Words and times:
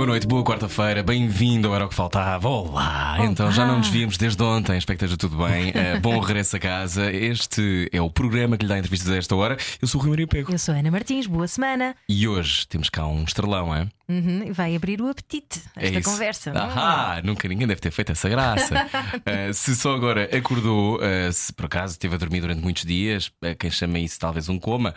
Boa 0.00 0.08
noite, 0.08 0.26
boa 0.26 0.42
quarta-feira, 0.42 1.02
bem-vindo 1.02 1.68
ao 1.68 1.74
Era 1.74 1.84
o 1.84 1.88
que 1.90 1.94
Faltava. 1.94 2.48
Olá! 2.48 3.18
Então 3.20 3.52
já 3.52 3.66
não 3.66 3.76
nos 3.76 3.88
víamos 3.88 4.16
desde 4.16 4.42
ontem, 4.42 4.78
espero 4.78 4.98
que 4.98 5.04
esteja 5.04 5.18
tudo 5.18 5.36
bem. 5.44 5.72
Eh, 5.76 6.00
bom 6.00 6.18
regresso 6.20 6.56
a 6.56 6.58
casa. 6.58 7.12
Este 7.12 7.86
é 7.92 8.00
o 8.00 8.08
programa 8.10 8.56
que 8.56 8.64
lhe 8.64 8.68
dá 8.70 8.78
entrevistas 8.78 9.10
a 9.12 9.16
esta 9.18 9.36
hora. 9.36 9.58
Eu 9.80 9.86
sou 9.86 10.00
o 10.00 10.02
Rui 10.04 10.10
Maria 10.12 10.26
Pego 10.26 10.52
Eu 10.52 10.58
sou 10.58 10.74
Ana 10.74 10.90
Martins, 10.90 11.26
boa 11.26 11.46
semana. 11.46 11.94
e 12.08 12.26
hoje 12.26 12.66
temos 12.66 12.88
cá 12.88 13.06
um 13.06 13.24
estrelão, 13.24 13.74
é? 13.74 13.88
Uhum, 14.08 14.50
vai 14.52 14.74
abrir 14.74 15.02
o 15.02 15.08
apetite 15.08 15.62
É 15.76 15.88
esta 15.88 16.00
isso. 16.00 16.10
conversa. 16.10 16.52
Ahá, 16.52 17.20
nunca 17.22 17.46
ninguém 17.46 17.66
deve 17.66 17.80
ter 17.82 17.90
feito 17.90 18.10
essa 18.12 18.28
graça. 18.28 18.74
Eh, 19.26 19.52
se 19.52 19.76
só 19.76 19.94
agora 19.94 20.30
acordou, 20.34 20.98
eh, 21.02 21.30
se 21.30 21.52
por 21.52 21.66
acaso 21.66 21.92
esteve 21.92 22.14
a 22.14 22.18
dormir 22.18 22.40
durante 22.40 22.62
muitos 22.62 22.84
dias, 22.84 23.30
eh, 23.42 23.54
quem 23.54 23.70
chama 23.70 23.98
isso 23.98 24.18
talvez 24.18 24.48
um 24.48 24.58
coma, 24.58 24.94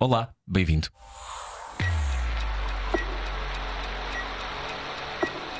olá, 0.00 0.30
bem-vindo. 0.46 0.88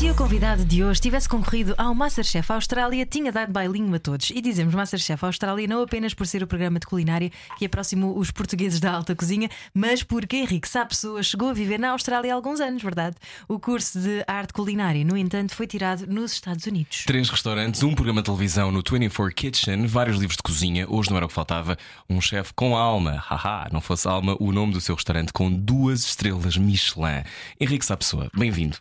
Se 0.00 0.08
o 0.08 0.14
convidado 0.14 0.64
de 0.64 0.82
hoje 0.82 0.98
tivesse 0.98 1.28
concorrido 1.28 1.74
ao 1.76 1.94
Masterchef 1.94 2.50
Austrália, 2.50 3.04
tinha 3.04 3.30
dado 3.30 3.52
bailinho 3.52 3.94
a 3.94 3.98
todos. 3.98 4.30
E 4.30 4.40
dizemos 4.40 4.74
Masterchef 4.74 5.22
Austrália 5.26 5.68
não 5.68 5.82
apenas 5.82 6.14
por 6.14 6.26
ser 6.26 6.42
o 6.42 6.46
programa 6.46 6.80
de 6.80 6.86
culinária 6.86 7.30
que 7.58 7.66
aproximou 7.66 8.16
os 8.16 8.30
portugueses 8.30 8.80
da 8.80 8.90
alta 8.90 9.14
cozinha, 9.14 9.50
mas 9.74 10.02
porque 10.02 10.38
Henrique 10.38 10.66
Sá 10.66 10.86
Pessoa 10.86 11.22
chegou 11.22 11.50
a 11.50 11.52
viver 11.52 11.78
na 11.78 11.90
Austrália 11.90 12.32
há 12.32 12.34
alguns 12.34 12.60
anos, 12.60 12.82
verdade? 12.82 13.14
O 13.46 13.60
curso 13.60 14.00
de 14.00 14.24
arte 14.26 14.54
culinária, 14.54 15.04
no 15.04 15.18
entanto, 15.18 15.54
foi 15.54 15.66
tirado 15.66 16.06
nos 16.06 16.32
Estados 16.32 16.64
Unidos. 16.64 17.04
Três 17.06 17.28
restaurantes, 17.28 17.82
um 17.82 17.94
programa 17.94 18.22
de 18.22 18.24
televisão 18.24 18.72
no 18.72 18.78
24 18.78 19.34
Kitchen, 19.34 19.86
vários 19.86 20.16
livros 20.16 20.38
de 20.38 20.42
cozinha. 20.42 20.86
Hoje 20.88 21.10
não 21.10 21.18
era 21.18 21.26
o 21.26 21.28
que 21.28 21.34
faltava. 21.34 21.76
Um 22.08 22.22
chefe 22.22 22.54
com 22.54 22.74
alma. 22.74 23.22
Haha, 23.28 23.68
não 23.70 23.82
fosse 23.82 24.08
alma 24.08 24.34
o 24.40 24.50
nome 24.50 24.72
do 24.72 24.80
seu 24.80 24.94
restaurante 24.94 25.30
com 25.30 25.52
duas 25.52 26.06
estrelas 26.06 26.56
Michelin. 26.56 27.22
Henrique 27.60 27.84
Sá 27.84 27.98
Pessoa, 27.98 28.30
bem-vindo. 28.34 28.78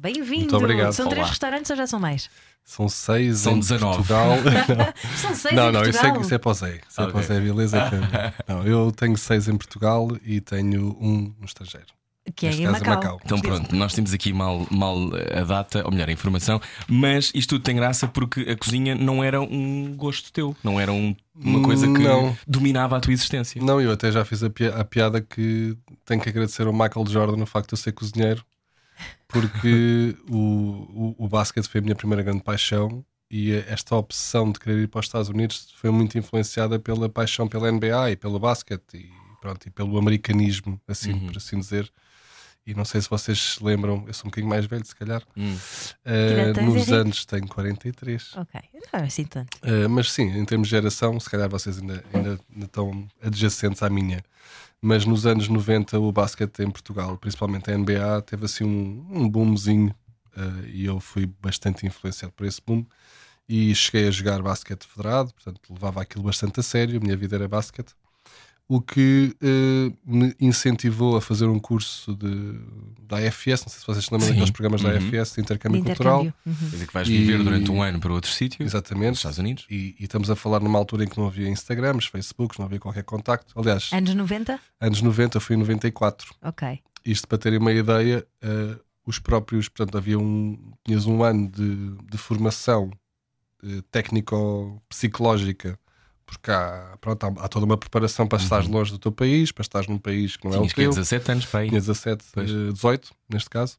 Bem-vindo! 0.00 0.50
São 0.94 1.06
três 1.08 1.18
Olá. 1.20 1.28
restaurantes 1.28 1.70
ou 1.70 1.76
já 1.76 1.86
são 1.86 2.00
mais? 2.00 2.30
São 2.64 2.88
seis 2.88 3.40
São 3.40 3.56
em 3.56 3.60
19. 3.60 3.96
Portugal. 3.96 4.30
São 5.16 5.34
seis 5.34 5.54
não, 5.54 5.68
em 5.68 5.72
não, 5.72 5.82
isso 5.82 5.92
Portugal. 5.92 6.16
é, 6.16 6.20
isso 6.24 6.34
é 6.34 6.38
para 6.38 6.50
o 6.50 6.54
Zé. 6.54 6.80
Isso 6.88 7.00
é 7.02 7.06
para 7.06 7.18
o. 7.18 7.22
Zé, 7.22 7.40
beleza? 7.40 7.78
que- 7.90 8.42
Não, 8.50 8.62
eu 8.66 8.90
tenho 8.92 9.16
seis 9.18 9.46
em 9.46 9.56
Portugal 9.58 10.08
e 10.24 10.40
tenho 10.40 10.96
um 10.98 11.34
no 11.38 11.44
estrangeiro. 11.44 11.88
Que 12.34 12.46
é 12.46 12.50
em 12.52 12.64
é 12.64 12.70
Macau. 12.70 12.94
Macau. 12.94 13.20
Então 13.24 13.40
pronto, 13.40 13.74
nós 13.74 13.92
temos 13.92 14.14
aqui 14.14 14.32
mal, 14.32 14.66
mal 14.70 14.96
a 15.36 15.42
data, 15.44 15.84
ou 15.84 15.90
melhor, 15.90 16.08
a 16.08 16.12
informação, 16.12 16.60
mas 16.88 17.30
isto 17.34 17.50
tudo 17.56 17.62
tem 17.62 17.76
graça 17.76 18.06
porque 18.08 18.40
a 18.48 18.56
cozinha 18.56 18.94
não 18.94 19.22
era 19.22 19.40
um 19.40 19.94
gosto 19.96 20.32
teu, 20.32 20.56
não 20.64 20.78
era 20.80 20.92
um- 20.92 21.14
uma 21.34 21.60
coisa 21.62 21.86
que 21.86 21.98
Não. 22.02 22.36
dominava 22.46 22.96
a 22.96 23.00
tua 23.00 23.12
existência. 23.12 23.60
Não, 23.62 23.80
eu 23.80 23.90
até 23.92 24.10
já 24.12 24.24
fiz 24.24 24.42
a, 24.44 24.48
pi- 24.50 24.66
a 24.68 24.84
piada 24.84 25.20
que 25.20 25.76
tenho 26.06 26.20
que 26.20 26.28
agradecer 26.28 26.66
ao 26.66 26.72
Michael 26.72 27.04
Jordan 27.08 27.36
no 27.36 27.46
facto 27.46 27.68
de 27.70 27.74
eu 27.74 27.78
ser 27.78 27.92
cozinheiro, 27.92 28.44
porque 29.28 30.16
o, 30.28 31.14
o, 31.18 31.24
o 31.24 31.28
basquete 31.28 31.68
foi 31.68 31.80
a 31.80 31.82
minha 31.82 31.94
primeira 31.94 32.22
grande 32.22 32.42
paixão 32.42 33.04
e 33.30 33.52
esta 33.68 33.94
opção 33.94 34.50
de 34.50 34.58
querer 34.58 34.78
ir 34.82 34.88
para 34.88 35.00
os 35.00 35.06
Estados 35.06 35.28
Unidos 35.28 35.72
foi 35.76 35.90
muito 35.90 36.18
influenciada 36.18 36.78
pela 36.78 37.08
paixão 37.08 37.46
pela 37.46 37.70
NBA 37.70 38.10
e 38.12 38.16
pelo 38.16 38.38
basquete 38.40 38.94
e, 38.96 39.10
pronto, 39.40 39.66
e 39.66 39.70
pelo 39.70 39.96
americanismo, 39.98 40.80
assim 40.88 41.12
Uhum. 41.12 41.26
por 41.26 41.36
assim 41.36 41.58
dizer. 41.58 41.90
E 42.66 42.74
não 42.74 42.84
sei 42.84 43.00
se 43.00 43.08
vocês 43.08 43.54
se 43.54 43.64
lembram, 43.64 44.04
eu 44.06 44.12
sou 44.12 44.26
um 44.26 44.30
bocadinho 44.30 44.50
mais 44.50 44.66
velho, 44.66 44.84
se 44.84 44.94
calhar. 44.94 45.22
Tens, 45.34 46.56
nos 46.56 46.92
anos 46.92 47.24
tenho 47.24 47.46
43. 47.48 48.36
Ok, 48.36 48.60
não 48.92 49.00
é 49.00 49.04
assim 49.04 49.24
tanto. 49.24 49.56
Uh, 49.58 49.88
mas 49.88 50.10
sim, 50.12 50.24
em 50.36 50.44
termos 50.44 50.68
de 50.68 50.72
geração, 50.72 51.18
se 51.18 51.28
calhar 51.30 51.48
vocês 51.48 51.78
ainda, 51.78 52.04
ainda, 52.12 52.38
ainda 52.52 52.66
estão 52.66 53.08
adjacentes 53.22 53.82
à 53.82 53.88
minha. 53.88 54.22
Mas 54.82 55.04
nos 55.04 55.26
anos 55.26 55.48
90, 55.48 55.98
o 55.98 56.10
basquete 56.10 56.60
em 56.60 56.70
Portugal, 56.70 57.16
principalmente 57.18 57.70
a 57.70 57.76
NBA, 57.76 58.22
teve 58.22 58.46
assim 58.46 58.64
um, 58.64 59.06
um 59.10 59.28
boomzinho 59.28 59.94
uh, 60.36 60.66
e 60.66 60.86
eu 60.86 60.98
fui 61.00 61.26
bastante 61.26 61.86
influenciado 61.86 62.32
por 62.32 62.46
esse 62.46 62.60
boom. 62.64 62.84
E 63.48 63.74
cheguei 63.74 64.08
a 64.08 64.10
jogar 64.10 64.40
basquete 64.42 64.86
federado, 64.86 65.34
portanto 65.34 65.60
levava 65.70 66.00
aquilo 66.00 66.24
bastante 66.24 66.60
a 66.60 66.62
sério. 66.62 66.98
A 66.98 67.00
minha 67.00 67.16
vida 67.16 67.36
era 67.36 67.48
basquete. 67.48 67.94
O 68.72 68.80
que 68.80 69.34
uh, 69.42 69.92
me 70.04 70.32
incentivou 70.40 71.16
a 71.16 71.20
fazer 71.20 71.46
um 71.46 71.58
curso 71.58 72.14
de, 72.14 72.54
da 73.08 73.16
AFS. 73.18 73.62
Não 73.64 73.68
sei 73.68 73.80
se 73.80 73.86
vocês 73.86 74.04
se 74.04 74.12
lembram 74.12 74.28
Sim. 74.28 74.34
daqueles 74.34 74.50
programas 74.52 74.80
da 74.80 74.90
Uhum. 74.90 74.94
AFS, 74.96 75.30
de 75.30 75.34
De 75.34 75.40
intercâmbio 75.40 75.82
cultural. 75.82 76.20
intercâmbio. 76.20 76.34
Uhum. 76.46 76.54
Quer 76.54 76.70
dizer 76.76 76.86
que 76.86 76.94
vais 76.94 77.08
E- 77.08 77.10
viver 77.18 77.42
durante 77.42 77.68
um 77.72 77.82
ano 77.82 77.98
para 77.98 78.12
outro 78.12 78.30
sítio, 78.30 78.62
Exatamente. 78.64 79.16
Estados 79.16 79.38
Unidos. 79.38 79.66
E, 79.68 79.96
e 79.98 80.04
estamos 80.04 80.30
a 80.30 80.36
falar 80.36 80.60
numa 80.60 80.78
altura 80.78 81.02
em 81.02 81.08
que 81.08 81.18
não 81.18 81.26
havia 81.26 81.48
Instagrams, 81.48 82.04
Facebooks, 82.06 82.58
não 82.58 82.66
havia 82.66 82.78
qualquer 82.78 83.02
contacto. 83.02 83.58
Aliás, 83.58 83.90
Anos 83.92 84.14
90? 84.14 84.60
anos 84.80 85.02
90, 85.02 85.36
eu 85.38 85.40
fui 85.40 85.56
em 85.56 85.58
94. 85.58 86.32
Ok. 86.40 86.78
Isto 87.04 87.26
para 87.26 87.38
terem 87.38 87.58
uma 87.58 87.72
ideia, 87.72 88.24
eh, 88.40 88.76
os 89.04 89.18
próprios, 89.18 89.68
portanto, 89.68 89.98
havia 89.98 90.16
um, 90.16 90.56
tinhas 90.86 91.06
um 91.06 91.24
ano 91.24 91.48
de, 91.50 91.96
de 92.08 92.16
formação 92.18 92.88
eh, 93.64 93.82
técnico-psicológica, 93.90 95.78
porque 96.30 96.50
há, 96.50 96.96
pronto, 97.00 97.24
há, 97.24 97.28
há 97.44 97.48
toda 97.48 97.66
uma 97.66 97.76
preparação 97.76 98.26
para 98.26 98.38
estar 98.42 98.64
longe 98.66 98.90
do 98.92 98.98
teu 98.98 99.12
país, 99.12 99.52
para 99.52 99.62
estar 99.62 99.88
num 99.88 99.98
país 99.98 100.36
que 100.36 100.44
não 100.44 100.52
é 100.52 100.56
Tinhas 100.56 100.72
o 100.72 100.74
que 100.74 100.80
teu. 100.82 100.90
17 100.90 101.32
anos 101.32 101.46
para 101.46 101.60
aí. 101.60 101.68
Tinha 101.68 101.80
17, 101.80 102.24
Pois. 102.32 102.50
eh, 102.50 102.72
18, 102.72 103.10
neste 103.28 103.50
caso. 103.50 103.76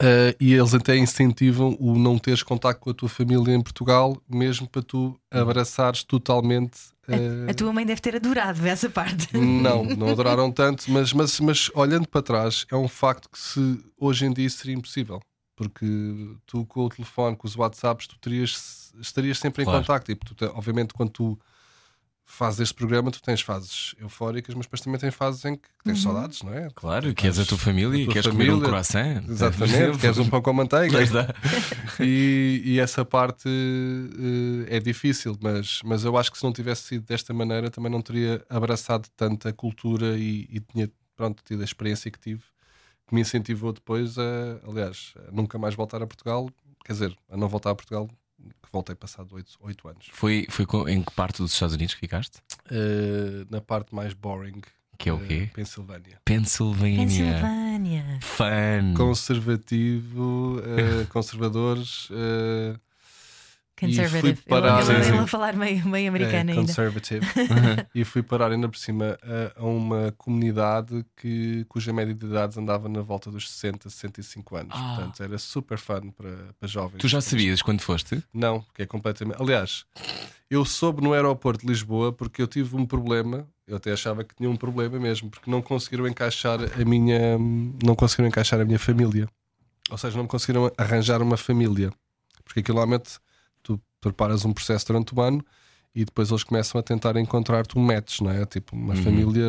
Eh, 0.00 0.36
e 0.38 0.52
eles 0.52 0.74
até 0.74 0.96
incentivam 0.96 1.74
o 1.80 1.98
não 1.98 2.18
teres 2.18 2.42
contacto 2.42 2.80
com 2.82 2.90
a 2.90 2.94
tua 2.94 3.08
família 3.08 3.54
em 3.54 3.62
Portugal, 3.62 4.20
mesmo 4.28 4.68
para 4.68 4.82
tu 4.82 5.18
abraçares 5.30 6.02
totalmente. 6.04 6.78
eh, 7.08 7.50
A 7.50 7.54
tua 7.54 7.72
mãe 7.72 7.86
deve 7.86 8.00
ter 8.02 8.14
adorado 8.16 8.66
essa 8.66 8.90
parte. 8.90 9.34
Não, 9.34 9.84
não 9.96 10.10
adoraram 10.10 10.52
tanto, 10.52 10.90
mas, 10.90 11.12
mas, 11.14 11.40
mas 11.40 11.70
olhando 11.74 12.06
para 12.08 12.20
trás, 12.20 12.66
é 12.70 12.76
um 12.76 12.88
facto 12.88 13.30
que 13.30 13.38
se 13.38 13.82
hoje 13.96 14.26
em 14.26 14.32
dia 14.34 14.50
seria 14.50 14.74
impossível. 14.76 15.20
Porque 15.56 16.36
tu 16.46 16.64
com 16.66 16.84
o 16.84 16.88
telefone, 16.90 17.34
com 17.34 17.46
os 17.48 17.56
WhatsApps, 17.56 18.06
tu 18.06 18.18
terias, 18.18 18.92
estarias 19.00 19.38
sempre 19.38 19.64
Claro. 19.64 19.78
em 19.78 19.82
contacto. 19.82 20.12
E 20.12 20.14
tu, 20.14 20.34
te- 20.34 20.44
obviamente, 20.44 20.92
quando 20.92 21.10
tu 21.10 21.40
fazes 22.28 22.58
este 22.60 22.74
programa, 22.74 23.10
tu 23.10 23.22
tens 23.22 23.40
fases 23.40 23.94
eufóricas, 24.00 24.54
mas 24.54 24.66
depois 24.66 24.80
também 24.80 24.98
tens 25.00 25.14
fases 25.14 25.44
em 25.44 25.54
que 25.56 25.68
tens 25.84 26.02
saudades, 26.02 26.42
não 26.42 26.52
é? 26.52 26.68
Claro, 26.74 27.14
queres 27.14 27.38
a 27.38 27.44
tua 27.46 27.56
família, 27.56 28.02
a 28.02 28.04
tua 28.04 28.12
queres 28.14 28.28
comer 28.28 28.44
um 28.44 28.46
família. 28.60 28.68
croissant. 28.68 29.24
Exatamente, 29.28 29.96
queres 30.02 30.18
um 30.18 30.28
pão 30.28 30.42
com 30.42 30.52
manteiga. 30.52 30.98
E, 32.00 32.62
e 32.64 32.80
essa 32.80 33.04
parte 33.04 33.48
eh, 33.48 34.76
é 34.76 34.80
difícil, 34.80 35.38
mas, 35.40 35.80
mas 35.84 36.04
eu 36.04 36.16
acho 36.16 36.30
que 36.32 36.38
se 36.38 36.44
não 36.44 36.52
tivesse 36.52 36.82
sido 36.82 37.04
desta 37.06 37.32
maneira 37.32 37.70
também 37.70 37.90
não 37.90 38.02
teria 38.02 38.44
abraçado 38.50 39.08
tanto 39.16 39.48
a 39.48 39.52
cultura 39.52 40.18
e, 40.18 40.48
e 40.50 40.60
tinha 40.60 40.90
pronto, 41.16 41.42
tido 41.44 41.62
a 41.62 41.64
experiência 41.64 42.10
que 42.10 42.18
tive, 42.18 42.42
que 43.06 43.14
me 43.14 43.20
incentivou 43.20 43.72
depois 43.72 44.18
a, 44.18 44.60
aliás, 44.68 45.14
a 45.28 45.30
nunca 45.30 45.58
mais 45.58 45.74
voltar 45.74 46.02
a 46.02 46.06
Portugal, 46.06 46.50
quer 46.84 46.92
dizer, 46.92 47.16
a 47.30 47.36
não 47.36 47.48
voltar 47.48 47.70
a 47.70 47.74
Portugal, 47.74 48.08
que 48.62 48.68
voltei 48.72 48.94
passado 48.94 49.34
oito 49.60 49.88
anos. 49.88 50.08
Foi, 50.12 50.46
foi 50.50 50.66
em 50.92 51.02
que 51.02 51.12
parte 51.14 51.38
dos 51.42 51.52
Estados 51.52 51.74
Unidos 51.74 51.94
que 51.94 52.00
ficaste? 52.00 52.38
Eh, 52.70 53.46
na 53.50 53.60
parte 53.60 53.94
mais 53.94 54.12
boring, 54.12 54.60
Que 54.98 55.08
é 55.08 55.12
o 55.12 55.22
eh, 55.24 55.26
quê? 55.26 55.50
Pensilvânia. 55.54 56.20
Pensilvânia. 56.24 56.98
Pensilvânia. 56.98 58.18
Fun. 58.20 58.94
Conservativo, 58.96 60.60
eh, 60.64 61.06
conservadores. 61.12 62.08
eh, 62.10 62.76
Conservative. 63.78 64.32
E 64.32 64.36
fui 64.36 64.44
parar- 64.48 64.82
Eu, 64.88 65.14
eu, 65.16 65.26
falar 65.28 65.54
meio, 65.54 65.86
meio 65.86 66.06
É, 66.06 66.08
americana 66.08 66.52
ainda. 66.52 66.62
conservative. 66.66 67.26
e 67.94 68.04
fui 68.04 68.22
parar 68.22 68.50
ainda 68.50 68.68
por 68.68 68.78
cima 68.78 69.18
a, 69.22 69.60
a 69.60 69.64
uma 69.64 70.14
comunidade 70.16 71.04
que, 71.16 71.64
cuja 71.68 71.92
média 71.92 72.14
de 72.14 72.26
idades 72.26 72.56
andava 72.56 72.88
na 72.88 73.02
volta 73.02 73.30
dos 73.30 73.50
60, 73.50 73.90
65 73.90 74.56
anos. 74.56 74.72
Ah. 74.74 74.94
Portanto, 74.96 75.22
era 75.22 75.38
super 75.38 75.78
fun 75.78 76.10
para, 76.10 76.30
para 76.58 76.68
jovens. 76.68 76.98
Tu 76.98 77.08
já 77.08 77.20
sabias 77.20 77.60
quando 77.62 77.80
foste? 77.80 78.22
Não, 78.32 78.62
porque 78.62 78.82
é 78.82 78.86
completamente. 78.86 79.40
Aliás, 79.42 79.84
eu 80.50 80.64
soube 80.64 81.02
no 81.02 81.12
aeroporto 81.12 81.64
de 81.66 81.72
Lisboa 81.72 82.12
porque 82.12 82.40
eu 82.40 82.46
tive 82.46 82.76
um 82.76 82.86
problema. 82.86 83.46
Eu 83.66 83.76
até 83.76 83.92
achava 83.92 84.22
que 84.22 84.34
tinha 84.34 84.48
um 84.48 84.56
problema 84.56 84.98
mesmo, 84.98 85.28
porque 85.28 85.50
não 85.50 85.60
conseguiram 85.60 86.06
encaixar 86.06 86.60
a 86.80 86.84
minha. 86.84 87.36
Não 87.84 87.94
conseguiram 87.96 88.28
encaixar 88.28 88.60
a 88.60 88.64
minha 88.64 88.78
família. 88.78 89.28
Ou 89.90 89.98
seja, 89.98 90.16
não 90.16 90.22
me 90.22 90.28
conseguiram 90.28 90.70
arranjar 90.78 91.20
uma 91.20 91.36
família. 91.36 91.92
Porque 92.44 92.60
aquilo 92.60 92.76
normalmente 92.78 93.18
tu 94.10 94.12
preparas 94.14 94.44
um 94.44 94.52
processo 94.52 94.86
durante 94.86 95.14
o 95.14 95.20
ano 95.20 95.44
e 95.94 96.04
depois 96.04 96.30
eles 96.30 96.44
começam 96.44 96.78
a 96.78 96.82
tentar 96.82 97.16
encontrar-te 97.16 97.78
um 97.78 97.82
match, 97.82 98.20
não 98.20 98.30
é? 98.30 98.44
Tipo, 98.44 98.76
uma 98.76 98.94
Uhum. 98.94 99.02
família. 99.02 99.44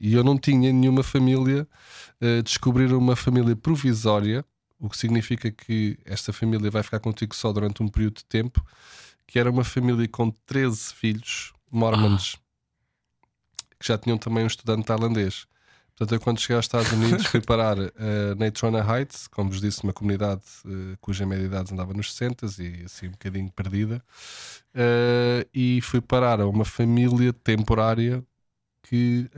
E 0.00 0.12
eu 0.14 0.24
não 0.24 0.36
tinha 0.36 0.72
nenhuma 0.72 1.02
família. 1.02 1.66
Uh, 2.20 2.42
descobriram 2.42 2.98
uma 2.98 3.14
família 3.16 3.54
provisória 3.56 4.44
o 4.80 4.90
que 4.90 4.98
significa 4.98 5.50
que 5.50 5.96
esta 6.04 6.30
família 6.32 6.70
vai 6.70 6.82
ficar 6.82 6.98
contigo 7.00 7.34
só 7.34 7.50
durante 7.52 7.82
um 7.82 7.88
período 7.88 8.16
de 8.16 8.24
tempo, 8.26 8.62
que 9.26 9.38
era 9.38 9.50
uma 9.50 9.64
família 9.64 10.06
com 10.08 10.30
13 10.44 10.92
filhos 10.92 11.52
mormons, 11.70 12.36
que 13.80 13.86
já 13.86 13.96
tinham 13.96 14.18
também 14.18 14.44
um 14.44 14.46
estudante 14.46 14.84
tailandês. 14.84 15.46
Portanto, 15.96 16.12
eu 16.12 16.20
quando 16.20 16.40
cheguei 16.40 16.56
aos 16.56 16.64
Estados 16.64 16.90
Unidos 16.90 17.26
fui 17.26 17.40
parar 17.40 17.78
uh, 17.78 17.90
na 18.36 18.50
Trona 18.50 18.80
Heights, 18.80 19.28
como 19.28 19.50
vos 19.50 19.60
disse, 19.60 19.84
uma 19.84 19.92
comunidade 19.92 20.42
uh, 20.64 20.96
cuja 21.00 21.24
média 21.24 21.44
idade 21.46 21.72
andava 21.72 21.94
nos 21.94 22.12
60 22.12 22.46
e 22.60 22.84
assim 22.84 23.06
um 23.08 23.12
bocadinho 23.12 23.50
perdida, 23.52 24.02
uh, 24.74 25.48
e 25.54 25.80
fui 25.82 26.00
parar 26.00 26.40
a 26.40 26.48
uma 26.48 26.64
família 26.64 27.32
temporária 27.32 28.24
que 28.82 29.30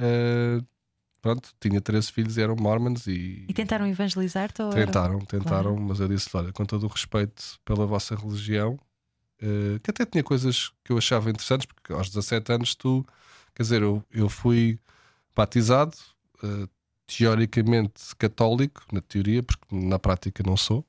pronto, 1.20 1.50
tinha 1.60 1.80
13 1.80 2.10
filhos 2.10 2.36
e 2.36 2.42
eram 2.42 2.56
mormons 2.56 3.06
e, 3.06 3.44
E 3.48 3.52
tentaram 3.52 3.86
evangelizar-te? 3.86 4.62
tentaram, 4.74 5.18
tentaram, 5.20 5.74
Claro. 5.74 5.80
mas 5.80 6.00
eu 6.00 6.08
disse: 6.08 6.28
olha, 6.34 6.52
com 6.52 6.64
todo 6.64 6.84
o 6.84 6.88
respeito 6.88 7.42
pela 7.64 7.86
vossa 7.86 8.16
religião, 8.16 8.78
que 9.82 9.90
até 9.90 10.04
tinha 10.04 10.24
coisas 10.24 10.72
que 10.84 10.90
eu 10.92 10.98
achava 10.98 11.30
interessantes, 11.30 11.66
porque 11.66 11.92
aos 11.92 12.08
17 12.08 12.52
anos 12.52 12.74
tu, 12.74 13.04
quer 13.54 13.62
dizer, 13.62 13.82
eu, 13.82 14.02
eu 14.10 14.28
fui 14.28 14.78
batizado, 15.34 15.96
eh, 16.42 16.66
teoricamente 17.06 18.14
católico, 18.18 18.82
na 18.92 19.00
teoria, 19.00 19.42
porque 19.42 19.64
na 19.70 19.98
prática 19.98 20.42
não 20.44 20.56
sou. 20.56 20.84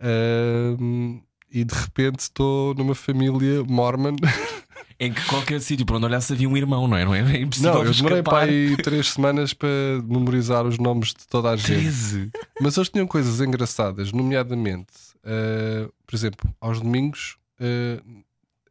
Ahm, 0.00 1.20
e 1.50 1.64
de 1.64 1.74
repente 1.74 2.20
estou 2.20 2.74
numa 2.74 2.94
família 2.94 3.62
mormon. 3.64 4.16
Em 5.00 5.12
que 5.12 5.24
qualquer 5.26 5.60
sítio 5.60 5.84
por 5.84 5.96
onde 5.96 6.06
olhasse 6.06 6.32
havia 6.32 6.48
um 6.48 6.56
irmão, 6.56 6.86
não 6.86 6.96
é? 6.96 7.04
Não 7.04 7.14
é, 7.14 7.20
é 7.20 7.40
impossível 7.40 7.74
Não, 7.74 7.84
eu 7.84 7.92
demorei 7.92 8.22
para 8.22 8.44
aí 8.44 8.76
três 8.76 9.08
semanas 9.08 9.52
para 9.52 9.68
memorizar 10.04 10.64
os 10.64 10.78
nomes 10.78 11.08
de 11.08 11.26
toda 11.26 11.50
a 11.50 11.56
gente. 11.56 11.80
13. 11.80 12.30
Mas 12.60 12.76
eles 12.76 12.88
tinham 12.88 13.06
coisas 13.06 13.40
engraçadas, 13.40 14.12
nomeadamente, 14.12 14.92
eh, 15.24 15.88
por 16.06 16.14
exemplo, 16.14 16.54
aos 16.60 16.80
domingos 16.80 17.36
eh, 17.58 18.00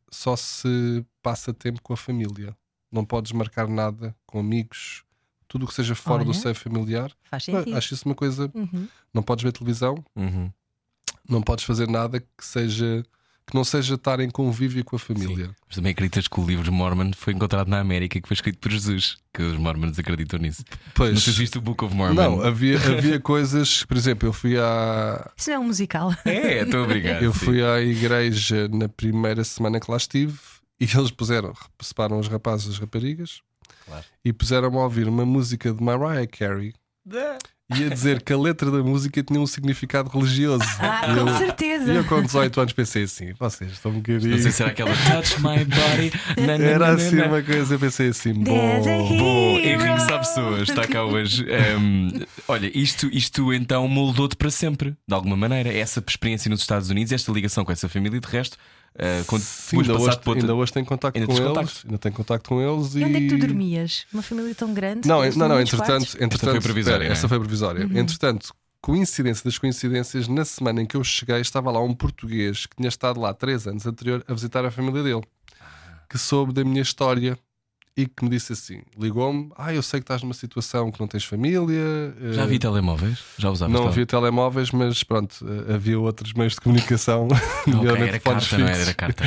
só 0.09 0.37
se 0.37 1.05
passa 1.21 1.53
tempo 1.53 1.81
com 1.81 1.91
a 1.91 1.97
família. 1.97 2.55
Não 2.89 3.03
podes 3.03 3.33
marcar 3.33 3.67
nada 3.67 4.15
com 4.25 4.39
amigos, 4.39 5.03
tudo 5.51 5.65
o 5.65 5.68
que 5.68 5.74
seja 5.74 5.94
fora 5.94 6.24
do 6.24 6.30
Olha. 6.31 6.39
seio 6.39 6.56
familiar. 6.56 7.12
Faz 7.30 7.44
Ah, 7.50 7.51
sentido. 7.59 7.75
Acho 7.77 7.94
isso 7.94 8.06
uma 8.07 8.15
coisa. 8.15 8.50
Uhum. 8.53 8.88
Não 9.13 9.21
podes 9.21 9.44
ver 9.44 9.51
televisão, 9.51 9.95
Uhum. 10.15 10.50
não 11.27 11.42
podes 11.42 11.65
fazer 11.65 11.89
nada 11.89 12.21
que 12.21 12.25
seja 12.45 13.03
que 13.45 13.56
não 13.56 13.65
seja 13.65 13.95
estar 13.95 14.19
em 14.21 14.30
convívio 14.30 14.86
com 14.86 14.95
a 14.95 15.00
família. 15.00 15.53
Mas 15.68 15.75
também 15.75 15.92
acreditas 15.92 16.25
que 16.25 16.39
o 16.39 16.45
livro 16.45 16.71
Mormon 16.71 17.12
foi 17.13 17.33
encontrado 17.33 17.68
na 17.68 17.80
América 17.80 18.18
e 18.18 18.21
que 18.21 18.27
foi 18.30 18.36
escrito 18.36 18.59
por 18.59 18.71
Jesus, 18.71 19.18
que 19.33 19.42
os 19.42 19.57
Mormons 19.57 20.00
acreditam 20.00 20.39
nisso. 20.39 20.63
Pois, 20.95 21.12
Não 21.15 21.19
sei 21.19 21.33
se 21.33 21.39
viste 21.39 21.57
o 21.57 21.62
Book 21.62 21.83
of 21.83 21.94
Mormon. 21.94 22.13
não, 22.13 22.42
havia, 22.42 22.77
havia 22.77 23.19
coisas, 23.19 23.83
por 23.83 23.97
exemplo, 23.97 24.30
eu 24.30 24.31
fui 24.31 24.57
à, 24.57 25.30
Isso 25.36 25.50
não 25.50 25.57
é 25.57 25.59
um 25.59 25.63
musical. 25.65 26.15
É, 26.24 26.62
estou 26.62 26.83
obrigado. 26.83 27.24
Eu 27.24 27.33
sim. 27.33 27.39
fui 27.39 27.62
à 27.65 27.81
igreja 27.81 28.69
na 28.69 28.88
primeira 28.88 29.44
semana 29.44 29.81
que 29.81 29.92
lá 29.92 29.97
estive 29.97 30.38
e 30.80 30.86
eles 30.86 31.12
puseram, 31.12 31.51
separam 31.81 32.19
os 32.19 32.30
rapazes 32.30 32.68
das 32.68 32.77
raparigas 32.80 33.42
Claro. 33.85 34.06
e 34.23 34.31
puseram-me 34.33 34.77
a 34.77 34.81
ouvir 34.81 35.07
uma 35.07 35.25
música 35.25 35.71
de 35.73 35.83
Mariah 35.83 36.27
Carey 36.27 36.73
e 37.77 37.85
a 37.85 37.89
dizer 37.89 38.21
que 38.21 38.33
a 38.33 38.38
letra 38.38 38.69
da 38.69 38.79
música 38.83 39.23
tinha 39.23 39.39
um 39.39 39.47
significado 39.47 40.09
religioso. 40.09 40.63
Ah, 40.81 41.07
e, 41.09 41.13
com 41.15 41.29
eu, 41.29 41.38
certeza. 41.38 41.94
e 41.94 41.95
eu 41.95 42.03
com 42.03 42.21
18 42.21 42.59
anos 42.59 42.73
pensei 42.73 43.03
assim: 43.03 43.33
vocês 43.39 43.71
estão 43.71 43.91
um 43.91 43.95
bocadinho. 43.95 44.35
Não 44.35 44.41
sei 44.41 44.51
se 44.51 44.62
era 44.62 44.71
aquela 44.71 44.91
Touch 45.09 45.38
My 45.41 45.63
Body. 45.63 46.12
Na, 46.45 46.57
na, 46.57 46.65
Era 46.65 46.89
assim 46.94 47.15
na. 47.15 47.25
uma 47.27 47.41
coisa, 47.41 47.75
eu 47.75 47.79
pensei 47.79 48.09
assim: 48.09 48.33
bom. 48.33 48.81
Bom. 49.18 49.57
Henrique 49.59 50.00
sabe 50.01 50.19
pessoas, 50.19 50.69
está 50.69 50.88
cá 50.88 51.06
hoje. 51.06 51.45
Ehm, 51.50 52.23
olha, 52.47 52.69
isto, 52.77 53.07
isto 53.12 53.53
então 53.53 53.88
moldou-te 53.88 54.35
para 54.35 54.51
sempre, 54.51 54.95
de 55.07 55.13
alguma 55.15 55.38
maneira. 55.38 55.71
Essa 55.71 56.03
experiência 56.06 56.50
nos 56.50 56.62
Estados 56.62 56.89
Unidos, 56.89 57.12
esta 57.13 57.31
ligação 57.31 57.63
com 57.63 57.71
essa 57.71 57.88
família, 57.88 58.19
de 58.19 58.27
resto, 58.27 58.57
quando 59.25 59.41
Sim, 59.41 59.77
ainda, 59.77 59.93
hoje, 59.93 60.03
outra. 60.15 60.33
ainda 60.33 60.55
hoje 60.55 60.73
tenho 60.73 60.85
contacto 60.85 61.17
Ainda 61.17 61.27
com 61.27 61.38
eles. 61.39 61.47
contacto? 61.47 61.81
Ainda 61.85 61.97
tenho 61.97 62.15
contacto 62.15 62.49
com 62.49 62.61
eles. 62.61 62.95
E 62.95 63.03
onde 63.03 63.15
é 63.17 63.19
que 63.21 63.27
tu 63.29 63.35
e- 63.35 63.39
dormias? 63.39 64.05
Uma 64.13 64.21
família 64.21 64.53
tão 64.53 64.73
grande? 64.73 65.07
Não, 65.07 65.21
não, 65.21 65.47
não, 65.49 65.61
entretanto, 65.61 65.85
quartos? 65.88 66.15
entretanto 66.15 66.51
foi 66.51 66.61
provisória, 66.61 67.05
é? 67.05 67.11
essa 67.11 67.27
foi 67.27 67.39
provisória. 67.39 67.85
Uhum. 67.85 67.97
Entretanto, 67.97 68.53
coincidência 68.81 69.43
das 69.45 69.57
coincidências, 69.57 70.27
na 70.27 70.43
semana 70.43 70.81
em 70.81 70.85
que 70.85 70.97
eu 70.97 71.03
cheguei, 71.03 71.39
estava 71.39 71.71
lá 71.71 71.81
um 71.81 71.93
português 71.93 72.65
que 72.65 72.75
tinha 72.75 72.89
estado 72.89 73.19
lá 73.19 73.33
três 73.33 73.65
anos 73.67 73.85
anterior 73.85 74.23
a 74.27 74.33
visitar 74.33 74.65
a 74.65 74.71
família 74.71 75.03
dele, 75.03 75.21
que 76.09 76.17
soube 76.17 76.51
da 76.51 76.63
minha 76.63 76.81
história 76.81 77.37
e 77.97 78.07
que 78.07 78.23
me 78.23 78.29
disse 78.29 78.53
assim: 78.53 78.81
ligou-me, 78.97 79.51
ah, 79.57 79.73
eu 79.73 79.81
sei 79.83 79.99
que 79.99 80.05
estás 80.05 80.21
numa 80.21 80.33
situação 80.33 80.89
que 80.91 80.99
não 80.99 81.07
tens 81.07 81.25
família. 81.25 82.15
Já 82.31 82.43
eh, 82.43 82.47
vi 82.47 82.57
telemóveis? 82.57 83.19
Já 83.38 83.49
usavas 83.51 83.73
Não 83.73 83.88
havia 83.88 84.05
telemóveis, 84.05 84.71
mas 84.71 85.03
pronto, 85.03 85.45
eh, 85.69 85.73
havia 85.73 85.99
outros 85.99 86.33
meios 86.33 86.53
de 86.53 86.61
comunicação, 86.61 87.27
Ok, 87.67 87.73
nomeadamente 87.73 88.09
era 88.09 88.19
carta, 88.19 88.57
não 88.57 88.65
é? 88.65 88.69
fixos. 88.69 88.88
Era 88.88 88.93
carta. 88.93 89.23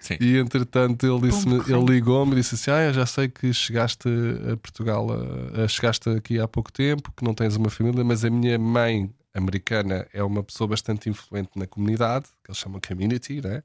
Sim. 0.00 0.16
E 0.20 0.36
entretanto 0.38 1.06
ele, 1.06 1.28
disse 1.30 1.44
Pombo 1.44 1.64
correio. 1.64 1.82
ele 1.84 1.94
ligou-me 1.94 2.32
e 2.32 2.34
disse 2.36 2.54
assim: 2.54 2.70
Ah, 2.70 2.82
eu 2.84 2.92
já 2.94 3.06
sei 3.06 3.28
que 3.28 3.52
chegaste 3.52 4.08
a 4.52 4.56
Portugal, 4.58 5.06
a- 5.10 5.64
a- 5.64 5.68
chegaste 5.68 6.08
aqui 6.10 6.38
há 6.38 6.46
pouco 6.46 6.70
tempo, 6.72 7.10
que 7.16 7.24
não 7.24 7.32
tens 7.34 7.56
uma 7.56 7.70
família, 7.70 8.04
mas 8.04 8.24
a 8.24 8.30
minha 8.30 8.58
mãe 8.58 9.10
americana 9.34 10.06
é 10.12 10.22
uma 10.22 10.42
pessoa 10.42 10.68
bastante 10.68 11.08
influente 11.08 11.50
na 11.56 11.66
comunidade, 11.66 12.26
que 12.44 12.50
eles 12.50 12.58
chamam 12.58 12.80
community, 12.86 13.40
né? 13.40 13.62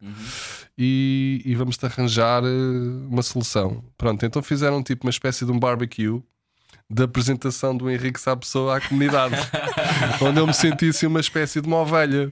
E, 0.77 1.41
e 1.45 1.55
vamos-te 1.55 1.85
arranjar 1.85 2.43
eh, 2.43 3.07
uma 3.09 3.21
solução. 3.21 3.83
Pronto, 3.97 4.25
então 4.25 4.41
fizeram 4.41 4.81
tipo 4.81 5.05
uma 5.05 5.11
espécie 5.11 5.45
de 5.45 5.51
um 5.51 5.59
barbecue 5.59 6.21
da 6.89 7.03
apresentação 7.03 7.75
do 7.75 7.89
Henrique 7.91 8.17
Sá 8.19 8.33
Pessoa 8.35 8.77
à 8.77 8.81
comunidade, 8.81 9.35
onde 10.21 10.39
eu 10.39 10.47
me 10.47 10.53
senti 10.53 10.87
assim 10.87 11.05
uma 11.05 11.19
espécie 11.19 11.59
de 11.59 11.67
uma 11.67 11.77
ovelha, 11.81 12.31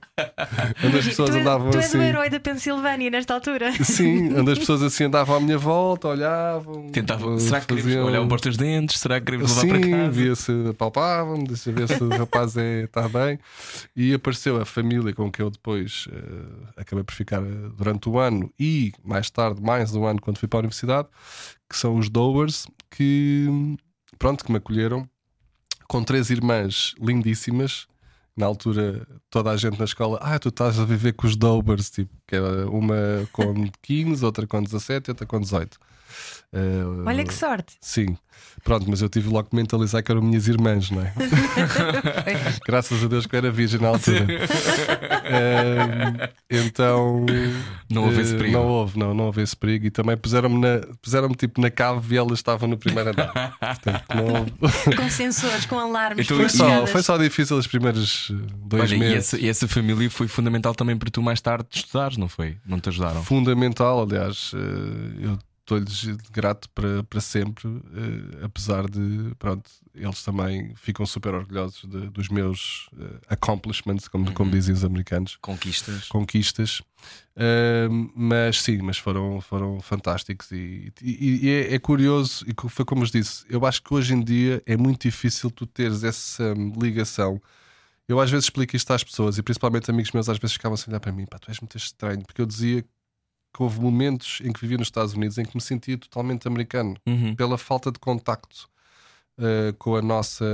onde 0.84 0.98
as 0.98 1.06
pessoas 1.06 1.30
tu, 1.32 1.36
és- 1.36 1.42
andavam 1.42 1.70
tu 1.72 1.78
és 1.78 1.86
assim. 1.88 1.98
o 1.98 2.02
herói 2.02 2.30
da 2.30 2.40
Pensilvânia 2.40 3.10
nesta 3.10 3.34
altura. 3.34 3.74
Sim, 3.84 4.32
onde 4.40 4.52
as 4.54 4.60
pessoas 4.60 4.82
assim 4.82 5.04
andavam 5.06 5.36
à 5.36 5.40
minha 5.42 5.58
volta, 5.58 6.08
olhavam. 6.08 6.90
Tentava. 6.90 7.34
eh, 7.36 7.40
Será 7.40 7.60
que 7.60 7.68
queremos 7.68 7.92
faziam- 7.92 8.06
olhar 8.08 8.26
para 8.26 8.36
os 8.36 8.42
teus 8.42 8.56
dentes? 8.56 8.98
Será 9.00 9.20
que 9.20 9.26
queremos 9.26 9.50
levar 9.58 9.68
para 9.68 9.84
Sim, 9.86 9.92
casa? 9.92 10.12
via-se, 10.12 10.74
palpavam, 10.78 11.44
deixa 11.44 11.72
ver 11.74 11.88
se 11.90 12.02
o 12.02 12.10
rapaz 12.10 12.56
é, 12.56 12.84
está 12.84 13.10
bem. 13.10 13.38
E 13.94 14.14
apareceu 14.14 14.62
a 14.62 14.66
família 14.66 15.14
com 15.14 15.30
que 15.30 15.42
eu 15.42 15.50
depois 15.50 16.08
eh, 16.10 16.72
acabei 16.78 17.04
por 17.04 17.14
ficar 17.14 17.42
eh, 17.44 17.70
durante 17.78 18.08
o 18.08 18.18
ano 18.18 18.50
e 18.58 18.94
mais 19.04 19.30
tarde, 19.30 19.62
mais 19.62 19.94
um 19.94 20.06
ano, 20.06 20.22
quando 20.22 20.38
fui 20.38 20.48
para 20.48 20.60
a 20.60 20.62
universidade, 20.62 21.10
que 21.70 21.76
são 21.78 21.98
os 21.98 22.10
Dowers, 22.10 22.68
que 22.90 23.76
pronto, 24.18 24.44
que 24.44 24.52
me 24.52 24.58
acolheram 24.58 25.08
com 25.88 26.04
três 26.04 26.30
irmãs 26.30 26.94
lindíssimas. 27.00 27.88
Na 28.38 28.46
altura, 28.46 29.08
toda 29.30 29.50
a 29.50 29.56
gente 29.56 29.80
na 29.80 29.86
escola, 29.86 30.20
ah, 30.22 30.38
tu 30.38 30.50
estás 30.50 30.78
a 30.78 30.84
viver 30.84 31.14
com 31.14 31.26
os 31.26 31.38
Dowers, 31.38 31.90
tipo, 31.90 32.12
que 32.28 32.36
era 32.36 32.70
uma 32.70 33.26
com 33.32 33.70
15, 33.82 34.26
outra 34.26 34.46
com 34.46 34.62
17 34.62 35.08
e 35.08 35.12
outra 35.12 35.26
com 35.26 35.40
18. 35.40 35.80
Eh, 36.54 36.84
Olha 37.06 37.24
que 37.26 37.34
sorte. 37.34 37.76
Sim, 37.82 38.18
pronto, 38.64 38.86
mas 38.90 39.02
eu 39.02 39.10
tive 39.10 39.30
logo 39.30 39.50
que 39.50 39.56
mentalizar 39.56 40.02
que 40.04 40.12
eram 40.12 40.22
minhas 40.22 40.48
irmãs, 40.48 40.90
não 40.92 41.02
é? 41.02 41.14
Graças 42.66 43.04
a 43.04 43.08
Deus 43.08 43.26
que 43.26 43.36
eu 43.36 43.38
era 43.40 43.52
virgem 43.52 43.80
na 43.82 43.90
altura. 43.90 44.26
Ehm, 45.26 46.30
então 46.50 47.26
Não 47.90 48.06
houve 48.06 48.20
eh, 48.20 48.22
esse 48.22 48.36
perigo. 48.36 48.54
Não 48.58 48.68
houve, 48.68 49.00
não, 49.00 49.14
não 49.14 49.26
houve 49.26 49.42
esse 49.42 49.56
perigo. 49.56 49.86
E 49.86 49.92
também 49.92 50.16
puseram-me 50.18 50.60
na, 50.60 50.82
puseram 51.02 51.30
tipo 51.30 51.60
na 51.62 51.70
cave 51.70 52.16
e 52.16 52.18
elas 52.18 52.40
estavam 52.40 52.68
no 52.70 52.78
primeiro 52.78 53.10
andar. 53.10 53.58
Portanto, 53.60 54.04
não 54.16 54.26
houve- 54.26 54.54
Com 54.96 55.10
sensores, 55.10 55.66
com 55.66 55.78
alarmes. 55.80 56.26
Então, 56.26 56.38
foi, 56.38 56.50
só, 56.50 56.88
foi 56.88 57.04
só 57.04 57.18
difícil 57.18 57.58
os 57.58 57.68
primeiros 57.68 58.32
eh, 58.32 58.54
dois 58.66 58.84
Olha, 58.92 58.96
e 58.96 59.00
meses. 59.00 59.18
essa, 59.34 59.40
e 59.40 59.50
essa 59.50 59.68
família 59.68 60.10
foi 60.10 60.28
fundamental 60.28 60.74
também 60.74 60.96
para 60.98 61.10
tu 61.10 61.22
mais 61.22 61.42
tarde 61.42 61.68
estudares, 61.72 62.18
não 62.18 62.28
foi? 62.30 62.58
Não 62.66 62.80
te 62.80 62.90
ajudaram? 62.90 63.24
fundamental, 63.24 64.02
aliás, 64.04 64.52
eh, 64.54 65.26
eu 65.28 65.38
estou-lhes 65.66 66.06
grato 66.32 66.70
para, 66.70 67.04
para 67.04 67.20
sempre, 67.20 67.68
eh, 67.68 68.46
apesar 68.46 68.88
de, 68.88 69.34
pronto, 69.40 69.68
eles 69.96 70.24
também 70.24 70.76
ficam 70.76 71.06
super 71.08 71.34
orgulhosos 71.34 71.82
de- 71.90 72.08
dos 72.12 72.30
meus 72.30 72.88
eh, 73.00 73.20
accomplishments, 73.30 74.08
como, 74.08 74.32
como 74.34 74.52
Uhum. 74.52 74.56
dizem 74.56 74.76
os 74.76 74.86
americanos, 74.86 75.38
Conquistas. 75.42 76.08
conquistas. 76.08 76.82
Eh, 77.36 77.88
mas 78.16 78.62
sim, 78.62 78.78
mas 78.84 79.00
foram, 79.00 79.42
foram 79.42 79.80
fantásticos 79.82 80.52
e, 80.52 80.94
e- 81.02 81.46
e 81.46 81.50
é, 81.50 81.74
é 81.74 81.80
curioso, 81.80 82.46
e 82.48 82.54
foi 82.70 82.86
como 82.86 83.04
eu 83.04 83.08
disse, 83.08 83.44
eu 83.50 83.66
acho 83.66 83.82
que 83.82 83.92
hoje 83.94 84.14
em 84.14 84.24
dia 84.24 84.62
é 84.68 84.78
muito 84.78 85.02
difícil 85.02 85.50
tu 85.50 85.66
teres 85.66 86.04
essa 86.04 86.54
ligação. 86.80 87.42
Eu 88.08 88.20
às 88.20 88.30
vezes 88.30 88.46
explico 88.46 88.76
isto 88.76 88.92
às 88.94 89.04
pessoas 89.04 89.40
e 89.40 89.42
principalmente 89.42 89.90
amigos 89.90 90.12
meus 90.12 90.30
às 90.30 90.38
vezes 90.38 90.54
ficavam 90.54 90.76
assim 90.76 90.86
a 90.88 90.94
olhar 90.94 91.00
para 91.00 91.12
mim, 91.12 91.26
pá, 91.26 91.40
tu 91.40 91.50
és 91.50 91.60
muito 91.60 91.76
estranho, 91.76 92.22
porque 92.24 92.40
eu 92.40 92.46
dizia 92.46 92.86
que 93.56 93.64
houve 93.64 93.80
momentos 93.80 94.40
em 94.44 94.52
que 94.52 94.60
vivia 94.60 94.78
nos 94.78 94.88
Estados 94.88 95.14
Unidos 95.14 95.38
em 95.38 95.46
que 95.46 95.56
me 95.56 95.62
sentia 95.62 95.98
totalmente 95.98 96.48
americano 96.48 96.96
Uhum. 97.08 97.34
pela 97.36 97.58
falta 97.58 97.92
de 97.92 98.00
contacto 98.00 98.68
eh, 99.38 99.74
com 99.78 99.96
a 99.96 100.02
nossa, 100.02 100.46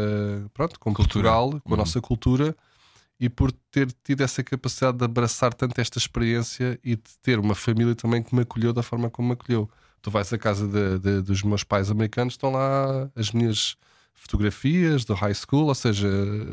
pronto, 0.53 0.79
com 0.79 0.93
Cultura. 0.93 1.29
Portugal, 1.31 1.61
com 1.63 1.69
a 1.69 1.71
Uhum. 1.71 1.77
nossa 1.77 1.99
cultura 2.01 2.55
e 3.19 3.29
por 3.29 3.51
ter 3.71 3.91
tido 4.03 4.21
essa 4.21 4.43
capacidade 4.43 4.97
de 4.97 5.05
abraçar 5.05 5.53
tanto 5.53 5.79
esta 5.79 5.97
experiência 5.99 6.79
e 6.83 6.95
de 6.95 7.03
ter 7.21 7.37
uma 7.39 7.53
família 7.55 7.93
também 7.95 8.21
que 8.23 8.33
me 8.35 8.41
acolheu 8.41 8.73
da 8.73 8.81
forma 8.83 9.09
como 9.09 9.27
me 9.29 9.33
acolheu. 9.33 9.69
Tu 10.01 10.09
vais 10.09 10.31
à 10.33 10.37
casa 10.37 10.67
de- 10.67 10.97
de- 10.99 11.21
dos 11.21 11.43
meus 11.43 11.63
pais 11.63 11.91
americanos, 11.91 12.33
estão 12.33 12.51
lá 12.51 13.09
as 13.15 13.31
minhas 13.31 13.77
fotografias 14.21 15.03
do 15.03 15.13
high 15.15 15.33
school, 15.33 15.65
ou 15.67 15.75
seja, 15.75 16.07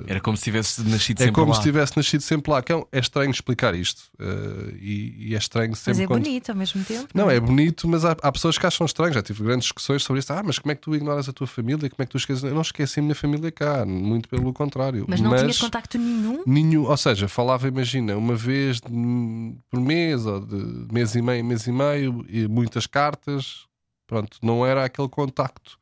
Era 0.07 0.21
como 0.21 0.37
se 0.37 0.45
tivesse 0.45 0.83
nascido 0.83 1.21
é 1.21 1.25
sempre 1.25 1.35
como 1.35 1.53
lá. 1.53 1.57
se 1.59 1.63
tivesse 1.63 1.97
nascido 1.97 2.21
sempre 2.23 2.51
lá. 2.51 2.63
Que 2.63 2.73
é, 2.73 2.83
é 2.93 2.99
estranho 2.99 3.31
explicar 3.31 3.75
isto. 3.75 4.03
eh, 4.19 4.75
e, 4.81 5.29
e 5.31 5.35
é 5.35 5.39
estranho 5.39 5.77
sempre 5.77 5.93
Mas 5.93 6.01
é 6.01 6.07
quando- 6.07 6.23
bonito 6.25 6.51
ao 6.51 6.57
mesmo 6.57 6.83
tempo. 6.85 7.09
Não, 7.15 7.31
é 7.31 7.39
bonito, 7.39 7.87
mas 7.87 8.05
há, 8.05 8.17
há 8.23 8.33
pessoas 8.33 8.57
que 8.59 8.67
acham 8.67 8.85
estranho. 8.87 9.13
Já 9.13 9.23
tive 9.23 9.45
grandes 9.45 9.65
discussões 9.67 10.03
sobre 10.03 10.21
isso. 10.21 10.33
Ah, 10.33 10.43
mas 10.43 10.59
como 10.59 10.73
é 10.73 10.75
que 10.75 10.81
tu 10.81 10.95
ignoras 10.95 11.29
a 11.29 11.33
tua 11.33 11.47
família? 11.47 11.89
Como 11.91 12.03
é 12.03 12.07
que 12.07 12.11
tu 12.11 12.17
esqueces? 12.17 12.43
Eu 12.43 12.55
não 12.55 12.63
esqueci 12.63 13.01
a 13.01 13.03
minha 13.03 13.15
família 13.15 13.53
cá, 13.53 13.85
muito 13.85 14.29
pelo 14.29 14.53
contrário. 14.53 15.05
Mas 15.09 15.21
não 15.21 15.37
tinhas 15.37 15.59
contacto 15.59 15.99
nenhum. 15.99 16.43
Nenhum, 16.47 16.85
ou 16.85 16.97
seja, 16.97 17.29
falava, 17.29 17.69
imagina, 17.69 18.17
uma 18.17 18.35
vez 18.35 18.81
de- 18.81 19.55
por 19.71 19.81
mês, 19.81 20.25
ou 20.27 20.41
de 20.41 20.57
mês 20.93 21.15
e 21.15 21.23
meio, 21.23 21.45
mês 21.45 21.67
e 21.67 21.73
meio, 21.73 22.25
e 22.29 22.49
muitas 22.49 22.87
cartas. 22.87 23.67
Pronto, 24.07 24.39
não 24.43 24.65
era 24.65 24.85
aquele 24.87 25.09
contacto. 25.09 25.79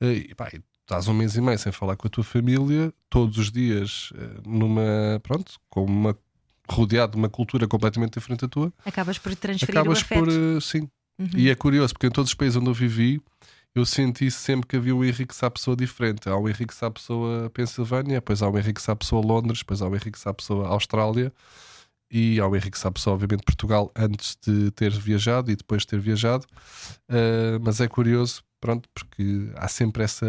Eh, 0.00 0.26
E, 0.30 0.34
pá, 0.34 0.50
e 0.52 0.60
estás 0.84 1.08
um 1.08 1.14
mês 1.14 1.34
e 1.34 1.40
meio 1.40 1.58
sem 1.58 1.72
falar 1.72 1.96
com 1.96 2.06
a 2.06 2.10
tua 2.10 2.22
família, 2.22 2.92
todos 3.10 3.38
os 3.38 3.50
dias, 3.50 4.12
eh, 4.14 4.40
numa. 4.46 5.20
Pronto, 5.22 5.54
com 5.68 5.84
uma. 5.84 6.16
rodeado 6.68 7.12
de 7.12 7.18
uma 7.18 7.28
cultura 7.28 7.66
completamente 7.66 8.14
diferente 8.14 8.42
da 8.42 8.48
tua, 8.48 8.72
Acabas 8.84 9.18
por 9.18 9.34
transferir 9.34 9.76
acabas 9.76 9.98
o 9.98 10.02
afeto. 10.02 10.24
por. 10.24 10.28
eh, 10.28 10.60
sim. 10.60 10.88
Uhum. 11.18 11.28
E 11.36 11.48
é 11.48 11.54
curioso, 11.54 11.94
porque 11.94 12.06
em 12.06 12.10
todos 12.10 12.30
os 12.30 12.34
países 12.34 12.56
onde 12.56 12.68
eu 12.68 12.74
vivi, 12.74 13.20
eu 13.74 13.86
senti 13.86 14.30
sempre 14.30 14.66
que 14.66 14.76
havia 14.76 14.94
um 14.94 15.04
Henrique 15.04 15.34
Sapessoa 15.34 15.76
diferente. 15.76 16.28
Há 16.28 16.36
um 16.36 16.48
Henrique 16.48 16.74
Sapessoa 16.74 17.50
Pensilvânia, 17.50 18.16
depois 18.16 18.42
há 18.42 18.48
um 18.48 18.58
Henrique 18.58 18.82
Sapessoa 18.82 19.24
Londres, 19.24 19.58
depois 19.60 19.80
há 19.80 19.88
um 19.88 19.94
Henrique 19.94 20.18
Sapessoa 20.18 20.68
Austrália 20.68 21.32
e 22.10 22.38
há 22.38 22.46
o 22.46 22.54
Henrique 22.54 22.78
Sapessoa, 22.78 23.14
obviamente, 23.14 23.42
Portugal, 23.44 23.90
antes 23.96 24.38
de 24.46 24.70
ter 24.70 24.92
viajado 24.92 25.50
e 25.50 25.56
depois 25.56 25.82
de 25.82 25.88
ter 25.88 25.98
viajado. 25.98 26.46
Uh, 27.08 27.58
mas 27.60 27.80
é 27.80 27.88
curioso, 27.88 28.42
pronto, 28.64 28.88
porque 28.94 29.50
há 29.56 29.68
sempre 29.68 30.02
essa 30.02 30.26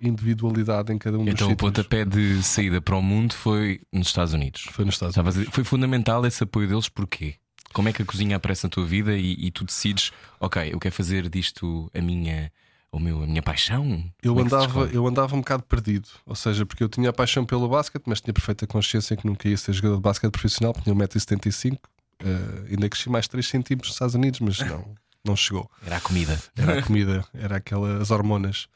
individualidade 0.00 0.92
em 0.92 0.98
cada 0.98 1.16
um 1.16 1.24
dos 1.24 1.34
Então 1.34 1.46
o 1.46 1.50
sítios. 1.50 1.70
pontapé 1.70 2.04
de 2.04 2.42
saída 2.42 2.80
para 2.80 2.96
o 2.96 3.02
mundo 3.02 3.32
foi 3.32 3.80
nos 3.92 4.08
Estados 4.08 4.34
Unidos. 4.34 4.66
Foi 4.72 4.84
nos 4.84 4.96
Estados 4.96 5.16
Unidos. 5.16 5.34
dizer, 5.36 5.50
Foi 5.52 5.62
fundamental 5.62 6.26
esse 6.26 6.42
apoio 6.42 6.66
deles, 6.66 6.88
porquê? 6.88 7.36
Como 7.72 7.88
é 7.88 7.92
que 7.92 8.02
a 8.02 8.04
cozinha 8.04 8.34
aparece 8.34 8.64
na 8.64 8.70
tua 8.70 8.84
vida 8.84 9.16
e, 9.16 9.34
e 9.38 9.52
tu 9.52 9.64
decides, 9.64 10.10
ok, 10.40 10.70
eu 10.72 10.80
quero 10.80 10.92
fazer 10.92 11.28
disto 11.28 11.88
a 11.94 12.00
minha, 12.00 12.50
o 12.90 12.98
meu, 12.98 13.22
a 13.22 13.26
minha 13.26 13.42
paixão? 13.42 14.04
Eu 14.20 14.36
é 14.36 14.42
andava, 14.42 14.86
eu 14.92 15.06
andava 15.06 15.36
um 15.36 15.38
bocado 15.38 15.62
perdido, 15.62 16.08
ou 16.26 16.34
seja, 16.34 16.66
porque 16.66 16.82
eu 16.82 16.88
tinha 16.88 17.10
a 17.10 17.12
paixão 17.12 17.44
pelo 17.44 17.68
basquete, 17.68 18.02
mas 18.06 18.20
tinha 18.20 18.34
perfeita 18.34 18.66
consciência 18.66 19.16
que 19.16 19.24
nunca 19.24 19.48
ia 19.48 19.56
ser 19.56 19.72
jogador 19.74 19.96
de 19.96 20.02
basquete 20.02 20.32
profissional, 20.32 20.72
porque 20.72 20.90
tinha 20.90 21.06
1,75m, 21.06 21.74
uh, 21.76 22.66
ainda 22.68 22.88
cresci 22.88 23.08
mais 23.08 23.28
3 23.28 23.46
centímetros 23.46 23.90
nos 23.90 23.94
Estados 23.94 24.16
Unidos, 24.16 24.40
mas 24.40 24.58
não, 24.58 24.84
não 25.24 25.36
chegou. 25.36 25.70
Era 25.84 25.96
a 25.96 26.00
comida. 26.00 26.38
Era 26.56 26.78
a 26.78 26.82
comida, 26.82 27.24
era 27.34 27.56
aquelas 27.56 28.10
hormonas. 28.10 28.66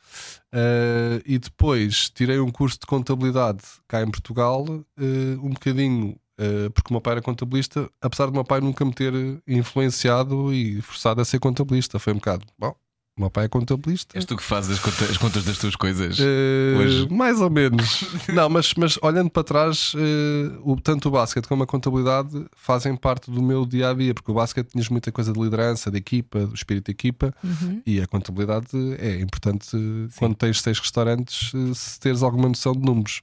Uh, 0.52 1.22
e 1.24 1.38
depois 1.38 2.10
tirei 2.10 2.38
um 2.38 2.50
curso 2.50 2.78
de 2.80 2.86
contabilidade 2.86 3.62
cá 3.88 4.02
em 4.02 4.10
Portugal, 4.10 4.64
uh, 4.68 5.46
um 5.46 5.50
bocadinho. 5.50 6.16
uh, 6.38 6.70
porque 6.72 6.90
o 6.90 6.92
meu 6.92 7.00
pai 7.00 7.12
era 7.14 7.22
contabilista, 7.22 7.88
apesar 8.00 8.26
do 8.26 8.32
meu 8.32 8.44
pai 8.44 8.60
nunca 8.60 8.84
me 8.84 8.92
ter 8.92 9.12
influenciado 9.46 10.52
e 10.52 10.80
forçado 10.82 11.20
a 11.20 11.24
ser 11.24 11.38
contabilista, 11.38 11.98
foi 11.98 12.12
um 12.12 12.16
bocado. 12.16 12.44
Bom, 12.58 12.74
meu 13.22 13.30
pai 13.30 13.46
é 13.46 13.48
contabilista. 13.48 14.16
És 14.16 14.24
tu 14.24 14.36
que 14.36 14.42
fazes 14.42 14.72
as 14.72 14.78
contas, 14.78 15.10
as 15.10 15.16
contas 15.16 15.44
das 15.44 15.58
tuas 15.58 15.74
coisas. 15.76 16.18
Eh, 16.20 16.76
hoje. 16.78 17.08
Mais 17.10 17.40
ou 17.40 17.48
menos. 17.50 18.04
Não, 18.28 18.48
mas, 18.48 18.74
mas 18.74 18.98
olhando 19.02 19.30
para 19.30 19.42
trás, 19.44 19.92
eh, 19.96 20.52
o, 20.62 20.76
tanto 20.80 21.08
o 21.08 21.10
basquete 21.12 21.46
como 21.48 21.62
a 21.62 21.66
contabilidade 21.66 22.44
fazem 22.56 22.94
parte 22.96 23.30
do 23.30 23.42
meu 23.42 23.64
dia 23.66 23.90
a 23.90 23.94
dia, 23.94 24.12
porque 24.14 24.30
o 24.30 24.34
basquete 24.34 24.68
tinhas 24.72 24.88
muita 24.88 25.10
coisa 25.10 25.32
de 25.32 25.40
liderança, 25.40 25.90
de 25.90 25.98
equipa, 25.98 26.46
do 26.46 26.54
espírito 26.54 26.86
de 26.86 26.92
equipa, 26.92 27.34
Uhum. 27.42 27.82
e 27.86 28.00
a 28.00 28.06
contabilidade 28.06 28.68
é 28.98 29.20
importante 29.20 29.68
eh, 29.76 30.08
quando 30.18 30.34
tens 30.34 30.60
seis 30.60 30.78
restaurantes, 30.78 31.52
eh, 31.54 31.72
se 31.74 31.98
teres 32.00 32.22
alguma 32.22 32.48
noção 32.48 32.72
de 32.72 32.80
números. 32.80 33.22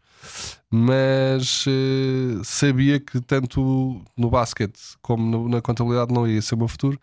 Mas 0.71 1.65
eh, 1.67 2.41
sabia 2.43 2.99
que 2.99 3.19
tanto 3.21 4.03
no 4.15 4.29
basquete 4.29 4.79
como 5.01 5.25
no- 5.25 5.49
na 5.49 5.61
contabilidade 5.61 6.13
não 6.13 6.27
ia 6.27 6.41
ser 6.41 6.53
o 6.55 6.57
meu 6.59 6.67
futuro, 6.67 6.99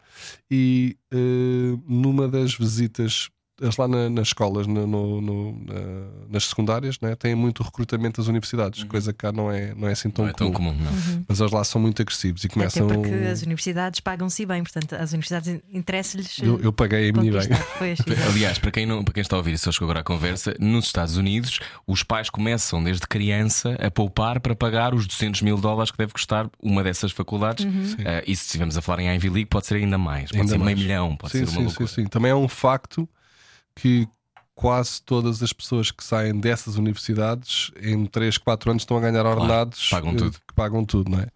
e 0.51 0.97
eh, 1.13 1.77
numa 1.89 2.29
das 2.29 2.55
visitas 2.55 3.29
eles 3.61 3.77
lá 3.77 3.89
na- 3.89 4.11
nas 4.11 4.29
escolas, 4.29 4.67
no- 4.67 4.87
no- 4.87 5.21
no- 5.21 5.53
na- 5.65 6.27
nas 6.31 6.45
secundárias, 6.45 6.99
né, 7.01 7.15
têm 7.15 7.35
muito 7.35 7.63
recrutamento 7.63 8.21
das 8.21 8.29
universidades, 8.29 8.85
coisa 8.85 9.13
que 9.13 9.19
cá 9.19 9.33
não 9.33 9.51
é, 9.51 9.75
não 9.75 9.89
é 9.89 9.93
assim 9.93 10.11
tão, 10.11 10.25
Uhum. 10.25 10.29
não 10.31 10.35
é 10.35 10.37
tão 10.37 10.53
comum. 10.53 10.73
comum, 10.73 10.85
não. 10.85 11.25
Mas 11.29 11.41
eles 11.41 11.53
lá 11.53 11.65
são 11.65 11.81
muito 11.81 12.03
agressivos 12.03 12.45
e 12.45 12.47
Até 12.47 12.55
começam. 12.55 12.87
porque 12.87 13.09
as 13.11 13.43
universidades 13.43 14.01
pagam-se 14.01 14.45
bem, 14.45 14.63
portanto, 14.63 14.95
as 14.95 15.11
universidades 15.13 15.61
interessa-lhes. 15.73 16.39
Eu, 16.39 16.61
eu 16.61 16.73
paguei 16.73 17.11
a 17.11 17.13
minha 17.13 17.33
bem. 17.33 17.49
Pois. 17.79 17.99
Aliás, 18.31 18.59
para 18.59 18.71
quem, 18.71 18.85
não, 18.87 19.03
para 19.05 19.15
quem 19.15 19.21
está 19.21 19.37
a 19.37 19.39
ouvir 19.39 19.57
só 19.59 19.71
chegou 19.73 19.87
agora 19.87 20.01
à 20.01 20.05
conversa, 20.05 20.55
nos 20.61 20.87
Estados 20.87 21.17
Unidos 21.17 21.61
os 21.87 22.03
pais 22.03 22.29
começam 22.31 22.83
desde 22.83 23.07
criança 23.07 23.77
a 23.81 23.91
poupar 23.91 24.41
para 24.41 24.55
pagar 24.55 24.95
os 24.95 25.07
200 25.07 25.43
mil 25.43 25.57
dólares 25.57 25.91
que 25.91 25.99
deve 25.99 26.13
custar 26.13 26.49
uma 26.63 26.83
dessas 26.83 27.13
faculdades. 27.13 27.67
Ah, 28.05 28.23
e 28.27 28.35
se 28.37 28.45
estivermos 28.47 28.77
a 28.77 28.83
falar 28.83 29.01
em 29.01 29.15
Ivy 29.15 29.29
League, 29.31 29.47
pode 29.47 29.67
ser 29.67 29.77
ainda 29.77 29.97
mais, 29.99 30.31
pode 30.31 30.41
Ainda 30.41 30.53
ser 30.53 30.59
mais. 30.59 30.67
meio 30.75 30.79
milhão, 30.87 31.17
pode 31.17 31.33
sim, 31.33 31.39
ser 31.39 31.45
uma 31.45 31.51
sim, 31.61 31.65
loucura. 31.67 31.89
sim, 31.89 31.95
sim. 32.03 32.07
Também 32.07 32.31
é 32.31 32.35
um 32.35 32.49
facto 32.49 33.09
que 33.77 34.09
quase 34.55 35.03
todas 35.03 35.43
as 35.43 35.53
pessoas 35.53 35.91
que 35.91 36.03
saem 36.03 36.41
dessas 36.41 36.77
universidades 36.77 37.71
em 37.81 38.07
3, 38.07 38.39
4 38.39 38.71
anos 38.71 38.83
estão 38.83 38.97
a 38.97 39.01
ganhar 39.01 39.27
ordenados 39.27 39.89
pagam 39.91 40.13
eh, 40.13 40.17
tudo. 40.17 40.33
que 40.49 40.55
pagam 40.55 40.85
tudo, 40.85 41.11
não 41.11 41.21
é? 41.21 41.27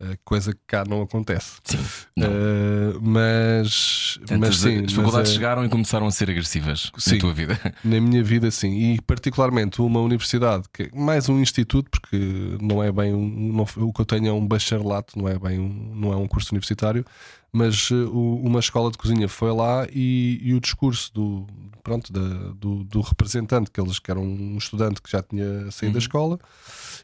Eh, 0.00 0.16
Coisa 0.24 0.54
que 0.54 0.60
cá 0.66 0.82
não 0.88 1.02
acontece. 1.02 1.58
Sim, 1.62 1.76
não. 2.16 2.26
Eh, 2.26 2.98
mas, 3.02 4.14
Portanto, 4.18 4.40
mas 4.40 4.48
as, 4.50 4.56
sim, 4.56 4.84
as 4.86 4.92
faculdades 4.94 5.30
eh, 5.30 5.34
chegaram 5.34 5.62
e 5.62 5.68
começaram 5.68 6.06
a 6.06 6.10
ser 6.10 6.30
agressivas 6.30 6.90
Sim. 6.96 7.16
na 7.16 7.20
tua 7.20 7.34
vida. 7.34 7.60
Na 7.84 8.00
minha 8.00 8.22
vida, 8.24 8.50
sim. 8.50 8.94
E 8.94 9.00
particularmente 9.02 9.82
uma 9.82 10.00
universidade, 10.00 10.64
que 10.72 10.84
é 10.84 10.90
mais 10.94 11.28
um 11.28 11.38
instituto, 11.38 11.90
porque 11.90 12.16
não 12.62 12.82
é 12.82 12.90
bem 12.90 13.12
um. 13.12 13.52
não- 13.52 13.86
o 13.86 13.92
que 13.92 14.00
eu 14.00 14.06
tenho 14.06 14.28
é 14.28 14.32
um 14.32 14.46
bacharelato, 14.46 15.18
não 15.18 15.28
é 15.28 15.38
bem 15.38 15.58
um, 15.58 15.92
não 15.94 16.12
é 16.14 16.16
um 16.16 16.26
curso 16.26 16.52
universitário, 16.54 17.04
mas 17.52 17.90
o- 17.90 18.36
uma 18.44 18.60
escola 18.60 18.90
de 18.90 18.98
cozinha 18.98 19.28
foi 19.28 19.52
lá 19.52 19.86
e, 19.92 20.38
e 20.42 20.54
o 20.54 20.60
discurso 20.60 21.12
do, 21.12 21.46
pronto, 21.82 22.12
da- 22.12 22.52
do, 22.54 22.84
do 22.84 23.00
representante, 23.00 23.70
que 23.70 23.80
eles 23.80 23.98
que 23.98 24.10
era 24.10 24.20
um 24.20 24.56
estudante 24.56 25.02
que 25.02 25.10
já 25.10 25.22
tinha 25.22 25.70
saído 25.70 25.94
da 25.94 25.98
escola, 25.98 26.38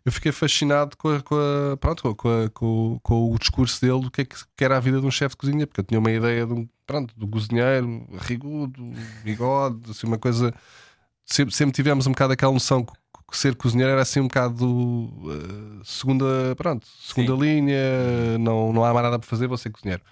eu 0.05 0.13
fiquei 0.13 0.31
fascinado 0.33 0.97
com, 0.97 1.09
a, 1.09 1.21
com, 1.23 1.35
a- 1.35 1.77
pronto, 1.77 2.15
com, 2.15 2.29
a- 2.29 2.49
com- 2.51 2.99
com 3.03 3.33
o 3.35 3.39
discurso 3.39 3.81
dele 3.81 4.01
do 4.01 4.11
que 4.11 4.21
é 4.21 4.25
que, 4.25 4.37
que 4.57 4.65
era 4.65 4.77
a 4.77 4.81
vida 4.81 5.01
de 5.01 5.07
um 5.07 5.11
chefe 5.11 5.35
de 5.35 5.39
cozinha, 5.39 5.67
porque 5.67 5.81
eu 5.81 5.85
tinha 5.85 5.99
uma 5.99 6.11
ideia 6.13 6.47
de 6.47 6.53
um, 6.53 6.69
pronto, 6.87 7.13
do 7.17 7.27
cozinheiro, 7.27 8.07
rigudo, 8.21 8.93
bigode, 9.25 9.91
assim, 9.91 10.07
uma 10.07 10.19
coisa. 10.19 10.55
Sempre, 11.29 11.53
sempre 11.55 11.75
tivemos 11.75 12.07
um 12.07 12.13
bocado 12.13 12.35
aquela 12.35 12.53
noção 12.53 12.85
que 12.85 12.93
ser 13.35 13.57
cozinheiro 13.57 13.91
era 13.93 14.03
assim 14.03 14.21
um 14.21 14.29
bocado 14.29 15.11
eh, 15.31 15.81
segunda, 15.85 16.55
pronto, 16.57 16.87
segunda 17.01 17.33
linha, 17.33 18.39
não, 18.39 18.73
não 18.73 18.85
há 18.85 18.93
mais 18.93 19.05
nada 19.05 19.19
para 19.19 19.29
fazer, 19.29 19.47
vou 19.49 19.57
ser 19.57 19.71
cozinheiro. 19.71 20.03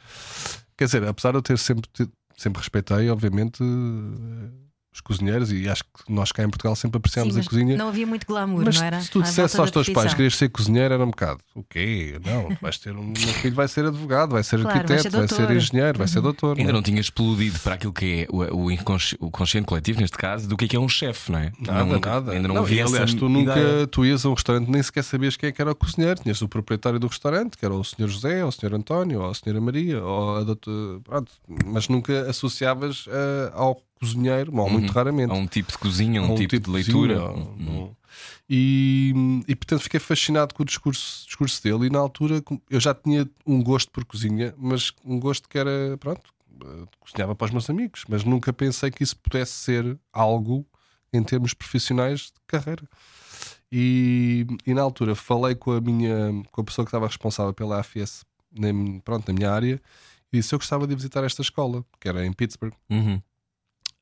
Quer 0.76 0.86
dizer, 0.86 1.04
apesar 1.06 1.30
de 1.30 1.38
eu 1.38 1.42
ter 1.42 1.56
sempre, 1.58 1.88
sempre 2.36 2.60
respeitei, 2.60 3.08
obviamente, 3.10 3.62
eh, 3.62 4.63
os 4.94 5.00
cozinheiros, 5.00 5.50
e 5.50 5.68
acho 5.68 5.82
que 5.82 5.90
nós 6.12 6.30
cá 6.30 6.44
em 6.44 6.48
Portugal 6.48 6.76
sempre 6.76 6.98
apreciamos 6.98 7.34
Sim, 7.34 7.40
a 7.40 7.44
cozinha. 7.44 7.76
Não 7.76 7.88
havia 7.88 8.06
muito 8.06 8.24
glamour, 8.26 8.62
Mas 8.64 8.76
não 8.78 8.86
era? 8.86 9.00
se 9.00 9.10
tu 9.10 9.20
dissesse 9.20 9.58
aos 9.58 9.70
teus 9.72 9.88
pais 9.88 10.10
que 10.10 10.16
querias 10.16 10.36
ser 10.36 10.48
cozinheiro, 10.50 10.94
era 10.94 11.02
um 11.02 11.10
bocado. 11.10 11.40
O 11.52 11.64
quê? 11.64 12.18
Não, 12.24 12.56
vais 12.62 12.78
ter 12.78 12.94
um. 12.94 13.00
o 13.00 13.06
meu 13.06 13.16
filho 13.34 13.54
vai 13.56 13.66
ser 13.66 13.84
advogado, 13.86 14.30
vai 14.30 14.44
ser 14.44 14.60
Claro, 14.62 14.68
vai 14.68 14.78
arquiteto, 14.78 15.02
ser 15.02 15.10
vai 15.10 15.26
ser, 15.28 15.34
doutor. 15.36 15.50
Uhum. 15.50 15.56
engenheiro, 15.58 15.98
vai 15.98 16.06
ser 16.08 16.20
doutor. 16.20 16.50
Ainda 16.58 16.62
não 16.62 16.70
é? 16.70 16.72
não 16.74 16.82
tinha 16.82 17.00
explodido 17.00 17.58
para 17.58 17.74
aquilo 17.74 17.92
que 17.92 18.22
é 18.22 18.26
o, 18.30 18.56
o, 18.66 18.70
inconsci- 18.70 19.16
o 19.18 19.30
consciente 19.32 19.66
coletivo, 19.66 20.00
neste 20.00 20.16
caso, 20.16 20.48
do 20.48 20.56
que 20.56 20.66
é 20.66 20.68
que 20.68 20.76
é 20.76 20.80
um 20.80 20.88
chefe, 20.88 21.32
não 21.32 21.40
é? 21.40 21.52
Nada, 21.58 21.84
Nunca- 21.84 22.10
nada. 22.10 22.30
Ainda 22.32 22.46
não, 22.46 22.54
Não, 22.54 22.62
havia 22.62 22.84
aliás, 22.84 23.10
essa 23.10 23.18
tu 23.18 23.28
nunca 23.28 23.50
ideia. 23.58 23.86
tu 23.88 24.04
ias 24.04 24.24
a 24.24 24.28
um 24.30 24.34
restaurante 24.34 24.70
nem 24.70 24.80
sequer 24.80 25.02
sabias 25.02 25.36
quem 25.36 25.48
é 25.48 25.52
que 25.52 25.60
era 25.60 25.72
o 25.72 25.74
cozinheiro. 25.74 26.20
Tinhas 26.22 26.40
o 26.40 26.48
proprietário 26.48 27.00
do 27.00 27.08
restaurante, 27.08 27.58
que 27.58 27.64
era 27.64 27.74
o 27.74 27.82
Sr. 27.82 28.06
José, 28.06 28.42
ou 28.44 28.48
o 28.48 28.52
Sr. 28.52 28.74
António, 28.74 29.22
ou 29.22 29.28
a 29.28 29.32
Sra. 29.32 29.60
Maria, 29.60 30.00
ou 30.04 30.36
a 30.36 30.44
doutora, 30.44 31.00
pronto, 31.02 31.32
mas 31.66 31.88
nunca 31.88 32.30
associavas 32.30 33.06
eh, 33.08 33.50
ao 33.54 33.80
cozinheiro, 34.04 34.56
ou 34.56 34.70
muito 34.70 34.92
raramente. 34.92 35.30
Há 35.30 35.34
um 35.34 35.46
tipo 35.46 35.72
de 35.72 35.78
cozinha, 35.78 36.22
um, 36.22 36.34
a 36.34 36.36
tipo, 36.36 36.58
de 36.58 36.70
leitura. 36.70 37.20
cozinha, 37.20 37.44
Uhum. 37.44 37.94
E, 38.48 39.12
e 39.48 39.56
portanto 39.56 39.80
fiquei 39.80 39.98
fascinado 39.98 40.54
com 40.54 40.62
o 40.62 40.66
discurso, 40.66 41.26
discurso 41.26 41.62
dele. 41.62 41.86
E 41.86 41.90
na 41.90 41.98
altura 41.98 42.42
eu 42.70 42.78
já 42.78 42.94
tinha 42.94 43.28
um 43.46 43.62
gosto 43.62 43.90
por 43.90 44.04
cozinha, 44.04 44.54
mas 44.56 44.92
um 45.04 45.18
gosto 45.18 45.48
que 45.48 45.58
era, 45.58 45.96
pronto, 45.98 46.22
eh, 46.62 46.86
cozinhava 47.00 47.34
para 47.34 47.46
os 47.46 47.50
meus 47.50 47.68
amigos, 47.70 48.04
mas 48.08 48.22
nunca 48.22 48.52
pensei 48.52 48.90
que 48.90 49.02
isso 49.02 49.16
pudesse 49.16 49.52
ser 49.52 49.98
algo 50.12 50.66
em 51.12 51.22
termos 51.22 51.54
profissionais 51.54 52.20
de 52.26 52.32
carreira. 52.46 52.84
E, 53.72 54.46
e 54.66 54.74
na 54.74 54.82
altura 54.82 55.14
falei 55.14 55.54
com 55.54 55.72
a 55.72 55.80
minha 55.80 56.30
com 56.52 56.60
a 56.60 56.64
pessoa 56.64 56.84
que 56.84 56.90
estava 56.90 57.06
responsável 57.06 57.52
pela 57.52 57.80
AFS 57.80 58.24
na, 58.52 58.68
pronto, 59.02 59.26
na 59.26 59.34
minha 59.34 59.50
área 59.50 59.80
e 60.32 60.36
disse 60.36 60.54
eu 60.54 60.58
gostava 60.58 60.86
de 60.86 60.94
visitar 60.94 61.24
esta 61.24 61.42
escola, 61.42 61.84
que 62.00 62.08
era 62.08 62.24
em 62.24 62.32
Pittsburgh. 62.32 62.74
Uhum. 62.90 63.22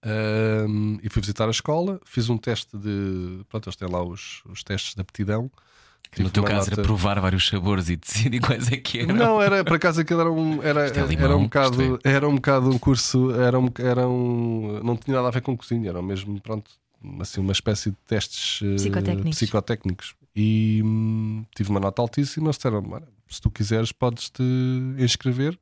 Um, 0.04 0.99
e 1.02 1.09
fui 1.09 1.21
visitar 1.23 1.47
a 1.47 1.50
escola, 1.50 2.00
fiz 2.04 2.28
um 2.28 2.37
teste 2.37 2.76
de. 2.76 3.40
Pronto, 3.49 3.68
eles 3.68 3.76
têm 3.76 3.88
lá 3.88 4.02
os, 4.02 4.42
os 4.49 4.62
testes 4.62 4.94
de 4.94 5.00
aptidão. 5.00 5.50
Que 6.11 6.23
no 6.23 6.28
teu 6.28 6.42
caso 6.44 6.66
era 6.66 6.76
nota- 6.76 6.82
provar 6.82 7.18
vários 7.21 7.47
sabores 7.49 7.88
e 7.88 7.97
decidir 7.97 8.40
quais 8.42 8.71
é 8.71 8.76
que 8.76 8.99
eram. 9.00 9.14
Não, 9.14 9.40
era 9.40 9.64
por 9.64 9.76
acaso 9.76 10.00
aquilo 10.00 10.21
era 10.21 10.30
um, 10.30 10.62
era, 10.62 10.87
é 10.88 11.06
limão, 11.06 11.25
era 11.25 11.37
um 11.37 11.44
bocado, 11.44 11.99
era 12.04 12.28
um 12.28 12.35
bocado 12.35 12.71
um 12.71 12.78
curso, 12.78 13.30
era 13.30 13.59
um, 13.59 13.68
era 13.78 14.06
um, 14.06 14.80
não 14.85 14.97
tinha 14.97 15.16
nada 15.16 15.28
a 15.28 15.30
ver 15.30 15.40
com 15.40 15.56
cozinha, 15.56 15.88
era 15.88 16.02
mesmo, 16.02 16.38
pronto, 16.40 16.71
assim, 17.21 17.40
uma 17.40 17.52
espécie 17.52 17.90
de 17.90 17.97
testes 18.06 18.61
eh, 18.62 18.75
Psicotécnicos. 18.75 19.30
psicotécnicos. 19.38 20.14
E 20.37 20.82
hum, 20.85 21.44
tive 21.56 21.71
uma 21.71 21.80
nota 21.80 22.02
altíssima. 22.02 22.47
Eles 22.47 22.56
disseram: 22.56 22.85
"Olha, 22.90 23.09
se 23.28 23.40
tu 23.40 23.50
quiseres, 23.50 23.90
podes-te 23.92 24.42
inscrever. 24.99 25.59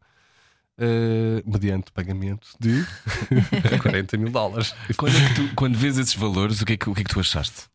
Eh, 0.81 1.43
mediante 1.47 1.93
pagamento 1.93 2.49
de 2.59 2.85
40 3.83 4.17
mil 4.17 4.31
dólares. 4.31 4.75
Quando, 4.97 5.17
é 5.17 5.35
tu- 5.35 5.55
quando 5.55 5.77
vês 5.77 5.99
esses 5.99 6.15
valores, 6.17 6.61
o 6.61 6.67
que, 6.67 6.73
é 6.73 6.77
que, 6.77 6.89
o 6.91 6.95
que 6.95 7.03
é 7.03 7.05
que 7.05 7.11
tu 7.11 7.21
achaste? 7.21 7.69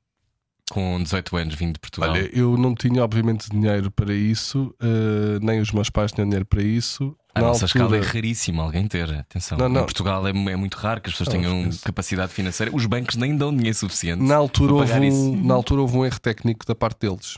Com 0.71 1.01
18 1.01 1.37
anos 1.37 1.53
vindo 1.55 1.73
de 1.73 1.79
Portugal. 1.79 2.09
Olha, 2.09 2.27
eu 2.37 2.57
não 2.57 2.73
tinha, 2.73 3.03
obviamente, 3.03 3.47
dinheiro 3.51 3.91
para 3.91 4.13
isso, 4.13 4.73
eh, 4.81 5.37
nem 5.39 5.59
os 5.61 5.71
meus 5.71 5.91
pais 5.91 6.11
tinham 6.11 6.25
dinheiro 6.27 6.45
para 6.45 6.63
isso. 6.63 7.15
a 7.35 7.39
Na 7.41 7.47
nossa 7.49 7.65
altura- 7.65 7.83
escala 7.85 7.97
é 7.97 8.01
raríssimo 8.01 8.61
alguém 8.61 8.87
ter. 8.87 9.11
Atenção, 9.13 9.57
Não, 9.59 9.69
não. 9.69 9.81
em 9.81 9.83
Portugal 9.85 10.25
é, 10.27 10.31
é 10.31 10.55
muito 10.55 10.75
raro 10.75 11.01
que 11.01 11.09
as 11.09 11.13
pessoas 11.15 11.35
Não, 11.35 11.41
tenham 11.43 11.69
capacidade 11.83 12.31
financeira. 12.33 12.75
Os 12.75 12.85
bancos 12.87 13.15
nem 13.15 13.37
dão 13.37 13.55
dinheiro 13.55 13.77
suficiente. 13.77 14.23
Na 14.23 14.35
altura, 14.35 14.73
houve 14.73 14.91
um, 14.93 15.03
isso. 15.03 15.35
na 15.45 15.53
altura 15.53 15.81
houve 15.81 15.95
um 15.97 16.03
erro 16.05 16.19
técnico 16.19 16.65
da 16.65 16.73
parte 16.73 17.01
deles. 17.01 17.37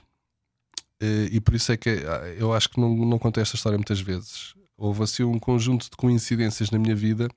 Eh, 1.01 1.27
E 1.33 1.41
por 1.41 1.53
isso 1.53 1.69
é 1.73 1.75
que 1.77 1.89
ah, 1.89 2.33
eu 2.37 2.53
acho 2.53 2.69
que 2.69 2.79
não, 2.79 2.95
não 2.95 3.19
contei 3.19 3.41
esta 3.43 3.57
história 3.57 3.77
muitas 3.77 3.99
vezes. 3.99 4.53
Houve 4.77 5.03
assim 5.03 5.23
um 5.23 5.39
conjunto 5.39 5.89
de 5.89 5.97
coincidências 5.97 6.69
na 6.69 6.77
minha 6.77 6.95
vida 6.95 7.27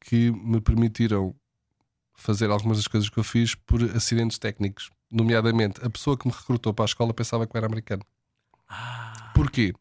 que 0.00 0.30
me 0.30 0.60
permitiram 0.60 1.34
fazer 2.14 2.50
algumas 2.50 2.76
das 2.76 2.86
coisas 2.86 3.08
que 3.08 3.18
eu 3.18 3.24
fiz 3.24 3.54
por 3.54 3.82
acidentes 3.96 4.38
técnicos. 4.38 4.90
Nomeadamente, 5.10 5.80
a 5.84 5.88
pessoa 5.88 6.16
que 6.18 6.26
me 6.28 6.34
recrutou 6.34 6.72
para 6.74 6.84
a 6.84 6.86
escola 6.86 7.14
pensava 7.14 7.46
que 7.46 7.56
eu 7.56 7.58
era 7.58 7.66
americano. 7.66 8.02
Porquê? 9.34 9.72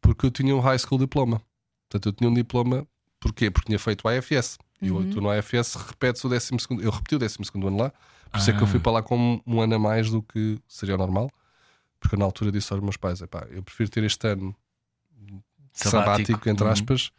Porque 0.00 0.26
eu 0.26 0.30
tinha 0.30 0.54
um 0.54 0.60
high 0.60 0.78
school 0.78 0.98
diploma. 0.98 1.40
Portanto, 1.88 2.06
eu 2.08 2.12
tinha 2.12 2.30
um 2.30 2.34
diploma. 2.34 2.86
Porquê? 3.18 3.50
Porque 3.50 3.66
tinha 3.66 3.78
feito 3.78 4.04
o 4.04 4.08
AFS. 4.08 4.58
E 4.80 4.90
Uhum. 4.90 5.02
eu, 5.04 5.10
tu 5.10 5.20
no 5.20 5.30
AFS 5.30 5.74
repetes 5.76 6.22
o 6.24 6.28
12 6.28 6.46
segundo. 6.58 6.82
Eu 6.82 6.90
repeti 6.90 7.14
o 7.14 7.18
12 7.18 7.36
segundo 7.44 7.66
ano 7.68 7.78
lá. 7.78 7.92
Por 8.30 8.38
isso 8.38 8.50
é 8.50 8.52
que 8.52 8.60
eu 8.62 8.64
Ah. 8.66 8.70
fui 8.70 8.80
para 8.80 8.92
lá 8.92 9.02
com 9.02 9.40
um 9.46 9.60
ano 9.60 9.74
a 9.74 9.78
mais 9.78 10.10
do 10.10 10.22
que 10.22 10.58
seria 10.68 10.96
normal. 10.96 11.30
Porque 11.98 12.14
eu, 12.14 12.18
na 12.18 12.24
altura 12.24 12.50
disse 12.52 12.72
aos 12.72 12.80
meus 12.82 12.96
pais: 12.96 13.20
"Epá, 13.20 13.46
eu 13.50 13.62
prefiro 13.62 13.90
ter 13.90 14.04
este 14.04 14.26
ano 14.26 14.54
sabático, 15.72 16.28
Sabático. 16.32 16.48
entre 16.48 16.64
Uhum. 16.66 16.72
aspas, 16.72 17.10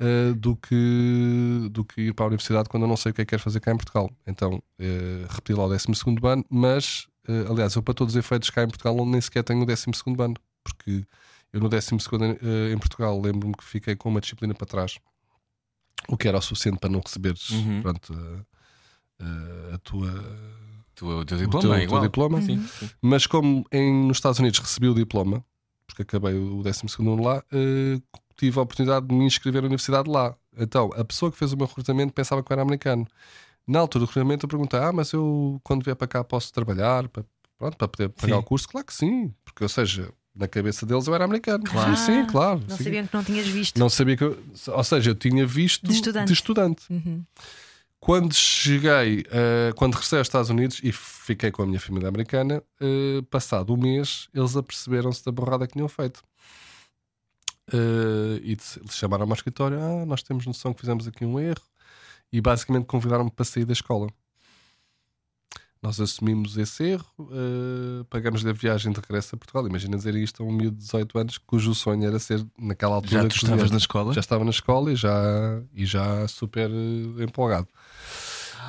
eh, 0.00 0.32
do, 0.34 0.56
que, 0.56 1.68
do 1.70 1.84
que 1.84 2.00
ir 2.02 2.14
para 2.14 2.26
a 2.26 2.28
universidade 2.28 2.68
quando 2.68 2.84
eu 2.84 2.88
não 2.88 2.96
sei 2.96 3.10
o 3.10 3.14
que 3.14 3.22
é 3.22 3.24
que 3.24 3.30
quero 3.30 3.42
fazer 3.42 3.60
cá 3.60 3.72
em 3.72 3.76
Portugal. 3.76 4.10
Então, 4.26 4.62
eh, 4.78 5.26
repeti 5.28 5.52
lá 5.54 5.64
o 5.64 5.68
12 5.68 5.86
ano, 6.24 6.44
mas, 6.48 7.06
eh, 7.28 7.46
aliás, 7.50 7.74
eu 7.74 7.82
para 7.82 7.94
todos 7.94 8.14
os 8.14 8.18
efeitos 8.18 8.50
cá 8.50 8.62
em 8.62 8.68
Portugal 8.68 8.94
nem 9.06 9.20
sequer 9.20 9.42
tenho 9.42 9.62
o 9.62 9.66
12 9.66 9.86
ano, 10.20 10.34
porque 10.64 11.04
eu 11.52 11.60
no 11.60 11.68
12 11.68 11.94
eh, 11.94 12.72
em 12.72 12.78
Portugal 12.78 13.20
lembro-me 13.20 13.54
que 13.54 13.64
fiquei 13.64 13.96
com 13.96 14.08
uma 14.08 14.20
disciplina 14.20 14.54
para 14.54 14.66
trás, 14.66 14.98
o 16.08 16.16
que 16.16 16.28
era 16.28 16.38
o 16.38 16.42
suficiente 16.42 16.78
para 16.78 16.90
não 16.90 17.00
receberes 17.00 17.50
Uhum. 17.50 17.82
pronto, 17.82 18.46
eh, 19.20 19.74
a 19.74 19.78
tua 19.78 20.08
Tu- 20.94 21.06
O 21.06 21.24
teu 21.24 21.36
o 21.36 21.40
diploma 21.40 21.60
teu- 21.60 21.72
é 21.74 21.84
o 21.84 21.88
teu 21.88 22.00
diploma. 22.00 22.40
Sim, 22.42 22.66
sim. 22.80 22.90
Mas 23.00 23.24
como 23.24 23.64
em, 23.70 23.92
nos 24.08 24.16
Estados 24.16 24.40
Unidos 24.40 24.58
recebi 24.58 24.88
o 24.88 24.94
diploma, 24.94 25.44
porque 25.88 26.02
acabei 26.02 26.34
o 26.34 26.62
12 26.62 26.82
ano 27.00 27.22
lá, 27.22 27.42
eh, 27.50 27.98
tive 28.36 28.58
a 28.58 28.62
oportunidade 28.62 29.06
de 29.06 29.14
me 29.14 29.24
inscrever 29.24 29.62
na 29.62 29.66
universidade 29.66 30.08
lá. 30.08 30.36
Então, 30.56 30.90
a 30.94 31.04
pessoa 31.04 31.32
que 31.32 31.38
fez 31.38 31.52
o 31.52 31.56
meu 31.56 31.66
recrutamento 31.66 32.12
pensava 32.12 32.42
que 32.42 32.52
eu 32.52 32.54
era 32.54 32.62
americano. 32.62 33.06
Na 33.66 33.80
altura 33.80 34.04
do 34.04 34.08
recrutamento, 34.08 34.44
eu 34.44 34.48
perguntei: 34.48 34.78
Ah, 34.78 34.92
mas 34.92 35.12
eu 35.12 35.58
quando 35.64 35.82
vier 35.82 35.96
para 35.96 36.06
cá 36.06 36.22
posso 36.22 36.52
trabalhar 36.52 37.08
para, 37.08 37.24
pronto, 37.58 37.76
para 37.76 37.88
poder 37.88 38.08
pagar 38.10 38.34
Sim. 38.34 38.40
o 38.40 38.42
curso? 38.42 38.68
Claro 38.68 38.86
que 38.86 38.94
sim, 38.94 39.32
porque, 39.44 39.62
ou 39.64 39.68
seja, 39.68 40.12
na 40.34 40.46
cabeça 40.46 40.86
deles 40.86 41.06
eu 41.06 41.14
era 41.14 41.24
americano. 41.24 41.64
Claro. 41.64 41.96
Sim, 41.96 42.04
sim, 42.22 42.26
claro. 42.26 42.62
Não 42.68 42.76
sim. 42.76 42.84
sabiam 42.84 43.06
que 43.06 43.14
não 43.14 43.24
tinhas 43.24 43.46
visto. 43.48 43.78
Não 43.78 43.88
sabia 43.88 44.16
que 44.16 44.24
eu, 44.24 44.38
ou 44.68 44.84
seja, 44.84 45.10
eu 45.10 45.14
tinha 45.14 45.46
visto 45.46 45.86
De 45.86 45.92
estudante. 45.94 46.26
de 46.28 46.32
estudante. 46.32 46.92
Uhum. 46.92 47.24
Quando 48.00 48.32
cheguei, 48.32 49.24
eh, 49.30 49.72
quando 49.76 49.94
regressei 49.94 50.18
aos 50.18 50.28
Estados 50.28 50.50
Unidos 50.50 50.80
e 50.82 50.92
fiquei 50.92 51.50
com 51.50 51.62
a 51.62 51.66
minha 51.66 51.80
família 51.80 52.08
americana, 52.08 52.62
eh, 52.80 53.22
passado 53.30 53.74
um 53.74 53.76
mês, 53.76 54.28
eles 54.32 54.56
aperceberam-se 54.56 55.24
da 55.24 55.32
borrada 55.32 55.66
que 55.66 55.72
tinham 55.74 55.88
feito. 55.88 56.22
Eh, 57.72 58.40
e 58.42 58.56
chamaram-me 58.90 59.32
ao 59.32 59.36
escritório: 59.36 59.78
Ah, 59.80 60.06
nós 60.06 60.22
temos 60.22 60.46
noção 60.46 60.72
que 60.72 60.80
fizemos 60.80 61.06
aqui 61.06 61.24
um 61.24 61.38
erro, 61.38 61.62
e 62.32 62.40
basicamente 62.40 62.86
convidaram-me 62.86 63.30
para 63.30 63.44
sair 63.44 63.64
da 63.64 63.72
escola. 63.72 64.08
Nós 65.80 66.00
assumimos 66.00 66.56
esse 66.56 66.82
erro, 66.82 67.06
eh, 67.20 68.04
pagamos-lhe 68.10 68.50
a 68.50 68.52
viagem 68.52 68.92
de 68.92 69.00
regresso 69.00 69.36
a 69.36 69.38
Portugal. 69.38 69.66
Imagina 69.66 69.96
dizer 69.96 70.14
isto 70.16 70.42
a 70.42 70.46
um 70.46 70.52
miúdo 70.52 70.76
de 70.76 70.82
18 70.82 71.18
anos, 71.18 71.38
cujo 71.38 71.72
sonho 71.74 72.04
era 72.04 72.18
ser, 72.18 72.44
naquela 72.58 72.96
altura, 72.96 73.22
Já 73.22 73.28
tu 73.28 73.36
estavas 73.36 73.70
na 73.70 73.76
escola? 73.76 74.12
Já 74.12 74.20
estava 74.20 74.44
na 74.44 74.50
escola 74.50 74.92
e 74.92 74.96
já, 74.96 75.62
e 75.72 75.86
já 75.86 76.26
super 76.26 76.68
eh, 76.68 77.22
empolgado. 77.22 77.68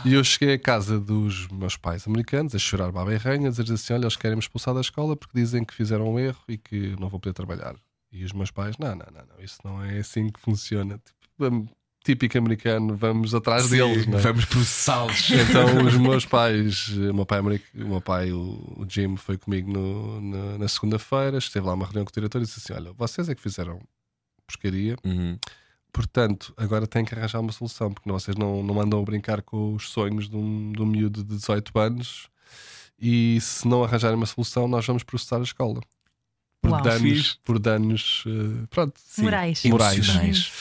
E 0.05 0.13
eu 0.13 0.23
cheguei 0.23 0.55
à 0.55 0.59
casa 0.59 0.99
dos 0.99 1.47
meus 1.49 1.75
pais 1.75 2.07
americanos 2.07 2.55
a 2.55 2.59
chorar 2.59 2.91
baba 2.91 3.13
e 3.13 3.17
ranha, 3.17 3.47
a 3.47 3.51
dizer 3.51 3.71
assim: 3.71 3.93
Olha, 3.93 4.03
eles 4.03 4.15
querem 4.15 4.35
me 4.35 4.41
expulsar 4.41 4.73
da 4.73 4.81
escola 4.81 5.15
porque 5.15 5.37
dizem 5.37 5.65
que 5.65 5.73
fizeram 5.73 6.13
um 6.13 6.19
erro 6.19 6.39
e 6.47 6.57
que 6.57 6.95
não 6.99 7.09
vou 7.09 7.19
poder 7.19 7.33
trabalhar. 7.33 7.75
E 8.11 8.23
os 8.23 8.31
meus 8.31 8.51
pais: 8.51 8.77
Não, 8.77 8.89
não, 8.89 9.05
não, 9.11 9.25
não 9.25 9.43
isso 9.43 9.57
não 9.63 9.83
é 9.83 9.99
assim 9.99 10.29
que 10.29 10.39
funciona. 10.39 10.99
Tipo, 10.99 11.67
típico 12.03 12.37
americano, 12.37 12.95
vamos 12.95 13.35
atrás 13.35 13.63
Sim, 13.63 13.77
deles. 13.77 14.07
é? 14.07 14.17
Vamos 14.17 14.45
processá-los. 14.45 15.29
Então 15.31 15.85
os 15.85 15.95
meus 15.97 16.25
pais, 16.25 16.87
o 16.89 17.13
meu 17.13 17.25
pai, 17.25 17.39
americ- 17.39 17.65
o, 17.75 17.87
meu 17.87 18.01
pai 18.01 18.31
o 18.31 18.85
Jim, 18.87 19.15
foi 19.17 19.37
comigo 19.37 19.71
no- 19.71 20.21
na, 20.21 20.57
na 20.59 20.67
segunda-feira, 20.67 21.37
esteve 21.37 21.65
lá 21.67 21.73
uma 21.73 21.85
reunião 21.85 22.05
com 22.05 22.09
o 22.11 22.13
diretor 22.13 22.39
e 22.41 22.45
disse 22.45 22.59
assim: 22.63 22.73
Olha, 22.73 22.93
vocês 22.93 23.27
é 23.29 23.35
que 23.35 23.41
fizeram 23.41 23.79
porcaria, 24.47 24.95
Uhum. 25.03 25.37
portanto, 25.93 26.53
agora 26.57 26.87
têm 26.87 27.05
que 27.05 27.13
arranjar 27.13 27.39
uma 27.39 27.51
solução, 27.51 27.91
porque 27.93 28.09
vocês 28.11 28.35
não, 28.37 28.63
não 28.63 28.79
andam 28.81 28.99
a 28.99 29.03
brincar 29.03 29.41
com 29.41 29.73
os 29.75 29.89
sonhos 29.89 30.27
de 30.29 30.35
um, 30.35 30.71
de 30.71 30.81
um 30.81 30.85
miúdo 30.85 31.23
de 31.23 31.35
18 31.35 31.77
anos 31.77 32.29
e 32.99 33.39
se 33.41 33.67
não 33.67 33.83
arranjarem 33.83 34.15
uma 34.17 34.25
solução, 34.25 34.67
nós 34.67 34.85
vamos 34.85 35.03
processar 35.03 35.37
a 35.37 35.43
escola. 35.43 35.79
Por 36.61 36.71
Uau. 36.71 36.81
danos, 36.81 37.01
Fixe. 37.01 37.35
por 37.45 37.57
danos 37.59 38.23
eh, 38.27 38.65
pronto, 38.69 38.93
Sim. 39.05 39.21
Morais. 39.23 39.63
Morais. 39.65 40.51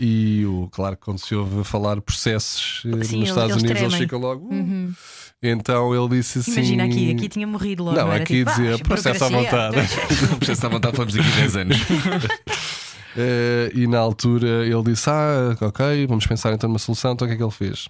E 0.00 0.44
o, 0.46 0.68
claro, 0.72 0.96
que 0.96 1.02
quando 1.04 1.18
se 1.18 1.34
ouve 1.34 1.62
falar 1.62 2.00
processos 2.00 2.82
eh, 2.86 3.04
Sim, 3.04 3.20
nos 3.20 3.28
Estados 3.28 3.50
eles 3.52 3.62
Unidos, 3.62 3.80
eles 3.82 3.92
tremem. 3.92 3.98
ficam 4.00 4.18
logo. 4.18 4.46
"Uh". 4.46 4.52
Uhum. 4.54 4.94
Então 5.44 5.94
ele 5.94 6.16
disse 6.16 6.38
assim. 6.38 6.52
Imagina 6.52 6.84
aqui, 6.84 7.10
aqui 7.10 7.28
tinha 7.28 7.46
morrido 7.46 7.82
logo. 7.84 7.96
Não, 7.96 8.10
aqui 8.12 8.38
tipo, 8.44 8.50
dizia 8.50 8.76
"Ah, 8.76 8.78
processo 8.78 9.24
à 9.24 9.28
burocracia." 9.28 9.70
vontade. 9.70 10.36
Processo 10.38 10.66
à 10.66 10.68
vontade, 10.68 10.96
falamos 10.96 11.14
daqui 11.14 11.28
a 11.28 11.36
10 11.36 11.56
anos. 11.56 11.76
Eh, 13.14 13.70
e 13.74 13.86
na 13.86 13.98
altura 13.98 14.64
ele 14.64 14.82
disse: 14.84 15.10
Ah, 15.10 15.54
ok, 15.60 16.06
vamos 16.06 16.26
pensar 16.26 16.50
então 16.54 16.66
numa 16.66 16.78
solução. 16.78 17.12
Então 17.12 17.26
o 17.26 17.28
que 17.28 17.34
é 17.34 17.36
que 17.36 17.42
ele 17.42 17.50
fez? 17.50 17.86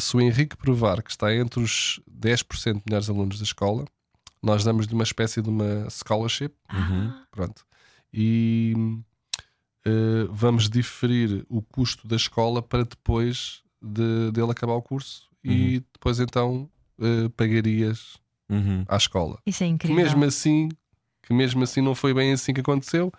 Se 0.00 0.16
o 0.16 0.20
Henrique 0.22 0.56
provar 0.56 1.02
que 1.02 1.10
está 1.10 1.34
entre 1.34 1.60
os 1.60 2.00
10% 2.10 2.76
de 2.76 2.82
melhores 2.88 3.10
alunos 3.10 3.36
da 3.38 3.44
escola, 3.44 3.84
nós 4.42 4.64
damos-lhe 4.64 4.92
uma 4.94 5.04
espécie 5.04 5.40
de 5.40 5.48
uma 5.48 5.88
scholarship. 5.88 6.52
Uhum. 6.72 7.12
Pronto. 7.30 7.64
E 8.12 8.74
eh, 9.84 10.26
vamos 10.30 10.68
diferir 10.68 11.44
o 11.48 11.62
custo 11.62 12.06
da 12.06 12.16
escola 12.16 12.60
para 12.62 12.84
depois 12.84 13.62
de, 13.80 14.30
dele 14.32 14.50
acabar 14.50 14.74
o 14.74 14.82
curso 14.82 15.28
e 15.44 15.82
depois 15.92 16.20
então 16.20 16.68
eh, 17.00 17.28
pagarias 17.36 18.20
Uhum. 18.50 18.84
à 18.86 18.96
escola. 18.98 19.38
Isso 19.46 19.64
é 19.64 19.66
que 19.68 19.72
incrível. 19.72 19.96
mesmo 19.96 20.24
assim 20.24 20.68
que 21.22 21.32
mesmo 21.32 21.62
assim 21.62 21.80
não 21.80 21.94
foi 21.94 22.12
bem 22.12 22.32
assim 22.32 22.52
que 22.52 22.60
aconteceu 22.60 23.10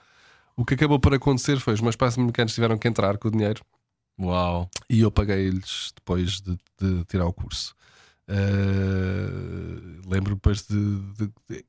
o 0.56 0.64
que 0.64 0.76
acabou 0.76 1.00
por 1.00 1.12
acontecer 1.14 1.60
foi 1.60 1.74
os 1.74 1.82
meus 1.82 1.96
pais 1.96 2.16
americanos 2.20 2.54
tiveram 2.54 2.78
que 2.78 2.88
entrar 2.88 3.18
com 3.18 3.30
o 3.30 3.32
dinheiro 3.32 3.64
Uau. 4.20 4.70
e 4.88 5.00
eu 5.00 5.10
paguei-lhes 5.10 5.92
depois 5.96 6.40
de, 6.40 6.56
de 6.80 7.04
tirar 7.06 7.26
o 7.26 7.34
curso 7.34 7.74
Uh, 8.30 10.02
lembro 10.10 10.36
depois 10.36 10.66
de, 10.66 11.00
de- 11.14 11.34
de- 11.50 11.66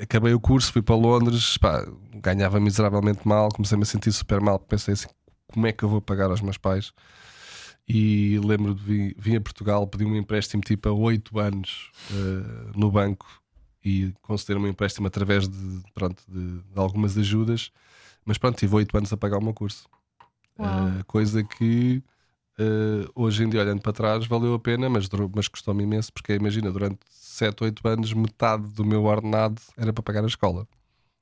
acabei 0.00 0.34
o 0.34 0.40
curso, 0.40 0.72
fui 0.72 0.82
para 0.82 0.96
Londres 0.96 1.56
pá, 1.56 1.86
ganhava 2.16 2.58
miseravelmente 2.58 3.26
mal 3.26 3.48
comecei-me 3.50 3.84
a 3.84 3.86
sentir 3.86 4.10
super 4.10 4.40
mal 4.40 4.58
pensei 4.58 4.94
assim, 4.94 5.06
como 5.52 5.66
é 5.68 5.72
que 5.72 5.84
eu 5.84 5.88
vou 5.88 6.00
pagar 6.00 6.30
aos 6.30 6.40
meus 6.40 6.58
pais 6.58 6.92
e 7.88 8.40
lembro 8.44 8.74
de 8.74 8.82
vir, 8.82 9.16
vim 9.18 9.36
a 9.36 9.40
Portugal, 9.40 9.86
pedi 9.86 10.04
um 10.04 10.16
empréstimo 10.16 10.62
tipo 10.62 10.88
a 10.88 10.92
8 10.92 11.38
anos 11.38 11.90
uh, 12.10 12.78
no 12.78 12.90
banco 12.90 13.26
e 13.84 14.12
concederam-me 14.22 14.68
um 14.68 14.70
empréstimo 14.70 15.06
através 15.06 15.46
de, 15.46 15.82
pronto, 15.92 16.22
de, 16.26 16.60
de 16.62 16.78
algumas 16.80 17.16
ajudas, 17.18 17.70
mas 18.24 18.38
pronto, 18.38 18.56
tive 18.58 18.74
8 18.74 18.96
anos 18.96 19.12
a 19.12 19.16
pagar 19.18 19.36
o 19.38 19.44
meu 19.44 19.52
curso. 19.52 19.86
Uh, 20.58 21.04
coisa 21.04 21.44
que 21.44 22.02
uh, 22.58 23.10
hoje 23.14 23.44
em 23.44 23.48
dia, 23.48 23.60
olhando 23.60 23.82
para 23.82 23.92
trás, 23.92 24.26
valeu 24.26 24.54
a 24.54 24.58
pena, 24.58 24.88
mas, 24.88 25.08
mas 25.34 25.48
custou-me 25.48 25.82
imenso, 25.82 26.12
porque 26.12 26.34
imagina, 26.34 26.70
durante 26.70 26.98
7, 27.08 27.64
8 27.64 27.88
anos, 27.88 28.12
metade 28.12 28.66
do 28.68 28.84
meu 28.84 29.04
ordenado 29.04 29.60
era 29.76 29.92
para 29.92 30.02
pagar 30.02 30.24
a 30.24 30.26
escola. 30.26 30.66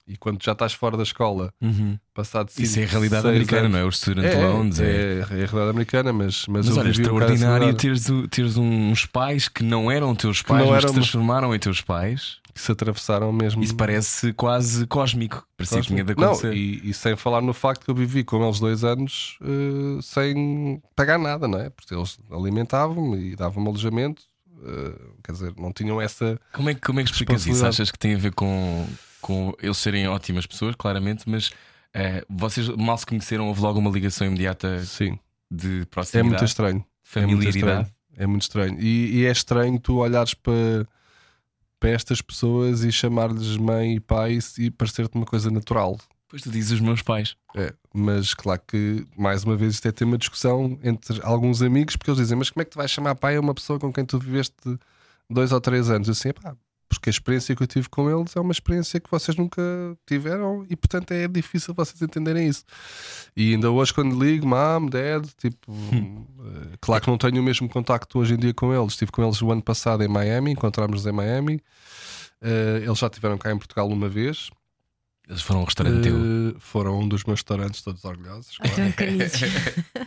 E 0.06 0.16
quando 0.16 0.42
já 0.42 0.52
estás 0.52 0.72
fora 0.72 0.96
da 0.96 1.02
escola, 1.04 1.52
Uhum. 1.60 1.96
passado 2.12 2.48
Isso 2.58 2.74
cinco, 2.74 2.80
é 2.80 2.84
a 2.84 2.88
realidade 2.90 3.28
americana, 3.28 3.60
anos- 3.62 3.72
não 3.72 3.78
é? 3.78 3.84
Os 3.84 3.96
student 3.98 4.24
é, 4.26 4.46
loans. 4.46 4.80
É, 4.80 4.84
é, 4.84 5.18
é 5.18 5.22
a 5.22 5.26
realidade 5.26 5.70
americana, 5.70 6.12
mas, 6.12 6.44
mas, 6.48 6.66
Mas 6.68 6.76
olha, 6.76 6.90
extraordinário 6.90 7.72
teres, 7.74 8.08
o- 8.08 8.26
teres 8.26 8.56
uns 8.56 9.06
pais 9.06 9.46
que 9.48 9.62
não 9.62 9.90
eram 9.90 10.14
teus 10.14 10.42
pais, 10.42 10.64
não 10.64 10.70
mas 10.72 10.78
eram- 10.82 10.88
se 10.88 10.94
transformaram 10.94 11.54
em 11.54 11.58
teus 11.58 11.80
pais. 11.80 12.40
que 12.54 12.60
se 12.60 12.70
atravessaram 12.70 13.32
mesmo. 13.32 13.62
Isso 13.62 13.74
parece 13.74 14.30
quase 14.34 14.86
cósmico. 14.86 15.42
Parecia 15.56 15.80
que 15.80 15.86
tinha 15.86 16.04
de 16.04 16.14
Não, 16.16 16.24
acontecer. 16.32 16.52
e, 16.52 16.82
e 16.90 16.92
sem 16.92 17.16
falar 17.16 17.40
no 17.40 17.54
facto 17.54 17.82
que 17.84 17.90
eu 17.90 17.94
vivi 17.94 18.22
com 18.24 18.44
eles 18.44 18.60
dois 18.60 18.84
anos 18.84 19.38
eh, 19.40 19.98
sem 20.02 20.82
pagar 20.94 21.18
nada, 21.18 21.48
não 21.48 21.58
é? 21.58 21.70
Porque 21.70 21.94
eles 21.94 22.18
alimentavam-me 22.30 23.30
e 23.32 23.36
davam-me 23.36 23.68
alojamento 23.70 24.22
eh, 24.64 24.92
quer 25.24 25.32
dizer, 25.32 25.54
não 25.56 25.72
tinham 25.72 25.98
essa. 25.98 26.38
Como 26.52 26.68
é, 26.68 26.74
que- 26.74 26.80
como 26.82 27.00
é 27.00 27.04
que 27.04 27.10
explicas 27.10 27.46
isso? 27.46 27.64
Achas 27.64 27.90
que 27.90 27.98
tem 27.98 28.14
a 28.14 28.18
ver 28.18 28.32
com, 28.34 28.86
com 29.22 29.54
eles 29.62 29.78
serem 29.78 30.06
ótimas 30.08 30.46
pessoas, 30.46 30.74
claramente, 30.74 31.22
mas 31.26 31.50
eh, 31.94 32.24
vocês 32.28 32.68
mal 32.68 32.98
se 32.98 33.06
conheceram, 33.06 33.48
houve 33.48 33.62
logo 33.62 33.78
uma 33.78 33.90
ligação 33.90 34.26
imediata 34.26 34.84
Sim, 34.84 35.18
de 35.50 35.82
é 35.82 35.84
proximidade, 35.86 36.28
muito 36.28 36.44
estranho. 36.44 36.76
É 37.14 37.20
muito 37.20 37.42
familiaridade? 37.42 37.56
estranho. 37.56 37.86
É 38.16 38.26
muito 38.26 38.42
estranho. 38.42 38.80
E, 38.80 39.20
e 39.20 39.24
é 39.24 39.30
estranho 39.30 39.78
tu 39.78 39.96
olhares 39.96 40.34
para, 40.34 40.86
para 41.78 41.90
estas 41.90 42.20
pessoas 42.20 42.84
e 42.84 42.92
chamar-lhes 42.92 43.56
mãe 43.56 43.94
e 43.94 44.00
pai 44.00 44.38
e 44.58 44.70
parecer-te 44.70 45.14
uma 45.14 45.24
coisa 45.24 45.50
natural. 45.50 45.96
Depois 46.24 46.42
tu 46.42 46.50
dizes 46.50 46.72
os 46.72 46.80
meus 46.80 47.02
pais. 47.02 47.36
É, 47.54 47.74
mas 47.92 48.32
claro 48.32 48.60
que, 48.66 49.06
mais 49.16 49.44
uma 49.44 49.54
vez, 49.54 49.74
isto 49.74 49.86
é 49.86 49.92
ter 49.92 50.04
uma 50.04 50.16
discussão 50.16 50.78
entre 50.82 51.20
alguns 51.22 51.60
amigos, 51.60 51.94
porque 51.94 52.10
eles 52.10 52.20
dizem: 52.20 52.38
Mas 52.38 52.48
como 52.48 52.62
é 52.62 52.64
que 52.64 52.70
tu 52.70 52.78
vais 52.78 52.90
chamar 52.90 53.14
pai 53.14 53.36
a 53.36 53.40
uma 53.40 53.54
pessoa 53.54 53.78
com 53.78 53.92
quem 53.92 54.04
tu 54.04 54.18
viveste 54.18 54.56
dois 55.28 55.52
ou 55.52 55.60
três 55.60 55.90
anos? 55.90 56.08
Eu 56.08 56.12
assim, 56.12 56.32
pá, 56.32 56.56
porque 56.96 57.08
a 57.08 57.12
experiência 57.12 57.54
que 57.54 57.62
eu 57.62 57.66
tive 57.66 57.88
com 57.88 58.10
eles 58.10 58.34
é 58.36 58.40
uma 58.40 58.52
experiência 58.52 59.00
que 59.00 59.10
vocês 59.10 59.36
nunca 59.36 59.62
tiveram 60.06 60.64
e, 60.68 60.76
portanto, 60.76 61.12
é 61.12 61.26
difícil 61.28 61.74
vocês 61.74 62.00
entenderem 62.00 62.48
isso. 62.48 62.64
E 63.36 63.54
ainda 63.54 63.70
hoje, 63.70 63.92
quando 63.92 64.22
ligo, 64.22 64.46
mom, 64.46 64.86
dad, 64.86 65.26
tipo, 65.38 65.72
eh, 65.72 66.76
claro 66.80 67.02
que 67.02 67.10
não 67.10 67.18
tenho 67.18 67.40
o 67.40 67.44
mesmo 67.44 67.68
contacto 67.68 68.18
hoje 68.18 68.34
em 68.34 68.38
dia 68.38 68.54
com 68.54 68.72
eles. 68.74 68.92
Estive 68.92 69.10
com 69.10 69.22
eles 69.22 69.40
o 69.42 69.50
ano 69.50 69.62
passado 69.62 70.02
em 70.02 70.08
Miami, 70.08 70.52
encontramos-nos 70.52 71.06
em 71.06 71.12
Miami. 71.12 71.60
Eh, 72.40 72.82
eles 72.84 72.98
já 72.98 73.06
estiveram 73.06 73.38
cá 73.38 73.52
em 73.52 73.58
Portugal 73.58 73.88
uma 73.88 74.08
vez. 74.08 74.50
Eles 75.28 75.42
foram 75.42 75.60
a 75.60 75.62
um 75.62 75.66
restaurante 75.66 76.02
teu. 76.02 76.16
Eh, 76.16 76.54
foram 76.58 77.00
um 77.00 77.08
dos 77.08 77.24
meus 77.24 77.40
restaurantes, 77.40 77.82
todos 77.82 78.04
orgulhosos. 78.04 78.58
claro. 78.58 78.92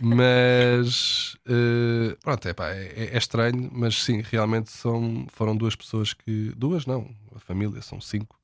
Mas 0.02 1.36
eh, 1.46 2.16
pronto, 2.22 2.46
é, 2.46 2.54
pá, 2.54 2.68
é, 2.68 3.10
é 3.12 3.18
estranho, 3.18 3.70
mas 3.72 4.02
sim, 4.02 4.22
realmente 4.22 4.70
são, 4.70 5.26
foram 5.32 5.56
duas 5.56 5.74
pessoas 5.74 6.12
que. 6.12 6.52
Duas 6.56 6.86
não, 6.86 7.08
a 7.34 7.38
família, 7.38 7.80
são 7.80 8.00
cinco, 8.00 8.38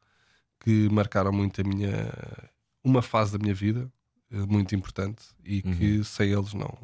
que 0.60 0.88
marcaram 0.90 1.32
muito 1.32 1.60
a 1.60 1.64
minha. 1.64 2.10
uma 2.82 3.02
fase 3.02 3.32
da 3.32 3.38
minha 3.38 3.54
vida 3.54 3.90
eh, 4.32 4.36
muito 4.48 4.74
importante 4.74 5.22
e 5.44 5.60
que 5.62 6.02
sem 6.04 6.30
eles 6.30 6.54
não. 6.54 6.76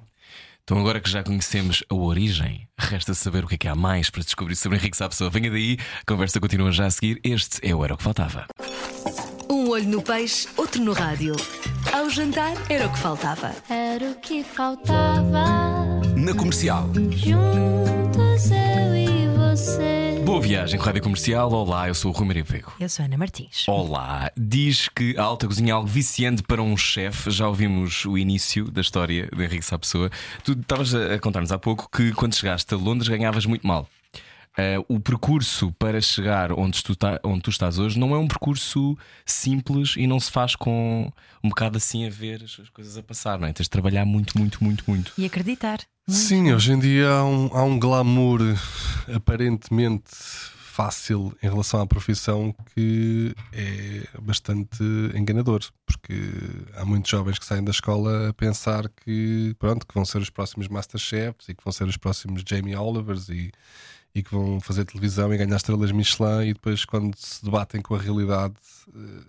Então, 0.63 0.79
agora 0.79 1.01
que 1.01 1.09
já 1.09 1.23
conhecemos 1.23 1.83
a 1.89 1.95
origem, 1.95 2.69
resta 2.77 3.15
saber 3.15 3.43
o 3.43 3.49
que 3.49 3.55
é 3.55 3.59
que 3.59 3.69
há 3.69 3.75
mais 3.75 4.11
para 4.11 4.23
descobrir 4.23 4.55
sobre 4.55 4.77
Henrique 4.77 4.99
Sapessoa. 4.99 5.31
Venha 5.31 5.51
daí, 5.51 5.79
a 6.03 6.05
conversa 6.05 6.39
continua 6.39 6.71
já 6.71 6.85
a 6.85 6.91
seguir. 6.91 7.19
Este 7.25 7.67
é 7.67 7.75
o 7.75 7.83
Era 7.83 7.95
o 7.95 7.97
que 7.97 8.03
Faltava. 8.03 8.47
Olho 9.79 9.91
no 9.91 10.03
peixe, 10.03 10.49
outro 10.57 10.83
no 10.83 10.93
rádio. 10.93 11.37
Ao 11.93 12.11
jantar 12.11 12.53
era 12.69 12.89
o 12.89 12.93
que 12.93 12.99
faltava. 12.99 13.55
Era 13.71 14.11
o 14.11 14.15
que 14.17 14.43
faltava. 14.43 15.45
Na 16.17 16.35
comercial. 16.35 16.89
Juntos 17.13 18.51
eu 18.51 18.97
e 18.97 19.29
você. 19.39 20.21
Boa 20.25 20.41
viagem 20.41 20.81
com 20.81 20.83
a 20.83 20.87
Rádio 20.87 21.03
Comercial. 21.05 21.53
Olá, 21.53 21.87
eu 21.87 21.95
sou 21.95 22.11
o 22.11 22.15
Rui 22.15 22.27
Maria 22.27 22.45
Pego. 22.45 22.73
Eu 22.81 22.89
sou 22.89 23.05
a 23.05 23.07
Ana 23.07 23.17
Martins. 23.17 23.69
Olá, 23.69 24.33
diz 24.37 24.89
que 24.89 25.17
a 25.17 25.23
alta 25.23 25.47
cozinha 25.47 25.71
é 25.71 25.73
algo 25.75 25.87
viciante 25.87 26.43
para 26.43 26.61
um 26.61 26.77
chefe. 26.77 27.31
Já 27.31 27.47
ouvimos 27.47 28.05
o 28.05 28.19
início 28.19 28.69
da 28.73 28.81
história 28.81 29.29
de 29.33 29.45
Henrique 29.45 29.65
Sapessoa. 29.65 30.11
Tu 30.43 30.55
estavas 30.55 30.93
a 30.93 31.15
a 31.15 31.19
contar-nos 31.21 31.53
há 31.53 31.59
pouco 31.59 31.89
que 31.89 32.11
quando 32.15 32.35
chegaste 32.35 32.75
a 32.75 32.77
Londres 32.77 33.09
ganhavas 33.09 33.47
muito 33.47 33.65
mal. 33.65 33.89
Ah, 34.59 34.85
o 34.89 34.99
percurso 34.99 35.71
para 35.79 36.01
chegar 36.01 36.51
onde 36.53 36.83
tu, 36.83 36.97
tá- 36.97 37.21
onde 37.23 37.43
tu 37.43 37.51
estás 37.51 37.79
hoje 37.79 37.97
não 37.97 38.13
é 38.13 38.19
um 38.19 38.27
percurso 38.27 38.99
simples 39.25 39.95
e 39.97 40.05
não 40.07 40.19
se 40.19 40.33
faz 40.33 40.57
com 40.57 41.13
um 41.45 41.49
bocado 41.49 41.77
assim 41.79 42.05
a 42.05 42.11
ver 42.11 42.43
as 42.43 42.59
as 42.61 42.69
coisas 42.69 42.99
a 42.99 43.03
passar, 43.05 43.39
não 43.39 43.47
é? 43.47 43.53
Tens 43.53 43.67
de 43.67 43.71
trabalhar 43.71 44.05
muito, 44.05 44.37
muito, 44.37 44.63
muito, 44.65 44.83
muito. 44.89 45.13
E 45.17 45.25
acreditar. 45.25 45.79
Muito. 46.07 46.21
Sim, 46.21 46.53
hoje 46.53 46.73
em 46.73 46.79
dia 46.81 47.09
há 47.09 47.25
um, 47.25 47.47
há 47.53 47.63
um 47.63 47.79
glamour 47.79 48.41
aparentemente 49.15 50.11
fácil 50.13 51.37
em 51.43 51.49
relação 51.49 51.81
à 51.81 51.87
profissão 51.87 52.55
que 52.75 53.35
é 53.53 54.07
bastante 54.21 54.83
enganador, 55.15 55.61
porque 55.85 56.15
há 56.77 56.85
muitos 56.85 57.11
jovens 57.11 57.39
que 57.39 57.45
saem 57.45 57.65
da 57.65 57.71
escola 57.73 58.29
a 58.29 58.33
pensar 58.33 58.89
que 58.89 59.55
pronto, 59.59 59.87
que 59.87 59.95
vão 59.95 60.05
ser 60.05 60.19
os 60.19 60.31
próximos 60.31 60.69
Masterchefs 60.69 61.49
e 61.49 61.55
que 61.55 61.65
vão 61.65 61.73
ser 61.73 61.85
os 61.89 61.97
próximos 61.97 62.43
Jamie 62.49 62.77
Olivers 62.77 63.29
e, 63.29 63.51
e 64.15 64.23
que 64.23 64.31
vão 64.31 64.61
fazer 64.61 64.85
televisão 64.85 65.33
e 65.33 65.39
ganhar 65.39 65.57
estrelas 65.57 65.93
Michelin 65.93 66.49
e 66.49 66.55
depois 66.55 66.85
quando 66.85 67.15
se 67.17 67.45
debatem 67.45 67.81
com 67.81 67.95
a 67.95 67.99
realidade 67.99 68.55
eh, 68.95 69.25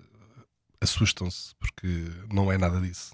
assustam-se 0.82 1.54
porque 1.60 1.88
não 2.32 2.52
é 2.52 2.58
nada 2.58 2.80
disso. 2.80 3.14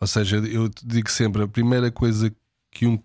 Ou 0.00 0.06
seja, 0.06 0.36
eu 0.38 0.68
digo 0.82 1.10
sempre: 1.10 1.42
a 1.42 1.48
primeira 1.48 1.90
coisa 1.90 2.34
que 2.70 2.86
um 2.86 2.98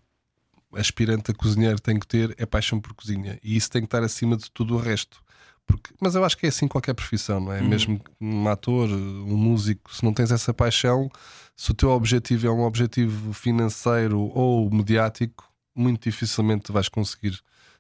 aspirante 0.74 1.32
a 1.32 1.34
cozinheiro 1.34 1.80
tem 1.80 2.00
que 2.00 2.08
ter 2.08 2.36
é 2.38 2.46
paixão 2.46 2.80
por 2.80 2.94
cozinha, 2.94 3.40
e 3.44 3.56
isso 3.56 3.70
tem 3.70 3.82
que 3.82 3.88
estar 3.88 4.04
acima 4.04 4.36
de 4.36 4.50
tudo 4.52 4.76
o 4.76 4.80
resto. 4.80 5.22
Porque, 5.66 5.94
mas 6.00 6.16
eu 6.16 6.24
acho 6.24 6.38
que 6.38 6.46
é 6.46 6.50
assim 6.50 6.68
qualquer 6.68 6.94
profissão, 6.94 7.42
não 7.42 7.52
é? 7.52 7.62
Mesmo 7.62 8.00
um 8.22 8.48
ator, 8.48 8.90
um 8.90 9.36
músico, 9.36 9.94
se 9.94 10.04
não 10.04 10.14
tens 10.14 10.32
essa 10.32 10.54
paixão, 10.54 11.10
se 11.58 11.72
o 11.72 11.74
teu 11.74 11.90
objetivo 11.90 12.48
é 12.48 12.52
um 12.52 12.62
objetivo 12.62 13.34
financeiro 13.34 14.20
ou 14.34 14.72
mediático, 14.72 15.52
muito 15.76 16.04
dificilmente 16.04 16.72
vais 16.72 16.88
conseguir 16.88 17.38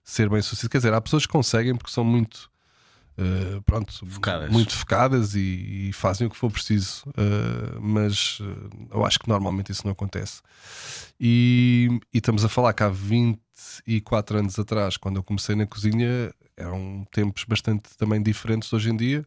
ser 0.08 0.30
bem 0.30 0.41
sucedido. 0.41 0.70
Quer 0.70 0.78
dizer, 0.78 0.93
há 0.93 1.02
pessoas 1.02 1.26
que 1.26 1.32
conseguem 1.32 1.76
porque 1.76 1.91
são 1.91 2.04
muito 2.04 2.50
Uh, 3.20 3.60
pronto, 3.63 4.06
Focadas. 4.06 4.52
muito 4.52 4.76
focadas 4.76 5.34
e, 5.34 5.88
e 5.89 5.91
fazem 5.91 6.28
o 6.28 6.30
que 6.30 6.38
for 6.38 6.52
preciso, 6.52 7.02
Uh, 7.10 7.82
mas 7.82 8.39
uh, 8.41 8.70
eu 8.91 9.04
acho 9.04 9.17
que 9.17 9.28
normalmente 9.28 9.72
isso 9.72 9.82
não 9.86 9.91
acontece. 9.91 10.43
E, 11.20 12.00
e 12.13 12.20
estamos 12.20 12.46
a 12.46 12.48
falar 12.48 12.74
que 12.74 12.84
há 12.84 12.89
24 12.89 14.38
anos 14.38 14.60
atrás, 14.60 14.98
quando 14.98 15.15
eu 15.15 15.24
comecei 15.24 15.56
na 15.56 15.65
cozinha, 15.65 16.32
eram 16.56 17.08
tempos 17.12 17.43
bastante 17.43 17.89
também 17.98 18.22
diferentes 18.22 18.70
de 18.70 18.76
hoje 18.76 18.91
em 18.91 18.96
dia. 18.96 19.26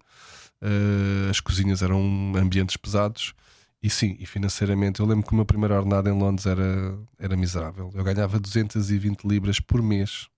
As 1.29 1.41
cozinhas 1.41 1.83
eram 1.83 2.33
ambientes 2.37 2.77
pesados. 2.77 3.35
E 3.83 3.91
sim, 3.91 4.17
e 4.21 4.27
financeiramente, 4.27 5.01
eu 5.01 5.07
lembro 5.07 5.27
que 5.27 5.33
o 5.33 5.35
meu 5.35 5.45
primeiro 5.45 5.75
ordenado 5.75 6.09
em 6.09 6.13
Londres 6.17 6.47
era, 6.47 6.97
era 7.19 7.37
miserável. 7.37 7.91
Eu 7.93 8.05
ganhava 8.05 8.39
220 8.39 9.25
libras 9.25 9.59
por 9.59 9.83
mês. 9.83 10.29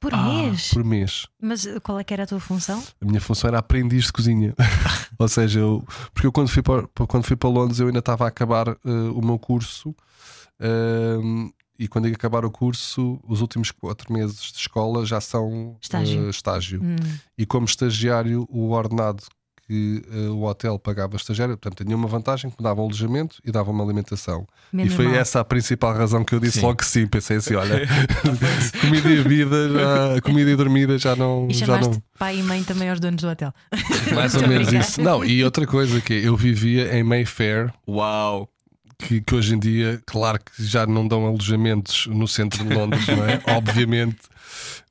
Por 0.00 0.14
Ah, 0.14 0.22
mês. 0.22 0.70
Por 0.72 0.84
mês. 0.84 1.26
Mas 1.40 1.64
uh, 1.66 1.80
qual 1.80 1.98
é 1.98 2.04
que 2.04 2.14
era 2.14 2.22
a 2.22 2.26
tua 2.26 2.40
função? 2.40 2.82
A 3.00 3.04
minha 3.04 3.20
função 3.20 3.48
era 3.48 3.58
aprendiz 3.58 4.04
de 4.06 4.12
cozinha. 4.12 4.54
Ou 5.18 5.28
seja, 5.28 5.60
eu, 5.60 5.84
porque 6.14 6.26
eu 6.26 6.32
quando 6.32 6.48
fui 6.48 6.62
para, 6.62 6.86
quando 7.06 7.24
fui 7.24 7.36
para 7.36 7.50
Londres 7.50 7.78
eu 7.80 7.86
ainda 7.88 7.98
estava 7.98 8.24
a 8.24 8.28
acabar 8.28 8.68
eh, 8.68 8.76
o 9.14 9.20
meu 9.24 9.38
curso. 9.38 9.94
ehm, 10.58 11.50
e 11.78 11.88
quando 11.88 12.06
ia 12.08 12.14
acabar 12.14 12.44
o 12.44 12.50
curso, 12.50 13.18
os 13.26 13.40
últimos 13.40 13.70
quatro 13.70 14.12
meses 14.12 14.52
de 14.52 14.58
escola 14.58 15.04
já 15.06 15.18
são 15.20 15.76
Estágio. 15.80 16.26
eh, 16.26 16.30
estágio. 16.30 16.80
Hum. 16.82 16.96
E 17.38 17.46
como 17.46 17.64
estagiário, 17.64 18.46
o 18.50 18.70
ordenado 18.72 19.22
que 19.70 20.02
eh, 20.12 20.28
o 20.28 20.42
hotel 20.42 20.80
pagava 20.80 21.14
ao 21.14 21.16
estagiário, 21.16 21.56
portanto, 21.56 21.84
tinha 21.84 21.96
uma 21.96 22.08
vantagem 22.08 22.50
que 22.50 22.56
me 22.58 22.64
dava 22.64 22.80
um 22.80 22.86
alojamento 22.86 23.36
e 23.44 23.52
dava 23.52 23.70
uma 23.70 23.84
alimentação. 23.84 24.44
Menos 24.72 24.92
e 24.92 24.96
foi 24.96 25.04
mal. 25.04 25.14
essa 25.14 25.38
a 25.38 25.44
principal 25.44 25.94
razão 25.94 26.24
que 26.24 26.34
eu 26.34 26.40
disse 26.40 26.58
Sim. 26.58 26.66
logo 26.66 26.78
que 26.78 26.84
sim. 26.84 27.06
Pensei 27.06 27.36
assim: 27.36 27.54
olha, 27.54 27.86
comida 28.80 29.08
e 29.08 29.22
bebida, 29.22 29.70
já, 29.70 30.20
comida 30.22 30.50
e 30.50 30.56
dormida 30.56 30.98
já 30.98 31.14
não. 31.14 31.46
E 31.48 31.54
já 31.54 31.78
não 31.78 32.02
pai 32.18 32.40
e 32.40 32.42
mãe 32.42 32.64
também 32.64 32.90
aos 32.90 32.98
donos 32.98 33.22
do 33.22 33.28
hotel. 33.28 33.54
mais 34.12 34.34
ou 34.34 34.44
a 34.44 34.48
menos 34.48 34.72
isso. 34.72 35.00
Não, 35.00 35.24
e 35.24 35.44
outra 35.44 35.64
coisa 35.68 36.00
que 36.00 36.14
eu 36.14 36.36
vivia 36.36 36.98
em 36.98 37.04
Mayfair, 37.04 37.72
Uau! 37.86 38.48
que, 38.98 39.20
que 39.20 39.34
hoje 39.34 39.54
em 39.54 39.58
dia, 39.58 40.02
claro 40.04 40.38
que 40.38 40.64
já 40.64 40.84
não 40.84 41.06
dão 41.06 41.26
alojamentos 41.26 42.08
no 42.08 42.26
centro 42.26 42.64
de 42.64 42.74
Londres, 42.74 43.06
não 43.06 43.24
é? 43.24 43.40
Obviamente. 43.56 44.18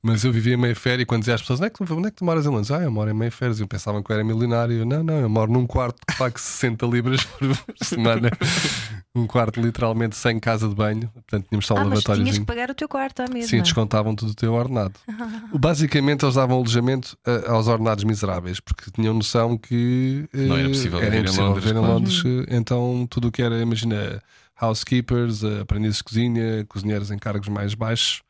Mas 0.02 0.24
eu 0.24 0.32
vivia 0.32 0.54
em 0.54 0.56
Mayfair 0.56 1.00
e 1.00 1.04
quando 1.04 1.20
dizia 1.22 1.34
às 1.34 1.40
pessoas, 1.40 1.60
onde 1.60 1.66
é 1.66 1.70
que 1.70 1.84
tu, 1.84 1.94
onde 1.94 2.08
é 2.08 2.10
que 2.10 2.16
tu 2.16 2.24
moras 2.24 2.46
em 2.46 2.48
Londres? 2.48 2.70
Ah, 2.70 2.80
eu 2.82 2.90
moro 2.90 3.10
em 3.10 3.14
Mayfair. 3.14 3.52
E 3.56 3.60
eu 3.60 3.68
pensava 3.68 4.02
que 4.02 4.10
eu 4.10 4.14
era 4.14 4.24
milionário. 4.24 4.78
Eu, 4.78 4.86
não, 4.86 5.02
não, 5.02 5.18
eu 5.20 5.28
moro 5.28 5.52
num 5.52 5.66
quarto 5.66 5.98
que 6.06 6.16
pago 6.16 6.38
60 6.40 6.86
libras 6.86 7.24
por 7.24 7.48
semana. 7.84 8.30
um 9.14 9.26
quarto 9.26 9.60
literalmente 9.60 10.16
sem 10.16 10.38
casa 10.38 10.68
de 10.68 10.74
banho. 10.74 11.08
Portanto, 11.12 11.46
tínhamos 11.48 11.66
só 11.66 11.74
um 11.74 11.78
Ah, 11.78 11.84
lavatório. 11.84 12.22
tinhas 12.22 12.38
que 12.38 12.44
pagar 12.44 12.70
o 12.70 12.74
teu 12.74 12.88
quarto 12.88 13.20
à 13.20 13.26
mesma. 13.28 13.48
Sim, 13.48 13.60
descontavam 13.62 14.14
tudo 14.14 14.30
o 14.30 14.34
teu 14.34 14.52
ordenado. 14.52 14.94
Basicamente, 15.52 16.24
eles 16.24 16.34
davam 16.36 16.56
alojamento 16.56 17.16
eh, 17.26 17.44
aos 17.48 17.66
ordenados 17.66 18.04
miseráveis, 18.04 18.60
porque 18.60 18.90
tinham 18.90 19.12
noção 19.14 19.58
que 19.58 20.28
eh, 20.32 20.46
Não 20.46 20.56
era 20.56 20.68
possível 20.68 20.98
era 21.00 21.10
viver 21.10 21.16
em 21.18 21.20
impossível 21.22 21.46
Londres, 21.48 21.64
viver 21.64 21.76
em. 21.76 21.82
Londres. 21.82 22.22
eh, 22.24 22.56
Então, 22.56 23.06
tudo 23.10 23.28
o 23.28 23.32
que 23.32 23.42
era, 23.42 23.58
imagina, 23.60 24.22
housekeepers, 24.60 25.42
aprendizes 25.44 25.98
de 25.98 26.04
cozinha, 26.04 26.64
cozinheiros 26.68 27.10
em 27.10 27.18
cargos 27.18 27.48
mais 27.48 27.74
baixos 27.74 28.22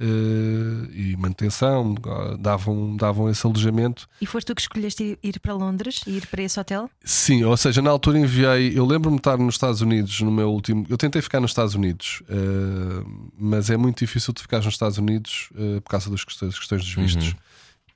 e 0.00 1.16
manutenção, 1.18 1.94
davam, 2.38 2.96
davam 2.96 3.28
esse 3.28 3.46
alojamento. 3.46 4.08
E 4.20 4.26
foste 4.26 4.46
tu 4.46 4.54
que 4.54 4.62
escolheste 4.62 5.18
ir, 5.22 5.40
para 5.40 5.54
Londres, 5.54 6.00
ir 6.06 6.26
para 6.26 6.42
esse 6.42 6.58
hotel? 6.58 6.90
Sim, 7.04 7.44
ou 7.44 7.56
seja, 7.56 7.82
na 7.82 7.90
altura 7.90 8.18
enviei. 8.18 8.78
Eu 8.78 8.86
lembro-me 8.86 9.16
de 9.16 9.20
estar 9.20 9.36
nos 9.36 9.54
Estados 9.54 9.80
Unidos 9.80 10.20
no 10.20 10.30
meu 10.30 10.50
último. 10.50 10.86
Eu 10.88 10.96
tentei 10.96 11.20
ficar 11.20 11.40
nos 11.40 11.50
Estados 11.50 11.74
Unidos, 11.74 12.22
eh, 12.28 13.04
mas 13.38 13.70
é 13.70 13.76
muito 13.76 13.98
difícil 13.98 14.32
de 14.32 14.42
ficar 14.42 14.58
nos 14.58 14.74
Estados 14.74 14.98
Unidos 14.98 15.50
eh, 15.54 15.80
por 15.80 15.90
causa 15.90 16.10
das 16.10 16.24
questões, 16.24 16.58
questões 16.58 16.82
dos 16.82 16.94
vistos. 16.94 17.34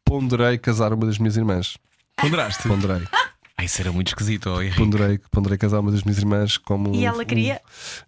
Ponderei 0.04 0.58
casar 0.58 0.92
uma 0.92 1.06
das 1.06 1.18
minhas 1.18 1.36
irmãs. 1.36 1.76
Ponderaste? 2.16 2.68
Ponderei. 2.68 3.02
Ai, 3.56 3.66
isso 3.66 3.80
era 3.80 3.92
muito 3.92 4.08
esquisito, 4.08 4.50
oh, 4.50 4.60
Henrique. 4.60 4.76
ponderei, 4.78 5.20
ponderei 5.30 5.56
casar 5.56 5.78
uma 5.78 5.92
das 5.92 6.02
minhas 6.02 6.18
irmãs 6.18 6.58
como. 6.58 6.92
E 6.92 7.04
ela 7.04 7.22
um- 7.22 7.24
queria? 7.24 7.60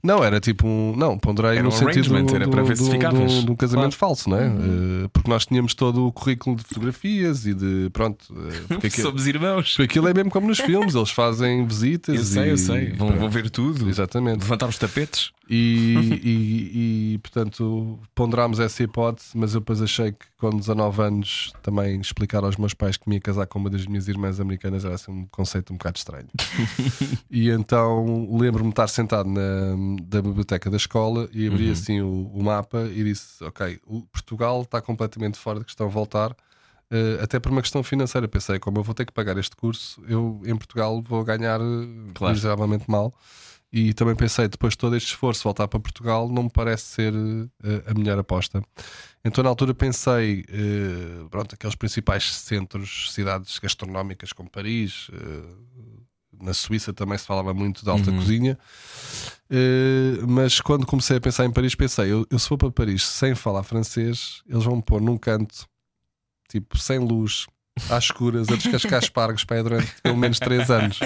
Não, 0.02 0.24
era 0.24 0.40
tipo 0.40 0.66
um. 0.66 0.92
Não, 0.96 1.16
ponderei 1.16 1.52
Era 1.52 1.62
no 1.62 1.68
um 1.68 1.70
sentido 1.70 2.12
arrangement, 2.16 2.34
era 2.34 2.44
do- 2.46 2.50
para 2.50 2.62
ver 2.64 2.76
se 2.76 2.82
do- 2.84 2.90
ficavas. 2.90 3.32
do- 3.32 3.44
de 3.44 3.50
um 3.52 3.54
casamento 3.54 3.96
falso, 3.96 4.28
não 4.28 4.38
é? 4.38 4.48
Uhum. 4.48 5.04
Eh, 5.04 5.08
porque 5.12 5.30
nós 5.30 5.46
tínhamos 5.46 5.72
todo 5.72 6.04
o 6.08 6.12
currículo 6.12 6.56
de 6.56 6.64
fotografias 6.64 7.46
e 7.46 7.54
de. 7.54 7.88
Pronto. 7.92 8.26
porque 8.66 8.88
aquilo, 8.88 9.06
Somos 9.06 9.26
irmãos. 9.28 9.70
porque 9.76 9.82
aquilo 9.84 10.08
é 10.08 10.14
mesmo 10.14 10.32
como 10.32 10.48
nos 10.48 10.58
filmes, 10.58 10.96
eles 10.96 11.10
fazem 11.10 11.64
visitas. 11.64 12.16
Eu 12.16 12.24
sei, 12.24 12.44
e, 12.46 12.50
eu 12.50 12.58
sei. 12.58 12.92
Vão, 12.94 13.12
vão 13.12 13.30
ver 13.30 13.48
tudo. 13.48 13.88
Exatamente. 13.88 14.40
Levantar 14.40 14.68
os 14.68 14.78
tapetes. 14.78 15.30
E, 15.48 15.94
e- 16.24 17.12
e, 17.14 17.18
portanto 17.18 18.00
ponderámos 18.16 18.58
essa 18.58 18.82
hipótese, 18.82 19.28
mas 19.34 19.54
eu 19.54 19.60
depois 19.60 19.80
achei 19.80 20.10
que 20.10 20.26
com 20.38 20.50
19 20.50 21.00
anos 21.02 21.52
também 21.62 22.00
explicar 22.00 22.42
aos 22.42 22.56
meus 22.56 22.74
pais 22.74 22.96
que 22.96 23.08
me 23.08 23.14
ia 23.14 23.20
casar 23.20 23.46
com 23.46 23.60
uma 23.60 23.70
das 23.70 23.86
minhas 23.86 24.08
irmãs 24.08 24.40
americanas 24.40 24.84
era 24.84 24.96
assim 24.96 25.12
um 25.12 25.24
conceito 25.36 25.72
um 25.72 25.76
bocado 25.76 25.98
estranho. 25.98 26.26
e 27.30 27.50
então 27.50 28.28
lembro-me 28.36 28.70
de 28.70 28.72
estar 28.72 28.88
sentado 28.88 29.28
na 29.28 29.76
da 30.02 30.22
biblioteca 30.22 30.70
da 30.70 30.76
escola 30.76 31.28
e 31.32 31.46
abri 31.46 31.70
assim 31.70 32.00
o, 32.00 32.30
o 32.34 32.42
mapa 32.42 32.82
e 32.92 33.04
disse: 33.04 33.44
Ok, 33.44 33.78
Portugal 34.10 34.62
está 34.62 34.80
completamente 34.80 35.38
fora 35.38 35.58
de 35.60 35.66
questão 35.66 35.88
voltar. 35.88 36.34
eh, 36.90 37.18
até 37.22 37.38
por 37.40 37.50
uma 37.52 37.60
questão 37.62 37.82
financeira, 37.82 38.26
pensei, 38.28 38.58
como 38.58 38.78
eu 38.78 38.82
vou 38.82 38.94
ter 38.94 39.04
que 39.04 39.12
pagar 39.12 39.36
este 39.38 39.54
curso, 39.56 40.00
eu 40.08 40.40
em 40.44 40.56
Portugal 40.56 41.02
vou 41.02 41.22
ganhar 41.24 41.60
eh, 41.60 41.64
Claro. 42.14 42.34
miseravelmente 42.34 42.84
mal. 42.90 43.12
E 43.78 43.92
também 43.92 44.16
pensei, 44.16 44.48
depois 44.48 44.72
de 44.72 44.78
todo 44.78 44.96
este 44.96 45.08
esforço, 45.08 45.44
voltar 45.44 45.68
para 45.68 45.78
Portugal 45.78 46.30
não 46.30 46.44
me 46.44 46.50
parece 46.50 46.84
ser 46.84 47.12
eh, 47.62 47.82
a 47.86 47.92
melhor 47.92 48.18
aposta. 48.18 48.62
Então, 49.22 49.44
na 49.44 49.50
altura, 49.50 49.74
pensei, 49.74 50.46
eh, 50.48 51.26
pronto, 51.30 51.54
aqueles 51.54 51.74
principais 51.74 52.24
centros, 52.36 53.12
cidades 53.12 53.58
gastronómicas 53.58 54.32
como 54.32 54.48
Paris, 54.48 55.10
eh, 55.12 55.96
na 56.42 56.54
Suíça 56.54 56.90
também 56.90 57.18
se 57.18 57.26
falava 57.26 57.52
muito 57.52 57.84
de 57.84 57.90
alta 57.90 58.10
cozinha. 58.10 58.58
Eh, 59.50 60.24
mas 60.26 60.58
quando 60.58 60.86
comecei 60.86 61.18
a 61.18 61.20
pensar 61.20 61.44
em 61.44 61.52
Paris, 61.52 61.74
pensei, 61.74 62.10
eu, 62.10 62.26
eu 62.30 62.38
se 62.38 62.48
for 62.48 62.56
para 62.56 62.70
Paris 62.70 63.04
sem 63.04 63.34
falar 63.34 63.62
francês, 63.62 64.42
eles 64.48 64.64
vão 64.64 64.76
me 64.76 64.82
pôr 64.82 65.02
num 65.02 65.18
canto, 65.18 65.68
tipo, 66.48 66.78
sem 66.78 66.98
luz. 66.98 67.46
Às 67.90 68.04
escuras, 68.04 68.48
a 68.48 68.56
descascar 68.56 69.02
espargos 69.02 69.44
para 69.44 69.62
durante 69.62 69.92
pelo 70.02 70.16
menos 70.16 70.38
3 70.38 70.70
anos. 70.70 70.98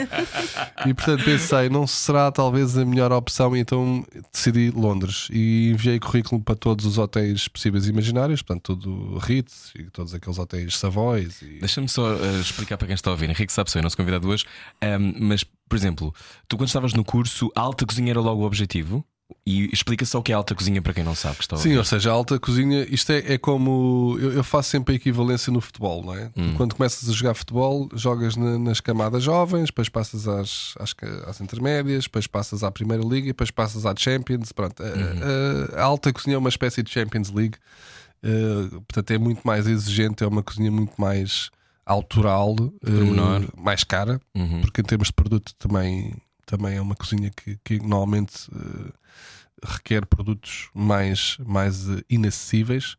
E 0.87 0.95
portanto 0.95 1.25
pensei, 1.25 1.69
não 1.69 1.87
será 1.87 2.31
talvez 2.31 2.79
a 2.79 2.85
melhor 2.85 3.13
opção, 3.13 3.57
então 3.57 4.05
decidi 4.33 4.71
Londres 4.71 5.29
e 5.31 5.71
enviei 5.73 5.99
currículo 5.99 6.41
para 6.41 6.55
todos 6.55 6.87
os 6.87 6.97
hotéis 6.97 7.49
possíveis 7.49 7.87
e 7.87 7.91
imaginários, 7.91 8.41
portanto, 8.41 8.77
tudo 8.77 9.19
Ritz 9.19 9.73
e 9.77 9.85
todos 9.91 10.15
aqueles 10.15 10.39
hotéis 10.39 10.79
Savoys. 10.79 11.43
E... 11.43 11.59
Deixa-me 11.59 11.89
só 11.89 12.13
eh, 12.15 12.41
explicar 12.41 12.79
para 12.79 12.87
quem 12.87 12.95
está 12.95 13.11
a 13.11 13.13
ouvir. 13.13 13.29
Henrique 13.29 13.53
sabe, 13.53 13.71
sou 13.71 13.81
eu, 13.81 13.83
nosso 13.83 13.97
convidado 13.97 14.29
hoje. 14.29 14.47
Ahm, 14.81 15.15
mas, 15.19 15.45
por 15.45 15.77
exemplo, 15.77 16.15
tu 16.49 16.57
quando 16.57 16.69
estavas 16.69 16.95
no 16.95 17.05
curso, 17.05 17.51
alta 17.55 17.85
cozinha 17.85 18.11
era 18.11 18.21
logo 18.21 18.43
o 18.43 18.47
objetivo? 18.47 19.05
E 19.47 19.69
explica 19.73 20.05
só 20.05 20.19
o 20.19 20.23
que 20.23 20.33
é 20.33 20.35
alta 20.35 20.55
cozinha 20.55 20.81
para 20.83 20.93
quem 20.93 21.03
não 21.03 21.15
sabe 21.15 21.37
que 21.39 21.59
Sim, 21.59 21.77
ou 21.77 21.85
seja, 21.85 22.11
a 22.11 22.13
alta 22.13 22.39
cozinha, 22.39 22.87
isto 22.91 23.11
é, 23.11 23.35
é 23.35 23.39
como 23.39 24.17
eu, 24.21 24.33
eu 24.35 24.45
faço 24.45 24.71
sempre 24.71 24.93
a 24.95 24.97
equivalência 24.97 25.53
no 25.53 25.61
futebol, 25.61 26.05
não 26.05 26.15
é? 26.15 26.31
Hum. 26.37 26.55
Quando 26.57 26.75
começas 26.75 27.09
a 27.09 27.13
jogar 27.13 27.35
futebol, 27.35 27.89
jogas 27.95 28.37
na- 28.37 28.59
nas 28.59 28.81
camadas 28.81 29.23
jovens, 29.23 29.67
depois 29.67 29.89
passas 29.89 30.29
às, 30.29 30.75
às, 30.79 30.95
às 31.27 31.41
intermédias, 31.41 32.05
depois 32.05 32.27
passas 32.27 32.63
à 32.63 32.71
Primeira 32.71 33.03
Liga, 33.03 33.29
depois 33.29 33.51
passas 33.51 33.87
à 33.87 33.95
Champions. 33.97 34.53
Pronto, 34.53 34.83
A- 34.83 34.87
Uhum. 34.87 35.75
a, 35.75 35.81
a 35.81 35.85
alta 35.85 36.13
cozinha 36.13 36.37
é 36.37 36.39
uma 36.39 36.49
espécie 36.49 36.83
de 36.83 36.91
Champions 36.91 37.31
League, 37.31 37.57
eh, 38.23 38.69
portanto, 38.71 39.11
é 39.11 39.19
muito 39.19 39.41
mais 39.45 39.67
exigente, 39.67 40.23
é 40.23 40.27
uma 40.27 40.43
cozinha 40.43 40.71
muito 40.71 40.93
mais 41.01 41.51
autoral, 41.87 42.55
pormenor. 42.81 43.43
mais 43.57 43.83
cara, 43.85 44.21
Uhum. 44.35 44.61
porque 44.61 44.81
em 44.81 44.85
termos 44.85 45.09
de 45.09 45.15
produto 45.15 45.53
também, 45.59 46.15
também 46.47 46.77
é 46.77 46.81
uma 46.81 46.95
cozinha 46.95 47.31
que, 47.31 47.59
que 47.65 47.79
normalmente 47.81 48.49
eh, 48.55 48.93
requer 49.65 50.07
produtos 50.07 50.69
mais, 50.75 51.37
mais 51.45 51.87
inacessíveis. 52.09 52.97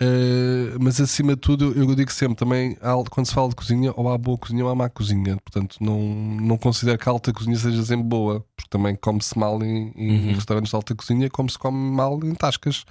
Eh, 0.00 0.76
mas 0.80 1.00
acima 1.00 1.34
de 1.34 1.40
tudo, 1.40 1.72
eu, 1.76 1.94
digo 1.94 2.12
sempre 2.12 2.36
também, 2.36 2.76
quando 3.10 3.26
se 3.26 3.34
fala 3.34 3.48
de 3.48 3.54
cozinha, 3.54 3.92
ou 3.96 4.08
há 4.10 4.18
boa 4.18 4.36
cozinha 4.36 4.64
ou 4.64 4.70
há 4.70 4.74
má 4.74 4.88
cozinha. 4.88 5.36
Portanto, 5.36 5.76
não, 5.80 6.00
não 6.00 6.58
considero 6.58 6.98
que 6.98 7.08
a 7.08 7.12
alta 7.12 7.32
cozinha 7.32 7.56
seja 7.56 7.82
sempre 7.84 8.06
boa, 8.06 8.44
porque 8.54 8.68
também 8.68 8.94
come-se 8.96 9.38
mal 9.38 9.62
em, 9.62 9.92
em 9.96 10.32
restaurantes 10.32 10.70
de 10.70 10.76
alta 10.76 10.94
cozinha, 10.94 11.30
como 11.30 11.48
se 11.48 11.58
come 11.58 11.76
mal 11.76 12.18
em 12.22 12.34
tascas. 12.34 12.84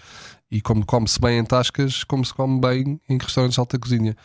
E 0.56 0.62
como 0.62 0.86
come-se 0.86 1.20
bem 1.20 1.40
em 1.40 1.44
tascas, 1.44 2.04
como 2.06 2.24
se 2.24 2.34
come 2.34 2.62
bem 2.62 3.00
em 3.10 3.18
restaurantes 3.18 3.56
de 3.56 3.60
alta 3.60 3.78
cozinha. 3.78 4.16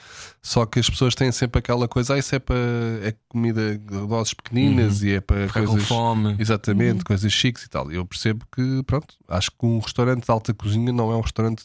Só 0.40 0.64
que 0.64 0.78
as 0.78 0.88
pessoas 0.88 1.14
têm 1.16 1.32
sempre 1.32 1.58
aquela 1.58 1.88
coisa, 1.88 2.14
ah, 2.14 2.18
isso 2.18 2.34
é 2.34 2.38
para 2.38 2.54
é 3.02 3.14
comida 3.28 3.76
de 3.76 4.06
doses 4.06 4.32
pequeninas 4.34 5.02
e 5.02 5.10
é 5.14 5.20
para 5.20 5.48
Ficar 5.48 5.62
com 5.62 5.66
coisas. 5.72 5.88
fome. 5.88 6.36
Exatamente, 6.38 7.02
coisas 7.04 7.32
chiques 7.32 7.64
e 7.64 7.68
tal. 7.68 7.90
Eu 7.90 8.04
percebo 8.06 8.44
que, 8.54 8.82
pronto, 8.84 9.14
acho 9.26 9.50
que 9.50 9.66
um 9.66 9.80
restaurante 9.80 10.24
de 10.24 10.30
alta 10.30 10.54
cozinha 10.54 10.92
não 10.92 11.10
é 11.10 11.16
um 11.16 11.20
restaurante 11.20 11.64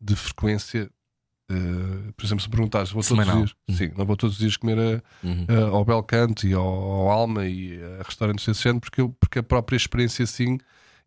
de 0.00 0.14
frequência. 0.14 0.90
eh, 1.50 2.12
por 2.16 2.24
exemplo, 2.24 2.42
se 2.42 2.48
perguntares, 2.48 2.90
vou 2.90 3.02
todos 3.02 3.26
os 3.26 3.34
dias, 3.66 3.78
sim, 3.78 3.90
não 3.96 4.04
vou 4.06 4.16
todos 4.16 4.34
os 4.36 4.40
dias 4.40 4.56
comer 4.56 4.78
a, 4.78 5.26
Uhum. 5.26 5.46
a- 5.48 5.68
ao 5.76 5.84
Belcanto 5.84 6.46
e 6.46 6.54
ao, 6.54 6.62
ao 6.66 7.10
Alma 7.10 7.46
e 7.46 7.78
a 8.00 8.02
restaurantes 8.02 8.46
desse 8.46 8.62
género, 8.62 8.80
porque, 8.80 9.00
eu- 9.02 9.10
porque 9.20 9.38
a 9.40 9.42
própria 9.42 9.76
experiência 9.76 10.22
assim 10.24 10.58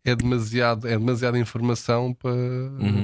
é 0.09 0.15
demasiado, 0.15 0.87
é 0.87 0.97
demasiada 0.97 1.37
informação 1.37 2.13
para, 2.13 2.31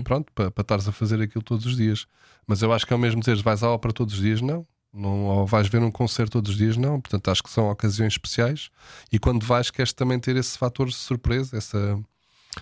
pronto, 0.04 0.32
para, 0.34 0.52
para 0.52 0.62
estares 0.62 0.88
a 0.88 0.92
fazer 0.92 1.22
aquilo 1.22 1.44
todos 1.44 1.66
os 1.66 1.76
dias. 1.76 2.06
Mas 2.48 2.62
eu 2.62 2.72
acho 2.74 2.86
que 2.86 2.94
é 2.94 2.96
o 2.96 3.00
mesmo 3.00 3.20
dizer, 3.20 3.36
vais 3.42 3.64
à 3.64 3.70
ópera 3.70 3.94
todos 3.94 4.14
os 4.16 4.20
dias, 4.20 4.42
não. 4.42 4.66
Não, 4.94 5.26
ou 5.26 5.48
vais 5.48 5.68
ver 5.68 5.82
um 5.82 5.90
concerto 5.90 6.34
todos 6.34 6.52
os 6.52 6.58
dias, 6.58 6.78
não. 6.78 7.02
Portanto, 7.02 7.30
acho 7.30 7.42
que 7.42 7.50
são 7.50 7.70
ocasiões 7.70 8.14
especiais 8.14 8.70
e 9.12 9.18
quando 9.18 9.44
vais, 9.46 9.72
queres 9.72 9.92
também 9.92 10.20
ter 10.20 10.36
esse 10.36 10.58
fator 10.58 10.88
de 10.88 10.96
surpresa, 10.96 11.58
essa 11.58 12.00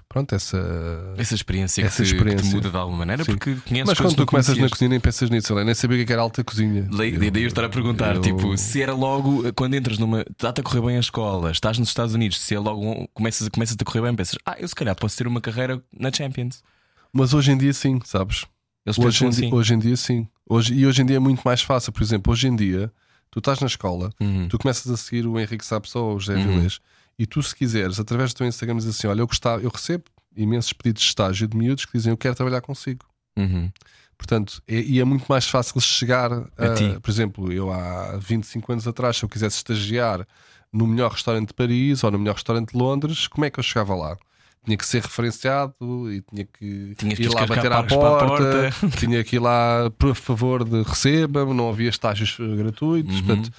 pronto, 0.10 0.34
essa. 0.36 0.58
Essa 1.17 1.36
experiência, 1.36 1.82
Essa 1.84 1.97
que, 1.97 2.10
te- 2.10 2.10
que 2.10 2.15
experiência. 2.15 2.49
te 2.49 2.56
muda 2.56 2.69
de 2.69 2.77
alguma 2.77 2.99
maneira, 2.99 3.23
Sim. 3.23 3.32
porque 3.32 3.56
conheces 3.67 3.88
Mas 3.88 3.97
quando 3.99 4.15
tu 4.15 4.25
começas 4.25 4.58
na 4.58 4.69
cozinha, 4.69 4.89
nem 4.89 4.99
pensas 4.99 5.30
nisso, 5.30 5.54
nem 5.56 5.73
sabia 5.73 6.01
o 6.01 6.06
que 6.06 6.13
era 6.13 6.21
alta 6.21 6.43
cozinha. 6.43 6.88
Daí 6.95 7.13
Eu- 7.13 7.32
daí 7.32 7.43
eu 7.43 7.47
estar 7.47 7.63
a 7.63 7.69
perguntar, 7.69 8.15
eu- 8.15 8.21
tipo, 8.21 8.58
se 8.58 8.82
era 8.82 8.93
logo 8.93 9.43
quando 9.54 9.73
entras 9.75 9.97
numa. 9.97 10.21
Está-te 10.21 10.62
a 10.62 10.63
correr 10.63 10.82
bem 10.82 10.97
a 10.97 10.99
escola, 10.99 11.51
estás 11.51 11.77
nos 11.77 11.89
Estados 11.89 12.13
Unidos, 12.13 12.39
se 12.39 12.56
é 12.56 12.60
logo 12.60 13.08
começas, 13.13 13.47
começas 13.49 13.75
a 13.80 13.84
correr 13.86 14.01
bem, 14.01 14.15
pensas, 14.15 14.38
ah, 14.45 14.56
eu 14.60 14.67
se 14.67 14.75
calhar 14.75 14.95
posso 14.95 15.17
ter 15.17 15.27
uma 15.27 15.41
carreira 15.41 15.82
na 15.97 16.12
Champions. 16.12 16.62
Mas 17.13 17.34
hoje 17.34 17.51
em 17.51 17.58
dia, 17.58 17.73
sim, 17.73 17.99
sabes? 18.06 18.45
Hoje 18.97 19.25
em, 19.25 19.27
assim. 19.27 19.49
di- 19.49 19.54
hoje 19.56 19.73
em 19.73 19.80
dia, 19.80 19.95
sim. 19.97 20.27
Hoje, 20.49 20.73
e 20.73 20.86
hoje 20.88 21.01
em 21.01 21.06
dia 21.06 21.17
é 21.17 21.19
muito 21.19 21.41
mais 21.45 21.62
fácil. 21.62 21.91
Por 21.91 22.01
exemplo, 22.01 22.32
hoje 22.34 22.47
em 22.47 22.56
dia, 22.56 22.91
tu 23.30 23.39
estás 23.39 23.60
na 23.60 23.67
escola, 23.67 24.10
Uhum. 24.19 24.47
tu 24.49 24.58
começas 24.58 24.91
a 24.91 24.97
seguir 24.97 25.27
o 25.27 25.39
Henrique 25.39 25.65
Sapes 25.65 25.95
ou 25.95 26.15
o 26.15 26.19
José 26.19 26.36
Vilés, 26.36 26.80
e 27.17 27.26
tu, 27.26 27.41
se 27.43 27.56
quiseres, 27.56 28.00
através 28.00 28.34
do 28.34 28.38
teu 28.38 28.47
Instagram, 28.47 28.78
dizes 28.78 28.97
assim: 28.97 29.08
Olha, 29.08 29.21
eu, 29.21 29.28
gostava, 29.28 29.62
eu 29.62 29.69
recebo 29.69 30.04
imensos 30.36 30.74
pedidos 30.74 31.02
de 31.04 31.08
estágio 31.10 31.47
de 31.47 31.58
miúdos 31.58 31.86
que 31.86 31.93
dizem 31.93 32.12
eu 32.12 32.17
quero 32.17 32.36
trabalhar 32.36 32.62
consigo. 32.62 33.06
Uhum. 33.38 33.71
Portanto, 34.17 34.62
é, 34.67 34.80
e 34.80 35.00
é 35.00 35.04
muito 35.04 35.26
mais 35.28 35.47
fácil 35.47 35.80
chegar 35.82 36.32
a, 36.32 36.65
A 36.65 36.74
ti. 36.76 36.97
por 37.02 37.10
exemplo, 37.10 37.52
eu 37.52 37.71
há 37.71 38.17
25 38.17 38.71
anos 38.71 38.88
atrás, 38.88 39.17
se 39.17 39.24
eu 39.24 39.30
quisesse 39.30 39.58
estagiar 39.58 40.28
no 40.71 40.86
melhor 40.88 41.12
restaurante 41.12 41.47
de 41.50 41.54
Paris 41.54 42.04
ou 42.04 42.12
no 42.12 42.19
melhor 42.19 42.36
restaurante 42.36 42.71
de 42.71 42.78
Londres, 42.78 43.28
como 43.28 43.45
é 43.45 43.50
que 43.50 43.60
eu 43.60 43.63
chegava 43.63 43.95
lá? 43.95 44.15
Tinha 44.63 44.78
que 44.78 44.86
ser 44.86 45.02
referenciado 45.02 45.74
e 46.13 46.21
tinha 46.21 46.45
que 46.45 46.93
Tinhas 46.95 47.17
que 47.17 47.24
ir 47.24 47.30
lá 47.30 47.41
descascar 47.45 47.47
bater 47.47 47.71
à 47.71 47.84
porta, 47.84 48.28
porta. 48.28 48.97
tinha 49.00 49.24
que 49.24 49.38
ir 49.38 49.39
lá, 49.39 49.89
por 49.97 50.13
favor, 50.15 50.63
de 50.63 50.84
receba-me, 50.84 51.52
não 51.54 51.69
havia 51.69 51.89
estágios 51.89 52.38
eh, 52.39 52.56
gratuitos. 52.58 53.15
Uhum. 53.21 53.26
Portanto, 53.26 53.52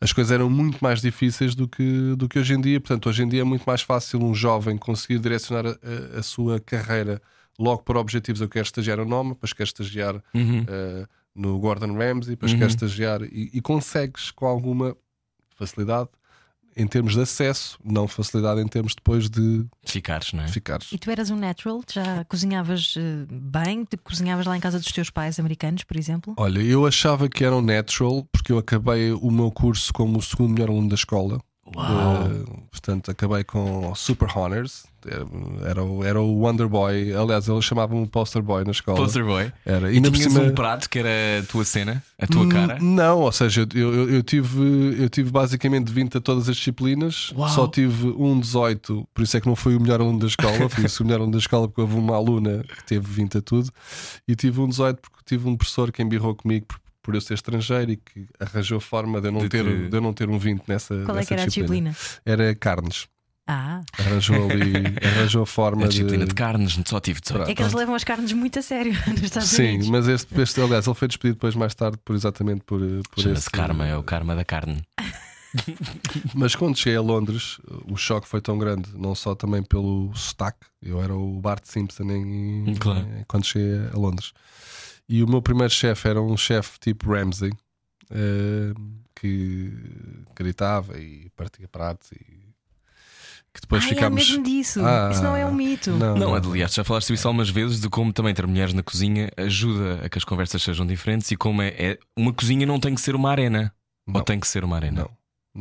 as 0.00 0.12
coisas 0.12 0.30
eram 0.32 0.50
muito 0.50 0.78
mais 0.82 1.00
difíceis 1.00 1.54
do 1.54 1.66
que, 1.68 2.14
do 2.16 2.28
que 2.28 2.38
hoje 2.38 2.54
em 2.54 2.60
dia. 2.60 2.80
Portanto, 2.80 3.08
hoje 3.08 3.22
em 3.22 3.28
dia 3.28 3.40
é 3.40 3.44
muito 3.44 3.64
mais 3.64 3.82
fácil 3.82 4.22
um 4.22 4.34
jovem 4.34 4.76
conseguir 4.76 5.18
direcionar 5.18 5.66
a, 5.66 6.18
a- 6.18 6.22
sua 6.22 6.60
carreira 6.60 7.20
logo 7.58 7.82
para 7.82 7.98
objetivos. 7.98 8.40
Eu 8.40 8.48
quero 8.48 8.66
estagiar 8.66 8.98
no 8.98 9.04
nome, 9.04 9.30
depois 9.30 9.52
quero 9.52 9.68
estagiar 9.68 10.14
Uhum. 10.34 10.64
eh, 10.68 11.06
no 11.34 11.58
Gordon 11.58 11.94
Ramsay, 11.96 12.30
depois 12.30 12.52
Uhum. 12.52 12.58
quero 12.58 12.70
estagiar 12.70 13.22
e, 13.22 13.50
e 13.54 13.60
consegues 13.60 14.30
com 14.30 14.46
alguma 14.46 14.96
facilidade 15.56 16.08
em 16.76 16.86
termos 16.86 17.14
de 17.14 17.20
acesso, 17.20 17.78
não 17.84 18.08
facilidade 18.08 18.60
em 18.60 18.66
termos 18.66 18.94
depois 18.94 19.28
de 19.28 19.64
Ficares, 19.84 20.32
não 20.32 20.44
é? 20.44 20.48
ficares. 20.48 20.90
E 20.92 20.98
tu 20.98 21.10
eras 21.10 21.30
um 21.30 21.36
natural? 21.36 21.82
Já 21.92 22.24
cozinhavas 22.24 22.94
eh, 22.96 23.26
bem? 23.30 23.84
Te 23.84 23.96
cozinhavas 23.96 24.46
lá 24.46 24.56
em 24.56 24.60
casa 24.60 24.78
dos 24.78 24.90
teus 24.90 25.10
pais 25.10 25.38
americanos, 25.38 25.84
por 25.84 25.96
exemplo? 25.96 26.34
Olha, 26.36 26.60
eu 26.60 26.86
achava 26.86 27.28
que 27.28 27.44
era 27.44 27.54
um 27.54 27.62
natural 27.62 28.26
porque 28.32 28.52
eu 28.52 28.58
acabei 28.58 29.12
o 29.12 29.30
meu 29.30 29.50
curso 29.50 29.92
como 29.92 30.18
o 30.18 30.22
segundo 30.22 30.52
melhor 30.54 30.70
aluno 30.70 30.88
da 30.88 30.94
escola. 30.94 31.40
Eh, 31.66 32.44
portanto, 32.70 33.10
acabei 33.10 33.42
com 33.44 33.94
Super 33.94 34.28
Honors. 34.36 34.84
Era, 35.66 35.82
o- 35.84 36.02
era 36.02 36.20
o 36.20 36.40
Wonder 36.40 36.66
Boy. 36.66 37.14
Aliás, 37.14 37.46
eles 37.46 37.64
chamavam-me 37.64 38.04
o 38.04 38.08
Poster 38.08 38.40
Boy 38.42 38.64
na 38.64 38.70
escola. 38.70 38.96
Poster 38.96 39.22
Boy. 39.24 39.52
Era. 39.64 39.90
E 39.92 39.96
ainda 39.96 40.10
por 40.10 40.16
tinhas 40.16 40.32
cima- 40.32 40.44
um 40.46 40.54
prato 40.54 40.88
que 40.88 40.98
era 40.98 41.10
a 41.40 41.46
tua 41.46 41.62
cena, 41.64 42.02
a 42.18 42.26
tua 42.26 42.48
cara. 42.48 42.78
Não, 42.80 43.20
ou 43.20 43.32
seja, 43.32 43.66
eu, 43.74 43.92
eu, 43.94 44.10
eu 44.14 44.22
tive, 44.22 44.96
eu 45.02 45.10
tive 45.10 45.30
basicamente 45.30 45.92
20 45.92 46.16
a 46.16 46.20
todas 46.22 46.48
as 46.48 46.56
disciplinas, 46.56 47.32
Uau. 47.36 47.48
só 47.50 47.68
tive 47.68 48.08
um 48.16 48.40
18, 48.40 49.06
por 49.12 49.22
isso 49.22 49.36
é 49.36 49.40
que 49.42 49.46
não 49.46 49.56
fui 49.56 49.76
o 49.76 49.80
melhor 49.80 50.00
aluno 50.00 50.20
da 50.20 50.26
escola, 50.26 50.68
fui 50.70 50.84
o 50.86 50.88
melhor 51.04 51.16
aluno 51.20 51.32
da 51.32 51.38
escola 51.38 51.68
porque 51.68 51.82
houve 51.82 51.96
uma 51.96 52.16
aluna 52.16 52.64
que 52.64 52.84
teve 52.84 53.06
20 53.06 53.38
a 53.38 53.42
tudo, 53.42 53.70
e 54.26 54.34
tive 54.34 54.58
um 54.60 54.68
18 54.68 55.00
porque 55.02 55.18
tive 55.26 55.46
um 55.48 55.54
professor 55.56 55.92
que 55.92 56.02
embirrou 56.02 56.34
comigo 56.34 56.64
por, 56.66 56.78
por 57.04 57.14
eu 57.14 57.20
ser 57.20 57.34
estrangeiro 57.34 57.92
e 57.92 57.96
que 57.96 58.26
arranjou 58.40 58.80
forma 58.80 59.20
de 59.20 59.28
eu 59.28 59.32
não, 59.32 59.40
De 59.42 59.48
ter, 59.48 59.62
te- 59.64 59.88
de 59.88 59.96
eu 59.96 60.00
não 60.00 60.12
ter 60.12 60.28
um 60.28 60.38
20 60.38 60.64
nessa, 60.66 60.94
Qual 61.04 61.16
é 61.16 61.20
nessa 61.20 61.28
que 61.28 61.34
era 61.34 61.42
a 61.44 61.46
disciplina? 61.46 61.94
Era 62.26 62.54
carnes. 62.56 63.06
Ah, 63.46 63.82
Arranjou 63.98 64.50
ali, 64.50 64.72
arranjou 65.06 65.42
a 65.42 65.46
forma 65.46 65.84
A 65.84 65.88
disciplina 65.88 66.24
de. 66.24 66.30
de 66.30 66.34
carnes, 66.34 66.80
só 66.86 66.98
tive 66.98 67.20
18. 67.20 67.50
é 67.50 67.54
que 67.54 67.60
eles 67.62 67.74
levam 67.74 67.94
as 67.94 68.02
carnes 68.02 68.32
muito 68.32 68.58
a 68.58 68.62
sério 68.62 68.92
nos 69.06 69.22
Estados 69.22 69.50
Sim, 69.50 69.68
Unidos. 69.68 69.88
mas 69.90 70.08
este, 70.08 70.40
este, 70.40 70.60
aliás, 70.62 70.86
ele 70.86 70.94
foi 70.96 71.06
despedido 71.08 71.34
depois 71.36 71.54
mais 71.54 71.74
tarde 71.74 71.98
por 72.02 72.16
exatamente 72.16 72.62
por, 72.64 72.80
por 72.80 73.22
Chama-se 73.22 73.40
esse 73.40 73.50
karma, 73.50 73.86
é 73.86 73.94
o 73.96 74.02
karma 74.02 74.34
da 74.34 74.44
carne. 74.46 74.82
Mas 76.34 76.54
quando 76.56 76.76
cheguei 76.76 76.96
a 76.96 77.00
Londres, 77.00 77.58
o 77.88 77.96
choque 77.96 78.26
foi 78.26 78.40
tão 78.40 78.58
grande, 78.58 78.88
não 78.94 79.14
só 79.14 79.34
também 79.34 79.62
pelo 79.62 80.10
sotaque. 80.14 80.66
Eu 80.82 81.00
era 81.02 81.14
o 81.14 81.38
Bart 81.40 81.64
Simpson 81.64 82.04
em, 82.10 82.74
Claro. 82.78 83.00
em- 83.00 83.24
quando 83.28 83.44
cheguei 83.46 83.86
a 83.92 83.96
Londres. 83.96 84.32
E 85.08 85.22
o 85.22 85.28
meu 85.28 85.42
primeiro 85.42 85.72
chefe 85.72 86.08
era 86.08 86.20
um 86.20 86.36
chefe 86.36 86.78
tipo 86.80 87.12
Ramsey, 87.12 87.52
eh, 88.10 88.72
que 89.14 89.72
gritava 90.34 90.98
e 90.98 91.30
partia 91.36 91.68
pratos 91.68 92.10
e 92.12 92.44
que 93.52 93.60
depois 93.60 93.84
Ai, 93.84 93.90
ficámos. 93.90 94.20
é 94.22 94.26
mesmo 94.30 94.42
disso. 94.44 94.80
Ah, 94.84 95.10
Isso 95.12 95.22
não 95.22 95.36
é 95.36 95.46
um 95.46 95.54
mito. 95.54 95.90
Não, 95.92 96.16
Não, 96.16 96.34
aliás, 96.34 96.74
já 96.74 96.82
falaste 96.82 97.12
isso 97.12 97.28
algumas 97.28 97.48
vezes 97.48 97.80
de 97.80 97.88
como 97.88 98.12
também 98.12 98.34
ter 98.34 98.46
mulheres 98.46 98.74
na 98.74 98.82
cozinha 98.82 99.30
ajuda 99.36 100.04
a 100.04 100.08
que 100.08 100.18
as 100.18 100.24
conversas 100.24 100.60
sejam 100.62 100.84
diferentes 100.86 101.30
e 101.30 101.36
como 101.36 101.62
é, 101.62 101.68
é- 101.68 101.98
uma 102.16 102.32
cozinha 102.32 102.66
não 102.66 102.80
tem 102.80 102.94
que 102.94 103.00
ser 103.00 103.14
uma 103.14 103.30
arena. 103.30 103.72
Não. 104.06 104.16
Ou 104.16 104.22
tem 104.22 104.40
que 104.40 104.48
ser 104.48 104.64
uma 104.64 104.74
arena? 104.76 105.02
Não, 105.02 105.10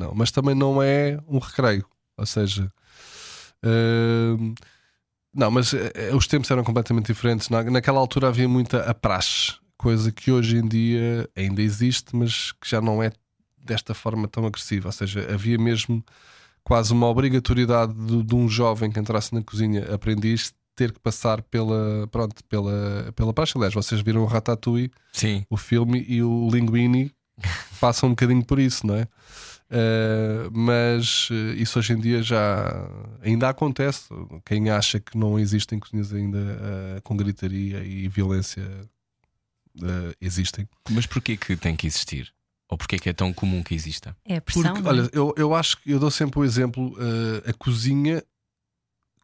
não, 0.08 0.16
mas 0.16 0.32
também 0.32 0.56
não 0.56 0.82
é 0.82 1.20
um 1.28 1.38
recreio. 1.38 1.86
Ou 2.18 2.26
seja, 2.26 2.72
hum, 3.64 4.56
não, 5.34 5.50
mas 5.50 5.74
eh, 5.74 6.12
os 6.14 6.28
tempos 6.28 6.52
eram 6.52 6.64
completamente 6.64 7.08
diferentes. 7.08 7.50
Na, 7.50 7.64
naquela 7.64 8.00
altura 8.00 8.28
havia 8.28 8.48
muita 8.48 8.82
a 8.90 8.94
praxe, 8.94 9.54
coisa 9.78 10.12
que 10.12 10.32
hoje 10.32 10.58
em 10.58 10.68
dia 10.68 11.30
ainda 11.36 11.62
existe, 11.62 12.16
mas 12.16 12.52
que 12.54 12.70
já 12.70 12.80
não 12.80 13.02
é 13.02 13.12
desta 13.58 13.94
forma 13.94 14.28
tão 14.28 14.46
agressiva. 14.46 14.90
Ou 14.90 14.92
seja, 14.92 15.28
havia 15.34 15.58
mesmo 15.58 16.04
quase 16.64 16.94
uma 16.94 17.08
obrigatoriedade 17.08 17.94
de, 17.94 18.24
de 18.24 18.36
um 18.36 18.48
jovem 18.48 18.92
que 18.92 19.00
entrasse 19.00 19.34
na 19.34 19.42
cozinha 19.42 19.94
aprendiz 19.94 20.54
ter 20.76 20.92
que 20.92 21.00
passar 21.00 21.42
pela, 21.42 22.08
pronto, 22.08 22.44
pela, 22.46 23.12
pela 23.16 23.34
praxe. 23.34 23.54
Aliás, 23.56 23.74
vocês 23.74 24.02
viram 24.02 24.22
o 24.22 24.26
Ratatouille 24.26 24.92
Sim. 25.12 25.46
o 25.50 25.58
filme 25.58 26.04
e 26.08 26.22
o 26.24 26.50
Linguini 26.52 27.12
passam 27.80 28.10
um 28.10 28.12
bocadinho 28.14 28.44
por 28.44 28.60
isso, 28.60 28.86
não 28.86 28.96
é? 28.96 29.08
Uh, 29.70 30.52
mas 30.52 31.30
uh, 31.32 31.54
isso 31.56 31.80
hoje 31.80 31.94
em 31.94 32.00
dia 32.00 32.22
já 32.22 32.88
ainda 33.22 33.50
acontece. 33.50 34.10
Quem 34.46 34.70
acha 34.70 35.00
que 35.00 35.18
não 35.18 35.40
existem 35.40 35.80
cozinhas 35.80 36.14
ainda 36.14 36.38
uh, 36.38 37.02
com 37.02 37.18
gritaria 37.18 37.84
e 37.84 38.08
violência 38.08 38.64
uh, 39.82 40.16
existem. 40.22 40.68
Mas 40.92 41.06
porquê 41.06 41.36
que 41.38 41.56
tem 41.56 41.76
que 41.76 41.88
existir? 41.88 42.32
Ou 42.70 42.78
porquê 42.78 42.98
que 42.98 43.10
é 43.10 43.14
tão 43.14 43.34
comum 43.34 43.62
que 43.64 43.76
exista? 43.76 44.16
É 44.26 44.38
a 44.38 44.42
pressão. 44.42 44.74
Porque, 44.74 44.88
é? 44.88 44.90
olha, 44.90 45.10
eu, 45.12 45.34
eu 45.38 45.54
acho 45.54 45.78
que 45.78 45.92
eu 45.92 46.00
dou 46.00 46.12
sempre 46.12 46.40
o 46.40 46.44
exemplo: 46.44 46.94
uh, 46.94 47.50
a 47.50 47.54
cozinha 47.54 48.24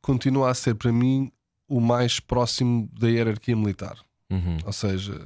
continua 0.02 0.50
a 0.50 0.54
ser 0.54 0.76
para 0.76 0.92
mim 0.92 1.32
o 1.68 1.80
mais 1.80 2.20
próximo 2.20 2.90
da 2.94 3.08
hierarquia 3.08 3.56
militar. 3.56 3.98
Uhum. 4.30 4.58
Ou 4.66 4.74
seja, 4.74 5.20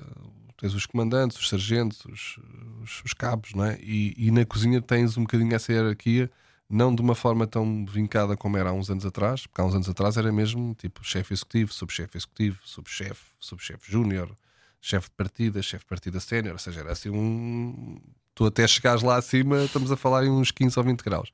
tens 0.64 0.74
os 0.74 0.86
comandantes, 0.86 1.38
os 1.38 1.50
sargentos, 1.50 2.06
os, 2.06 2.40
os, 2.82 3.04
os 3.04 3.14
cabos, 3.14 3.54
não 3.54 3.66
é? 3.66 3.78
E, 3.82 4.14
e 4.18 4.32
na 4.32 4.46
cozinha 4.46 4.82
tens 4.82 5.18
um 5.18 5.24
bocadinho 5.24 5.54
essa 5.54 5.74
hierarquia, 5.74 6.32
não 6.70 6.96
de 6.96 7.02
uma 7.02 7.14
forma 7.14 7.46
tão 7.46 7.86
vincada 7.86 8.38
como 8.38 8.56
era 8.56 8.70
há 8.70 8.74
uns 8.74 8.90
anos 8.90 9.06
atrás, 9.06 9.46
porque 9.46 9.60
há 9.60 9.66
uns 9.66 9.76
anos 9.76 9.90
atrás 9.90 10.16
era 10.16 10.32
mesmo 10.32 10.74
tipo 10.76 11.04
chefe 11.04 11.34
executivo, 11.34 11.74
subchefe 11.74 12.18
executivo, 12.18 12.60
subchefe, 12.64 13.26
subchefe 13.42 13.92
júnior, 13.92 14.38
chefe 14.80 15.10
de 15.10 15.16
partida, 15.18 15.62
chefe 15.62 15.84
de 15.84 15.90
partida 15.90 16.20
sénior, 16.22 16.54
ou 16.54 16.60
seja, 16.60 16.80
era 16.80 16.94
assim 16.94 17.10
um. 17.10 18.00
Tu 18.34 18.46
até 18.46 18.66
chegares 18.66 19.04
lá 19.04 19.18
acima, 19.18 19.66
estamos 19.66 19.92
a 19.92 19.98
falar 19.98 20.24
em 20.24 20.30
uns 20.30 20.50
15 20.50 20.80
ou 20.80 20.86
20 20.86 21.02
graus. 21.02 21.34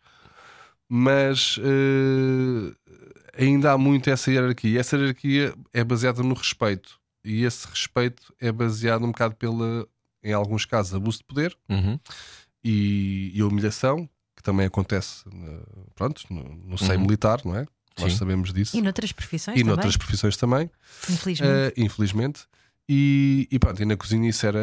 Mas 0.89 1.59
eh, 1.59 2.73
ainda 3.37 3.73
há 3.73 3.77
muito 3.77 4.09
essa 4.09 4.31
hierarquia. 4.31 4.79
Essa 4.79 4.97
hierarquia 4.97 5.53
é 5.71 5.83
baseada 5.83 6.23
no 6.23 6.33
respeito. 6.33 6.98
E 7.29 7.43
esse 7.43 7.67
respeito 7.67 8.33
é 8.39 8.51
baseado 8.51 9.03
um 9.05 9.11
bocado 9.11 9.35
pela, 9.35 9.87
em 10.23 10.33
alguns 10.33 10.65
casos, 10.65 10.93
abuso 10.93 11.19
de 11.19 11.23
poder 11.25 11.55
Uhum. 11.69 11.99
e, 12.63 13.31
e 13.35 13.41
a 13.41 13.45
humilhação, 13.45 14.09
que 14.35 14.43
também 14.43 14.65
acontece 14.65 15.23
pronto, 15.95 16.23
no, 16.29 16.43
no 16.43 16.77
seio 16.77 16.93
Uhum. 16.99 17.01
militar, 17.05 17.41
não 17.45 17.55
é? 17.55 17.65
Nós 17.97 18.13
Sim. 18.13 18.17
sabemos 18.17 18.53
disso. 18.53 18.77
E 18.77 18.81
noutras 18.81 19.11
profissões 19.11 19.55
E 19.57 19.59
também, 19.59 19.67
noutras 19.75 19.97
profissões 19.97 20.37
também, 20.37 20.69
infelizmente. 21.09 21.51
eh, 21.51 21.73
infelizmente. 21.77 22.41
E, 22.91 23.47
e 23.51 23.59
pronto, 23.59 23.81
e 23.81 23.85
na 23.85 23.95
cozinha 23.95 24.27
isso 24.29 24.45
era, 24.47 24.59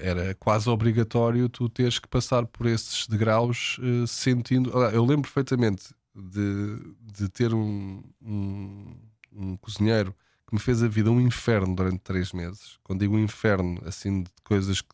era 0.00 0.34
quase 0.36 0.70
obrigatório 0.70 1.48
tu 1.50 1.68
teres 1.68 1.98
que 1.98 2.08
passar 2.08 2.46
por 2.46 2.66
esses 2.66 3.06
degraus 3.06 3.78
eh, 3.82 4.06
sentindo. 4.06 4.70
Eu 4.90 5.04
lembro 5.04 5.22
perfeitamente 5.30 5.92
de, 6.14 6.78
de 7.12 7.28
ter 7.28 7.52
um, 7.52 8.02
um, 8.22 8.96
um 9.32 9.56
cozinheiro 9.58 10.14
que 10.52 10.56
me 10.56 10.60
fez 10.60 10.82
a 10.82 10.88
vida 10.88 11.10
um 11.10 11.18
inferno 11.20 11.74
durante 11.74 12.00
três 12.00 12.30
meses. 12.32 12.78
Quando 12.84 13.00
digo 13.00 13.16
um 13.16 13.18
inferno, 13.18 13.80
assim, 13.86 14.22
de 14.22 14.30
coisas 14.44 14.82
que. 14.82 14.88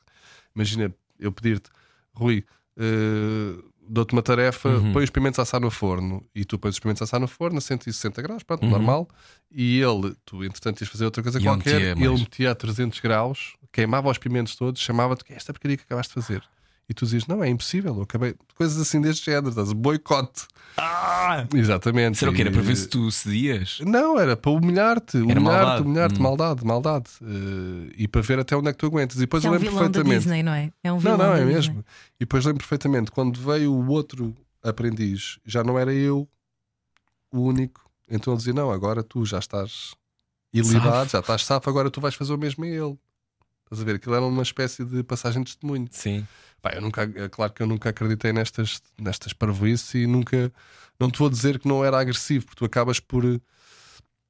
Imagina 0.55 0.95
eu 1.19 1.33
pedir-te, 1.33 1.69
Rui, 2.15 2.45
eh, 2.77 3.61
dou-te 3.89 4.13
uma 4.13 4.23
tarefa, 4.23 4.69
Uhum. 4.69 4.93
põe 4.93 5.03
os 5.05 5.11
pimentos 5.11 5.39
a 5.39 5.43
assar 5.43 5.61
no 5.61 5.71
forno 5.71 6.25
e 6.35 6.45
tu 6.45 6.59
pões 6.59 6.75
os 6.75 6.79
pimentos 6.81 7.03
a 7.03 7.05
assar 7.05 7.19
no 7.21 7.27
forno 7.27 7.59
a 7.59 7.61
160 7.61 8.23
graus, 8.23 8.43
pronto, 8.45 8.63
Uhum. 8.65 8.71
normal. 8.71 9.09
E 9.51 9.81
ele, 9.81 10.15
tu 10.25 10.45
entretanto 10.45 10.81
ias 10.81 10.89
fazer 10.91 11.05
outra 11.05 11.23
coisa 11.23 11.39
E 11.39 11.43
qualquer, 11.43 11.97
metia 11.97 12.07
ele 12.07 12.19
metia 12.21 12.51
a 12.53 12.55
300 12.55 13.01
graus, 13.01 13.55
queimava 13.73 14.09
os 14.11 14.19
pimentos 14.19 14.55
todos, 14.57 14.81
chamava-te 14.81 15.25
que 15.25 15.33
é 15.33 15.37
esta 15.37 15.53
porcaria 15.53 15.77
que 15.77 15.83
acabaste 15.85 16.15
de 16.15 16.23
fazer. 16.25 16.43
E 16.89 16.95
tu 16.95 17.05
dizias, 17.05 17.27
não, 17.27 17.45
é 17.45 17.49
impossível, 17.51 17.95
eu 17.97 18.03
acabei. 18.03 18.35
Coisas 18.55 18.81
assim 18.81 18.99
deste 19.01 19.27
género, 19.27 19.51
estás? 19.51 19.73
boicote. 19.75 20.47
Ah! 20.79 21.47
Exatamente. 21.55 22.17
Será 22.17 22.33
que 22.33 22.41
era 22.41 22.51
para 22.51 22.63
ver 22.63 22.77
se 22.77 22.89
tu 22.89 23.11
cedias? 23.11 23.81
não, 23.85 24.19
era 24.19 24.37
para 24.37 24.51
humilhar-te, 24.51 25.19
humilhar-te, 25.19 25.83
humilhar-te, 25.83 26.19
Hum. 26.19 26.23
maldade, 26.23 26.65
maldade. 26.65 27.11
Eh, 27.21 27.93
e 27.99 28.09
para 28.09 28.23
ver 28.23 28.39
até 28.39 28.57
onde 28.57 28.71
é 28.71 28.73
que 28.73 28.79
tu 28.79 28.87
aguentas. 28.87 29.17
E 29.17 29.21
depois 29.21 29.45
é 29.45 29.49
eu 29.49 29.51
um 29.51 29.55
lembro 29.55 29.71
da 29.71 29.79
perfeitamente. 29.81 30.19
Disney, 30.21 30.43
não 30.43 30.53
é? 30.53 30.73
É 30.83 30.91
um 30.91 30.95
Não, 30.97 31.01
vilão 31.03 31.19
não, 31.19 31.27
da 31.27 31.33
é 31.35 31.45
Disney. 31.45 31.55
mesmo. 31.55 31.85
E 32.17 32.21
depois 32.21 32.45
lembro 32.47 32.61
perfeitamente 32.61 33.11
quando 33.11 33.39
veio 33.39 33.71
o 33.73 33.89
outro 33.89 34.35
aprendiz, 34.63 35.39
já 35.45 35.63
não 35.63 35.79
era 35.79 35.93
eu 35.93 36.27
o 37.33 37.41
único. 37.41 37.83
Então 38.11 38.33
ele 38.33 38.39
dizia: 38.39 38.55
Não, 38.55 38.71
agora 38.71 39.03
tu 39.03 39.27
já 39.27 39.39
estás 39.39 39.95
ilibado, 40.55 41.11
já 41.11 41.21
estás 41.21 41.45
safo, 41.45 41.69
agora 41.69 41.91
tu 41.91 42.01
vais 42.01 42.15
fazer 42.15 42.33
o 42.33 42.39
mesmo 42.39 42.65
a 42.65 42.69
ele. 42.69 42.99
Estás 43.71 43.81
a 43.83 43.85
ver? 43.85 43.97
Aquilo 43.97 44.15
era 44.15 44.25
uma 44.25 44.43
espécie 44.43 44.85
de 44.85 45.03
passagem 45.03 45.43
de 45.43 45.53
testemunho. 45.53 45.87
Sim. 45.91 46.27
Pá, 46.63 46.73
eu 46.75 46.81
nunca, 46.81 47.03
é 47.15 47.29
claro 47.29 47.53
que 47.53 47.63
eu 47.63 47.67
nunca 47.67 47.91
acreditei 47.91 48.33
nestas, 48.33 48.81
nestas 48.99 49.33
parvoices 49.33 49.95
e 49.95 50.07
nunca. 50.07 50.53
Não 50.99 51.11
te 51.11 51.19
vou 51.19 51.29
dizer 51.31 51.59
que 51.59 51.69
não 51.69 51.85
era 51.85 52.01
agressivo, 52.01 52.47
porque 52.47 52.59
tu 52.59 52.65
acabas 52.65 52.99
por. 52.99 53.23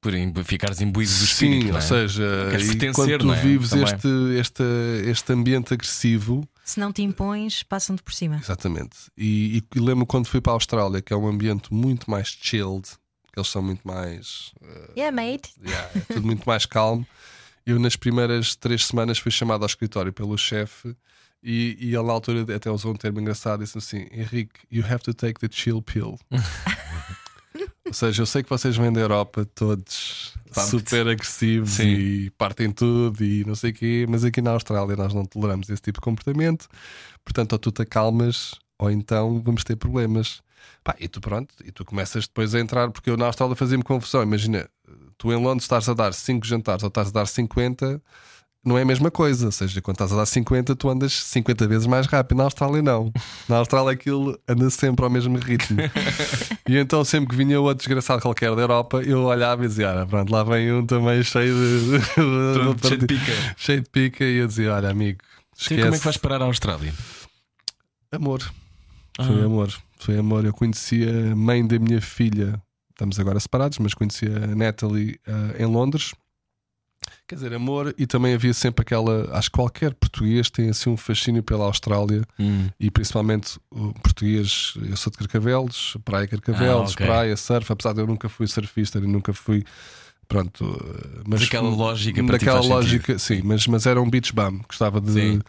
Por 0.01 0.13
ficares 0.45 0.79
imbuído 0.79 1.11
do 1.11 1.17
Sim, 1.17 1.25
espírito. 1.25 1.71
ou 1.73 1.77
é? 1.77 1.81
seja, 1.81 2.47
Queres 2.51 2.69
e 2.69 2.91
quando 2.93 3.17
tu 3.17 3.25
não 3.25 3.33
é? 3.33 3.41
vives 3.41 3.71
Também. 3.71 3.83
este, 3.83 4.07
este, 4.39 4.63
este 5.07 5.33
ambiente 5.33 5.73
agressivo, 5.73 6.47
Se 6.63 6.79
não 6.79 6.93
te 6.93 7.01
impões, 7.01 7.63
passam-te 7.63 8.01
por 8.01 8.13
cima. 8.13 8.37
Exatamente. 8.37 8.95
E, 9.17 9.57
e, 9.57 9.77
e 9.77 9.79
lembro 9.81 10.05
quando 10.05 10.27
fui 10.27 10.39
para 10.39 10.53
a 10.53 10.55
Austrália, 10.55 11.01
que 11.01 11.11
é 11.11 11.17
um 11.17 11.27
ambiente 11.27 11.73
muito 11.73 12.09
mais 12.09 12.29
chilled, 12.29 12.87
que 13.33 13.39
eles 13.39 13.49
são 13.49 13.61
muito 13.61 13.85
mais. 13.85 14.53
eh, 14.61 14.91
Yeah, 14.99 15.11
mate. 15.13 15.51
yeah, 15.67 15.89
é 15.93 16.13
tudo 16.13 16.25
muito 16.25 16.45
mais 16.45 16.65
calmo. 16.65 17.05
Eu, 17.65 17.79
nas 17.79 17.95
primeiras 17.95 18.55
três 18.55 18.85
semanas, 18.85 19.19
fui 19.19 19.31
chamado 19.31 19.61
ao 19.61 19.67
escritório 19.67 20.11
pelo 20.11 20.37
chefe 20.37 20.95
e, 21.41 21.77
e 21.79 21.95
ele, 21.95 22.03
na 22.03 22.13
altura, 22.13 22.55
até 22.55 22.69
usou 22.69 22.91
um 22.91 22.95
termo 22.95 23.19
engraçado: 23.19 23.63
disse 23.63 23.77
assim, 23.77 24.07
Henrique, 24.11 24.59
you 24.71 24.83
have 24.85 25.03
to 25.03 25.13
take 25.13 25.39
the 25.39 25.47
chill 25.51 25.81
pill. 25.81 26.19
Ou 27.85 27.93
seja, 27.93 28.21
eu 28.21 28.25
sei 28.25 28.43
que 28.43 28.49
vocês 28.49 28.77
vêm 28.77 28.93
da 28.93 29.01
Europa 29.01 29.45
todos 29.55 30.33
Pumped. 30.53 30.69
super 30.69 31.07
agressivos 31.07 31.71
Sim. 31.71 31.87
e 31.87 32.29
partem 32.31 32.71
tudo 32.71 33.23
e 33.23 33.43
não 33.45 33.55
sei 33.55 33.71
o 33.71 33.73
quê, 33.73 34.05
mas 34.07 34.23
aqui 34.23 34.41
na 34.41 34.51
Austrália 34.51 34.95
nós 34.95 35.11
não 35.11 35.25
toleramos 35.25 35.67
esse 35.69 35.81
tipo 35.81 35.99
de 35.99 36.03
comportamento. 36.03 36.67
Portanto, 37.23 37.53
ou 37.53 37.59
tu 37.59 37.71
te 37.71 37.81
acalmas 37.81 38.53
ou 38.77 38.91
então 38.91 39.41
vamos 39.43 39.63
ter 39.63 39.75
problemas. 39.75 40.41
Pá, 40.83 40.95
e 40.99 41.07
tu 41.07 41.19
pronto, 41.21 41.53
e 41.63 41.71
tu 41.71 41.83
começas 41.85 42.27
depois 42.27 42.53
a 42.55 42.59
entrar, 42.59 42.89
porque 42.91 43.09
eu 43.09 43.17
na 43.17 43.25
Austrália 43.25 43.55
fazia-me 43.55 43.83
confusão. 43.83 44.23
Imagina, 44.23 44.69
tu 45.17 45.31
em 45.31 45.35
Londres 45.41 45.63
estás 45.65 45.87
a 45.89 45.93
dar 45.93 46.13
5 46.13 46.45
jantares 46.45 46.83
ou 46.83 46.87
estás 46.87 47.09
a 47.09 47.11
dar 47.11 47.25
50, 47.25 48.01
não 48.63 48.77
é 48.77 48.81
a 48.81 48.85
mesma 48.85 49.09
coisa. 49.11 49.45
Ou 49.45 49.51
seja, 49.51 49.81
quando 49.81 49.95
estás 49.95 50.11
a 50.11 50.15
dar 50.17 50.25
50, 50.25 50.75
tu 50.75 50.89
andas 50.89 51.13
50 51.13 51.67
vezes 51.67 51.87
mais 51.87 52.07
rápido. 52.07 52.37
Na 52.37 52.43
Austrália, 52.45 52.81
não. 52.81 53.11
Na 53.47 53.57
Austrália, 53.57 53.91
aquilo 53.91 54.37
anda 54.47 54.69
sempre 54.69 55.03
ao 55.05 55.09
mesmo 55.11 55.37
ritmo. 55.37 55.77
e 56.67 56.77
então, 56.77 57.03
sempre 57.05 57.29
que 57.29 57.35
vinha 57.35 57.59
outro 57.59 57.77
desgraçado 57.77 58.21
qualquer 58.21 58.53
da 58.55 58.61
Europa, 58.61 59.01
eu 59.01 59.23
olhava 59.23 59.63
e 59.65 59.67
dizia: 59.67 59.89
Olha, 59.89 60.05
pronto, 60.05 60.31
lá 60.31 60.43
vem 60.43 60.71
um 60.73 60.85
também 60.85 61.23
cheio 61.23 61.53
de. 61.55 61.99
Pronto, 62.53 62.87
cheio 62.87 62.99
de 62.99 63.07
pica. 63.07 63.31
cheio 63.57 63.81
de 63.81 63.89
pica. 63.89 64.23
E 64.25 64.37
eu 64.37 64.47
dizia: 64.47 64.73
Olha, 64.73 64.89
amigo, 64.89 65.19
esquece. 65.57 65.81
como 65.81 65.95
é 65.95 65.97
que 65.97 66.03
vais 66.05 66.17
parar 66.17 66.41
a 66.41 66.45
Austrália? 66.45 66.93
Amor. 68.11 68.41
Foi 69.15 69.41
Ah. 69.41 69.45
amor. 69.45 69.73
Foi 69.99 70.17
amor. 70.17 70.45
Eu 70.45 70.53
conheci 70.53 71.03
a 71.07 71.35
mãe 71.35 71.65
da 71.65 71.77
minha 71.77 72.01
filha. 72.01 72.61
Estamos 72.91 73.19
agora 73.19 73.39
separados, 73.39 73.77
mas 73.79 73.93
conheci 73.93 74.25
a 74.27 74.55
Natalie 74.55 75.19
eh, 75.25 75.63
em 75.63 75.65
Londres. 75.65 76.13
Quer 77.27 77.35
dizer, 77.35 77.53
amor, 77.53 77.93
e 77.97 78.05
também 78.05 78.33
havia 78.33 78.53
sempre 78.53 78.81
aquela. 78.81 79.29
Acho 79.37 79.49
que 79.49 79.55
qualquer 79.55 79.93
português 79.93 80.49
tem 80.49 80.69
assim 80.69 80.89
um 80.89 80.97
fascínio 80.97 81.41
pela 81.43 81.65
Austrália 81.65 82.23
Hum. 82.39 82.67
e 82.79 82.89
principalmente 82.91 83.59
o 83.71 83.93
português. 83.93 84.73
Eu 84.89 84.97
sou 84.97 85.11
de 85.11 85.17
Carcavelos, 85.17 85.95
praia 86.03 86.27
Carcavelos, 86.27 86.89
Ah, 86.91 86.93
ok. 86.93 87.05
praia, 87.05 87.37
surf, 87.37 87.71
apesar 87.71 87.93
de 87.93 88.01
eu 88.01 88.07
nunca 88.07 88.27
fui 88.27 88.47
surfista 88.47 88.99
nem 88.99 89.09
nunca 89.09 89.31
fui. 89.31 89.63
Pronto, 90.29 90.63
eh, 90.63 91.21
mas 91.27 91.41
Daquela 91.41 91.69
lógica 91.69 92.21
daquela 92.21 92.61
lógica, 92.61 93.17
sim, 93.17 93.41
mas, 93.43 93.65
mas 93.65 93.87
era 93.87 93.99
um 93.99 94.07
beach 94.07 94.31
bum, 94.31 94.59
gostava 94.67 95.01
de 95.01 95.11
Sim. 95.11 95.41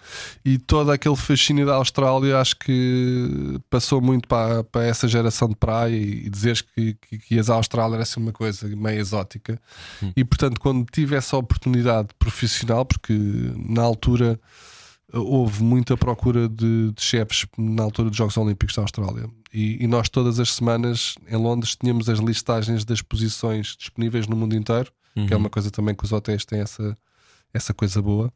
e 0.43 0.57
todo 0.57 0.91
aquele 0.91 1.17
fascínio 1.17 1.67
da 1.67 1.75
Austrália 1.75 2.39
acho 2.39 2.57
que 2.57 3.61
passou 3.69 4.01
muito 4.01 4.27
para, 4.27 4.65
para 4.65 4.87
essa 4.87 5.07
geração 5.07 5.51
de 5.51 5.55
praia 5.55 5.95
e, 5.95 6.25
e 6.27 6.31
dizeres 6.31 6.63
que, 6.63 6.95
que, 6.95 7.19
que 7.19 7.35
ias 7.35 7.51
à 7.51 7.57
Austrália 7.57 7.97
era 7.97 8.05
assim 8.05 8.21
uma 8.21 8.33
coisa 8.33 8.67
meio 8.75 8.99
exótica 8.99 9.61
Hum. 10.03 10.13
e 10.17 10.25
portanto 10.25 10.59
quando 10.59 10.87
tive 10.91 11.15
essa 11.15 11.37
oportunidade 11.37 12.09
profissional 12.19 12.87
porque 12.87 13.13
na 13.57 13.83
altura 13.83 14.41
eh, 15.13 15.19
houve 15.19 15.63
muita 15.63 15.95
procura 15.95 16.49
de, 16.49 16.91
de 16.93 17.03
chefes 17.03 17.45
na 17.59 17.83
altura 17.83 18.09
dos 18.09 18.17
Jogos 18.17 18.37
Olímpicos 18.39 18.75
da 18.75 18.81
Austrália 18.83 19.29
e, 19.53 19.83
e 19.83 19.87
nós 19.87 20.09
todas 20.09 20.39
as 20.39 20.53
semanas 20.55 21.15
em 21.29 21.37
Londres 21.37 21.77
tínhamos 21.77 22.09
as 22.09 22.19
listagens 22.19 22.85
das 22.85 23.03
posições 23.03 23.77
disponíveis 23.77 24.27
no 24.27 24.37
mundo 24.37 24.55
inteiro 24.57 24.93
que 25.27 25.33
é 25.33 25.37
Uhum. 25.37 25.43
uma 25.43 25.51
coisa 25.51 25.71
também 25.73 25.95
que 25.95 26.05
os 26.05 26.13
hotéis 26.13 26.45
têm 26.45 26.61
essa, 26.61 26.97
essa 27.53 27.75
coisa 27.75 28.01
boa. 28.01 28.33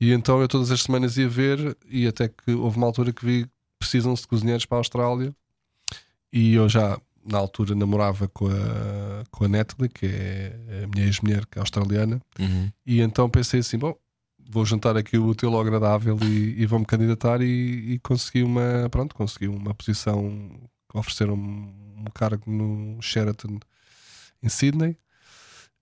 E 0.00 0.12
então 0.12 0.40
eu 0.40 0.46
todas 0.46 0.70
as 0.70 0.82
semanas 0.82 1.16
ia 1.16 1.28
ver, 1.28 1.76
e 1.90 2.06
até 2.06 2.28
que 2.28 2.52
houve 2.52 2.76
uma 2.76 2.86
altura 2.86 3.12
que 3.12 3.26
vi 3.26 3.44
que 3.44 3.50
precisam-se 3.80 4.22
de 4.22 4.28
cozinheiros 4.28 4.64
para 4.64 4.78
a 4.78 4.80
Austrália. 4.80 5.34
E 6.32 6.54
eu 6.54 6.68
já, 6.68 6.98
na 7.26 7.38
altura, 7.38 7.74
namorava 7.74 8.28
com 8.28 8.46
a, 8.46 9.24
com 9.30 9.44
a 9.44 9.48
Natalie, 9.48 9.88
que 9.88 10.06
é 10.06 10.84
a 10.84 10.86
minha 10.94 11.06
ex-mulher, 11.06 11.44
que 11.46 11.58
é 11.58 11.60
australiana. 11.60 12.20
Uhum. 12.38 12.70
E 12.86 13.00
então 13.00 13.28
pensei 13.28 13.60
assim: 13.60 13.76
bom, 13.78 13.94
vou 14.50 14.64
juntar 14.64 14.96
aqui 14.96 15.16
o 15.18 15.26
útil 15.26 15.54
ao 15.54 15.60
agradável 15.60 16.18
e, 16.22 16.60
e 16.62 16.66
vou-me 16.66 16.84
candidatar. 16.84 17.40
E, 17.40 17.94
e 17.94 17.98
consegui 18.00 18.42
uma, 18.42 18.88
pronto, 18.90 19.14
consegui 19.14 19.48
uma 19.48 19.74
posição, 19.74 20.50
ofereceram 20.92 21.34
um 21.34 22.04
cargo 22.14 22.50
no 22.50 23.00
Sheraton 23.02 23.58
em 24.42 24.48
Sydney. 24.48 24.96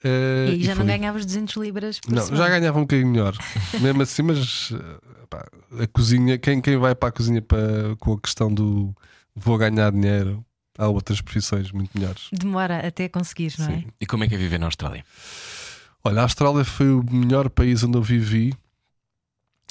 Eh, 0.04 0.54
E 0.56 0.64
já 0.64 0.74
não 0.74 0.84
ganhavas 0.84 1.24
200 1.24 1.56
libras 1.56 2.00
por 2.00 2.12
não, 2.12 2.22
semana. 2.22 2.44
já 2.44 2.48
ganhava 2.50 2.78
um 2.78 2.82
bocadinho 2.82 3.08
melhor. 3.08 3.36
Mesmo 3.80 4.02
assim, 4.02 4.22
mas 4.22 4.72
eh, 4.72 5.26
pá, 5.30 5.46
a 5.80 5.86
cozinha, 5.86 6.38
quem, 6.38 6.60
quem 6.60 6.76
vai 6.76 6.94
para 6.94 7.08
a 7.08 7.12
cozinha 7.12 7.40
para, 7.42 7.94
com 8.00 8.14
a 8.14 8.20
questão 8.20 8.52
do 8.52 8.94
vou 9.34 9.56
ganhar 9.56 9.90
dinheiro, 9.92 10.44
há 10.76 10.88
outras 10.88 11.20
profissões 11.20 11.70
muito 11.72 11.90
melhores. 11.98 12.28
Demora 12.32 12.86
até 12.86 13.08
conseguir, 13.08 13.54
não 13.58 13.66
é? 13.66 13.76
Sim. 13.78 13.86
E 14.00 14.06
como 14.06 14.24
é 14.24 14.28
que 14.28 14.34
é 14.34 14.38
viver 14.38 14.58
na 14.58 14.66
Austrália? 14.66 15.04
Olha, 16.04 16.20
a 16.20 16.22
Austrália 16.24 16.64
foi 16.64 16.90
o 16.90 17.04
melhor 17.10 17.48
país 17.48 17.82
onde 17.84 17.96
eu 17.96 18.02
vivi 18.02 18.54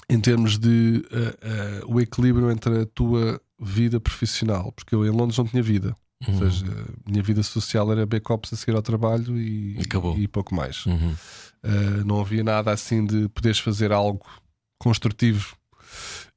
em 0.10 0.20
termos 0.20 0.58
de 0.58 1.06
eh, 1.12 1.38
eh, 1.42 1.82
o 1.86 2.00
equilíbrio 2.00 2.52
entre 2.52 2.82
a 2.82 2.86
tua 2.86 3.42
vida 3.60 4.00
profissional, 4.00 4.72
porque 4.74 4.94
eu 4.94 5.06
em 5.06 5.10
Londres 5.10 5.38
não 5.38 5.46
tinha 5.46 5.64
vida. 5.64 5.96
Uhum. 6.28 6.34
Ou 6.34 6.40
seja, 6.40 6.66
a 7.06 7.10
minha 7.10 7.24
vida 7.24 7.42
social 7.42 7.92
era 7.92 8.06
backups 8.06 8.54
a 8.54 8.56
seguir 8.58 8.76
ao 8.76 8.82
trabalho 8.82 9.38
e, 9.38 9.80
Acabou. 9.80 10.18
e 10.18 10.28
pouco 10.28 10.54
mais. 10.54 10.86
Uhum. 10.86 11.16
Uh, 11.64 12.06
não 12.06 12.20
havia 12.20 12.44
nada 12.44 12.72
assim 12.72 13.06
de 13.06 13.30
poderes 13.30 13.60
fazer 13.60 13.92
algo 13.92 14.26
construtivo. 14.78 15.56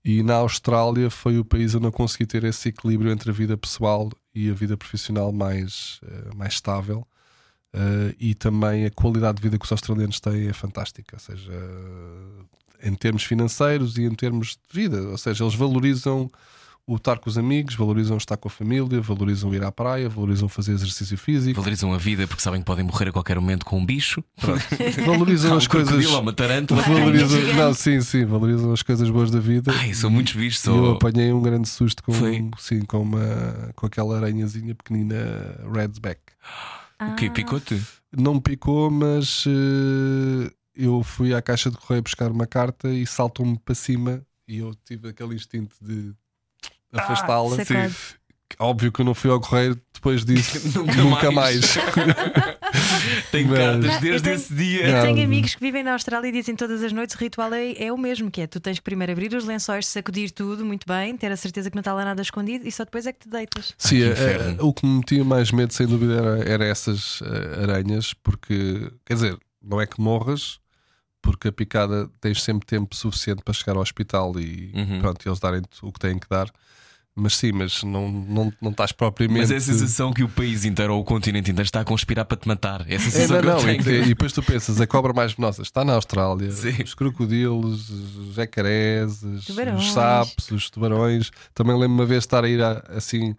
E 0.04 0.22
na 0.22 0.36
Austrália 0.36 1.10
foi 1.10 1.38
o 1.38 1.44
país 1.44 1.74
onde 1.74 1.86
eu 1.86 1.92
consegui 1.92 2.26
ter 2.26 2.44
esse 2.44 2.68
equilíbrio 2.68 3.10
entre 3.10 3.30
a 3.30 3.32
vida 3.32 3.56
pessoal 3.56 4.10
e 4.34 4.50
a 4.50 4.54
vida 4.54 4.76
profissional 4.76 5.32
mais, 5.32 6.00
uh, 6.02 6.36
mais 6.36 6.54
estável. 6.54 7.06
Uh, 7.74 8.14
e 8.20 8.34
também 8.36 8.86
a 8.86 8.90
qualidade 8.90 9.38
de 9.38 9.42
vida 9.42 9.58
que 9.58 9.64
os 9.64 9.72
australianos 9.72 10.20
têm 10.20 10.46
é 10.46 10.52
fantástica, 10.52 11.16
ou 11.16 11.18
seja, 11.18 11.50
uh, 11.50 12.46
em 12.80 12.94
termos 12.94 13.24
financeiros 13.24 13.98
e 13.98 14.04
em 14.04 14.14
termos 14.14 14.50
de 14.50 14.80
vida. 14.80 15.02
Ou 15.08 15.18
seja, 15.18 15.42
eles 15.42 15.56
valorizam 15.56 16.30
o 16.86 16.96
estar 16.96 17.18
com 17.18 17.30
os 17.30 17.38
amigos, 17.38 17.74
valorizam 17.74 18.16
estar 18.16 18.36
com 18.36 18.46
a 18.46 18.50
família, 18.50 19.00
valorizam 19.00 19.52
ir 19.54 19.64
à 19.64 19.72
praia, 19.72 20.08
valorizam 20.08 20.48
fazer 20.48 20.72
exercício 20.72 21.16
físico, 21.16 21.58
Valorizam 21.58 21.92
a 21.94 21.98
vida 21.98 22.26
porque 22.28 22.42
sabem 22.42 22.60
que 22.60 22.66
podem 22.66 22.84
morrer 22.84 23.08
a 23.08 23.12
qualquer 23.12 23.40
momento 23.40 23.64
com 23.64 23.78
um 23.78 23.86
bicho. 23.86 24.22
valorizam 25.04 25.54
Há 25.54 25.56
as 25.56 25.64
um 25.64 25.68
coisas. 25.68 26.06
uma 26.06 26.32
tarântula. 26.32 26.82
Valorizam, 26.82 27.40
não, 27.54 27.72
sim, 27.74 28.00
sim, 28.02 28.24
valorizam 28.24 28.72
as 28.72 28.82
coisas 28.82 29.08
boas 29.08 29.30
da 29.30 29.40
vida. 29.40 29.72
Ai, 29.74 29.94
são 29.94 30.10
muitos 30.10 30.34
bichos. 30.34 30.64
E 30.64 30.68
eu 30.68 30.74
Sou... 30.74 30.92
apanhei 30.92 31.32
um 31.32 31.40
grande 31.40 31.68
susto 31.68 32.02
com, 32.02 32.12
Foi? 32.12 32.50
sim, 32.58 32.82
com, 32.82 33.00
uma, 33.00 33.72
com 33.74 33.86
aquela 33.86 34.16
aranhazinha 34.18 34.74
pequenina 34.74 35.16
Redback. 35.74 36.20
O 37.00 37.14
quê? 37.16 37.30
Picou-te? 37.30 37.80
Não 38.16 38.34
me 38.34 38.40
picou, 38.40 38.90
mas 38.90 39.44
eh, 39.46 40.52
eu 40.74 41.02
fui 41.02 41.34
à 41.34 41.42
caixa 41.42 41.70
de 41.70 41.76
correio 41.76 42.02
buscar 42.02 42.30
uma 42.30 42.46
carta 42.46 42.88
e 42.88 43.06
saltou-me 43.06 43.58
para 43.58 43.74
cima 43.74 44.24
e 44.46 44.58
eu 44.58 44.74
tive 44.84 45.08
aquele 45.08 45.34
instinto 45.34 45.76
de 45.80 46.14
afastá-la. 46.92 47.56
Ah. 47.56 47.94
Óbvio 48.58 48.92
que 48.92 49.00
eu 49.00 49.04
não 49.04 49.14
fui 49.14 49.30
ao 49.30 49.40
correio 49.40 49.78
depois 49.92 50.24
disso, 50.24 50.60
Nunca 50.78 50.94
nunca, 51.02 51.30
mais. 51.32 51.76
mais. 51.76 51.86
Tenho 53.30 53.48
Mas- 53.48 53.58
cartas 53.58 54.00
desde 54.00 54.22
tenho- 54.22 54.36
esse 54.36 54.54
dia. 54.54 54.86
Eu 54.88 55.02
tenho 55.02 55.24
amigos 55.24 55.54
que 55.54 55.60
vivem 55.60 55.82
na 55.82 55.92
Austrália 55.92 56.28
e 56.28 56.32
dizem 56.32 56.54
todas 56.54 56.82
as 56.82 56.92
noites 56.92 57.14
o 57.14 57.18
ritual 57.18 57.52
é, 57.52 57.72
é 57.84 57.92
o 57.92 57.98
mesmo, 57.98 58.30
que 58.30 58.40
é 58.40 58.46
tu 58.46 58.60
tens 58.60 58.78
que 58.78 58.84
primeiro 58.84 59.12
abrir 59.12 59.34
os 59.34 59.44
lençóis, 59.44 59.86
sacudir 59.86 60.30
tudo 60.30 60.64
muito 60.64 60.86
bem, 60.86 61.16
ter 61.16 61.30
a 61.32 61.36
certeza 61.36 61.70
que 61.70 61.76
não 61.76 61.80
está 61.80 61.92
lá 61.92 62.04
nada 62.04 62.22
escondido 62.22 62.66
e 62.66 62.72
só 62.72 62.84
depois 62.84 63.06
é 63.06 63.12
que 63.12 63.20
te 63.20 63.28
deitas. 63.28 63.74
Sim, 63.78 63.96
que 63.96 64.02
eh, 64.04 64.56
o 64.60 64.72
que 64.72 64.86
me 64.86 64.98
metia 64.98 65.24
mais 65.24 65.50
medo, 65.50 65.72
sem 65.72 65.86
dúvida, 65.86 66.14
era, 66.14 66.48
era 66.48 66.64
essas 66.64 67.20
eh, 67.22 67.62
aranhas, 67.62 68.14
porque, 68.14 68.90
quer 69.04 69.14
dizer, 69.14 69.38
não 69.62 69.80
é 69.80 69.86
que 69.86 70.00
morras, 70.00 70.58
porque 71.22 71.48
a 71.48 71.52
picada 71.52 72.10
tens 72.20 72.42
sempre 72.42 72.66
tempo 72.66 72.94
suficiente 72.94 73.42
para 73.42 73.54
chegar 73.54 73.76
ao 73.76 73.82
hospital 73.82 74.38
e 74.38 74.70
Uhum. 74.74 75.00
pronto, 75.00 75.26
eles 75.26 75.40
darem-te 75.40 75.78
o 75.82 75.90
que 75.92 75.98
têm 75.98 76.18
que 76.18 76.28
dar. 76.28 76.50
Mas 77.16 77.36
sim, 77.36 77.52
mas 77.52 77.84
não, 77.84 78.10
não, 78.10 78.52
não 78.60 78.70
estás 78.72 78.90
propriamente. 78.90 79.38
Mas 79.42 79.50
é 79.52 79.56
a 79.56 79.60
sensação 79.60 80.12
que 80.12 80.24
o 80.24 80.28
país 80.28 80.64
inteiro 80.64 80.94
ou 80.96 81.00
o 81.00 81.04
continente 81.04 81.48
inteiro 81.48 81.64
está 81.64 81.80
a 81.80 81.84
conspirar 81.84 82.24
para 82.24 82.36
te 82.36 82.48
matar. 82.48 82.80
É 82.88 82.94
a 82.94 82.96
É, 82.96 82.98
sensação 82.98 83.40
não, 83.40 83.58
que 83.58 83.64
não, 83.66 83.70
e, 83.72 83.84
tenho. 83.84 84.02
e 84.02 84.08
depois 84.08 84.32
tu 84.32 84.42
pensas, 84.42 84.80
a 84.80 84.86
cobra 84.86 85.12
mais 85.12 85.32
venenosa 85.32 85.62
está 85.62 85.84
na 85.84 85.94
Austrália, 85.94 86.50
Sim. 86.50 86.82
os 86.82 86.92
crocodilos, 86.92 87.88
os 87.88 88.34
jacarés, 88.34 89.22
os, 89.22 89.44
sapos, 89.92 90.50
os 90.50 90.68
tubarões. 90.70 91.30
Também 91.54 91.74
lembro-me 91.74 92.00
uma 92.00 92.06
vez 92.06 92.22
de 92.22 92.26
estar 92.26 92.42
a 92.42 92.48
ir 92.48 92.60
a- 92.60 92.82
assim 92.88 93.36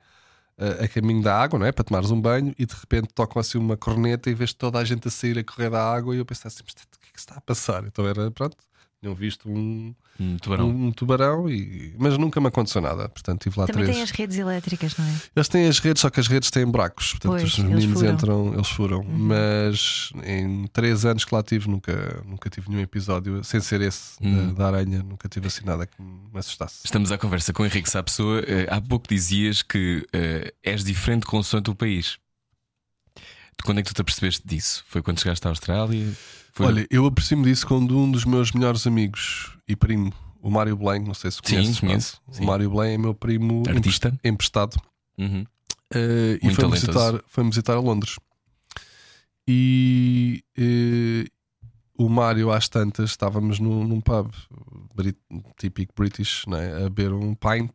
a, 0.58 0.86
a 0.86 0.88
caminho 0.88 1.22
da 1.22 1.38
água, 1.38 1.60
não 1.60 1.66
é? 1.66 1.72
Para 1.74 1.84
tomares 1.84 2.12
um 2.12 2.22
banho 2.22 2.56
e 2.58 2.66
de 2.66 2.74
repente 2.74 3.10
tocam 3.14 3.42
assim 3.42 3.58
uma 3.58 3.76
corneta 3.76 4.30
e 4.30 4.34
vês 4.34 4.54
toda 4.54 4.80
a 4.80 4.86
gente 4.86 5.08
a 5.08 5.12
sair 5.12 5.38
a 5.38 5.44
correr 5.44 5.70
da 5.70 5.84
água 5.84 6.16
e 6.16 6.20
eu 6.20 6.26
pensei 6.26 6.48
assim, 6.48 6.64
mas 6.64 6.72
o 6.74 7.00
que 7.00 7.10
é 7.10 7.12
que 7.14 7.20
se 7.20 7.26
está 7.26 7.36
a 7.36 7.42
passar? 7.42 7.84
Então 7.86 8.08
era, 8.08 8.32
pronto, 8.32 8.56
tinham 9.06 9.16
visto 9.16 9.48
um, 9.50 9.94
Hum, 10.20 10.38
tubarão. 10.42 10.70
um, 10.70 10.86
um 10.88 10.92
tubarão, 10.92 11.50
e, 11.50 11.94
mas 12.00 12.18
nunca 12.18 12.40
me 12.40 12.48
aconteceu 12.48 12.82
nada. 12.82 13.08
Portanto, 13.10 13.42
tive 13.44 13.60
lá 13.60 13.68
Também 13.68 13.84
três. 13.84 13.96
tem 13.98 14.04
as 14.04 14.12
redes 14.12 14.38
elétricas, 14.38 14.96
não 14.98 15.06
é? 15.06 15.14
Eles 15.36 15.48
têm 15.50 15.68
as 15.68 15.78
redes, 15.80 16.02
só 16.02 16.10
que 16.10 16.20
as 16.22 16.28
redes 16.28 16.50
têm 16.50 16.66
buracos. 16.66 17.12
Portanto, 17.12 17.32
Pois, 17.32 17.44
os 17.44 17.58
eles 17.60 17.70
meninos 17.70 18.00
furam. 18.00 18.14
entram, 18.14 18.54
eles 18.54 18.70
furam. 18.70 19.04
Mas 19.04 20.10
em 20.24 20.66
três 20.68 21.04
anos 21.06 21.26
que 21.26 21.36
lá 21.36 21.44
tive, 21.44 21.68
nunca, 21.70 22.24
nunca 22.26 22.50
tive 22.50 22.70
nenhum 22.70 22.82
episódio, 22.82 23.44
sem 23.44 23.60
ser 23.60 23.82
esse 23.82 24.16
Hum. 24.22 24.54
da, 24.54 24.54
da 24.54 24.68
aranha, 24.78 25.04
nunca 25.04 25.28
tive 25.28 25.48
assim 25.48 25.66
nada 25.66 25.86
que 25.86 26.02
me 26.02 26.40
assustasse. 26.40 26.80
Estamos 26.86 27.12
à 27.12 27.18
conversa 27.18 27.52
com 27.52 27.64
o 27.64 27.66
Henrique 27.66 27.90
Sá 27.90 28.02
Pessoa. 28.02 28.40
Eh, 28.48 28.68
Há 28.70 28.80
pouco 28.82 29.08
dizias 29.10 29.62
que 29.62 30.06
eh, 30.14 30.54
és 30.64 30.84
diferente 30.84 31.26
consoante 31.26 31.70
o 31.70 31.76
país. 31.76 32.18
Quando 33.64 33.80
é 33.80 33.84
que 33.84 33.90
tu 33.90 33.96
te 33.96 34.02
apercebeste 34.02 34.42
disso? 34.46 34.84
Foi 34.88 35.02
quando 35.02 35.20
chegaste 35.20 35.46
à 35.48 35.50
Austrália? 35.50 36.12
Foi... 36.54 36.66
Olha, 36.68 36.88
eu 36.90 37.06
aprecio-me 37.06 37.44
disso 37.44 37.66
quando 37.68 37.98
um 37.98 38.10
dos 38.10 38.24
meus 38.26 38.52
melhores 38.52 38.86
amigos 38.88 39.58
e 39.68 39.76
primo, 39.76 40.14
o 40.42 40.50
Mário 40.52 40.76
Belém, 40.78 41.04
não 41.04 41.14
sei 41.14 41.32
se 41.32 41.38
Sim, 41.44 41.56
conheces, 41.56 41.80
conheço, 41.80 42.22
não? 42.28 42.34
sim. 42.34 42.44
O 42.44 42.46
Mário 42.48 42.70
Belém 42.70 42.94
é 42.94 42.98
meu 42.98 43.14
primo 43.16 43.64
Artista. 43.68 44.10
empre- 44.10 44.30
emprestado. 44.30 44.78
Uhum. 45.18 45.46
Eh, 45.94 46.36
e 46.42 46.56
talentoso. 46.56 46.70
visitar, 46.72 47.24
foi 47.28 47.44
visitar 47.46 47.74
a 47.74 47.80
Londres. 47.80 48.18
E 49.48 50.44
eh, 50.58 51.26
o 51.98 52.10
Mário, 52.10 52.52
às 52.52 52.68
tantas, 52.68 53.12
estávamos 53.12 53.60
num, 53.60 53.84
num 53.88 54.02
pub 54.02 54.32
brit- 54.96 55.18
típico 55.58 55.94
British, 55.96 56.44
não 56.48 56.58
é? 56.58 56.78
a 56.86 56.90
beber 56.90 57.14
um 57.14 57.34
pint. 57.36 57.72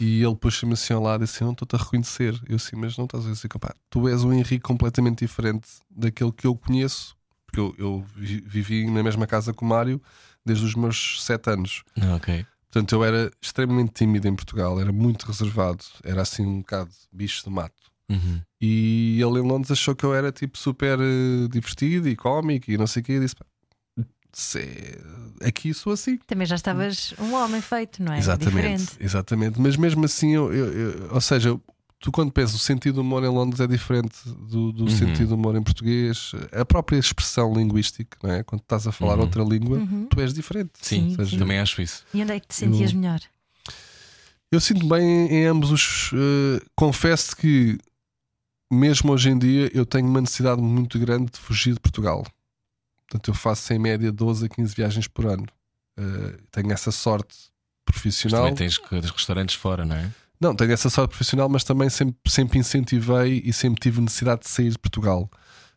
E 0.00 0.22
ele 0.22 0.34
puxa-me 0.36 0.74
assim 0.74 0.92
ao 0.94 1.02
lado 1.02 1.22
e 1.22 1.24
assim: 1.24 1.44
Não 1.44 1.52
estou-te 1.52 1.74
a 1.74 1.78
reconhecer. 1.78 2.38
Eu 2.48 2.56
assim, 2.56 2.76
mas 2.76 2.96
não 2.96 3.04
estás 3.06 3.26
a 3.26 3.30
dizer, 3.30 3.48
pá, 3.48 3.74
tu 3.90 4.08
és 4.08 4.22
um 4.24 4.32
Henrique 4.32 4.60
completamente 4.60 5.20
diferente 5.24 5.68
daquele 5.90 6.32
que 6.32 6.46
eu 6.46 6.54
conheço, 6.56 7.16
porque 7.46 7.60
eu, 7.60 7.74
eu 7.78 8.04
vi- 8.14 8.42
vivi 8.46 8.90
na 8.90 9.02
mesma 9.02 9.26
casa 9.26 9.52
com 9.54 9.64
o 9.64 9.68
Mário 9.68 10.00
desde 10.44 10.64
os 10.64 10.74
meus 10.74 11.24
sete 11.24 11.50
anos. 11.50 11.82
Ah, 12.00 12.16
ok. 12.16 12.44
Portanto, 12.70 12.92
eu 12.94 13.02
era 13.04 13.30
extremamente 13.40 13.92
tímido 13.92 14.28
em 14.28 14.34
Portugal, 14.36 14.78
era 14.78 14.92
muito 14.92 15.24
reservado, 15.26 15.82
era 16.04 16.20
assim 16.22 16.44
um 16.44 16.58
bocado 16.58 16.90
bicho 17.10 17.42
de 17.44 17.50
mato. 17.50 17.74
Uhum. 18.10 18.40
E 18.60 19.18
ele 19.20 19.40
em 19.40 19.42
Londres 19.48 19.70
achou 19.70 19.94
que 19.96 20.04
eu 20.04 20.14
era 20.14 20.30
tipo 20.30 20.56
super 20.58 20.98
eh, 21.00 21.48
divertido 21.50 22.08
e 22.08 22.14
cómico 22.14 22.70
e 22.70 22.76
não 22.76 22.86
sei 22.86 23.00
o 23.00 23.04
quê. 23.04 23.12
E 23.14 23.20
disse: 23.20 23.34
"Pá, 23.34 23.46
se 24.38 24.58
é- 24.60 24.98
aqui 25.48 25.72
sou 25.72 25.92
assim. 25.94 26.18
Também 26.26 26.46
já 26.46 26.56
estavas 26.56 27.14
um 27.18 27.32
homem 27.34 27.60
feito, 27.62 28.02
não 28.02 28.12
é? 28.12 28.18
exatamente, 28.18 28.54
Diferente. 28.54 28.96
exatamente. 29.00 29.60
Mas 29.60 29.76
mesmo 29.76 30.04
assim, 30.04 30.34
eu, 30.34 30.52
eu- 30.52 30.72
eu- 30.72 31.08
ou 31.14 31.20
seja, 31.20 31.58
tu 32.00 32.12
quando 32.12 32.30
pensas 32.30 32.54
o 32.54 32.58
sentido 32.58 32.96
do 32.96 33.00
humor 33.00 33.24
em 33.24 33.28
Londres 33.28 33.60
é 33.60 33.66
diferente 33.66 34.14
do, 34.26 34.72
do 34.72 34.90
sentido 34.90 35.28
do 35.28 35.34
humor 35.36 35.56
em 35.56 35.62
português. 35.62 36.32
A 36.52 36.64
própria 36.66 36.98
expressão 36.98 37.54
linguística, 37.54 38.18
não 38.22 38.30
é? 38.30 38.42
Quando 38.42 38.60
estás 38.60 38.86
a 38.86 38.92
falar 38.92 39.18
outra 39.18 39.42
língua, 39.42 39.80
tu 40.10 40.20
és 40.20 40.34
diferente. 40.34 40.72
Sim, 40.82 41.14
Sim, 41.16 41.24
sim. 41.24 41.38
também 41.38 41.58
acho 41.58 41.80
isso. 41.80 42.04
E 42.12 42.22
onde 42.22 42.32
é 42.32 42.38
que 42.40 42.48
te 42.48 42.54
sentias 42.54 42.92
Eu- 42.92 42.98
melhor? 42.98 43.20
Eu 44.52 44.60
sinto 44.60 44.86
bem 44.86 45.02
em 45.32 45.46
ambos 45.46 45.70
os. 45.72 46.10
eh, 46.14 46.62
confesso 46.76 47.34
que, 47.36 47.78
mesmo 48.70 49.12
hoje 49.12 49.30
em 49.30 49.38
dia, 49.38 49.70
eu 49.74 49.84
tenho 49.84 50.06
uma 50.06 50.20
necessidade 50.20 50.60
muito 50.62 50.98
grande 50.98 51.32
de 51.32 51.38
fugir 51.38 51.74
de 51.74 51.80
Portugal. 51.80 52.24
Portanto, 53.08 53.28
eu 53.30 53.34
faço 53.34 53.72
em 53.72 53.78
média 53.78 54.10
12 54.12 54.46
a 54.46 54.48
15 54.48 54.74
viagens 54.74 55.06
por 55.08 55.26
ano. 55.26 55.46
Eh, 55.98 56.38
tenho 56.50 56.72
essa 56.72 56.90
sorte 56.90 57.34
Mas 57.36 57.94
profissional. 57.94 58.40
também 58.42 58.54
tens 58.54 58.78
que- 58.78 58.88
tens 58.88 59.10
restaurantes 59.10 59.54
fora, 59.54 59.84
não 59.84 59.96
é? 59.96 60.10
Não, 60.40 60.54
tenho 60.54 60.72
essa 60.72 60.90
sorte 60.90 61.10
profissional, 61.10 61.48
mas 61.48 61.64
também 61.64 61.88
sempre, 61.88 62.16
sempre 62.30 62.58
incentivei 62.58 63.40
e 63.44 63.52
sempre 63.52 63.80
tive 63.80 64.00
necessidade 64.00 64.42
de 64.42 64.48
sair 64.50 64.70
de 64.70 64.78
Portugal. 64.78 65.30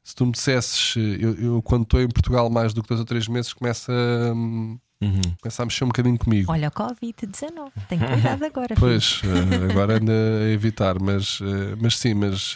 Se 0.04 0.14
tu 0.16 0.26
me 0.26 0.32
dissesses, 0.32 0.96
eh, 0.98 1.18
eu, 1.20 1.34
eu 1.36 1.62
quando 1.62 1.84
estou 1.84 2.02
em 2.02 2.10
Portugal 2.10 2.50
mais 2.50 2.74
do 2.74 2.82
que 2.82 2.90
dois 2.90 3.00
ou 3.00 3.06
três 3.06 3.28
meses, 3.28 3.54
começa, 3.54 3.92
a, 3.94 4.34
hum, 4.34 4.78
Uhum. 5.02 5.22
começa 5.42 5.64
a 5.64 5.66
mexer 5.66 5.86
um 5.86 5.88
bocadinho 5.88 6.18
comigo. 6.18 6.52
Olha, 6.52 6.68
o 6.68 6.72
Covid-19. 6.72 7.72
Tem 7.88 7.98
cuidado 8.00 8.44
agora. 8.44 8.76
Pois, 8.80 9.22
eh, 9.24 9.72
agora 9.72 9.96
anda 9.98 10.12
a 10.12 10.50
evitar, 10.52 11.00
mas, 11.00 11.40
mas 11.80 11.98
sim, 11.98 12.14
mas 12.16 12.54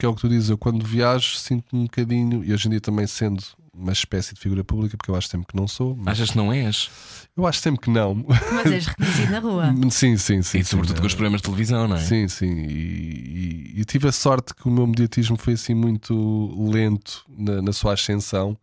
porque 0.00 0.06
é 0.06 0.08
o 0.08 0.14
que 0.14 0.20
tu 0.22 0.28
dizes, 0.30 0.48
eu 0.48 0.56
quando 0.56 0.82
viajo 0.82 1.36
sinto-me 1.36 1.82
um 1.82 1.84
bocadinho, 1.84 2.42
e 2.42 2.54
hoje 2.54 2.68
em 2.68 2.70
dia 2.70 2.80
também 2.80 3.06
sendo 3.06 3.44
uma 3.74 3.92
espécie 3.92 4.32
de 4.34 4.40
figura 4.40 4.64
pública, 4.64 4.96
porque 4.96 5.10
eu 5.10 5.14
acho 5.14 5.28
sempre 5.28 5.46
que 5.48 5.54
não 5.56 5.68
sou, 5.68 5.94
mas 5.94 6.08
Achas 6.18 6.30
que 6.30 6.36
não 6.38 6.50
és? 6.50 6.90
eu 7.36 7.46
acho 7.46 7.60
sempre 7.60 7.82
que 7.82 7.90
não. 7.90 8.14
Mas 8.54 8.72
és 8.72 8.86
reconhecido 8.86 9.30
na 9.30 9.38
rua. 9.40 9.74
sim, 9.90 10.16
sim, 10.16 10.40
sim. 10.42 10.58
e 10.60 10.64
sobretudo 10.64 10.96
sim, 10.96 11.00
com 11.02 11.06
os 11.06 11.12
programas 11.14 11.40
de 11.42 11.44
televisão, 11.44 11.86
não 11.86 11.96
é? 11.96 12.00
Sim, 12.00 12.28
sim. 12.28 12.46
E, 12.46 13.74
e- 13.76 13.80
e 13.80 13.84
tive 13.84 14.08
a 14.08 14.12
sorte 14.12 14.54
que 14.54 14.66
o 14.66 14.70
meu 14.70 14.86
mediatismo 14.86 15.36
foi 15.36 15.52
assim 15.52 15.74
muito 15.74 16.14
lento 16.70 17.22
na, 17.28 17.60
na 17.60 17.72
sua 17.74 17.92
ascensão, 17.92 18.56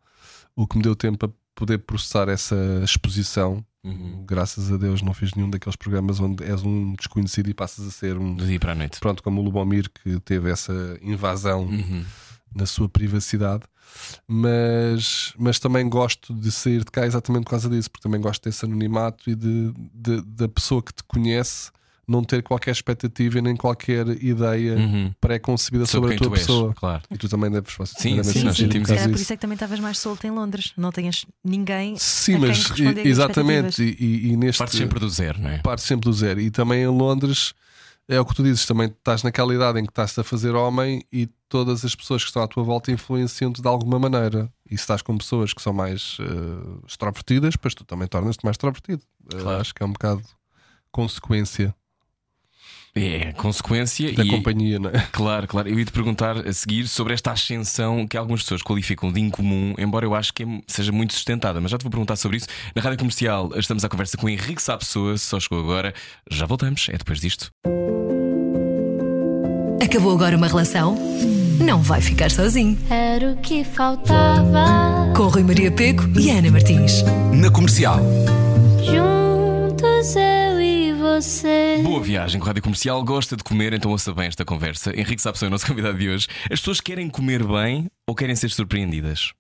o 0.56 0.66
que 0.68 0.76
me 0.78 0.82
deu 0.84 0.96
tempo 0.96 1.28
a 1.28 1.30
poder 1.54 1.78
processar 1.80 2.30
essa 2.30 2.56
exposição. 2.84 3.64
Uhum. 3.88 4.24
Graças 4.26 4.72
a 4.72 4.78
Deus 4.78 5.02
não 5.02 5.14
fiz 5.14 5.34
nenhum 5.34 5.50
daqueles 5.50 5.76
programas 5.76 6.20
onde 6.20 6.44
és 6.44 6.62
um 6.64 6.94
desconhecido 6.94 7.50
e 7.50 7.54
passas 7.54 7.88
a 7.88 7.92
ser 7.92 8.18
um. 8.18 8.36
Do 8.36 8.46
dia 8.46 8.60
para 8.60 8.74
a 8.74 8.76
noite. 8.76 9.00
Pronto, 9.00 9.24
como 9.24 9.42
o 9.42 9.44
Lubomir 9.44 9.90
que 9.90 10.20
teve 10.20 10.50
essa 10.52 10.98
invasão 11.02 11.64
Uhum. 11.66 12.04
na 12.56 12.66
sua 12.66 12.90
privacidade. 12.90 13.64
Mas, 14.28 15.34
mas 15.38 15.58
também 15.60 15.88
gosto 15.90 16.34
de 16.34 16.52
sair 16.52 16.80
de 16.84 16.92
cá 16.92 17.06
exatamente 17.06 17.46
por 17.46 17.52
causa 17.52 17.70
disso, 17.70 17.90
porque 17.90 18.04
também 18.04 18.22
gosto 18.22 18.44
desse 18.44 18.66
anonimato 18.66 19.30
e 19.30 19.36
de, 19.36 19.74
de- 19.94 20.22
da 20.22 20.48
pessoa 20.48 20.84
que 20.84 20.94
te 20.94 21.04
conhece 21.04 21.72
não 22.08 22.24
ter 22.24 22.42
qualquer 22.42 22.72
expectativa 22.72 23.38
e 23.38 23.42
nem 23.42 23.56
qualquer 23.56 24.08
ideia 24.24 24.76
Uhum. 24.78 25.14
pré-concebida 25.20 25.86
Sobre 25.86 26.12
sobre, 26.12 26.16
a 26.16 26.18
tua 26.18 26.28
tu 26.30 26.34
és, 26.36 26.42
pessoa. 26.42 26.74
claro. 26.74 27.04
E 27.12 27.18
tu 27.18 27.28
também 27.28 27.52
deves 27.52 27.74
Sim, 27.74 27.86
seguramente 27.86 28.28
sim, 28.40 28.44
nós 28.46 28.56
sentimos 28.58 28.88
calhar 28.88 29.04
por 29.04 29.14
isso. 29.14 29.24
isso 29.24 29.34
é 29.34 29.36
que 29.36 29.42
também 29.42 29.56
estavas 29.56 29.80
mais 29.80 29.98
solto 30.00 30.26
em 30.26 30.32
Londres. 30.32 30.72
Não 30.78 30.92
tenhas 30.92 31.26
ninguém. 31.44 31.98
Sim, 31.98 32.38
mas 32.38 32.70
e- 32.80 33.08
exatamente. 33.08 33.84
E, 33.84 33.96
e- 34.00 34.28
e 34.32 34.38
neste 34.38 34.60
Partes 34.60 34.78
sempre 34.78 35.00
do 35.00 35.10
zero, 35.10 35.40
não 35.42 35.50
é? 35.50 35.58
parte 35.60 35.82
sempre 35.82 36.10
do 36.10 36.14
zero. 36.14 36.40
E 36.40 36.50
também 36.50 36.84
em 36.84 36.88
Londres 36.88 37.54
é 38.08 38.18
o 38.22 38.26
que 38.26 38.34
tu 38.34 38.42
dizes, 38.42 38.66
também 38.66 38.88
estás 38.88 39.22
naquela 39.24 39.54
idade 39.54 39.78
em 39.80 39.84
que 39.84 39.92
estás 39.92 40.18
a 40.18 40.24
fazer 40.24 40.56
homem 40.56 41.04
e 41.12 41.28
todas 41.50 41.84
as 41.84 41.94
pessoas 41.94 42.24
que 42.24 42.30
estão 42.30 42.42
à 42.42 42.48
tua 42.48 42.64
volta 42.64 42.90
influenciam-te 42.90 43.62
de 43.62 43.68
alguma 43.68 44.00
maneira. 44.00 44.50
E 44.66 44.78
se 44.78 44.84
estás 44.84 45.02
com 45.02 45.18
pessoas 45.18 45.54
que 45.54 45.62
são 45.62 45.74
mais 45.74 46.18
eh, 46.22 46.86
extrovertidas, 46.88 47.58
pois 47.58 47.74
tu 47.76 47.84
também 47.84 48.08
tornas-te 48.08 48.46
mais 48.46 48.54
extrovertido. 48.56 49.02
Eh, 49.34 49.38
Claro. 49.42 49.60
acho 49.60 49.76
que 49.76 49.84
é 49.84 49.86
um 49.86 49.92
bocado 49.92 50.22
consequência 50.92 51.76
É, 52.98 53.32
consequência 53.34 54.12
da 54.14 54.24
e. 54.24 54.30
companhia, 54.30 54.80
não 54.80 54.90
é? 54.90 55.08
Claro, 55.12 55.48
claro. 55.48 55.70
Eu 55.70 55.78
ia 55.78 55.86
te 55.86 55.92
perguntar 55.92 56.38
a 56.48 56.54
seguir 56.54 56.88
sobre 56.88 57.14
esta 57.14 57.32
ascensão 57.32 58.08
que 58.08 58.18
algumas 58.18 58.42
pessoas 58.42 58.62
qualificam 58.62 59.12
de 59.12 59.20
incomum, 59.22 59.74
embora 59.78 60.06
eu 60.06 60.16
acho 60.16 60.34
que 60.34 60.44
é- 60.44 60.62
seja 60.68 60.92
muito 60.92 61.14
sustentada, 61.14 61.62
mas 61.62 61.70
já 61.72 61.78
te 61.78 61.84
vou 61.84 61.92
perguntar 61.92 62.16
sobre 62.16 62.38
isso. 62.38 62.48
Na 62.76 62.82
rádio 62.82 62.98
comercial 62.98 63.52
estamos 63.56 63.84
à 63.86 63.90
conversa 63.90 64.18
com 64.18 64.28
Henrique 64.28 64.62
Sá 64.62 64.78
Pessoa, 64.78 65.18
só 65.18 65.40
chegou 65.40 65.60
agora. 65.60 65.94
Já 66.30 66.46
voltamos, 66.46 66.88
é 66.90 66.98
depois 66.98 67.20
disto. 67.20 67.52
Acabou 69.84 70.14
agora 70.14 70.36
uma 70.36 70.48
relação? 70.48 70.98
Não 71.64 71.82
vai 71.82 72.02
ficar 72.02 72.30
sozinho. 72.30 72.78
Era 72.90 73.32
o 73.32 73.38
que 73.38 73.64
faltava. 73.64 75.12
Com 75.16 75.28
Rui 75.28 75.44
Maria 75.44 75.72
Peco 75.72 76.04
e 76.20 76.30
Ana 76.30 76.52
Martins. 76.52 77.04
Na 77.34 77.50
comercial. 77.50 78.00
Você. 81.02 81.80
Boa 81.84 82.02
viagem 82.02 82.40
com 82.40 82.46
a 82.46 82.48
rádio 82.48 82.64
comercial, 82.64 83.04
gosta 83.04 83.36
de 83.38 83.44
comer, 83.44 83.72
então 83.74 83.92
ouça 83.92 84.12
bem 84.14 84.26
esta 84.28 84.44
conversa. 84.44 84.92
Henrique 85.00 85.22
Sá 85.22 85.32
Pessoa 85.32 85.48
é 85.48 85.50
o 85.50 85.52
nosso 85.52 85.68
convidado 85.68 85.98
de 85.98 86.10
hoje. 86.10 86.28
As 86.46 86.60
pessoas 86.60 86.82
querem 86.82 87.08
comer 87.08 87.44
bem 87.46 87.88
ou 88.08 88.16
querem 88.16 88.36
ser 88.36 88.50
surpreendidas? 88.50 89.32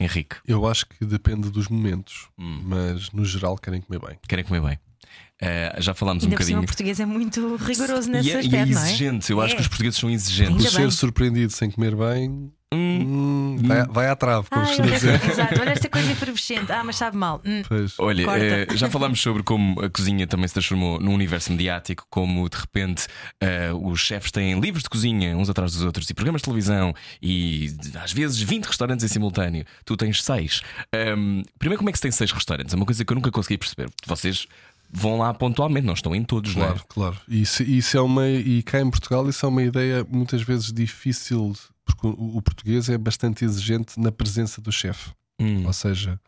Henrique, 0.00 0.36
Eu 0.46 0.66
acho 0.66 0.86
que 0.86 1.04
depende 1.04 1.50
dos 1.50 1.68
momentos, 1.68 2.28
Hum. 2.38 2.62
mas 2.64 3.10
no 3.12 3.24
geral 3.24 3.56
querem 3.58 3.82
comer 3.82 4.00
bem. 4.00 4.18
querem 4.26 4.44
comer 4.44 4.62
bem. 4.62 4.78
Eh, 5.40 5.76
já 5.78 5.92
falámos 5.92 6.24
um 6.24 6.28
Ainda 6.28 6.36
por 6.38 6.42
cima, 6.44 6.60
bocadinho. 6.62 6.64
o 6.64 6.66
português 6.66 7.00
é 7.00 7.04
muito 7.06 7.56
rigoroso 7.56 8.10
nesse 8.10 8.28
e, 8.30 8.32
é, 8.32 8.34
e 8.34 8.36
é 8.36 8.40
aspecto, 8.40 8.72
não 8.74 8.80
é? 8.80 8.84
exigente, 8.86 9.30
eu 9.30 9.40
acho 9.42 9.52
É. 9.52 9.56
que 9.56 9.62
os 9.62 9.68
portugueses 9.68 9.98
são 10.00 10.08
Por 10.08 10.14
exigentes. 10.14 10.56
Ainda 10.56 10.70
ser 10.70 10.90
surpreendido 10.92 11.52
sem 11.52 11.70
comer 11.70 11.94
bem, 11.94 12.50
Hum. 12.74 13.56
hum, 13.56 13.56
vai, 13.62 13.86
vai 13.86 14.08
à 14.08 14.16
trave, 14.16 14.48
como 14.50 14.66
costuma 14.66 14.88
dizer. 14.88 15.24
exato, 15.24 15.60
olha 15.60 15.70
esta 15.70 15.88
coisa 15.88 16.10
efervescente. 16.12 16.72
Ah, 16.72 16.82
mas 16.82 16.96
sabe 16.96 17.16
mal. 17.16 17.40
Hum. 17.44 17.62
Pois. 17.68 17.94
Olha, 17.98 18.26
eh, 18.36 18.66
já 18.74 18.90
falámos 18.90 19.20
sobre 19.20 19.44
como 19.44 19.80
a 19.80 19.88
cozinha 19.88 20.26
também 20.26 20.48
se 20.48 20.54
transformou 20.54 20.98
num 20.98 21.14
universo 21.14 21.52
mediático, 21.52 22.04
como 22.10 22.48
de 22.48 22.56
repente 22.56 23.06
eh, 23.40 23.70
os 23.72 24.00
chefes 24.00 24.32
têm 24.32 24.58
livros 24.58 24.82
de 24.82 24.90
cozinha 24.90 25.36
uns 25.36 25.48
atrás 25.48 25.72
dos 25.72 25.84
outros 25.84 26.10
e 26.10 26.14
programas 26.14 26.40
de 26.40 26.46
televisão 26.46 26.92
e 27.22 27.72
às 28.02 28.12
vezes 28.12 28.40
20 28.40 28.64
restaurantes 28.64 29.04
em 29.04 29.08
simultâneo. 29.08 29.64
Tu 29.84 29.96
tens 29.96 30.22
seis. 30.24 30.60
Ahm, 30.92 31.42
primeiro, 31.60 31.78
como 31.78 31.88
é 31.88 31.92
que 31.92 31.98
se 31.98 32.02
tem 32.02 32.10
seis 32.10 32.32
restaurantes? 32.32 32.74
É 32.74 32.76
uma 32.76 32.84
coisa 32.86 33.04
que 33.04 33.12
eu 33.12 33.14
nunca 33.14 33.30
consegui 33.30 33.58
perceber. 33.58 33.88
Vocês 34.06 34.48
vão 34.90 35.18
lá 35.18 35.32
pontualmente, 35.34 35.86
não 35.86 35.94
estão 35.94 36.14
em 36.14 36.24
todos, 36.24 36.54
não 36.54 36.64
é? 36.64 36.68
Claro, 36.68 36.84
claro. 36.88 37.16
Isso, 37.28 37.62
isso 37.62 37.96
é 37.96 38.00
uma. 38.00 38.28
E 38.28 38.62
cá 38.62 38.80
em 38.80 38.90
Portugal, 38.90 39.28
isso 39.28 39.44
é 39.44 39.48
uma 39.48 39.62
ideia 39.62 40.06
muitas 40.08 40.42
vezes 40.42 40.72
difícil, 40.72 41.54
porque 41.84 42.06
o, 42.06 42.36
o 42.36 42.42
português 42.42 42.88
é 42.88 42.96
bastante 42.96 43.44
exigente 43.44 43.98
na 43.98 44.10
presença 44.12 44.60
do 44.60 44.72
chefe. 44.72 45.10
Hum. 45.38 45.66
Ou 45.66 45.72
seja, 45.72 46.20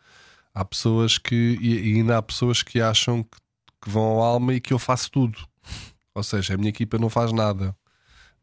há 0.55 0.65
pessoas 0.65 1.19
que. 1.19 1.59
E, 1.61 1.93
e 1.93 1.95
ainda 1.97 2.19
há 2.19 2.23
pessoas 2.23 2.63
que 2.63 2.81
acham 2.81 3.23
que, 3.23 3.39
que 3.83 3.91
vão 3.91 4.03
ao 4.03 4.23
alma 4.23 4.55
e 4.55 4.61
que 4.61 4.73
eu 4.73 4.79
faço 4.79 5.11
tudo. 5.11 5.39
Ou 6.15 6.23
seja, 6.23 6.55
a 6.55 6.57
minha 6.57 6.71
equipa 6.71 6.99
não 6.99 7.09
faz 7.09 7.33
nada. 7.33 7.75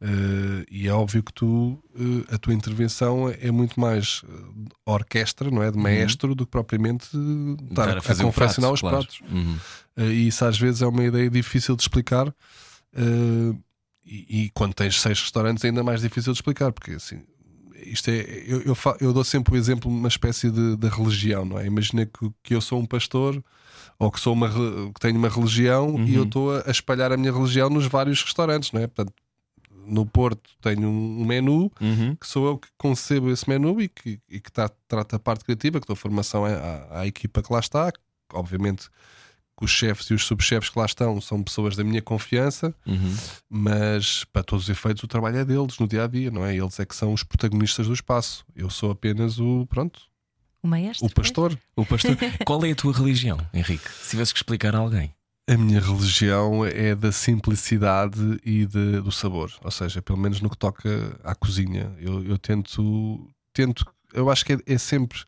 Eh, 0.02 0.66
e 0.70 0.88
é 0.88 0.94
óbvio 0.94 1.24
que 1.24 1.34
tu, 1.34 1.82
eh, 1.96 2.36
a 2.36 2.38
tua 2.38 2.54
intervenção 2.54 3.30
é 3.30 3.50
muito 3.50 3.80
mais 3.80 4.24
eh, 4.28 4.70
orquestra, 4.86 5.50
não 5.50 5.64
é? 5.64 5.72
De 5.72 5.78
maestro, 5.78 6.36
do 6.36 6.46
que 6.46 6.52
propriamente 6.52 7.08
estar 7.70 7.98
a, 7.98 8.02
fazer 8.02 8.24
a 8.24 8.26
confeccionar 8.26 8.72
prato, 8.72 8.74
os 8.74 8.82
claro. 8.82 8.98
pratos. 8.98 9.22
Uhum. 9.32 9.58
Uh, 9.98 10.12
e 10.12 10.28
isso 10.28 10.44
às 10.44 10.60
vezes 10.60 10.82
é 10.82 10.88
uma 10.88 11.04
ideia 11.04 11.30
difícil 11.30 11.76
de 11.76 11.84
explicar. 11.84 12.28
uh, 12.28 13.64
e, 14.06 14.44
e 14.44 14.50
quando 14.54 14.74
tens 14.74 15.02
seis 15.02 15.20
restaurantes, 15.20 15.64
é 15.64 15.68
ainda 15.70 15.84
mais 15.84 16.02
difícil 16.02 16.34
de 16.34 16.38
explicar, 16.38 16.72
porque 16.72 16.92
assim. 16.92 17.22
Isto 17.86 18.10
é, 18.10 18.22
eu, 18.48 18.62
eu, 18.62 18.78
eu 19.00 19.14
dou 19.14 19.24
sempre 19.24 19.54
o 19.54 19.58
exemplo 19.58 19.92
de 19.92 19.98
uma 19.98 20.08
espécie 20.08 20.50
de, 20.50 20.76
de 20.76 20.88
religião, 20.88 21.46
não 21.46 21.60
é? 21.60 21.66
Imagina 21.66 22.06
que, 22.06 22.32
que 22.42 22.56
eu 22.56 22.62
sou 22.62 22.80
um 22.80 22.86
pastor 22.86 23.44
ou 24.00 24.12
que, 24.12 24.20
sou 24.20 24.34
uma, 24.34 24.50
que 24.50 25.00
tenho 25.00 25.18
uma 25.18 25.30
religião 25.30 26.04
e 26.04 26.16
eu 26.16 26.24
estou 26.24 26.56
a, 26.56 26.64
a 26.66 26.72
espalhar 26.72 27.12
a 27.12 27.18
minha 27.18 27.32
religião 27.32 27.70
nos 27.70 27.86
vários 27.86 28.24
restaurantes, 28.24 28.72
não 28.72 28.82
é? 28.82 28.88
Portanto, 28.88 29.14
no 29.86 30.06
Porto 30.06 30.50
tenho 30.62 30.88
um, 30.90 31.26
menu 31.26 31.72
Uhum. 31.82 32.16
que 32.16 32.28
sou 32.28 32.48
eu 32.48 32.58
que 32.58 32.68
concebo 32.78 33.30
esse 33.32 33.48
menu 33.50 33.80
e 33.82 33.88
que, 33.88 34.20
e 34.30 34.40
que 34.40 34.52
tá- 34.52 34.70
trata 34.88 35.16
a 35.16 35.20
parte 35.20 35.44
criativa, 35.46 35.80
que 35.80 35.88
dou 35.88 35.96
formação 35.96 36.44
à, 36.46 37.00
à- 37.02 37.08
equipa 37.08 37.42
que 37.44 37.52
lá 37.54 37.60
está. 37.60 37.92
Obviamente 38.34 38.90
que 39.58 39.64
os 39.64 39.72
chefes 39.72 40.08
e 40.08 40.14
os 40.14 40.26
subchefes 40.26 40.70
que 40.70 40.78
lá 40.78 40.86
estão 40.86 41.22
são 41.22 41.42
pessoas 41.42 41.76
da 41.78 41.84
minha 41.84 42.02
confiança, 42.02 42.76
Uhum. 42.86 43.16
mas 43.50 44.26
para 44.26 44.44
todos 44.44 44.66
os 44.66 44.70
efeitos 44.70 45.02
o 45.04 45.08
trabalho 45.08 45.38
é 45.38 45.46
deles 45.46 45.80
no 45.80 45.88
dia 45.88 46.04
a 46.04 46.08
dia, 46.08 46.30
não 46.30 46.46
é? 46.46 46.56
Eles 46.56 46.78
é 46.80 46.86
que 46.86 46.96
são 46.96 47.14
os 47.14 47.24
protagonistas 47.24 47.88
do 47.88 47.94
espaço. 47.94 48.46
Eu 48.56 48.70
sou 48.70 48.92
apenas 48.92 49.40
o, 49.40 49.66
pronto, 49.68 50.02
O 50.62 50.68
maestro. 50.68 51.06
o 51.06 51.10
pastor. 51.10 51.58
O 51.76 51.86
pastor, 51.86 52.18
qual 52.46 52.66
é 52.66 52.72
a 52.72 52.76
tua 52.76 52.92
religião, 52.94 53.38
Henrique? 53.54 53.90
Se 53.90 54.10
tivesse 54.12 54.34
que 54.34 54.40
explicar 54.40 54.76
a 54.76 54.80
alguém. 54.80 55.14
A 55.48 55.56
minha 55.56 55.80
religião 55.80 56.66
é 56.66 56.96
da 56.96 57.12
simplicidade 57.12 58.20
e 58.44 58.66
de- 58.66 59.00
do 59.02 59.12
sabor, 59.12 59.52
ou 59.64 59.70
seja, 59.70 60.02
pelo 60.02 60.18
menos 60.18 60.42
no 60.42 60.50
que 60.50 60.58
toca 60.58 61.20
à 61.24 61.36
cozinha. 61.36 61.96
Eu, 62.00 62.24
eu 62.24 62.38
tento, 62.38 63.30
tento, 63.54 63.86
eu 64.12 64.30
acho 64.32 64.44
que 64.44 64.54
é, 64.54 64.58
é 64.66 64.78
sempre 64.80 65.20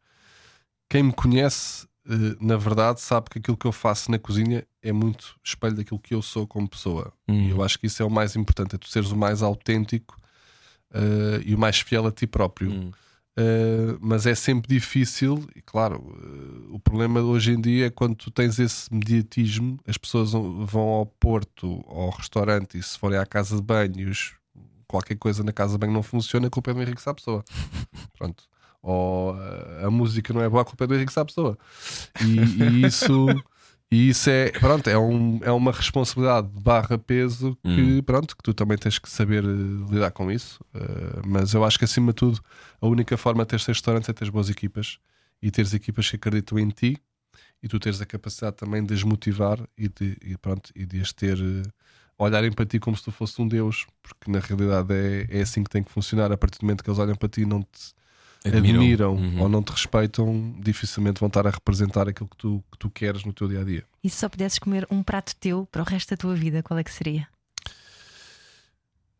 quem 0.89 1.03
me 1.03 1.13
conhece, 1.13 1.85
eh, 2.09 2.35
na 2.41 2.57
verdade, 2.57 2.99
sabe 2.99 3.29
que 3.29 3.37
aquilo 3.37 3.57
que 3.57 3.67
eu 3.67 3.71
faço 3.71 4.09
na 4.09 4.17
cozinha 4.17 4.65
é 4.81 4.91
muito 4.91 5.35
espelho 5.43 5.75
daquilo 5.75 5.99
que 5.99 6.15
eu 6.15 6.21
sou 6.23 6.47
como 6.47 6.67
pessoa. 6.67 7.13
Hum. 7.27 7.47
E 7.47 7.49
eu 7.51 7.61
acho 7.61 7.77
que 7.77 7.85
isso 7.85 8.01
é 8.01 8.05
o 8.05 8.09
mais 8.09 8.35
importante, 8.35 8.73
é 8.73 8.77
tu 8.79 8.87
seres 8.87 9.11
o 9.11 9.15
mais 9.17 9.43
autêntico 9.43 10.19
eh, 10.93 11.41
e 11.45 11.53
o 11.53 11.59
mais 11.59 11.79
fiel 11.79 12.07
a 12.07 12.11
ti 12.11 12.25
próprio. 12.25 12.71
Hum. 12.71 12.91
Uh, 13.37 13.99
mas 14.01 14.25
é 14.25 14.33
sempre 14.33 14.67
difícil, 14.67 15.47
e 15.55 15.61
claro, 15.61 15.99
uh, 15.99 16.73
o 16.73 16.79
problema 16.79 17.21
hoje 17.21 17.51
em 17.51 17.61
dia 17.61 17.85
é 17.85 17.89
quando 17.91 18.15
tu 18.15 18.31
tens 18.31 18.57
esse 18.57 18.91
mediatismo, 18.91 19.79
as 19.85 19.95
pessoas 19.95 20.31
vão 20.31 20.87
ao 20.87 21.05
Porto, 21.05 21.83
ao 21.87 22.09
restaurante, 22.09 22.79
e 22.79 22.81
se 22.81 22.97
forem 22.97 23.19
à 23.19 23.27
casa 23.27 23.55
de 23.55 23.61
banhos, 23.61 24.33
qualquer 24.87 25.17
coisa 25.17 25.43
na 25.43 25.53
casa 25.53 25.73
de 25.73 25.77
banho 25.77 25.93
não 25.93 26.01
funciona, 26.01 26.47
a 26.47 26.49
culpa 26.49 26.71
é 26.71 26.73
do 26.73 26.81
Henrique 26.81 27.01
Sapessoa. 27.01 27.45
Pronto. 28.17 28.43
Ou 28.81 29.35
uh, 29.35 29.85
a 29.85 29.91
música 29.91 30.33
não 30.33 30.41
é 30.41 30.49
boa, 30.49 30.63
a 30.63 30.65
culpa 30.65 30.85
é 30.85 30.87
do 30.87 30.95
Henrique 30.95 31.13
Sapessoa. 31.13 31.59
E, 32.21 32.63
e 32.63 32.85
isso. 32.87 33.27
E 33.91 34.09
isso 34.09 34.29
é, 34.29 34.51
pronto, 34.51 34.89
é, 34.89 34.97
um, 34.97 35.39
é 35.41 35.51
uma 35.51 35.71
responsabilidade 35.71 36.49
barra 36.61 36.97
peso 36.97 37.57
que, 37.63 37.69
Hum. 37.69 38.01
pronto, 38.03 38.35
que 38.35 38.43
tu 38.43 38.53
também 38.53 38.77
tens 38.77 38.99
que 38.99 39.09
saber 39.09 39.45
eh, 39.45 39.47
lidar 39.89 40.11
com 40.11 40.29
isso. 40.29 40.59
Eh, 40.73 41.21
mas 41.25 41.53
eu 41.53 41.63
acho 41.63 41.79
que 41.79 41.85
acima 41.85 42.11
de 42.11 42.15
tudo, 42.15 42.41
a 42.81 42.87
única 42.87 43.15
forma 43.15 43.43
de 43.43 43.49
teres 43.49 43.65
restaurantes 43.65 44.09
é 44.09 44.13
teres 44.13 44.29
boas 44.29 44.49
equipas 44.49 44.99
e 45.41 45.49
teres 45.49 45.73
equipas 45.73 46.09
que 46.09 46.17
acreditam 46.17 46.59
em 46.59 46.69
ti 46.69 46.97
e 47.63 47.67
tu 47.69 47.79
teres 47.79 48.01
a 48.01 48.05
capacidade 48.05 48.57
também 48.57 48.83
de 48.83 48.93
as 48.93 49.03
motivar 49.03 49.57
e 49.77 49.87
de, 49.87 50.17
e 50.21 50.37
pronto, 50.37 50.69
e 50.75 50.85
de 50.85 50.99
as 50.99 51.13
ter, 51.13 51.37
eh, 51.39 51.63
olharem 52.17 52.51
para 52.51 52.65
ti 52.65 52.79
Admiram. 58.47 58.79
admiram, 58.79 59.15
Uhum. 59.15 59.41
ou 59.41 59.49
não 59.49 59.61
te 59.63 59.71
respeitam, 59.71 60.55
dificilmente 60.59 61.19
vão 61.19 61.27
estar 61.27 61.45
a 61.47 61.49
representar 61.49 62.07
aquilo 62.07 62.27
que 62.29 62.37
tu, 62.37 62.63
que 62.71 62.77
tu 62.77 62.89
queres 62.89 63.23
no 63.23 63.33
teu 63.33 63.47
dia 63.47 63.61
a 63.61 63.63
dia. 63.63 63.83
E 64.03 64.09
se 64.09 64.17
só 64.17 64.29
pudesses 64.29 64.59
comer 64.59 64.87
um 64.89 65.01
prato 65.03 65.35
teu 65.39 65.67
para 65.71 65.81
o 65.81 65.85
resto 65.85 66.09
da 66.11 66.17
tua 66.17 66.35
vida, 66.35 66.61
qual 66.63 66.79
é 66.79 66.83
que 66.83 66.91
seria? 66.91 67.27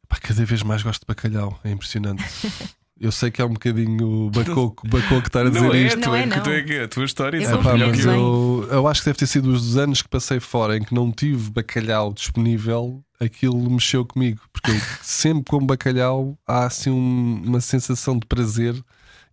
Pá, 0.07 0.17
cada 0.21 0.45
vez 0.45 0.63
mais 0.63 0.81
gosto 0.83 1.01
de 1.01 1.05
bacalhau, 1.07 1.59
é 1.63 1.71
impressionante. 1.71 2.23
Eu 2.99 3.11
sei 3.11 3.29
que 3.29 3.39
é 3.39 3.45
um 3.45 3.53
bocadinho 3.53 4.31
bacoco, 4.31 4.87
bacoco 4.87 5.27
estar 5.27 5.45
a 5.45 5.49
dizer 5.51 5.61
Não 5.61 5.71
é, 5.71 5.81
isto. 5.81 5.99
tu 6.01 6.07
Não 6.09 6.15
é, 6.15 6.19
é, 6.21 6.23
que 6.27 6.35
não. 6.35 6.43
tu 6.43 6.49
é 6.49 6.63
que 6.63 6.79
a 6.79 6.87
tua 6.87 7.05
história 7.05 7.37
Eu 7.37 7.43
sabe 7.45 7.59
Epá, 7.61 7.73
melhor 7.73 7.89
mas 7.89 8.03
eu, 8.05 8.67
eu 8.71 8.87
acho 8.87 9.01
que 9.01 9.05
deve 9.05 9.19
ter 9.19 9.27
sido 9.27 9.51
os 9.51 9.77
anos 9.77 10.01
que 10.01 10.09
passei 10.09 10.39
fora 10.39 10.75
em 10.75 10.83
que 10.83 10.95
não 10.95 11.11
tive 11.11 11.51
bacalhau 11.51 12.11
disponível, 12.11 13.03
aquilo 13.19 13.69
mexeu 13.69 14.03
comigo, 14.03 14.41
porque 14.51 14.71
eu 14.71 14.75
sempre 15.03 15.43
como 15.47 15.67
bacalhau 15.67 16.35
há 16.47 16.65
assim 16.65 16.89
um- 16.89 17.43
uma 17.45 17.61
sensação 17.61 18.17
de 18.17 18.25
prazer. 18.25 18.73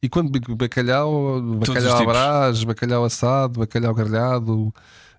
E 0.05 0.09
quando 0.11 0.31
digo 0.31 0.55
bacalhau, 0.55 1.41
bacalhau 1.59 1.97
à 1.97 2.05
brás, 2.05 2.63
bacalhau 2.65 3.05
assado, 3.05 3.61
bacalhau 3.61 3.95
grelhado, 3.95 4.71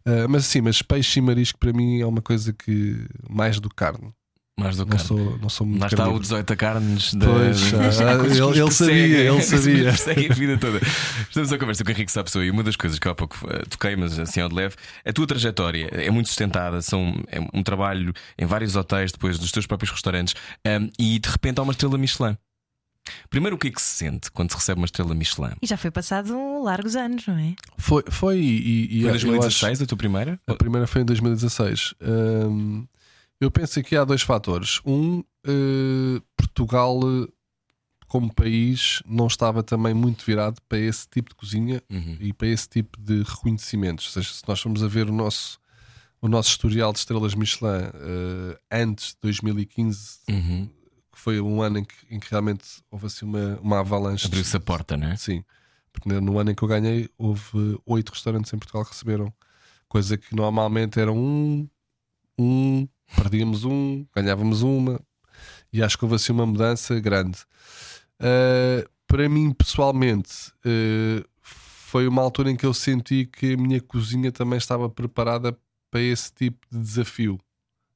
ah, 0.06 0.28
mas 0.30 0.46
sim, 0.46 0.62
mas 0.62 0.82
peixe 0.84 1.18
e 1.20 1.22
marisco 1.24 1.58
para 1.58 1.74
mim 1.74 2.02
é 2.02 2.06
uma 2.06 2.22
coisa 2.22 2.54
que 2.54 3.04
mais 3.28 3.60
do 3.60 3.68
carne. 3.70 4.14
Mais 4.58 4.78
do 4.78 4.84
Não 4.86 4.90
carne. 4.92 5.06
sou, 5.08 5.38
não 5.40 5.50
sou 5.50 5.68
muito 5.68 5.82
Lá 5.82 5.88
está 5.88 5.96
o 5.96 6.00
carnívoro. 6.00 6.22
18 6.22 6.54
a 6.54 6.56
carnes 6.56 7.14
da, 7.16 7.26
Pois, 7.26 7.74
ah, 7.74 8.18
que 8.20 8.26
ele- 8.32 8.40
nos 8.40 8.58
ele 8.58 8.72
sabia, 8.72 9.18
ele 9.32 9.42
sabia. 9.98 10.32
a 10.32 10.34
vida 10.36 10.58
toda. 10.58 10.80
Estamos 11.28 11.52
a 11.52 11.58
conversa 11.58 11.84
com 11.84 11.90
o 11.90 11.94
Henrique 11.94 12.12
Sapessoa 12.12 12.46
e 12.46 12.52
uma 12.52 12.64
das 12.64 12.76
coisas 12.78 12.98
que 13.00 13.08
há 13.10 13.14
pouco 13.16 13.36
eh, 13.50 13.64
toquei, 13.70 13.96
mas 13.98 14.18
assim 14.18 14.40
ao 14.40 14.48
de 14.48 14.56
leve, 14.56 14.76
a 15.04 15.12
tua 15.12 15.28
trajetória 15.28 15.90
é 15.92 16.10
muito 16.12 16.28
sustentada, 16.28 16.82
são, 16.82 17.22
é 17.28 17.40
um 17.54 17.62
trabalho 17.64 18.14
em 18.40 18.46
vários 18.46 18.76
hotéis, 18.78 19.12
depois 19.12 19.38
dos 19.40 19.52
teus 19.52 19.66
próprios 19.68 19.92
restaurantes, 19.92 20.36
ehm, 20.64 20.88
e 20.98 21.20
de 21.20 21.28
repente 21.28 21.60
há 21.60 21.64
uma 21.64 21.72
estrela 21.74 21.98
Michelin. 21.98 22.38
Primeiro, 23.30 23.56
o 23.56 23.60
que 23.60 23.68
é 23.68 23.72
que 23.72 23.82
se 23.82 23.98
sente 23.98 24.32
quando 24.32 24.52
se 24.52 24.58
recebe 24.58 24.80
uma 24.80 24.86
estrela 24.86 25.14
Michelin? 25.14 25.54
E 25.62 25.68
já 25.68 25.78
foi 25.78 25.92
passado 25.92 26.34
largos 26.64 26.96
anos, 26.96 27.26
não 27.28 27.38
é? 27.38 27.56
Foi, 27.78 28.04
foi 28.10 28.40
e, 28.40 28.86
e 28.86 28.88
Foi 28.88 28.98
em 29.00 29.04
eu 29.06 29.12
2016 29.12 29.82
a 29.82 29.86
tua 29.86 29.98
primeira? 29.98 30.32
acho- 30.48 30.56
a 30.56 30.58
primeira 30.58 30.88
foi 30.88 31.02
em 31.02 31.06
2016. 31.06 31.94
Hum, 32.02 32.88
eu 33.40 33.52
penso 33.52 33.82
que 33.84 33.96
há 33.96 34.04
dois 34.04 34.22
fatores. 34.22 34.80
Um, 34.86 35.24
eh, 35.46 36.22
Portugal, 36.36 37.00
eh, 37.04 37.28
como 38.08 38.34
país, 38.34 39.02
não 39.06 39.28
estava 39.28 39.62
também 39.62 39.94
muito 39.94 40.24
virado 40.26 40.62
para 40.70 40.78
esse 40.80 41.08
tipo 41.10 41.30
de 41.30 41.36
cozinha 41.36 41.84
Uhum. 41.92 42.18
e 42.20 42.32
para 42.34 42.48
esse 42.48 42.68
tipo 42.70 43.00
de 43.02 43.24
reconhecimentos. 43.24 44.06
Ou 44.08 44.12
seja, 44.14 44.34
se 44.34 44.44
nós 44.48 44.60
formos 44.62 44.82
a 44.84 44.88
ver 44.88 45.10
o 45.10 45.14
nosso, 45.14 45.60
o 46.22 46.28
nosso 46.28 46.50
historial 46.50 46.94
de 46.94 47.00
estrelas 47.00 47.36
Michelin 47.36 47.70
eh, 47.94 48.60
antes 48.72 49.10
de 49.10 49.18
2015, 49.22 50.20
Uhum. 50.30 50.70
Que 51.16 51.22
foi 51.22 51.40
um 51.40 51.62
ano 51.62 51.80
em 51.80 51.84
que, 51.86 51.96
em 52.10 52.20
que 52.20 52.30
realmente 52.30 52.84
houve 52.92 53.06
assim 53.06 53.26
uma, 53.26 53.58
uma 53.62 53.80
avalanche. 53.80 54.28
Abriu-se 54.28 54.56
a 54.58 54.60
porta, 54.60 54.98
não 54.98 55.08
é? 55.08 55.16
Sim, 55.16 55.44
porque 55.92 56.10
no 56.10 56.38
ano 56.38 56.52
em 56.52 56.56
que 56.56 56.62
eu 56.62 56.68
ganhei, 56.68 57.10
houve 57.18 57.80
oito 57.86 58.10
restaurantes 58.10 58.54
em 58.54 58.58
Portugal 58.58 58.84
que 58.84 58.92
receberam, 58.92 59.34
coisa 59.88 60.18
que 60.18 60.36
normalmente 60.36 61.00
era 61.00 61.12
um, 61.12 61.68
um, 62.38 62.86
perdíamos 63.16 63.64
um, 63.64 64.06
ganhávamos 64.14 64.62
uma, 64.62 65.00
e 65.72 65.82
acho 65.82 65.98
que 65.98 66.04
houve 66.04 66.16
assim 66.16 66.34
uma 66.34 66.46
mudança 66.46 67.00
grande. 67.00 67.40
Uh, 68.20 68.88
para 69.08 69.30
mim, 69.30 69.54
pessoalmente, 69.54 70.52
uh, 70.66 71.26
foi 71.42 72.10
uma 72.10 72.22
altura 72.22 72.52
em 72.52 72.58
que 72.58 72.66
eu 72.66 72.74
senti 72.74 73.26
que 73.26 73.54
a 73.54 73.58
minha 73.58 73.80
cozinha 73.80 74.34
também 74.34 74.58
estava 74.58 74.90
preparada 74.90 75.58
para 75.90 76.02
esse 76.02 76.34
tipo 76.34 76.68
de 76.70 76.78
desafio. 76.78 77.40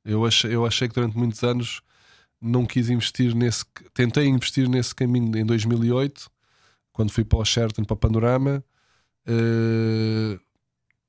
Eu 0.05 0.25
achei, 0.25 0.55
eu 0.55 0.65
achei 0.65 0.87
que 0.87 0.95
durante 0.95 1.17
muitos 1.17 1.43
anos 1.43 1.81
não 2.41 2.65
quis 2.65 2.89
investir 2.89 3.35
nesse. 3.35 3.65
Tentei 3.93 4.27
investir 4.27 4.67
nesse 4.69 4.93
caminho 4.95 5.35
em 5.37 5.45
2008, 5.45 6.29
quando 6.93 7.11
fui 7.11 7.23
para 7.25 7.39
o 7.39 7.45
Sheraton, 7.45 7.83
para 7.83 7.93
o 7.93 7.97
Panorama. 7.97 8.63
eh, 9.27 10.39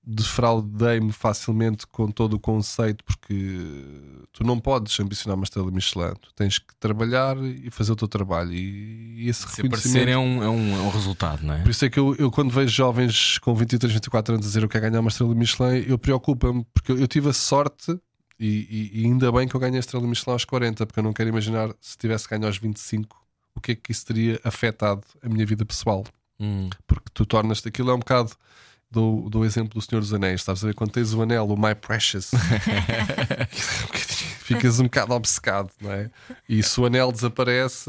defraudei-me 0.03 1.13
facilmente 1.13 1.87
com 1.87 2.11
todo 2.11 2.35
o 2.35 2.41
conceito, 2.41 3.05
porque 3.05 3.35
tu 4.33 4.43
não 4.43 4.59
podes 4.59 4.99
ambicionar 4.99 5.37
uma 5.37 5.45
estrela 5.45 5.71
Michelin, 5.71 6.15
tu 6.21 6.33
tens 6.35 6.59
que 6.59 6.75
trabalhar 6.81 7.37
e 7.39 7.71
fazer 7.71 7.93
o 7.93 7.97
teu 7.97 8.09
trabalho. 8.09 8.53
E, 8.53 9.25
e 9.25 9.29
esse 9.29 9.47
Se 9.49 9.63
reconhecimento. 9.63 10.09
é 10.09 10.19
um, 10.19 10.43
é, 10.43 10.49
um, 10.49 10.77
é 10.77 10.83
um 10.83 10.91
resultado, 10.91 11.43
não 11.45 11.55
é? 11.55 11.63
Por 11.63 11.71
isso 11.71 11.85
é 11.85 11.91
que 11.91 11.99
eu, 11.99 12.17
eu, 12.17 12.31
quando 12.31 12.51
vejo 12.51 12.75
jovens 12.75 13.39
com 13.39 13.55
23, 13.55 13.93
24 13.93 14.35
anos 14.35 14.47
dizer 14.47 14.63
eu 14.63 14.69
quero 14.69 14.85
ganhar 14.85 15.01
uma 15.01 15.11
estrela 15.11 15.35
Michelin, 15.35 15.85
eu 15.87 15.99
preocupa-me, 15.99 16.65
porque 16.73 16.93
eu, 16.93 16.99
eu 16.99 17.07
tive 17.07 17.29
a 17.29 17.33
sorte, 17.33 17.97
e, 18.41 18.91
e- 18.95 19.03
e 19.03 19.05
ainda 19.05 19.31
bem 19.31 19.47
que 19.47 19.55
eu 19.55 19.61
ganhei 19.61 19.77
a 19.77 19.81
estrela 19.81 20.07
Michelin 20.07 20.33
aos 20.33 20.45
40, 20.47 20.87
porque 20.87 20.99
eu 20.99 21.05
não 21.05 21.13
quero 21.13 21.29
imaginar 21.29 21.75
se 21.81 21.97
tivesse 21.99 22.29
ganho 22.29 22.47
aos 22.47 22.57
25, 22.59 23.17
o 23.55 23.61
que 23.61 23.73
é 23.73 23.75
que 23.77 23.93
isso 23.93 24.07
teria 24.07 24.41
afetado 24.43 25.03
a 25.23 25.29
minha 25.29 25.45
vida 25.47 25.65
pessoal. 25.65 26.05
Hum. 26.41 26.71
Porque 26.87 27.11
tu 27.13 27.27
tornas-te 27.27 27.69
aquilo 27.69 27.91
é 27.91 27.95
um 27.95 27.99
bocado. 27.99 28.33
Do, 28.93 29.29
do 29.31 29.45
exemplo 29.45 29.75
do 29.75 29.81
Senhor 29.81 30.01
dos 30.01 30.13
Anéis, 30.13 30.41
estás 30.41 30.65
a 30.65 30.67
ver? 30.67 30.75
Quando 30.75 30.91
tens 30.91 31.15
o 31.15 31.23
anel, 31.23 31.47
o 31.47 31.57
My 31.57 31.77
Precious, 31.77 32.33
ficas 34.43 34.81
um 34.81 34.85
bocado 34.85 35.15
obcecado, 35.15 35.71
não 35.81 35.93
é? 35.93 36.11
E 36.49 36.61
se 36.61 36.81
o 36.81 36.87
anel 36.87 37.13
desaparece, 37.13 37.89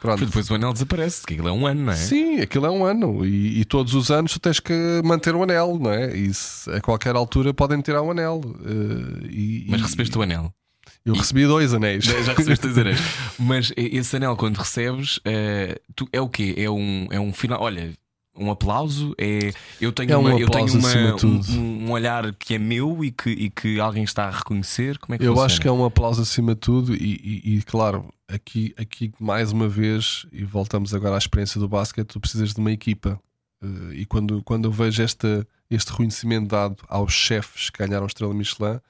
pronto, 0.00 0.24
Depois 0.24 0.50
o 0.50 0.54
anel 0.54 0.72
desaparece, 0.72 1.26
que 1.26 1.34
aquilo 1.34 1.48
é 1.48 1.52
um 1.52 1.66
ano, 1.66 1.82
não 1.84 1.92
é? 1.92 1.96
Sim, 1.96 2.40
aquilo 2.40 2.64
é 2.64 2.70
um 2.70 2.84
ano 2.86 3.22
e, 3.26 3.60
e 3.60 3.64
todos 3.66 3.92
os 3.94 4.10
anos 4.10 4.32
tu 4.32 4.40
tens 4.40 4.60
que 4.60 4.72
manter 5.04 5.34
o 5.34 5.42
anel, 5.42 5.78
não 5.78 5.92
é? 5.92 6.16
E 6.16 6.32
se- 6.32 6.70
a 6.70 6.80
qualquer 6.80 7.14
altura 7.16 7.52
podem 7.52 7.78
tirar 7.82 8.00
o 8.00 8.10
anel. 8.10 8.40
eh, 8.64 9.26
e, 9.30 9.66
Mas 9.68 9.80
e- 9.80 9.82
recebeste 9.84 10.16
o 10.16 10.22
anel. 10.22 10.50
Eu 11.04 11.14
recebi 11.14 11.44
dois 11.46 11.74
anéis. 11.74 12.04
Já 12.04 12.32
recebeste 12.32 12.66
dois 12.66 12.78
anéis. 12.78 12.98
Mas 13.38 13.70
e- 13.76 13.96
esse 13.98 14.16
anel, 14.16 14.36
quando 14.36 14.56
recebes, 14.56 15.20
eh, 15.24 15.78
tu- 15.94 16.08
é 16.14 16.20
o 16.20 16.28
quê? 16.30 16.54
É 16.56 16.70
um, 16.70 17.08
é 17.10 17.20
um 17.20 17.30
final. 17.32 17.60
Olha, 17.60 17.92
um 18.36 18.50
aplauso? 18.50 19.14
É, 19.18 19.52
eu 19.80 19.92
tenho, 19.92 20.12
É 20.12 20.16
um 20.16 20.20
uma, 20.20 20.30
eu 20.38 20.48
tenho 20.48 20.72
uma- 20.78 21.16
um, 21.24 21.86
um 21.86 21.90
olhar 21.90 22.32
que 22.34 22.54
é 22.54 22.58
meu 22.58 23.04
e 23.04 23.10
que, 23.10 23.30
e 23.30 23.50
que 23.50 23.78
alguém 23.80 24.04
está 24.04 24.26
a 24.26 24.30
reconhecer. 24.30 24.98
Como 24.98 25.14
é 25.14 25.18
que 25.18 25.24
Eu 25.24 25.28
funciona? 25.32 25.46
acho 25.46 25.60
que 25.60 25.68
é 25.68 25.72
um 25.72 25.84
aplauso 25.84 26.22
acima 26.22 26.54
de 26.54 26.60
tudo, 26.60 26.94
e, 26.94 27.42
e- 27.44 27.56
e, 27.58 27.62
claro, 27.62 28.08
aqui, 28.28 28.74
aqui 28.78 29.12
mais 29.20 29.52
uma 29.52 29.68
vez, 29.68 30.26
e 30.32 30.44
voltamos 30.44 30.94
agora 30.94 31.16
à 31.16 31.18
experiência 31.18 31.60
do 31.60 31.68
basquete, 31.68 32.06
tu 32.08 32.20
precisas 32.20 32.54
de 32.54 32.60
uma 32.60 32.72
equipa. 32.72 33.20
Eh, 33.62 33.66
E 34.00 34.06
quando, 34.06 34.42
quando 34.42 34.66
eu 34.66 34.72
vejo 34.72 35.02
esta, 35.02 35.46
este 35.70 35.90
reconhecimento 35.90 36.48
dado 36.48 36.76
aos 36.88 37.12
chefes 37.12 37.68
que 37.70 37.78
ganharam 37.84 38.04
a 38.04 38.06
estrela 38.06 38.32
Michelin, 38.32 38.80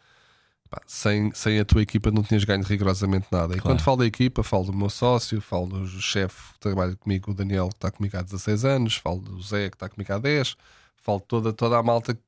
pá, 0.71 0.81
sem, 0.87 1.33
sem 1.35 1.59
a 1.59 1.65
tua 1.65 1.83
equipa 1.83 2.11
não 2.11 2.23
tinhas 2.23 2.45
ganho 2.45 2.63
rigorosamente 2.63 3.27
nada. 3.31 3.55
E 3.55 3.61
Claro. 3.61 3.63
quando 3.63 3.83
falo 3.83 3.97
da 3.99 4.07
equipa, 4.07 4.43
falo 4.43 4.65
do 4.67 4.73
meu 4.73 4.89
sócio, 4.89 5.41
falo 5.41 5.67
do 5.67 5.87
chefe 6.01 6.53
que 6.55 6.61
trabalha 6.61 6.95
comigo, 6.97 7.33
o 7.33 7.35
Daniel, 7.35 7.69
que 7.69 7.75
está 7.75 7.91
comigo 7.91 8.17
há 8.17 8.23
16 8.23 8.65
anos, 8.65 8.95
falo 8.97 9.21
do 9.21 9.43
Zé, 9.43 9.69
que 9.69 9.77
está 9.77 9.89
comigo 9.89 10.13
há 10.13 10.19
10, 10.19 10.57
falo 10.97 11.19
de 11.19 11.27
toda, 11.27 11.53
toda 11.53 11.77
a 11.79 11.83
malta 11.83 12.15
que 12.15 12.21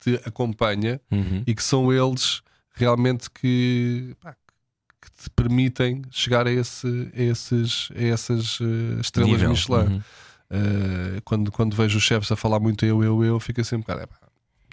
te 0.00 0.20
acompanha 0.28 1.00
Uhum. 1.10 1.44
e 1.46 1.54
que 1.54 1.62
são 1.62 1.92
eles 1.92 2.42
realmente 2.74 3.30
que, 3.30 4.16
pá, 4.20 4.34
que 5.00 5.10
te 5.22 5.30
permitem 5.30 6.02
chegar 6.10 6.46
a, 6.46 6.50
esse, 6.52 7.10
a 7.14 7.22
esses, 7.22 7.88
a 7.94 8.02
essas 8.02 8.58
eh, 8.60 9.00
estrelas 9.00 9.32
Nível. 9.32 9.50
Michelin. 9.50 9.86
Uhum. 9.94 10.02
Eh, 10.52 11.20
quando, 11.24 11.52
quando 11.52 11.76
vejo 11.76 11.98
os 11.98 12.02
chefes 12.04 12.30
a 12.32 12.36
falar 12.36 12.58
muito 12.58 12.84
eu, 12.84 13.04
eu, 13.04 13.22
eu, 13.24 13.38
fico 13.38 13.60
assim 13.60 13.76
um 13.76 13.80
bocado. 13.80 14.00
"É 14.02 14.06
pá, 14.06 14.16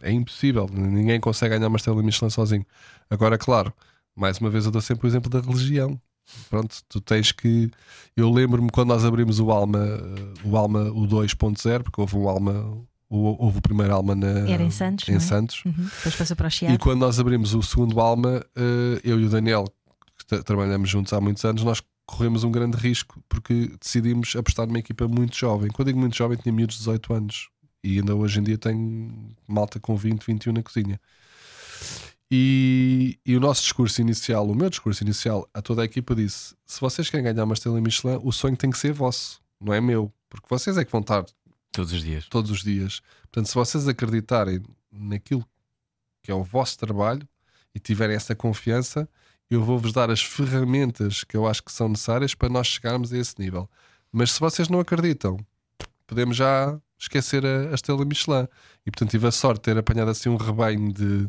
É 0.01 0.11
impossível, 0.11 0.67
ninguém 0.71 1.19
consegue 1.19 1.55
ganhar 1.55 1.67
uma 1.67 1.77
estrela 1.77 2.01
Michelin 2.03 2.29
sozinho. 2.29 2.65
Agora, 3.09 3.37
claro, 3.37 3.73
mais 4.15 4.37
uma 4.39 4.49
vez 4.49 4.65
eu 4.65 4.71
dou 4.71 4.81
sempre 4.81 5.07
o 5.07 5.09
exemplo 5.09 5.29
da 5.29 5.39
religião. 5.39 5.99
Pronto, 6.49 6.75
tu 6.89 6.99
tens 6.99 7.31
que. 7.31 7.71
Eu 8.15 8.29
lembro-me 8.29 8.69
quando 8.69 8.89
nós 8.89 9.05
abrimos 9.05 9.39
o 9.39 9.49
Alma, 9.49 9.79
o 10.43 10.57
Alma 10.57 10.81
o 10.91 11.07
2.0, 11.07 11.83
porque 11.83 12.01
houve 12.01 12.17
um 12.17 12.27
Alma, 12.27 12.77
houve 13.09 13.59
o 13.59 13.61
primeiro 13.61 13.93
Alma 13.93 14.13
na, 14.13 14.47
Era 14.49 14.61
em 14.61 14.69
Santos, 14.69 15.07
em 15.07 15.15
é? 15.15 15.19
Santos. 15.19 15.63
Uhum. 15.65 15.71
Depois 15.97 16.15
passou 16.15 16.35
para 16.35 16.45
o 16.45 16.49
E 16.49 16.51
Chiado. 16.51 16.79
quando 16.79 16.99
nós 16.99 17.17
abrimos 17.19 17.53
o 17.53 17.63
segundo 17.63 17.99
Alma, 18.01 18.45
eh, 18.55 19.01
eu 19.05 19.19
e 19.21 19.25
o 19.25 19.29
Daniel, 19.29 19.63
que 20.19 20.25
tra- 20.25 20.43
trabalhamos 20.43 20.89
juntos 20.89 21.13
há 21.13 21.21
muitos 21.21 21.45
anos, 21.45 21.63
nós 21.63 21.81
corremos 22.05 22.43
um 22.43 22.51
grande 22.51 22.75
risco 22.77 23.21
porque 23.29 23.71
decidimos 23.81 24.35
apostar 24.35 24.67
numa 24.67 24.79
equipa 24.79 25.07
muito 25.07 25.35
jovem. 25.37 25.69
Quando 25.71 25.87
digo 25.87 25.99
muito 25.99 26.15
jovem, 26.17 26.37
tinha 26.37 26.51
miúdos 26.53 26.75
de 26.75 26.79
18 26.81 27.13
anos 27.13 27.49
e 27.83 27.99
ainda 27.99 28.15
hoje 28.15 28.39
em 28.39 28.43
dia 28.43 28.57
tenho 28.57 29.35
malta 29.47 29.79
com 29.79 29.95
20, 29.95 30.23
21 30.23 30.53
na 30.53 30.63
cozinha. 30.63 30.99
E, 32.29 33.17
e 33.25 33.37
o 33.37 33.39
nosso 33.39 33.61
discurso 33.61 34.01
inicial, 34.01 34.49
o 34.49 34.55
meu 34.55 34.69
discurso 34.69 35.03
inicial 35.03 35.49
a 35.53 35.61
toda 35.61 35.81
a 35.81 35.85
equipa 35.85 36.13
disse: 36.13 36.55
se 36.65 36.81
vocês 36.81 37.09
querem 37.09 37.23
ganhar 37.23 37.45
uma 37.45 37.53
estrela 37.53 37.79
Michelin, 37.79 38.19
o 38.21 38.31
sonho 38.31 38.57
tem 38.57 38.69
que 38.69 38.77
ser 38.77 38.91
vosso, 38.91 39.41
não 39.61 39.73
é 39.73 39.79
meu, 39.79 40.11
porque 40.29 40.47
vocês 40.49 40.77
é 40.77 40.83
que 40.83 40.91
vão 40.91 41.01
estar 41.01 41.25
Todos 41.71 41.93
os 41.93 42.03
dias. 42.03 42.27
todos 42.27 42.51
os 42.51 42.63
dias. 42.63 43.01
Portanto, 43.23 43.47
se 43.47 43.55
vocês 43.55 43.87
acreditarem 43.87 44.61
naquilo 44.91 45.45
que 46.23 46.31
é 46.31 46.33
o 46.33 46.43
vosso 46.43 46.77
trabalho 46.77 47.27
e 47.73 47.79
tiverem 47.79 48.15
essa 48.15 48.35
confiança, 48.35 49.07
eu 49.49 49.63
vou-vos 49.63 49.93
dar 49.93 50.09
as 50.09 50.21
ferramentas 50.21 51.23
que 51.23 51.37
eu 51.37 51.47
acho 51.47 51.63
que 51.63 51.71
são 51.71 51.87
necessárias 51.87 52.33
para 52.33 52.49
nós 52.49 52.67
chegarmos 52.67 53.13
a 53.13 53.17
esse 53.17 53.35
nível. 53.39 53.69
Mas 54.11 54.31
se 54.31 54.39
vocês 54.39 54.67
não 54.67 54.79
acreditam, 54.79 55.37
podemos 56.05 56.35
já 56.35 56.79
esquecer 56.99 57.45
a, 57.45 57.71
a 57.71 57.73
estrela 57.73 58.03
Michelin. 58.05 58.47
E 58.85 58.91
portanto 58.91 59.11
tive 59.11 59.27
a 59.27 59.31
sorte 59.31 59.57
de 59.57 59.63
ter 59.63 59.77
apanhado 59.77 60.09
assim 60.11 60.29
um 60.29 60.37
rebanho 60.37 60.91
de, 60.93 61.27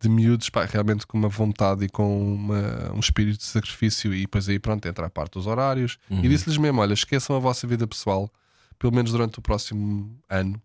de 0.00 0.08
miúdos, 0.08 0.48
pá, 0.50 0.64
realmente 0.64 1.06
com 1.06 1.18
uma 1.18 1.28
vontade 1.28 1.84
e 1.84 1.88
com 1.88 2.34
uma- 2.34 2.92
um 2.94 3.00
espírito 3.00 3.38
de 3.38 3.44
sacrifício. 3.44 4.14
E 4.14 4.22
depois 4.22 4.48
aí, 4.48 4.58
pronto, 4.58 4.86
entra 4.86 5.06
a 5.06 5.10
parte 5.10 5.32
dos 5.34 5.46
horários. 5.46 5.98
Uhum. 6.10 6.24
E 6.24 6.28
disse-lhes 6.28 6.56
mesmo: 6.58 6.80
olha, 6.80 6.92
esqueçam 6.94 7.34
a 7.36 7.38
vossa 7.38 7.66
vida 7.66 7.86
pessoal, 7.86 8.30
pelo 8.78 8.92
menos 8.94 9.10
durante 9.12 9.38
o 9.38 9.42
próximo 9.42 10.16
ano, 10.28 10.60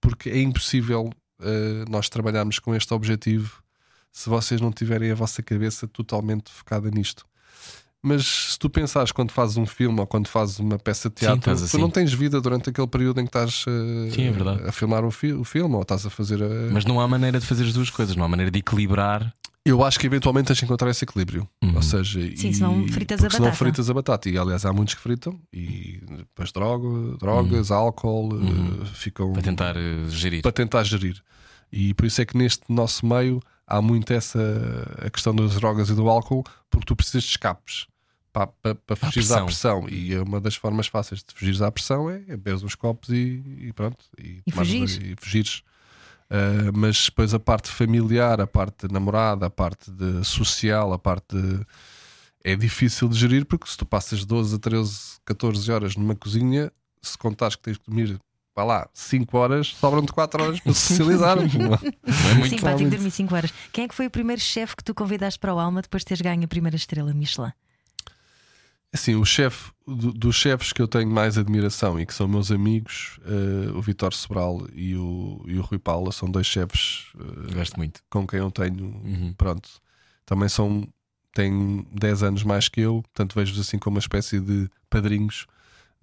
porque 0.00 0.30
é 0.30 0.40
impossível 0.40 1.10
eh, 1.40 1.84
nós 1.88 2.08
trabalharmos 2.08 2.58
com 2.58 2.74
este 2.74 2.92
objetivo 2.94 3.62
se 4.10 4.28
vocês 4.28 4.60
não 4.60 4.70
tiverem 4.70 5.10
a 5.10 5.14
vossa 5.14 5.42
cabeça 5.42 5.86
totalmente 5.88 6.50
focada 6.52 6.90
nisto. 6.90 7.24
Mas 8.04 8.26
se 8.52 8.58
tu 8.58 8.68
pensares 8.68 9.12
quando 9.12 9.30
fazes 9.30 9.56
um 9.56 9.64
filme 9.64 10.00
ou 10.00 10.06
quando 10.06 10.26
fazes 10.26 10.58
uma 10.58 10.76
peça 10.78 11.08
de 11.08 11.20
Sim, 11.20 11.26
teatro, 11.26 11.38
estás 11.52 11.60
tu 11.60 11.64
assim. 11.66 11.78
não 11.80 11.88
tens 11.88 12.12
vida 12.12 12.40
durante 12.40 12.68
aquele 12.70 12.88
período 12.88 13.20
em 13.20 13.24
que 13.24 13.28
estás 13.28 13.64
eh, 13.68 14.10
Sim, 14.10 14.24
é 14.24 14.30
verdade. 14.32 14.62
a 14.68 14.72
filmar 14.72 15.04
o, 15.04 15.10
fi- 15.12 15.32
o 15.32 15.44
filme 15.44 15.74
ou 15.76 15.82
estás 15.82 16.04
a 16.04 16.10
fazer 16.10 16.42
a. 16.42 16.48
Mas 16.72 16.84
não 16.84 17.00
há 17.00 17.06
maneira 17.06 17.38
de 17.38 17.46
fazer 17.46 17.62
as 17.64 17.72
duas 17.72 17.90
coisas, 17.90 18.16
não 18.16 18.24
há 18.24 18.28
maneira 18.28 18.50
de 18.50 18.58
equilibrar. 18.58 19.32
Eu 19.64 19.84
acho 19.84 20.00
que 20.00 20.06
eventualmente 20.06 20.48
tens 20.48 20.58
de 20.58 20.64
encontrar 20.64 20.90
esse 20.90 21.04
equilíbrio. 21.04 21.48
Uhum. 21.62 21.76
Ou 21.76 21.82
seja, 21.82 22.20
Sim, 22.36 22.48
e- 22.48 22.54
senão 22.54 22.88
fritas 22.88 23.22
a 23.22 23.30
senão 23.30 23.44
batata. 23.44 23.56
fritas 23.56 23.88
a 23.88 23.94
batata. 23.94 24.28
E 24.28 24.36
aliás, 24.36 24.66
há 24.66 24.72
muitos 24.72 24.94
que 24.94 25.00
fritam 25.00 25.38
e 25.52 26.00
depois 26.16 26.50
droga, 26.50 27.16
drogas, 27.20 27.70
álcool, 27.70 28.34
Uhum. 28.34 28.80
eh, 28.82 28.86
ficam 28.94 29.32
Para 29.32 29.42
tentar 29.42 29.76
eh, 29.76 30.08
gerir. 30.08 30.42
para 30.42 30.50
tentar 30.50 30.82
gerir. 30.82 31.22
E 31.70 31.94
por 31.94 32.04
isso 32.06 32.20
é 32.20 32.24
que 32.24 32.36
neste 32.36 32.64
nosso 32.68 33.06
meio 33.06 33.40
há 33.64 33.80
muito 33.80 34.12
essa 34.12 34.40
a 35.06 35.08
questão 35.08 35.32
das 35.32 35.54
drogas 35.54 35.88
e 35.88 35.94
do 35.94 36.08
álcool, 36.10 36.42
porque 36.68 36.84
tu 36.86 36.96
precisas 36.96 37.22
de 37.22 37.30
escapes 37.30 37.86
para, 38.32 38.46
para, 38.46 38.74
para 38.74 38.96
fugir 38.96 39.32
à 39.32 39.44
pressão. 39.44 39.86
E 39.88 40.16
uma 40.18 40.40
das 40.40 40.54
formas 40.56 40.86
fáceis 40.86 41.22
de 41.22 41.34
fugir 41.34 41.62
à 41.62 41.70
pressão 41.70 42.08
é, 42.08 42.16
é 42.28 42.36
beber 42.36 42.54
uns 42.64 42.74
copos 42.74 43.10
e, 43.10 43.42
e 43.68 43.72
pronto. 43.74 44.04
E, 44.18 44.42
E 44.46 44.50
tomares- 44.52 44.70
fugires. 44.70 44.98
e 45.02 45.14
fugires. 45.20 45.62
Ah, 46.30 46.70
mas 46.74 47.04
depois 47.06 47.34
a 47.34 47.38
parte 47.38 47.68
familiar, 47.68 48.40
a 48.40 48.46
parte 48.46 48.86
de 48.88 48.92
namorada, 48.94 49.46
a 49.46 49.50
parte 49.50 49.90
de 49.90 50.24
social, 50.24 50.92
a 50.92 50.98
parte 50.98 51.36
de. 51.36 51.60
É 52.44 52.56
difícil 52.56 53.08
de 53.08 53.16
gerir 53.18 53.44
porque 53.44 53.68
se 53.70 53.76
tu 53.76 53.86
passas 53.86 54.24
12 54.24 54.56
a 54.56 54.58
13, 54.58 54.98
14 55.24 55.70
horas 55.70 55.94
numa 55.94 56.16
cozinha, 56.16 56.72
se 57.00 57.16
contares 57.16 57.54
que 57.54 57.62
tens 57.62 57.76
de 57.78 57.84
dormir, 57.86 58.18
vá 58.56 58.64
lá, 58.64 58.88
5 58.92 59.36
horas, 59.38 59.68
sobram-te 59.78 60.12
4 60.12 60.42
horas 60.42 60.58
para 60.60 60.72
socializar. 60.74 61.36
Não 61.36 61.44
é 61.44 61.78
Sim, 61.78 62.34
muito 62.38 62.40
pá, 62.40 62.40
tenho 62.40 62.48
que 62.50 62.64
realmente. 62.64 62.90
dormir 62.90 63.10
5 63.12 63.34
horas. 63.36 63.52
Quem 63.72 63.84
é 63.84 63.88
que 63.88 63.94
foi 63.94 64.06
o 64.06 64.10
primeiro 64.10 64.40
chefe 64.42 64.74
que 64.74 64.82
tu 64.82 64.92
convidaste 64.92 65.38
para 65.38 65.54
o 65.54 65.58
Alma 65.60 65.82
depois 65.82 66.00
de 66.00 66.06
teres 66.06 66.20
ganho 66.20 66.42
a 66.44 66.48
primeira 66.48 66.76
estrela 66.76 67.14
Michelin? 67.14 67.52
Assim, 68.92 69.14
o 69.14 69.24
chefe 69.24 69.70
do- 69.86 70.12
dos 70.12 70.36
chefes 70.36 70.72
que 70.72 70.82
eu 70.82 70.86
tenho 70.86 71.10
mais 71.10 71.38
admiração 71.38 71.98
e 71.98 72.04
que 72.04 72.12
são 72.12 72.28
meus 72.28 72.52
amigos, 72.52 73.18
eh, 73.24 73.70
o 73.74 73.80
Vitor 73.80 74.12
Sobral 74.12 74.66
e 74.74 74.94
o, 74.96 75.42
e 75.46 75.56
o 75.58 75.62
Rui 75.62 75.78
Paula, 75.78 76.12
são 76.12 76.30
dois 76.30 76.46
chefes 76.46 77.06
eh, 77.18 77.54
Gosto 77.54 77.76
muito. 77.78 78.02
com 78.10 78.26
quem 78.26 78.38
eu 78.40 78.50
tenho, 78.50 78.84
Uhum. 78.84 79.34
pronto, 79.36 79.68
também 80.26 80.48
são, 80.48 80.86
têm 81.34 81.86
10 81.90 82.22
anos 82.22 82.42
mais 82.42 82.68
que 82.68 82.82
eu, 82.82 83.00
portanto 83.02 83.34
vejo-os 83.34 83.58
assim 83.60 83.78
como 83.78 83.96
uma 83.96 84.00
espécie 84.00 84.38
de 84.38 84.68
padrinhos. 84.90 85.46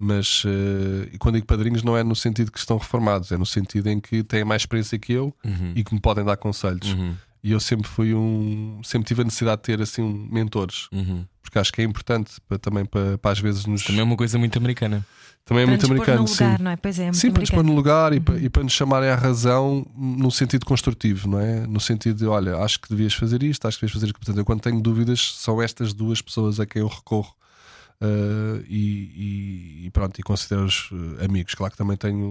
Mas 0.02 0.42
eh, 0.46 1.10
e 1.12 1.18
quando 1.18 1.34
digo 1.36 1.46
padrinhos, 1.46 1.82
não 1.82 1.96
é 1.96 2.02
no 2.02 2.16
sentido 2.16 2.50
que 2.50 2.58
estão 2.58 2.78
reformados, 2.78 3.30
é 3.32 3.36
no 3.36 3.44
sentido 3.46 3.86
em 3.88 4.00
que 4.00 4.22
têm 4.24 4.44
mais 4.44 4.62
experiência 4.62 4.98
que 4.98 5.12
eu 5.12 5.32
Uhum. 5.44 5.72
e 5.76 5.84
que 5.84 5.94
me 5.94 6.00
podem 6.00 6.24
dar 6.24 6.36
conselhos. 6.38 6.92
Uhum. 6.94 7.14
E 7.42 7.52
eu 7.52 7.60
sempre 7.60 7.88
fui 7.88 8.14
um, 8.14 8.80
sempre 8.84 9.08
tive 9.08 9.22
a 9.22 9.24
necessidade 9.24 9.62
de 9.62 9.64
ter 9.64 9.80
assim 9.80 10.02
um- 10.02 10.28
mentores, 10.30 10.88
Uhum. 10.92 11.24
porque 11.42 11.58
acho 11.58 11.72
que 11.72 11.80
é 11.80 11.84
importante 11.84 12.32
para, 12.46 12.58
também 12.58 12.84
para, 12.84 13.16
para 13.18 13.30
às 13.30 13.38
vezes 13.40 13.64
nos 13.66 13.82
Também 13.84 14.00
é 14.00 14.04
uma 14.04 14.16
coisa 14.16 14.38
muito 14.38 14.58
americana. 14.58 15.06
também 15.46 15.62
é 15.62 15.66
para 15.66 15.70
muito 15.70 15.80
nos 15.80 15.88
pôr 15.88 15.94
americano, 16.10 16.22
no 16.24 16.30
lugar, 16.30 16.56
sim. 16.58 16.62
não 16.64 16.70
é? 16.70 16.76
Pois 16.76 16.98
é, 16.98 17.02
é 17.02 17.04
muito 17.06 17.16
Sim, 17.16 17.30
para 17.32 17.40
nos 17.40 17.50
pôr 17.50 17.64
no 17.64 17.74
lugar 17.74 18.12
e, 18.12 18.16
Uhum. 18.16 18.22
para, 18.22 18.38
e 18.38 18.48
para 18.50 18.62
nos 18.62 18.72
chamarem 18.74 19.08
à 19.08 19.16
razão 19.16 19.86
num 19.96 20.30
sentido 20.30 20.66
construtivo, 20.66 21.28
não 21.28 21.40
é? 21.40 21.66
No 21.66 21.80
sentido 21.80 22.18
de, 22.18 22.26
olha, 22.26 22.56
acho 22.58 22.78
que 22.78 22.88
devias 22.90 23.14
fazer 23.14 23.42
isto, 23.42 23.66
acho 23.66 23.78
que 23.78 23.82
devias 23.86 23.94
fazer 23.94 24.06
isto. 24.06 24.16
Portanto, 24.18 24.36
eu 24.38 24.44
quando 24.44 24.60
tenho 24.60 24.80
dúvidas, 24.80 25.34
são 25.38 25.60
estas 25.62 25.92
duas 25.94 26.20
pessoas 26.20 26.60
a 26.60 26.66
quem 26.66 26.82
eu 26.82 26.88
recorro 26.88 27.34
eh, 28.00 28.64
e, 28.68 29.84
e- 29.86 29.90
pronto, 29.90 30.18
e 30.18 30.22
considero-os 30.22 30.90
eh, 31.20 31.24
amigos. 31.24 31.54
Claro 31.54 31.72
que 31.72 31.78
também 31.78 31.96
tenho 31.96 32.24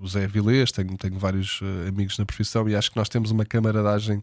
o 0.00 0.06
Zé 0.08 0.26
Vilês, 0.26 0.72
tenho, 0.72 0.96
tenho 0.96 1.18
vários 1.18 1.60
eh, 1.62 1.88
amigos 1.88 2.16
na 2.18 2.24
profissão 2.24 2.68
e 2.68 2.74
acho 2.74 2.90
que 2.90 2.96
nós 2.96 3.08
temos 3.08 3.30
uma 3.30 3.44
camaradagem 3.44 4.22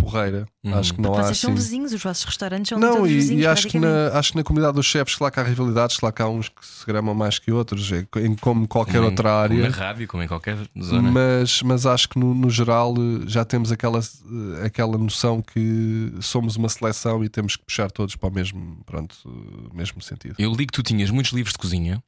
porreira. 0.00 0.46
Uhum. 0.64 0.74
Acho 0.74 0.94
que 0.94 1.00
não 1.00 1.10
há 1.12 1.16
Vocês 1.16 1.30
assim. 1.30 1.40
são 1.46 1.54
vizinhos, 1.54 1.92
os 1.92 2.02
vossos 2.02 2.24
restaurantes 2.24 2.68
são 2.68 2.78
Não, 2.78 3.06
e, 3.06 3.14
vizinhos. 3.14 3.42
e 3.42 3.46
acho, 3.46 3.68
que 3.68 3.78
na, 3.78 4.08
acho 4.18 4.32
que 4.32 4.36
na 4.38 4.44
comunidade 4.44 4.74
dos 4.76 4.86
chefes, 4.86 5.14
claro 5.14 5.32
que 5.34 5.40
há 5.40 5.42
rivalidades, 5.42 5.96
claro 5.96 6.14
que 6.14 6.22
há 6.22 6.28
uns 6.28 6.48
que 6.48 6.64
se 6.66 6.84
gramam 6.86 7.14
mais 7.14 7.38
que 7.38 7.50
outros, 7.52 7.90
é, 7.92 8.06
em 8.16 8.34
como 8.36 8.66
qualquer 8.68 8.94
Como 8.98 9.06
outra 9.10 9.28
Como 9.30 9.42
área. 9.42 9.68
na 9.68 9.76
rádio, 9.76 10.08
como 10.08 10.22
em 10.22 10.28
qualquer 10.28 10.56
zona. 10.82 11.10
Mas, 11.10 11.62
mas 11.62 11.86
acho 11.86 12.08
que 12.08 12.18
no, 12.18 12.34
no 12.34 12.50
geral 12.50 12.94
eh, 12.96 13.24
já 13.26 13.44
temos 13.44 13.70
aquela, 13.72 13.98
eh, 14.00 14.66
aquela 14.66 14.96
noção 14.98 15.40
que 15.42 16.12
somos 16.20 16.56
uma 16.56 16.68
seleção 16.68 17.22
e 17.24 17.28
temos 17.28 17.56
que 17.56 17.64
puxar 17.64 17.90
todos 17.90 18.16
para 18.16 18.28
o 18.28 18.32
mesmo, 18.32 18.78
pronto, 18.86 19.16
eh, 19.26 19.76
mesmo 19.76 20.00
sentido. 20.02 20.34
Eu 20.38 20.52
li 20.52 20.66
que 20.66 20.72
tu 20.72 20.82
tinhas 20.82 21.10
muitos 21.10 21.32
livros 21.32 21.52
de 21.52 21.58
cozinha 21.58 22.02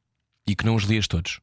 e 0.47 0.55
que 0.55 0.65
não 0.65 0.75
os 0.75 0.83
lias 0.83 1.07
todos. 1.07 1.39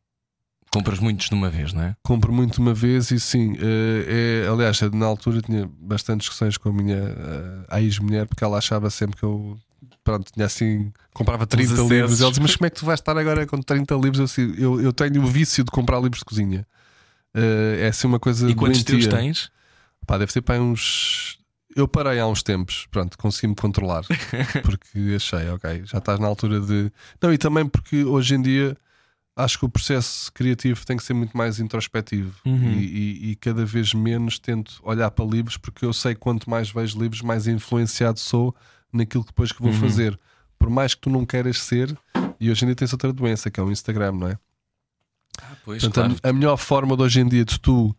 Compras 0.73 1.01
muitos 1.01 1.29
de 1.29 1.35
uma 1.35 1.51
vez, 1.51 1.73
não 1.73 1.83
é? 1.83 1.97
Compro 2.03 2.33
muito 2.33 2.59
uma 2.59 2.73
vez 2.73 3.11
e 3.11 3.19
sim, 3.19 3.57
eh, 3.59 4.45
é, 4.45 4.49
aliás, 4.49 4.81
na 4.93 5.05
altura 5.07 5.43
tinha 5.43 5.69
bastantes 5.81 6.27
discussões 6.27 6.57
com 6.57 6.69
a 6.69 6.73
minha 6.73 6.97
eh, 6.97 7.65
a 7.69 7.81
ex-mulher 7.83 8.27
porque 8.27 8.45
ela 8.45 8.59
achava 8.59 8.89
sempre 8.89 9.17
que 9.17 9.25
eu 9.25 9.59
pronto, 10.05 10.31
tinha 10.33 10.47
assim, 10.47 10.93
comprava 11.13 11.45
30 11.47 11.73
acessos. 11.73 11.91
livros. 11.91 12.21
Ela 12.21 12.31
disse, 12.31 12.41
mas 12.41 12.55
como 12.57 12.67
é 12.67 12.71
que 12.71 12.77
tu 12.77 12.87
vais 12.87 13.01
estar 13.01 13.19
agora 13.19 13.47
com 13.47 13.61
30 13.61 13.95
livros? 13.97 14.19
Eu, 14.19 14.25
assim, 14.25 14.55
eu, 14.59 14.81
eu 14.81 14.93
tenho 14.93 15.23
o 15.23 15.27
vício 15.27 15.65
de 15.65 15.71
comprar 15.73 15.99
livros 15.99 16.21
de 16.21 16.25
cozinha. 16.25 16.65
Eh, 17.35 17.81
é 17.83 17.89
assim 17.89 18.07
uma 18.07 18.21
coisa 18.21 18.49
E 18.49 18.55
quantos 18.55 18.85
teus 18.85 19.07
doentia. 19.07 19.19
tens? 19.19 19.51
Pá, 20.07 20.19
deve 20.19 20.33
ser 20.33 20.43
para 20.43 20.61
uns. 20.63 21.39
Eu 21.75 21.87
parei 21.87 22.19
há 22.19 22.27
uns 22.27 22.43
tempos, 22.43 22.87
pronto, 22.91 23.17
consegui-me 23.19 23.55
controlar. 23.55 24.05
porque 24.63 25.15
achei, 25.17 25.49
ok, 25.51 25.83
já 25.85 25.99
estás 25.99 26.19
na 26.21 26.27
altura 26.29 26.61
de. 26.61 26.93
Não, 27.21 27.33
e 27.33 27.39
também 27.39 27.67
porque 27.67 28.05
hoje 28.05 28.35
em 28.35 28.43
dia 28.43 28.77
acho 29.37 29.59
que 29.59 29.65
o 29.65 29.69
processo 29.69 30.31
criativo 30.33 30.85
tem 30.85 30.97
que 30.97 31.03
ser 31.03 31.15
muito 31.15 31.37
mais 31.37 31.59
introspectivo 31.61 32.35
Uhum. 32.45 32.73
e, 32.73 32.77
e- 32.85 33.31
e 33.31 33.37
cada 33.37 33.65
vez 33.65 33.95
menos 33.95 34.39
tento 34.39 34.81
olhar 34.83 35.11
para 35.11 35.25
livros, 35.25 35.57
porque 35.57 35.85
eu 35.85 35.93
sei 35.93 36.15
que 36.15 36.21
quanto 36.21 36.49
mais 36.51 36.71
vejo 36.71 36.99
livros, 37.01 37.23
mais 37.23 37.47
influenciado 37.47 38.19
sou 38.21 38.55
naquilo 38.93 39.23
que 39.25 39.31
depois 39.31 39.53
que 39.53 39.63
vou 39.63 39.71
Uhum. 39.73 39.79
fazer. 39.79 40.19
Por 40.59 40.69
mais 40.69 40.95
que 40.95 41.01
tu 41.01 41.11
não 41.11 41.25
queiras 41.25 41.59
ser, 41.63 41.97
e 42.39 42.51
hoje 42.51 42.65
em 42.65 42.69
dia 42.69 42.75
tens 42.77 42.93
outra 42.93 43.13
doença 43.13 43.51
que 43.51 43.59
é 43.59 43.63
o 43.63 43.71
Instagram, 43.71 44.13
não 44.13 44.29
é? 44.29 44.39
Pois, 45.65 45.83
Portanto, 45.83 46.17
a- 46.17 46.21
claro. 46.21 46.37
a, 46.37 46.39
melhor 46.39 46.57
forma 46.59 46.97
de 46.97 47.03
hoje 47.03 47.21
em 47.21 47.29
dia 47.29 47.45
de 47.45 47.59
tu 47.59 47.97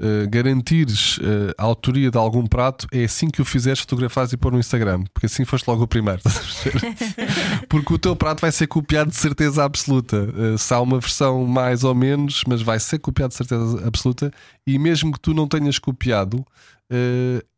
eh, 0.00 0.26
garantires 0.26 1.18
eh, 1.22 1.54
a 1.56 1.62
autoria 1.64 2.10
de 2.10 2.18
algum 2.18 2.46
prato 2.46 2.86
é 2.92 3.04
assim 3.04 3.28
que 3.28 3.40
o 3.40 3.44
fizeres, 3.44 3.80
fotografares 3.80 4.32
e 4.32 4.36
pôr 4.36 4.52
no 4.52 4.58
Instagram, 4.58 5.04
porque 5.12 5.26
assim 5.26 5.44
foste 5.44 5.66
logo 5.68 5.82
o 5.84 5.86
primeiro. 5.88 6.20
porque 7.68 7.94
o 7.94 7.98
teu 7.98 8.16
prato 8.16 8.40
vai 8.40 8.52
ser 8.52 8.66
copiado 8.66 9.10
de 9.10 9.16
certeza 9.16 9.64
absoluta. 9.64 10.28
Eh, 10.36 10.56
se 10.58 10.72
há 10.74 10.80
uma 10.80 10.98
versão 10.98 11.46
mais 11.46 11.84
ou 11.84 11.94
menos, 11.94 12.42
mas 12.46 12.62
vai 12.62 12.78
ser 12.80 12.98
copiado 12.98 13.30
de 13.30 13.36
certeza 13.36 13.86
absoluta, 13.86 14.32
e 14.66 14.78
mesmo 14.78 15.12
que 15.12 15.20
tu 15.20 15.34
não 15.34 15.46
tenhas 15.46 15.78
copiado, 15.78 16.44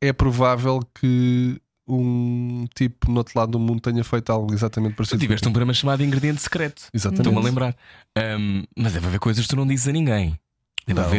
é 0.01 0.13
provável 0.13 0.81
que 0.95 1.61
um 1.89 2.67
tipo 2.75 3.11
no 3.11 3.19
outro 3.19 3.39
lado 3.39 3.53
do 3.53 3.59
mundo 3.59 3.81
tenha 3.81 4.03
feito 4.05 4.31
algo 4.31 4.55
exatamente 4.55 4.93
Tu 4.93 4.97
parecido. 4.97 5.21
tiveste 5.21 5.47
um 5.49 5.53
programa 5.53 5.75
chamado 5.75 6.03
Ingrediente 6.03 6.41
Secreto. 6.41 6.85
Exatamente. 6.95 7.21
Estou-me 7.29 7.39
a 7.41 7.43
lembrar. 7.43 7.77
Ahm, 8.17 8.63
mas 8.77 8.93
deve 8.93 9.07
haver 9.07 9.19
coisas 9.19 9.45
que 9.45 9.51
tu 9.51 9.57
não 9.57 9.67
dizes 9.67 9.89
a 9.89 9.93
ninguém. 9.93 10.39
Não, 10.87 11.03
uh, 11.11 11.15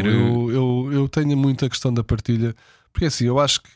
eu, 0.51 0.51
eu, 0.51 0.89
eu 0.93 1.09
tenho 1.09 1.35
muito 1.35 1.65
a 1.65 1.69
questão 1.69 1.93
da 1.93 2.03
partilha, 2.03 2.55
porque 2.93 3.05
assim, 3.05 3.25
eu 3.25 3.39
acho 3.39 3.61
que 3.61 3.69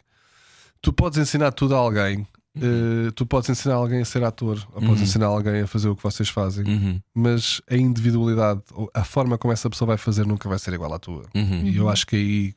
tu 0.81 0.93
podes 0.93 1.17
ensinar 1.17 1.51
tudo 1.51 1.75
a 1.75 1.77
alguém. 1.79 2.27
eh, 2.61 3.11
tu 3.15 3.25
podes 3.25 3.49
ensinar 3.49 3.75
alguém 3.75 4.01
a 4.01 4.05
ser 4.05 4.23
ator, 4.23 4.57
ou 4.73 4.81
podes 4.81 4.97
Uhum. 4.97 5.03
ensinar 5.03 5.25
alguém 5.27 5.61
a 5.61 5.67
fazer 5.67 5.87
o 5.89 5.95
que 5.95 6.03
vocês 6.03 6.27
fazem, 6.29 6.65
Uhum, 6.65 6.99
mas 7.13 7.61
a 7.69 7.75
individualidade, 7.77 8.61
ou 8.73 8.89
a 8.93 9.03
forma 9.03 9.37
como 9.37 9.53
essa 9.53 9.69
pessoa 9.69 9.87
vai 9.87 9.97
fazer, 9.97 10.25
nunca 10.25 10.49
vai 10.49 10.59
ser 10.59 10.73
igual 10.73 10.93
à 10.93 10.99
tua. 10.99 11.25
uhum. 11.35 11.61
E 11.63 11.77
eu 11.77 11.87
acho 11.87 12.05
que 12.07 12.15
aí 12.15 12.53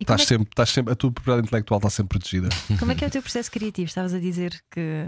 Estás 0.00 0.22
é, 0.22 0.24
sempre, 0.24 0.48
estás 0.50 0.70
sempre, 0.70 0.92
a 0.94 0.96
tua 0.96 1.12
propriedade 1.12 1.46
intelectual 1.46 1.76
está 1.78 1.90
sempre 1.90 2.18
protegida. 2.18 2.48
como 2.80 2.90
é 2.90 2.94
que 2.94 3.04
é 3.04 3.08
o 3.08 3.10
teu 3.10 3.20
processo 3.20 3.50
criativo? 3.50 3.86
Estavas 3.86 4.14
a 4.14 4.18
dizer 4.18 4.58
que 4.70 5.06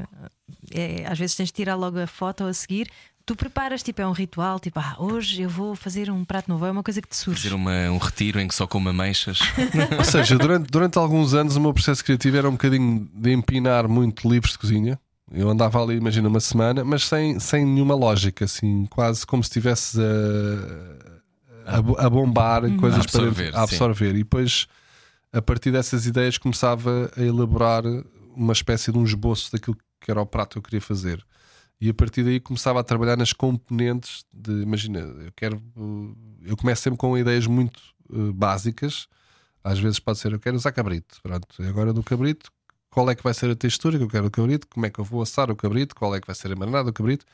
é, 0.70 1.07
às 1.07 1.18
vezes 1.18 1.34
tens 1.34 1.46
de 1.46 1.55
tirar 1.55 1.76
logo 1.76 1.98
a 1.98 2.07
foto 2.07 2.44
a 2.44 2.53
seguir. 2.53 2.90
Tu 3.32 3.36
preparas, 3.36 3.82
tipo, 3.82 4.02
é 4.02 4.06
um 4.06 4.12
ritual, 4.12 4.60
tipo, 4.60 4.78
ah, 4.78 4.94
hoje 4.98 5.40
eu 5.40 5.48
vou 5.48 5.74
fazer 5.74 6.10
um 6.10 6.22
prato 6.22 6.50
novo, 6.50 6.66
é 6.66 6.70
uma 6.70 6.82
coisa 6.82 7.00
que 7.00 7.08
te 7.08 7.16
surge. 7.16 7.44
Fazer 7.44 7.54
uma- 7.54 7.90
um 7.90 7.96
retiro 7.96 8.38
em 8.38 8.46
que 8.46 8.54
só 8.54 8.66
come 8.66 8.90
ameixas. 8.90 9.38
Ou 9.98 10.04
seja, 10.04 10.36
durante, 10.36 10.70
durante 10.70 10.98
alguns 10.98 11.32
anos 11.32 11.56
o 11.56 11.60
meu 11.60 11.72
processo 11.72 12.04
criativo 12.04 12.36
era 12.36 12.46
um 12.46 12.52
bocadinho 12.52 13.08
de 13.14 13.32
empinar 13.32 13.88
muito 13.88 14.28
livros 14.28 14.52
de 14.52 14.58
cozinha. 14.58 15.00
Eu 15.32 15.48
andava 15.48 15.82
ali, 15.82 15.94
imagina, 15.94 16.28
uma 16.28 16.40
semana, 16.40 16.84
mas 16.84 17.04
sem, 17.08 17.40
sem 17.40 17.64
nenhuma 17.64 17.94
lógica, 17.94 18.44
assim, 18.44 18.84
quase 18.90 19.24
como 19.26 19.42
se 19.42 19.48
estivesse 19.48 19.98
a, 21.66 21.76
a, 21.76 22.06
a 22.06 22.10
bombar 22.10 22.62
coisas 22.76 22.98
A 22.98 23.02
absorver, 23.02 23.50
para 23.50 23.60
a 23.60 23.62
absorver. 23.64 24.10
E 24.10 24.18
depois, 24.18 24.66
a 25.32 25.40
partir 25.40 25.70
dessas 25.70 26.04
ideias, 26.04 26.36
começava 26.36 27.10
a 27.16 27.22
elaborar 27.22 27.82
uma 28.36 28.52
espécie 28.52 28.92
de 28.92 28.98
um 28.98 29.04
esboço 29.04 29.50
daquilo 29.50 29.76
que 30.00 30.10
era 30.10 30.20
o 30.20 30.26
prato 30.26 30.52
que 30.52 30.58
eu 30.58 30.62
queria 30.62 30.82
fazer. 30.82 31.24
E 31.82 31.88
a 31.88 31.94
partir 31.94 32.22
daí 32.22 32.38
começava 32.38 32.78
a 32.78 32.84
trabalhar 32.84 33.16
nas 33.16 33.32
componentes 33.32 34.24
de, 34.32 34.52
imagina, 34.62 35.00
eu 35.00 35.32
quero. 35.34 35.56
uh, 35.76 36.16
Eu 36.44 36.56
começo 36.56 36.80
sempre 36.82 36.96
com 36.96 37.18
ideias 37.18 37.44
muito 37.48 37.80
uh, 38.08 38.32
básicas. 38.32 39.08
Às 39.64 39.80
vezes 39.80 39.98
pode 39.98 40.20
ser, 40.20 40.32
eu 40.32 40.38
quero 40.38 40.54
usar 40.54 40.70
cabrito. 40.70 41.18
Pronto, 41.20 41.48
agora 41.64 41.92
do 41.92 42.00
cabrito, 42.04 42.52
qual 42.88 43.10
é 43.10 43.16
que 43.16 43.22
vai 43.24 43.34
ser 43.34 43.50
a 43.50 43.56
textura 43.56 43.98
que 43.98 44.04
eu 44.04 44.08
quero 44.08 44.24
do 44.26 44.30
cabrito? 44.30 44.68
Como 44.68 44.86
é 44.86 44.90
que 44.90 45.00
eu 45.00 45.04
vou 45.04 45.22
assar 45.22 45.50
o 45.50 45.56
cabrito? 45.56 45.96
Qual 45.96 46.14
é 46.14 46.20
que 46.20 46.26
vai 46.28 46.36
ser 46.36 46.52
a 46.52 46.56
marinada 46.56 46.84
do 46.84 46.92
cabrito? 46.92 47.26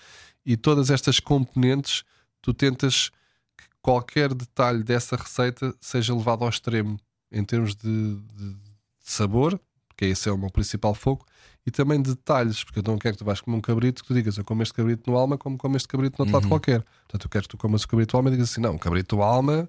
E 0.47 0.57
todas 0.57 0.89
estas 0.89 1.21
componentes, 1.21 2.03
tu 2.41 2.55
tentas 2.55 3.11
que 3.55 3.67
qualquer 3.83 4.33
detalhe 4.33 4.83
dessa 4.83 5.15
receita 5.15 5.75
seja 5.79 6.15
levado 6.15 6.43
ao 6.43 6.49
extremo 6.49 6.99
em 7.31 7.45
termos 7.45 7.77
de, 7.77 8.15
de- 8.17 8.57
sabor, 9.01 9.61
porque 9.89 10.07
esse 10.07 10.27
é 10.27 10.33
o 10.33 10.39
meu 10.39 10.51
principal 10.51 10.95
foco, 10.95 11.27
e 11.69 11.71
também 11.71 12.01
de 12.03 12.11
detalhes, 12.11 12.65
porque 12.65 12.79
eu 12.81 12.83
não 12.87 12.99
quero 12.99 13.15
que 13.15 13.19
tu 13.19 13.25
vais 13.25 13.41
comer 13.41 13.57
um 13.57 13.61
cabrito 13.61 14.03
que 14.03 14.09
tu 14.09 14.15
digas 14.15 14.37
eu 14.39 14.45
como 14.45 14.63
este 14.63 14.75
cabrito 14.75 15.11
no 15.11 15.17
Alma, 15.17 15.37
como 15.39 15.57
como 15.59 15.77
este 15.77 15.87
cabrito 15.89 16.17
no 16.19 16.23
outro 16.25 16.35
lado 16.35 16.49
qualquer. 16.49 16.83
Portanto, 17.07 17.25
eu 17.25 17.31
quero 17.31 17.43
que 17.45 17.49
tu 17.49 17.57
comas 17.57 17.83
o 17.85 17.89
cabrito 17.89 18.13
do 18.13 18.17
Alma 18.17 18.29
e 18.31 18.33
digas 18.33 18.51
assim: 18.51 18.61
não, 18.61 18.75
o 18.75 18.79
cabrito 18.79 19.17
do 19.17 19.23
Alma 19.23 19.69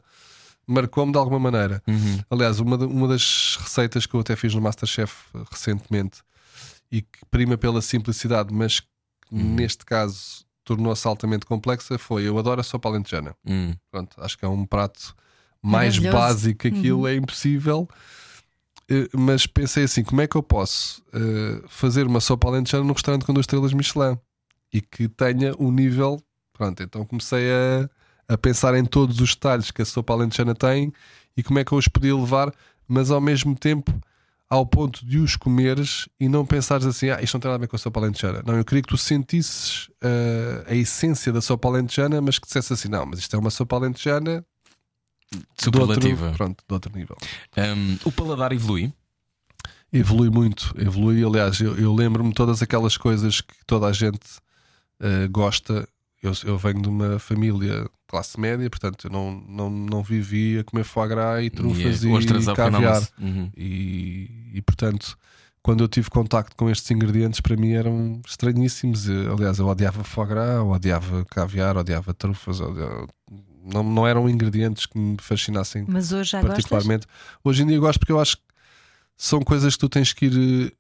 marcou-me 0.68 1.12
de 1.12 1.18
alguma 1.18 1.40
maneira. 1.40 1.82
Aliás, 2.30 2.60
uma, 2.60 2.78
da- 2.78 2.86
uma 2.88 3.08
das 3.08 3.58
receitas 3.62 4.06
que 4.06 4.14
eu 4.16 4.20
até 4.20 4.36
fiz 4.36 4.54
no 4.54 4.62
Masterchef 4.62 5.14
eh, 5.36 5.44
recentemente 5.52 6.22
e 6.92 7.02
que 7.02 7.20
prima 7.30 7.58
pela 7.58 7.82
simplicidade, 7.82 8.54
mas 8.54 8.80
que 8.80 8.88
neste 9.32 9.86
caso 9.86 10.46
tornou-se 10.64 11.08
altamente 11.08 11.46
complexa 11.46 11.98
foi: 11.98 12.24
eu 12.28 12.38
adoro 12.38 12.62
a 12.62 12.64
sopa 12.64 12.88
alentejana. 12.90 13.36
Hum. 13.46 13.74
Pronto, 13.92 14.16
acho 14.22 14.38
que 14.38 14.46
é 14.46 14.48
um 14.48 14.66
prato 14.66 15.16
mais 15.62 15.96
básico 16.14 16.60
que 16.60 16.68
aquilo, 16.70 17.08
é 17.08 17.16
impossível. 17.16 17.88
Eh, 18.90 19.08
Mas 19.16 19.46
pensei 19.46 19.84
assim: 19.84 20.04
como 20.04 20.22
é 20.22 20.28
que 20.28 20.36
eu 20.36 20.44
posso 20.44 21.04
eh, 21.14 21.62
fazer 21.68 22.08
uma 22.08 22.20
sopa 22.20 22.48
alentejana 22.48 22.84
num 22.84 22.94
restaurante 22.94 23.26
com 23.26 23.34
duas 23.34 23.44
estrelas 23.44 23.74
Michelin 23.74 24.18
e 24.74 24.82
que 24.82 25.08
tenha 25.08 25.54
um 25.60 25.72
nível. 25.72 26.22
Pronto, 26.54 26.84
então 26.84 27.06
comecei 27.06 27.50
a, 27.52 27.90
a 28.34 28.38
pensar 28.38 28.76
em 28.76 28.84
todos 28.86 29.22
os 29.22 29.34
detalhes 29.34 29.72
que 29.72 29.82
a 29.82 29.86
sopa 29.86 30.14
alentejana 30.14 30.54
tem 30.54 30.92
e 31.38 31.42
como 31.44 31.60
é 31.60 31.64
que 31.64 31.72
eu 31.72 31.78
os 31.78 31.88
podia 31.88 32.16
levar, 32.16 32.54
mas 32.88 33.12
ao 33.12 33.22
mesmo 33.22 33.56
tempo 33.56 33.94
ao 34.50 34.66
ponto 34.66 35.06
de 35.06 35.20
os 35.20 35.36
comeres 35.36 36.10
e 36.20 36.28
não 36.28 36.44
pensares 36.46 36.86
assim, 36.86 37.10
ah, 37.12 37.22
isto 37.22 37.36
não 37.36 37.40
tem 37.40 37.50
nada 37.50 37.60
a 37.60 37.62
ver 37.62 37.68
com 37.68 37.76
a 37.76 37.80
sopa 37.80 38.00
alentejana. 38.00 38.42
Não, 38.46 38.56
eu 38.58 38.66
queria 38.66 38.82
que 38.82 38.90
tu 38.90 38.98
sentisses 38.98 39.90
eh, 40.02 40.66
a 40.68 40.76
essência 40.76 41.32
da 41.32 41.40
sopa 41.40 41.68
alentejana, 41.70 42.20
mas 42.20 42.40
que 42.40 42.48
dissesse 42.48 42.74
assim, 42.74 42.90
não, 42.90 43.06
mas 43.06 43.20
isto 43.20 43.36
é 43.36 43.40
uma 43.40 43.52
sopa 43.52 43.76
alentejana 43.76 44.44
de 45.32 45.38
outro, 45.38 45.64
Superlativa. 45.64 46.32
pronto, 46.36 46.64
de 46.68 46.74
outro 46.74 46.92
nível. 46.98 47.18
Um, 47.58 47.98
o 48.06 48.12
paladar 48.12 48.52
evolui. 48.52 48.92
Evolui 49.92 50.30
muito, 50.30 50.74
evolui. 50.78 51.24
Aliás, 51.24 51.60
eu, 51.60 51.76
eu 51.78 51.94
lembro-me 51.94 52.34
todas 52.34 52.62
aquelas 52.62 52.96
coisas 52.96 53.42
que 53.42 53.54
toda 53.66 53.88
a 53.88 53.92
gente 53.94 54.20
eh, 55.00 55.28
gosta. 55.28 55.88
Eu, 56.22 56.32
eu 56.46 56.58
venho 56.58 56.82
de 56.82 56.90
uma 56.90 57.18
família 57.18 57.90
classe 58.08 58.40
média, 58.40 58.70
portanto, 58.70 59.08
eu 59.08 59.12
não, 59.12 59.32
não, 59.48 59.70
não 59.70 60.04
vivi 60.04 60.60
a 60.60 60.64
comer 60.64 60.84
foie 60.84 61.08
gras 61.10 61.44
e 61.44 61.50
trufas 61.50 62.04
E, 62.04 62.08
e, 62.08 62.12
ostras 62.12 62.48
ao 62.48 62.56
pequeno 62.56 62.74
caviar. 62.82 63.08
Uhum. 63.20 63.50
E, 63.58 64.52
e, 64.54 64.62
portanto, 64.62 65.18
quando 65.64 65.84
eu 65.84 65.88
tive 65.88 66.10
contacto 66.10 66.56
com 66.56 66.70
estes 66.70 66.90
ingredientes, 66.92 67.40
para 67.40 67.56
mim 67.56 67.72
eram 67.72 68.22
estranhíssimos. 68.28 69.08
Aliás, 69.10 69.58
eu 69.58 69.68
odiava 69.68 70.04
foie 70.04 70.28
gras, 70.28 70.58
eu 70.58 70.70
odiava 70.70 71.26
caviar, 71.26 71.78
odiava 71.78 72.14
trufas. 72.14 72.60
odiava- 72.60 73.08
Não, 73.74 73.84
não 73.84 74.08
eram 74.08 74.30
ingredientes 74.30 74.86
que 74.86 74.98
me 74.98 75.18
fascinassem 75.20 75.86
Mas 75.88 76.12
hoje 76.12 76.32
já 76.32 76.42
gostas? 76.42 76.56
particularmente. 76.56 77.08
Hoje 77.44 77.64
em 77.64 77.68
dia 77.68 77.78
eu 77.78 77.82
gosto 77.82 78.00
porque 78.00 78.12
eu 78.12 78.20
acho 78.20 78.38
que 78.38 78.44
são 79.18 79.42
coisas 79.42 79.74
que 79.74 79.80
tu 79.80 79.90
tens 79.90 80.14
que 80.14 80.26
ir 80.26 80.72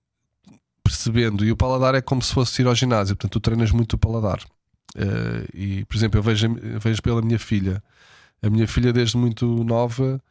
eh, 0.50 0.56
percebendo. 0.84 1.46
E 1.46 1.52
o 1.52 1.58
paladar 1.58 1.96
é 1.96 2.02
como 2.02 2.22
se 2.22 2.34
fosse 2.34 2.62
ir 2.62 2.68
ao 2.68 2.76
ginásio, 2.76 3.16
portanto, 3.16 3.34
tu 3.34 3.40
treinas 3.40 3.72
muito 3.72 3.94
o 3.94 3.98
paladar. 3.98 4.40
Eh, 4.96 5.46
e, 5.54 5.86
por 5.86 5.96
exemplo, 5.98 6.20
eu 6.20 6.24
vejo, 6.24 6.48
eu 6.48 6.80
vejo 6.80 7.02
pela 7.02 7.22
minha 7.22 7.40
filha. 7.40 7.84
A 8.42 8.50
minha 8.50 8.68
filha, 8.68 8.94
desde 8.94 9.18
muito 9.18 9.46
nova, 9.64 10.22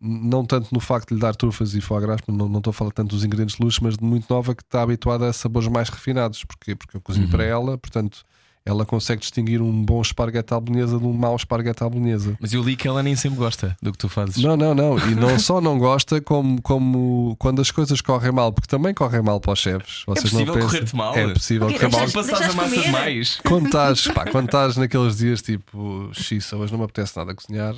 não 0.00 0.44
tanto 0.44 0.72
no 0.72 0.80
facto 0.80 1.08
de 1.08 1.14
lhe 1.16 1.20
dar 1.20 1.34
trufas 1.34 1.74
e 1.74 1.80
foie 1.80 2.00
gras, 2.00 2.20
não, 2.26 2.48
não 2.48 2.58
estou 2.58 2.70
a 2.70 2.74
falar 2.74 2.92
tanto 2.92 3.10
dos 3.10 3.24
ingredientes 3.24 3.56
de 3.56 3.62
luxo, 3.62 3.82
mas 3.82 3.96
de 3.96 4.04
muito 4.04 4.32
nova 4.32 4.54
que 4.54 4.62
está 4.62 4.82
habituada 4.82 5.28
a 5.28 5.32
sabores 5.32 5.68
mais 5.68 5.88
refinados. 5.88 6.44
Porquê? 6.44 6.74
Porque 6.74 6.96
eu 6.96 7.00
cozinho 7.00 7.28
para 7.28 7.44
ela, 7.44 7.76
portanto, 7.76 8.24
ela 8.68 8.84
consegue 8.84 9.20
distinguir 9.20 9.62
um 9.62 9.84
bom 9.84 10.02
esparguete 10.02 10.52
à 10.52 10.60
bolonhesa 10.60 10.98
de 10.98 11.04
um 11.04 11.12
mau 11.12 11.34
esparguete 11.34 11.82
à 11.82 11.88
bolonhesa. 11.88 12.36
Mas 12.40 12.52
eu 12.52 12.62
li 12.62 12.76
que 12.76 12.86
ela 12.86 13.02
nem 13.02 13.16
sempre 13.16 13.38
gosta 13.38 13.76
do 13.82 13.90
que 13.92 13.98
tu 13.98 14.08
fazes. 14.08 14.36
Não, 14.42 14.56
não, 14.56 14.74
não. 14.74 14.98
E 14.98 15.14
não 15.14 15.38
só 15.40 15.60
não 15.60 15.78
gosta, 15.78 16.20
como, 16.20 16.60
como 16.62 17.34
quando 17.38 17.60
as 17.62 17.70
coisas 17.70 18.00
correm 18.00 18.30
mal, 18.32 18.52
porque 18.52 18.68
também 18.68 18.92
correm 18.92 19.22
mal 19.22 19.40
para 19.40 19.52
os 19.52 19.58
chefes. 19.58 20.02
Vocês 20.06 20.26
É 20.26 20.28
possível 20.30 20.46
não 20.46 20.54
pensam- 20.54 20.68
correr-te 20.70 20.96
mal? 20.96 21.14
É 21.16 21.32
possível 21.32 21.66
Ok, 21.68 21.78
correr 21.78 21.92
mal. 21.92 22.10
Passares 22.12 22.50
a 22.50 22.52
massa 22.52 22.70
comer? 22.70 22.82
demais. 22.84 23.40
Quando 23.46 23.66
estás, 23.66 24.06
pá, 24.12 24.26
quando 24.26 24.46
estás 24.46 24.76
naqueles 24.76 25.16
dias 25.18 25.40
tipo, 25.42 26.10
xiça, 26.12 26.56
hoje 26.56 26.70
não 26.72 26.78
me 26.78 26.84
apetece 26.84 27.16
nada 27.16 27.32
a 27.32 27.34
cozinhar, 27.34 27.74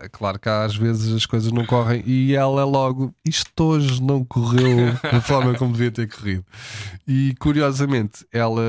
é 0.00 0.08
claro 0.08 0.38
que 0.38 0.48
às 0.48 0.76
vezes 0.76 1.12
as 1.14 1.24
coisas 1.26 1.50
não 1.52 1.64
correm 1.64 2.02
e 2.06 2.34
ela 2.34 2.60
é 2.60 2.64
logo, 2.64 3.14
isto 3.24 3.64
hoje 3.64 4.02
não 4.02 4.24
correu 4.24 4.92
da 5.10 5.20
forma 5.20 5.54
como 5.54 5.72
devia 5.72 5.90
ter 5.90 6.08
corrido. 6.08 6.44
E 7.08 7.34
curiosamente, 7.38 8.26
ela 8.32 8.62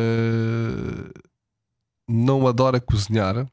não 2.08 2.48
adora 2.48 2.80
cozinhar, 2.80 3.48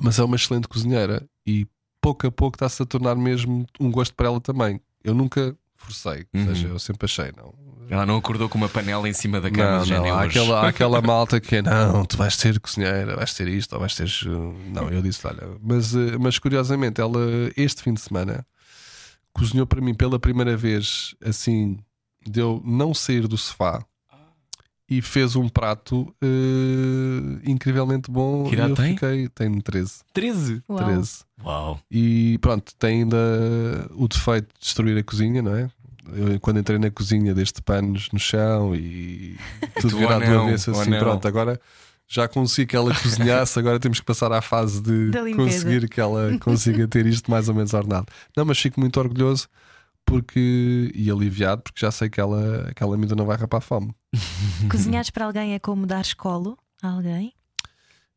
mas 0.00 0.18
é 0.18 0.24
uma 0.24 0.36
excelente 0.36 0.68
cozinheira 0.68 1.24
e 1.46 1.66
pouco 2.00 2.26
a 2.26 2.30
pouco 2.30 2.56
está-se 2.56 2.82
a 2.82 2.86
tornar 2.86 3.14
mesmo 3.14 3.66
um 3.78 3.90
gosto 3.90 4.14
para 4.14 4.26
ela 4.26 4.40
também. 4.40 4.80
Eu 5.04 5.14
nunca 5.14 5.56
forcei, 5.76 6.26
ou 6.34 6.40
Uhum. 6.40 6.46
seja, 6.46 6.68
eu 6.68 6.78
sempre 6.78 7.04
achei, 7.06 7.32
não. 7.36 7.54
Ela 7.88 8.06
não 8.06 8.16
acordou 8.16 8.48
com 8.48 8.56
uma 8.56 8.68
panela 8.68 9.08
em 9.08 9.12
cima 9.12 9.40
da 9.40 9.50
cama 9.50 9.78
Não, 9.78 9.84
de 9.84 9.90
não, 9.92 10.14
há 10.14 10.22
aquela, 10.22 10.60
há 10.62 10.68
aquela 10.70 11.02
malta 11.02 11.40
que 11.40 11.56
é 11.56 11.62
não, 11.62 12.04
tu 12.04 12.16
vais 12.16 12.34
ser 12.34 12.58
cozinheira, 12.60 13.16
vais 13.16 13.32
ser 13.32 13.48
isto, 13.48 13.72
ou 13.74 13.80
vais 13.80 13.94
ser. 13.94 14.08
uh, 14.26 14.54
Não, 14.72 14.88
eu 14.88 15.02
disse, 15.02 15.26
olha, 15.26 15.42
mas, 15.60 15.92
uh, 15.94 16.18
mas 16.20 16.38
curiosamente, 16.38 17.00
ela 17.00 17.18
este 17.56 17.82
fim 17.82 17.92
de 17.92 18.00
semana 18.00 18.46
cozinhou 19.32 19.66
para 19.66 19.80
mim 19.80 19.94
pela 19.94 20.18
primeira 20.18 20.56
vez, 20.56 21.14
assim, 21.24 21.78
deu 22.26 22.62
não 22.64 22.94
sair 22.94 23.26
do 23.26 23.36
sofá 23.36 23.84
e 24.98 25.00
fez 25.00 25.34
um 25.36 25.48
prato 25.48 26.14
uh, 26.22 27.40
incrivelmente 27.44 28.10
bom. 28.10 28.44
Que 28.44 28.54
idade 28.54 28.68
e 28.68 28.72
eu 28.72 28.76
tem? 28.76 28.92
fiquei, 28.92 29.28
tem 29.28 29.60
13. 29.60 29.92
13. 30.12 30.62
Uau. 30.68 30.84
13. 30.84 31.24
Uau. 31.44 31.80
E 31.90 32.38
pronto, 32.38 32.74
tem 32.78 33.02
ainda 33.02 33.16
o 33.92 34.06
defeito 34.06 34.48
de 34.54 34.60
destruir 34.60 34.98
a 34.98 35.02
cozinha, 35.02 35.40
não 35.40 35.56
é? 35.56 35.70
Eu, 36.12 36.38
quando 36.40 36.58
entrei 36.58 36.78
na 36.78 36.90
cozinha, 36.90 37.32
deste 37.32 37.62
panos 37.62 38.08
no 38.12 38.18
chão 38.18 38.74
e 38.74 39.38
tudo 39.80 39.90
tu, 39.90 39.98
virado 39.98 40.24
de 40.24 40.30
uma 40.30 40.46
vez 40.46 40.68
assim, 40.68 40.90
não. 40.90 40.98
pronto, 40.98 41.26
agora 41.26 41.58
já 42.06 42.28
consegui 42.28 42.66
que 42.66 42.76
ela 42.76 42.92
cozinhasse, 43.00 43.58
agora 43.58 43.80
temos 43.80 44.00
que 44.00 44.04
passar 44.04 44.30
à 44.30 44.42
fase 44.42 44.82
de 44.82 45.10
conseguir 45.34 45.88
que 45.88 46.00
ela 46.00 46.36
consiga 46.40 46.86
ter 46.86 47.06
isto 47.06 47.30
mais 47.30 47.48
ou 47.48 47.54
menos 47.54 47.72
ordenado. 47.72 48.06
Não, 48.36 48.44
mas 48.44 48.58
fico 48.58 48.78
muito 48.78 49.00
orgulhoso 49.00 49.48
porque 50.04 50.90
e 50.94 51.10
aliviado, 51.10 51.62
porque 51.62 51.80
já 51.80 51.90
sei 51.90 52.10
que 52.10 52.20
ela, 52.20 52.66
aquela 52.68 52.96
miúda 52.96 53.14
não 53.14 53.24
vai 53.24 53.36
rapar 53.38 53.62
fome. 53.62 53.94
Cozinhares 54.70 55.10
para 55.10 55.26
alguém 55.26 55.54
é 55.54 55.58
como 55.58 55.86
dar 55.86 56.00
escolo 56.02 56.58
a 56.82 56.88
alguém? 56.90 57.32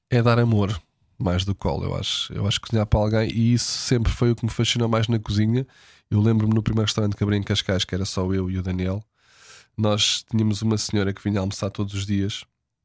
é 0.09 0.21
dar 0.21 0.37
amor 0.39 0.79
mais 1.17 1.43
do 1.45 1.55
colo, 1.55 1.83
eu 1.85 1.95
acho. 1.95 2.31
Eu 2.33 2.45
acho 2.47 2.59
que 2.61 2.67
cozinhar 2.67 2.85
para 2.85 2.99
alguém, 2.99 3.29
e 3.31 3.53
isso 3.53 3.65
sempre 3.71 4.11
foi 4.11 4.31
o 4.31 4.35
que 4.35 4.45
me 4.45 4.51
fascinou 4.51 4.87
mais 4.87 5.07
na 5.07 5.17
cozinha. 5.17 5.65
Eu 6.11 6.21
lembro-me 6.21 6.53
no 6.53 6.61
primeiro 6.61 6.85
restaurante 6.85 7.15
que 7.15 7.23
abri 7.23 7.35
em 7.37 7.43
Cascais, 7.43 7.83
que 7.83 7.95
era 7.95 8.05
só 8.05 8.31
eu 8.33 8.49
e 8.51 8.57
o 8.57 8.61
Daniel, 8.61 9.03
nós 9.77 10.23
tínhamos 10.29 10.61
uma 10.61 10.77
senhora 10.77 11.11
que 11.13 11.21
vinha 11.23 11.39
almoçar 11.39 11.69
todos 11.71 11.93
os 11.93 12.05
dias, 12.05 12.43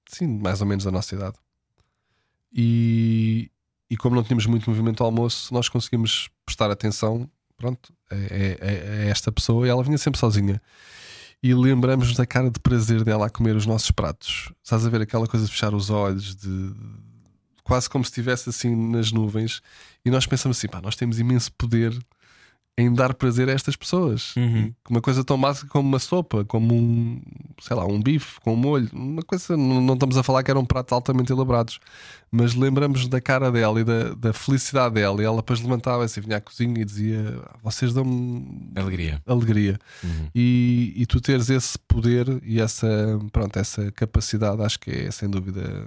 sim, 0.09 0.27
mais 0.27 0.61
ou 0.61 0.67
menos 0.67 0.85
da 0.85 0.91
nossa 0.91 1.15
idade. 1.15 1.37
E, 2.53 3.51
e 3.89 3.97
como 3.97 4.17
não 4.17 4.23
tínhamos 4.25 4.47
muito 4.47 4.69
movimento 4.69 5.03
ao 5.03 5.07
almoço, 5.09 5.53
nós 5.53 5.69
conseguimos 5.69 6.31
prestar 6.45 6.71
atenção, 6.71 7.29
pronto, 7.57 7.93
a- 8.11 8.15
a- 8.15 9.03
a 9.03 9.05
esta 9.11 9.31
pessoa, 9.31 9.67
e 9.67 9.71
ela 9.71 9.83
vinha 9.85 9.99
sempre 9.99 10.19
sozinha. 10.19 10.61
E 11.43 11.55
lembramos 11.55 12.15
da 12.15 12.27
cara 12.27 12.51
de 12.51 12.61
prazer 12.61 13.03
dela 13.03 13.27
a 13.27 13.31
comer 13.31 13.57
os 13.57 13.65
nossos 13.65 13.91
pratos. 13.91 14.53
Estás 14.63 14.85
a 14.85 14.91
ver 14.91 15.01
aquela 15.01 15.27
coisa 15.27 15.47
de 15.47 15.53
fechar 15.53 15.75
os 15.75 15.89
olhos, 15.89 16.35
de 16.35 16.75
quase 17.65 17.89
como 17.89 18.05
se 18.05 18.11
estivesse 18.11 18.51
assim 18.51 18.77
nas 18.77 19.11
nuvens. 19.11 19.63
E 20.05 20.11
nós 20.11 20.27
pensamos 20.27 20.59
assim: 20.59 20.69
pá, 20.69 20.83
nós 20.83 20.97
temos 20.97 21.19
imenso 21.19 21.51
poder 21.53 21.97
em 22.81 22.93
dar 22.93 23.15
prazer 23.15 23.49
a 23.49 23.53
estas 23.53 23.77
pessoas. 23.77 24.35
Uhum. 24.37 24.73
Uma 24.89 25.01
coisa 25.01 25.23
tão 25.23 25.39
básica 25.41 25.69
como 25.69 25.89
uma 25.89 25.99
sopa, 25.99 26.45
como 26.45 26.75
um, 26.75 27.21
sei 27.61 27.77
lá, 27.77 27.85
um 27.85 28.01
bife 28.01 28.41
com 28.41 28.55
um 28.55 28.57
molho. 28.57 28.89
Uma 28.93 29.23
coisa, 29.23 29.57
não, 29.57 29.81
não 29.81 29.95
estamos 29.95 30.17
a 30.17 30.23
falar 30.23 30.43
que 30.43 30.51
eram 30.51 30.65
pratos 30.65 30.93
altamente 30.93 31.31
elaborados, 31.31 31.79
mas 32.31 32.55
lembramos 32.55 33.07
da 33.07 33.21
cara 33.21 33.51
dela 33.51 33.81
e 33.81 33.85
da, 33.85 34.15
da 34.15 34.33
felicidade 34.33 34.95
dela. 34.95 35.21
E 35.21 35.25
ela 35.25 35.37
depois 35.37 35.61
levantava-se 35.61 36.19
e 36.19 36.23
vinha 36.23 36.39
à 36.39 36.41
cozinha 36.41 36.81
e 36.81 36.85
dizia: 36.85 37.41
Vocês 37.63 37.93
dão-me 37.93 38.71
Alegria. 38.75 39.21
alegria. 39.27 39.79
Uhum. 40.03 40.29
E, 40.35 40.95
e 40.97 41.07
tu 41.07 41.21
teres 41.21 41.51
esse 41.51 41.79
poder 41.79 42.27
e 42.43 42.61
essa, 42.61 42.89
pronto, 43.31 43.59
essa 43.59 43.93
capacidade, 43.93 44.63
acho 44.63 44.81
que 44.81 44.91
é 44.91 45.11
sem 45.11 45.29
dúvida 45.29 45.87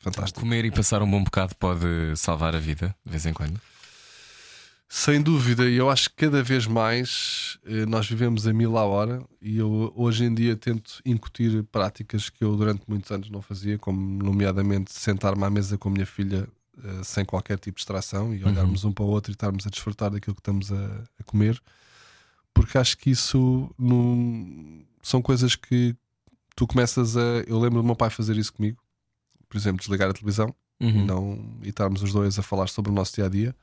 fantástico. 0.00 0.40
Comer 0.40 0.64
e 0.64 0.70
passar 0.70 1.02
um 1.02 1.10
bom 1.10 1.22
bocado 1.24 1.54
pode 1.56 2.16
salvar 2.16 2.54
a 2.54 2.58
vida, 2.58 2.94
de 3.04 3.10
vez 3.10 3.26
em 3.26 3.32
quando. 3.32 3.58
Sem 4.94 5.22
dúvida, 5.22 5.66
e 5.70 5.76
eu 5.76 5.88
acho 5.88 6.10
que 6.10 6.16
cada 6.16 6.42
vez 6.42 6.66
mais 6.66 7.58
eh, 7.64 7.86
nós 7.86 8.06
vivemos 8.06 8.46
a 8.46 8.52
mil 8.52 8.76
à 8.76 8.84
hora 8.84 9.24
e 9.40 9.56
eu 9.56 9.90
hoje 9.96 10.22
em 10.24 10.34
dia 10.34 10.54
tento 10.54 11.00
incutir 11.02 11.62
práticas 11.64 12.28
que 12.28 12.44
eu 12.44 12.54
durante 12.54 12.82
muitos 12.86 13.10
anos 13.10 13.30
não 13.30 13.40
fazia, 13.40 13.78
como 13.78 13.98
nomeadamente 14.22 14.92
sentar-me 14.92 15.42
à 15.44 15.48
mesa 15.48 15.78
com 15.78 15.88
a 15.88 15.92
minha 15.92 16.04
filha 16.04 16.46
eh, 16.84 17.00
sem 17.04 17.24
qualquer 17.24 17.58
tipo 17.58 17.76
de 17.76 17.80
distração 17.80 18.34
e 18.34 18.44
olharmos 18.44 18.84
um 18.84 18.92
para 18.92 19.02
o 19.02 19.08
outro 19.08 19.32
e 19.32 19.34
estarmos 19.34 19.66
a 19.66 19.70
desfrutar 19.70 20.10
daquilo 20.10 20.34
que 20.34 20.40
estamos 20.42 20.70
a, 20.70 21.04
a 21.18 21.24
comer, 21.24 21.58
porque 22.52 22.76
acho 22.76 22.98
que 22.98 23.08
isso 23.08 23.74
não- 23.78 24.84
são 25.02 25.22
coisas 25.22 25.56
que 25.56 25.96
tu 26.54 26.66
começas 26.66 27.16
a. 27.16 27.22
Eu 27.46 27.58
lembro 27.58 27.80
do 27.80 27.84
meu 27.86 27.96
pai 27.96 28.10
fazer 28.10 28.36
isso 28.36 28.52
comigo, 28.52 28.78
por 29.48 29.56
exemplo, 29.56 29.80
desligar 29.80 30.10
a 30.10 30.12
televisão 30.12 30.54
Uhum. 30.80 31.06
não, 31.06 31.58
e 31.62 31.68
estarmos 31.70 32.02
os 32.02 32.12
dois 32.12 32.38
a 32.38 32.42
falar 32.42 32.68
sobre 32.68 32.90
o 32.92 32.94
nosso 32.94 33.14
dia 33.14 33.24
a 33.24 33.28
dia. 33.30 33.56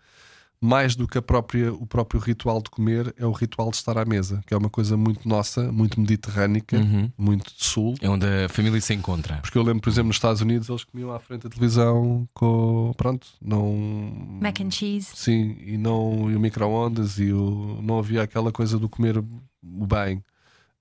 Mais 0.62 0.94
do 0.94 1.08
que 1.08 1.18
a 1.18 1.22
própria, 1.22 1.74
o 1.74 1.86
próprio 1.88 2.20
ritual 2.20 2.62
de 2.62 2.70
comer, 2.70 3.14
é 3.18 3.26
o 3.26 3.32
ritual 3.32 3.70
de 3.70 3.78
estar 3.78 3.98
à 3.98 4.04
mesa, 4.04 4.42
que 4.46 4.54
é 4.54 4.58
uma 4.58 4.70
coisa 4.70 4.98
muito 4.98 5.28
nossa, 5.28 5.72
muito 5.72 5.98
mediterrânica, 6.02 6.76
Uhum. 6.78 7.10
muito 7.18 7.54
de 7.56 7.64
sul. 7.64 7.96
É 8.02 8.10
onde 8.10 8.26
a 8.26 8.50
família 8.50 8.82
se 8.82 8.94
encontra. 8.94 9.38
Porque 9.38 9.58
eu 9.58 9.64
lembro, 9.64 9.82
por 9.82 9.90
exemplo, 9.90 10.08
nos 10.08 10.18
Estados 10.18 10.42
Unidos, 10.42 10.68
eles 10.68 10.84
comiam 10.84 11.14
à 11.14 11.20
frente 11.20 11.44
da 11.44 11.50
televisão 11.50 12.28
com. 12.34 12.94
Pronto, 12.98 13.26
não. 13.42 13.74
Mac 14.42 14.60
and 14.60 14.72
cheese. 14.72 15.08
Sim, 15.16 15.56
e 15.62 15.78
não 15.78 16.30
e 16.30 16.36
o 16.36 16.40
micro-ondas 16.42 17.20
e 17.20 17.32
o, 17.32 17.80
não 17.82 17.98
havia 18.00 18.22
aquela 18.24 18.52
coisa 18.52 18.78
do 18.78 18.90
comer 18.90 19.18
o 19.18 19.26
bem. 19.88 20.22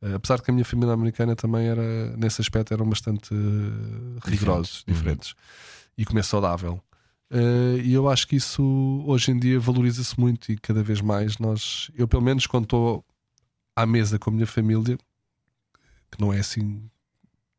Eh, 0.03 0.14
apesar 0.14 0.37
de 0.39 0.43
que 0.43 0.51
a 0.51 0.55
minha 0.55 0.64
família 0.64 0.93
americana 0.95 1.37
também 1.37 1.66
era, 1.68 2.16
nesse 2.16 2.41
aspecto, 2.41 2.74
eram 2.74 2.89
bastante 2.89 3.33
eh, 3.33 4.29
rigorosos, 4.29 4.85
Uhum. 4.89 4.93
diferentes. 4.95 5.35
E 5.97 6.05
comer 6.05 6.24
saudável. 6.24 6.81
Eh, 7.31 7.83
e 7.85 7.93
eu 7.93 8.09
acho 8.09 8.26
que 8.26 8.37
isso 8.37 9.05
hoje 9.07 9.31
em 9.31 9.39
dia 9.39 9.61
valoriza-se 9.61 10.18
muito 10.18 10.51
e 10.51 10.57
cada 10.57 10.83
vez 10.83 11.01
mais 11.01 11.39
nós, 11.39 11.91
eu 11.95 12.09
pelo 12.09 12.22
menos 12.22 12.47
quando 12.47 12.64
estou 12.64 13.05
à 13.76 13.85
mesa 13.85 14.18
com 14.18 14.31
a 14.31 14.33
minha 14.33 14.47
família, 14.47 14.99
que 16.11 16.20
não 16.20 16.33
é 16.33 16.39
assim 16.39 16.83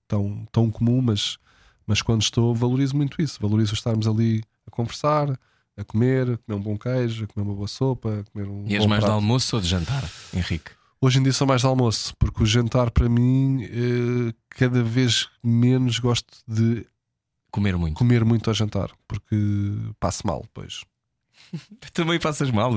tão, 0.07 0.47
tão 0.51 0.72
comum, 0.72 1.01
mas, 1.01 1.38
mas 1.86 2.01
quando 2.01 2.22
estou, 2.22 2.53
valorizo 2.53 2.95
muito 2.95 3.22
isso. 3.22 3.39
Valorizo 3.39 3.74
estarmos 3.74 4.07
ali 4.07 4.43
a 4.65 4.72
conversar, 4.72 5.39
a 5.78 5.84
comer, 5.84 6.32
a 6.32 6.38
comer 6.38 6.57
um 6.57 6.61
bom 6.61 6.78
queijo, 6.78 7.24
a 7.24 7.28
comer 7.28 7.47
uma 7.47 7.55
boa 7.55 7.67
sopa, 7.67 8.20
a 8.20 8.24
comer 8.32 8.47
um. 8.49 8.65
E 8.67 8.74
és 8.74 8.84
bom 8.84 8.89
mais 8.89 9.01
de 9.01 9.05
prato. 9.05 9.15
almoço 9.15 9.55
ou 9.55 9.61
de 9.61 9.67
jantar, 9.67 10.09
Henrique? 10.34 10.72
Hoje 10.99 11.20
em 11.20 11.24
dia 11.24 11.32
sou 11.32 11.47
mais 11.47 11.61
de 11.61 11.67
almoço, 11.67 12.13
porque 12.20 12.43
o 12.43 12.45
jantar 12.45 12.91
para 12.91 13.07
mim, 13.07 13.63
eh, 13.63 14.34
cada 14.49 14.84
vez 14.84 15.30
menos 15.41 15.97
gosto 15.99 16.28
de 16.45 16.86
Comer 17.52 17.78
muito. 17.78 17.95
comer 17.97 18.24
muito 18.24 18.50
ao 18.50 18.54
jantar, 18.54 18.89
porque 19.08 19.36
passo 20.00 20.26
mal 20.26 20.41
depois. 20.43 20.82
Também 21.93 22.20
passas 22.20 22.52
mal. 22.52 22.72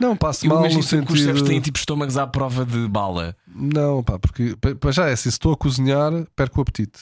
Não, 0.00 0.16
passo 0.16 0.46
Eu 0.46 0.50
mal 0.54 0.62
no 0.62 0.82
sempre 0.82 1.06
que 1.08 1.12
os 1.12 1.18
chefes 1.18 1.38
sentido. 1.40 1.46
têm 1.48 1.60
tipo 1.60 1.78
estômagos 1.78 2.16
à 2.16 2.26
prova 2.26 2.64
de 2.64 2.88
bala. 2.88 3.36
Não, 3.46 4.02
pá, 4.02 4.18
porque 4.18 4.56
para 4.80 4.92
já 4.92 5.08
é 5.08 5.12
assim, 5.12 5.24
se 5.24 5.28
estou 5.30 5.52
a 5.52 5.56
cozinhar, 5.56 6.10
perco 6.34 6.58
o 6.58 6.62
apetite. 6.62 7.00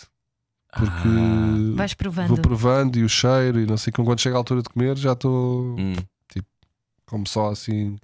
Porque 0.72 1.08
Ah. 1.08 1.76
Vais 1.76 1.94
provando. 1.94 2.28
vou 2.28 2.38
provando 2.38 2.98
e 2.98 3.04
o 3.04 3.08
cheiro 3.08 3.60
e 3.60 3.66
não 3.66 3.76
sei 3.76 3.92
como 3.92 4.08
quando 4.08 4.20
chega 4.20 4.34
a 4.36 4.38
altura 4.38 4.62
de 4.62 4.68
comer 4.68 4.96
já 4.98 5.12
estou 5.12 5.76
Hum. 5.78 5.94
como 7.06 7.26
só 7.26 7.50
assim. 7.50 7.96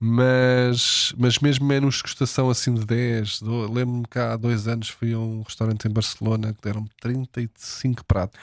Mas, 0.00 1.12
mas 1.18 1.38
mesmo 1.40 1.66
menos 1.66 1.96
degustação 1.96 2.48
assim 2.48 2.72
de 2.72 2.84
10. 2.84 3.40
do- 3.42 3.70
Lembro-me 3.72 4.04
que 4.08 4.18
há 4.18 4.36
dois 4.36 4.68
anos 4.68 4.88
fui 4.88 5.12
a 5.12 5.18
um 5.18 5.42
restaurante 5.42 5.86
em 5.86 5.90
Barcelona 5.90 6.54
que 6.54 6.60
deram 6.62 6.86
35 7.00 8.04
pratos. 8.04 8.38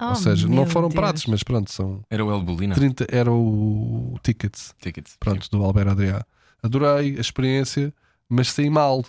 Oh, 0.00 0.06
Ou 0.08 0.14
seja, 0.14 0.48
não 0.48 0.64
foram 0.66 0.88
Deus. 0.88 0.98
pratos, 1.00 1.26
mas 1.26 1.42
pronto, 1.42 1.70
são 1.70 2.02
Era 2.10 2.24
o 2.24 2.30
El 2.32 2.40
Bolina. 2.42 2.74
30. 2.74 3.06
Era 3.10 3.30
o 3.30 4.18
tickets, 4.22 4.74
Tickets. 4.80 5.16
pronto, 5.20 5.48
do 5.50 5.62
Albert 5.62 5.88
Adrià. 5.88 6.24
Adorei 6.62 7.16
a 7.16 7.20
experiência, 7.20 7.92
mas 8.28 8.50
saí 8.50 8.70
mal. 8.70 9.04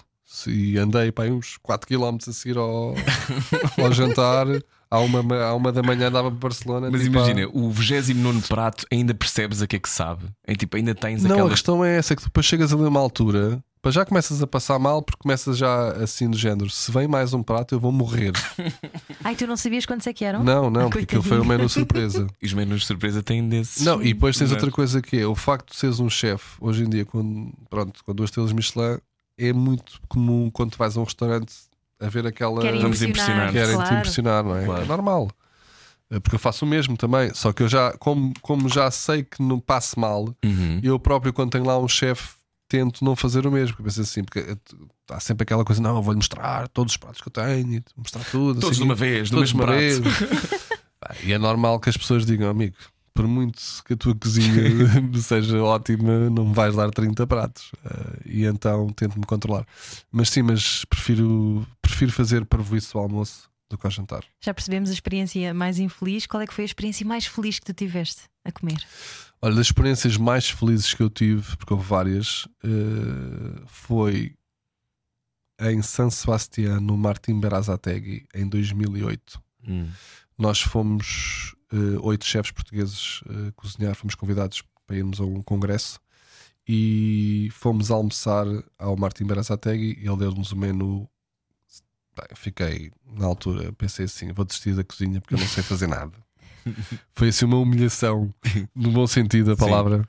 E 0.48 0.78
andei 0.78 1.12
para 1.12 1.26
aí 1.26 1.32
uns 1.32 1.56
4 1.58 1.88
km 1.88 2.18
a 2.28 2.34
seguir 2.34 2.58
ao, 2.58 2.94
ao 3.82 3.92
jantar. 3.94 4.48
À 4.96 5.00
uma, 5.00 5.36
à 5.44 5.54
uma 5.54 5.72
da 5.72 5.84
manhã 5.84 6.08
andava 6.08 6.30
para 6.32 6.40
Barcelona. 6.40 6.90
Mas 6.92 7.02
tipo, 7.02 7.16
imagina, 7.18 7.48
o 7.54 7.70
29 7.72 8.48
prato 8.48 8.86
ainda 8.92 9.14
percebes 9.14 9.62
a 9.62 9.68
que 9.68 9.76
é 9.76 9.80
que 9.80 9.90
sabe. 9.90 10.26
É 10.46 10.56
tipo, 10.56 10.78
ainda 10.78 10.94
tens 10.96 11.24
Não, 11.24 11.32
a 11.32 11.34
aquela. 11.34 11.50
questão 11.50 11.84
é 11.86 11.98
essa: 11.98 12.16
que 12.16 12.24
depois 12.24 12.46
chegas 12.46 12.72
ali 12.74 12.84
a 12.84 12.88
uma 12.88 13.00
altura, 13.00 13.62
para 13.82 13.92
já 13.92 14.04
começas 14.06 14.42
a 14.42 14.48
passar 14.48 14.80
mal, 14.80 15.02
porque 15.02 15.22
começas 15.22 15.58
já 15.58 15.90
assim 15.94 16.30
do 16.30 16.38
género: 16.38 16.70
se 16.70 16.92
vem 16.92 17.08
mais 17.08 17.34
um 17.34 17.44
prato, 17.44 17.76
eu 17.76 17.80
vou 17.80 17.92
morrer. 17.92 18.32
Ai, 19.24 19.36
tu 19.36 19.46
não 19.48 19.58
sabias 19.58 19.86
quantos 19.86 20.08
é 20.08 20.14
que 20.14 20.24
eram? 20.26 20.44
não, 20.44 20.70
não, 20.70 20.82
Ah, 20.88 20.90
porque 20.90 21.00
aquilo 21.04 21.22
foi 21.24 21.38
coitadinho. 21.38 21.58
menu 21.58 21.70
surpresa. 21.70 22.28
E 22.42 22.46
os 22.46 22.54
menus 22.54 22.82
de 22.82 22.88
surpresa 22.88 23.22
têm 23.24 23.48
desses. 23.48 23.84
Não, 23.86 24.02
e 24.02 24.14
depois 24.14 24.38
tens 24.38 24.50
Não. 24.50 24.56
outra 24.58 24.72
coisa 24.72 25.02
que 25.02 25.18
é: 25.18 25.26
o 25.28 25.36
facto 25.36 25.72
de 25.72 25.78
seres 25.78 26.00
um 26.00 26.10
chefe, 26.10 26.56
hoje 26.60 26.84
em 26.84 26.90
dia, 26.90 27.06
com, 27.06 27.52
pronto, 27.70 28.04
com 28.04 28.14
duas 28.14 28.30
estrelas 28.30 28.52
Michelin, 28.54 28.98
é 29.38 29.52
muito 29.52 30.00
comum 30.08 30.50
quando 30.52 30.72
tu 30.72 30.78
vais 30.78 30.96
a 30.96 31.02
um 31.02 31.04
restaurante 31.04 31.54
a 32.00 32.08
ver 32.10 32.26
aquela. 32.28 32.62
Querem 32.62 32.82
Vamos 32.82 33.02
impressionar. 33.02 33.52
Querem 33.52 33.70
te 33.70 33.76
claro. 33.76 33.96
impressionar, 33.96 34.44
não 34.44 34.56
é? 34.58 34.66
Claro. 34.66 34.84
É 34.84 34.86
normal. 34.86 35.32
É 36.10 36.20
Porque 36.20 36.36
eu 36.36 36.40
faço 36.40 36.66
o 36.66 36.68
mesmo 36.68 36.96
também. 36.96 37.34
Só 37.34 37.52
que 37.52 37.64
eu 37.64 37.68
já, 37.68 37.92
como, 37.98 38.34
como 38.42 38.70
já 38.70 38.90
sei 38.92 39.24
que 39.24 39.42
não 39.42 39.60
passo 39.60 40.00
mal, 40.00 40.26
Uhum. 40.44 40.80
eu 40.84 41.00
próprio, 41.00 41.34
quando 41.34 41.52
tenho 41.52 41.66
lá 41.66 41.78
um 41.80 41.88
chefe, 41.88 42.34
tento 42.70 43.04
não 43.04 43.16
fazer 43.16 43.48
o 43.48 43.52
mesmo. 43.52 43.70
Porque 43.76 43.82
eu 43.82 43.86
penso 43.86 44.02
assim, 44.02 44.24
porque 44.24 44.40
eh, 44.40 44.56
há 45.10 45.20
sempre 45.20 45.44
aquela 45.44 45.66
coisa: 45.66 45.82
não, 45.82 45.96
eu 45.98 46.04
vou-lhe 46.04 46.18
mostrar 46.18 46.68
todos 46.68 46.94
os 46.94 46.98
pratos 46.98 47.22
que 47.22 47.28
eu 47.28 47.32
tenho, 47.32 47.74
e 47.78 47.84
mostrar 47.98 48.24
tudo. 48.26 48.60
Todos 48.60 48.78
assim, 48.78 48.80
de 48.80 48.84
uma 48.84 48.96
vez, 48.96 49.30
todos 49.30 49.50
de 49.50 49.56
mesmo 49.56 49.62
uma 49.62 49.66
prato. 49.68 50.02
vez. 50.30 50.66
E 51.24 51.32
é 51.32 51.38
normal 51.38 51.80
que 51.80 51.88
as 51.88 51.96
pessoas 51.96 52.26
digam, 52.26 52.50
amigo, 52.50 52.76
por 53.16 53.26
muito 53.28 53.62
que 53.86 53.94
a 53.94 53.98
tua 53.98 54.14
cozinha 54.14 54.62
seja 55.24 55.64
ótima, 55.64 56.30
não 56.30 56.48
me 56.48 56.54
vais 56.54 56.76
dar 56.76 56.92
30 56.92 57.26
pratos. 57.26 57.72
Eh, 57.86 58.22
e 58.26 58.46
então 58.46 58.90
tento-me 58.90 59.26
controlar. 59.26 59.66
Mas 60.12 60.30
sim, 60.30 60.42
mas 60.42 60.84
prefiro, 60.84 61.66
prefiro 61.82 62.12
fazer 62.12 62.46
parvoíço 62.46 62.98
ao 62.98 63.06
almoço 63.06 63.50
do 63.70 63.78
que 63.78 63.88
ao 63.88 63.92
jantar. 63.92 64.26
Já 64.42 64.54
percebemos 64.54 64.90
a 64.90 64.94
experiência 64.94 65.54
mais 65.54 65.80
infeliz. 65.80 66.28
Qual 66.28 66.44
é 66.44 66.46
que 66.46 66.54
foi 66.54 66.66
a 66.66 66.66
experiência 66.66 67.08
mais 67.08 67.26
feliz 67.26 67.58
que 67.58 67.66
tu 67.66 67.74
tiveste 67.74 68.24
a 68.44 68.52
comer? 68.52 68.86
Olha, 69.42 69.56
das 69.56 69.68
experiências 69.68 70.18
mais 70.18 70.50
felizes 70.50 70.94
que 70.94 71.02
eu 71.02 71.10
tive, 71.10 71.56
porque 71.56 71.74
houve 71.74 71.88
várias, 71.88 72.46
eh, 72.66 73.62
foi 73.66 74.36
em 75.62 75.82
San 75.82 76.10
Sebastián, 76.10 76.82
no 76.82 76.98
Martim 76.98 77.40
Berazategui, 77.40 78.26
em 78.36 78.46
2008. 78.46 79.42
Hum. 79.66 79.88
Nós 80.38 80.60
fomos 80.60 81.55
oito 82.02 82.26
chefes 82.26 82.52
portugueses 82.52 83.22
eh, 83.30 83.52
cozinhar, 83.56 83.96
fomos 83.96 84.16
convidados 84.16 84.64
para 84.86 84.98
irmos 84.98 85.20
a 85.20 85.24
um 85.24 85.42
congresso 85.42 86.00
e 86.68 87.50
fomos 87.52 87.92
almoçar 87.92 88.46
ao 88.78 88.98
Martim 88.98 89.26
Berazategui 89.26 90.00
e 90.02 90.08
ele 90.08 90.18
deu-nos 90.18 90.52
o 90.52 90.58
menu. 90.58 91.08
Bem, 92.16 92.28
fiquei 92.36 92.92
na 93.06 93.26
altura, 93.26 93.72
pensei 93.74 94.06
assim: 94.06 94.32
vou 94.32 94.46
desistir 94.46 94.74
da 94.74 94.84
cozinha 94.84 95.22
porque 95.22 95.36
eu 95.36 95.40
não 95.40 95.48
sei 95.48 95.64
fazer 95.64 95.88
nada. 95.88 96.14
Foi 97.14 97.30
assim 97.30 97.46
uma 97.46 97.58
humilhação, 97.58 98.34
no 98.74 98.92
bom 98.92 99.06
sentido 99.06 99.48
da 99.48 99.56
Sim. 99.56 99.70
palavra, 99.70 100.08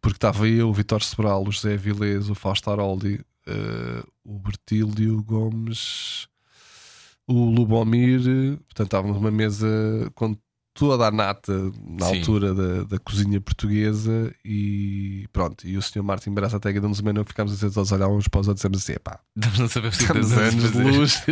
porque 0.00 0.18
estava 0.18 0.46
eu, 0.46 0.68
o 0.68 0.72
Vitor 0.72 1.02
Sobral, 1.02 1.42
o 1.44 1.50
José 1.50 1.76
Vilés, 1.76 2.30
o 2.30 2.34
Fausto 2.34 2.70
Aroldi, 2.70 3.24
eh, 3.46 4.04
o 4.24 4.38
Bertílio 4.38 5.20
Gomes, 5.24 6.28
o 7.26 7.50
Lubomir. 7.50 8.20
Portanto, 8.66 8.86
estávamos 8.86 9.16
numa 9.16 9.30
mesa 9.32 9.66
com 10.14 10.36
toda 10.76 11.06
a 11.06 11.10
nata 11.10 11.52
na 11.86 12.06
Sim. 12.06 12.18
altura 12.18 12.54
da, 12.54 12.84
da 12.84 12.98
cozinha 12.98 13.40
portuguesa 13.40 14.32
e 14.44 15.26
pronto. 15.32 15.66
E 15.66 15.76
o 15.76 15.82
senhor 15.82 16.04
Martin 16.04 16.32
Berazategui 16.32 16.80
deu-nos 16.80 17.00
menu, 17.00 17.24
ficámos 17.24 17.52
a 17.52 17.54
dizer 17.54 17.70
todos 17.70 17.92
a 17.92 17.96
olhar 17.96 18.08
uns 18.08 18.28
para 18.28 18.40
os 18.40 18.48
outros 18.48 18.62
e 18.64 18.68
dissemos 18.68 18.82
assim: 18.82 18.92
epá, 18.92 19.18
Estamos 19.36 19.60
a 19.60 19.68
saber 19.68 19.92
se 19.94 20.02
Estamos 20.02 20.32
anos 20.32 20.72
de 20.72 20.78
luz. 20.82 21.22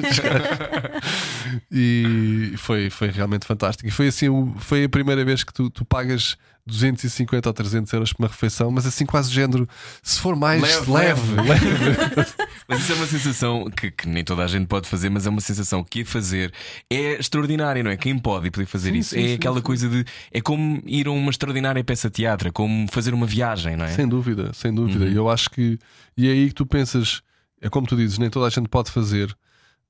e 1.70 2.54
foi, 2.56 2.90
foi 2.90 3.10
realmente 3.10 3.46
fantástico. 3.46 3.88
E 3.88 3.90
foi 3.92 4.08
assim, 4.08 4.28
foi 4.58 4.84
a 4.84 4.88
primeira 4.88 5.24
vez 5.24 5.44
que 5.44 5.52
tu, 5.52 5.70
tu 5.70 5.84
pagas 5.84 6.36
250 6.66 7.48
ou 7.48 7.52
300 7.52 7.92
euros 7.92 8.12
por 8.12 8.22
uma 8.22 8.28
refeição, 8.28 8.70
mas 8.70 8.86
assim 8.86 9.04
quase 9.04 9.30
género, 9.30 9.68
se 10.02 10.18
for 10.20 10.34
mais 10.34 10.62
Leve, 10.62 10.90
leve, 10.90 11.34
leve. 11.42 11.66
leve. 11.66 12.32
Mas 12.68 12.80
isso 12.80 12.92
é 12.92 12.94
uma 12.94 13.06
sensação 13.06 13.70
que, 13.70 13.90
que 13.90 14.08
nem 14.08 14.24
toda 14.24 14.42
a 14.44 14.46
gente 14.46 14.66
pode 14.66 14.88
fazer, 14.88 15.10
mas 15.10 15.26
é 15.26 15.30
uma 15.30 15.40
sensação 15.40 15.82
que 15.84 16.02
a 16.02 16.06
fazer 16.06 16.52
é 16.90 17.18
extraordinária, 17.18 17.82
não 17.82 17.90
é? 17.90 17.96
Quem 17.96 18.18
pode 18.18 18.48
e 18.48 18.50
poder 18.50 18.66
fazer 18.66 18.92
Sim, 18.92 18.98
isso 18.98 19.10
sim, 19.10 19.24
é 19.24 19.28
sim, 19.28 19.34
aquela 19.34 19.60
coisa 19.62 19.88
de. 19.88 20.04
É 20.30 20.40
como 20.40 20.82
ir 20.86 21.06
a 21.06 21.10
uma 21.10 21.30
extraordinária 21.30 21.82
peça 21.84 22.08
de 22.08 22.14
teatro, 22.16 22.48
é 22.48 22.50
como 22.50 22.86
fazer 22.90 23.12
uma 23.14 23.26
viagem, 23.26 23.76
não 23.76 23.84
é? 23.84 23.88
Sem 23.88 24.08
dúvida, 24.08 24.52
sem 24.54 24.74
dúvida. 24.74 25.04
Uhum. 25.04 25.10
E 25.12 25.14
eu 25.16 25.28
acho 25.28 25.50
que. 25.50 25.78
E 26.16 26.28
é 26.28 26.32
aí 26.32 26.48
que 26.48 26.54
tu 26.54 26.66
pensas, 26.66 27.22
é 27.60 27.68
como 27.68 27.86
tu 27.86 27.96
dizes, 27.96 28.18
nem 28.18 28.30
toda 28.30 28.46
a 28.46 28.50
gente 28.50 28.68
pode 28.68 28.90
fazer, 28.90 29.36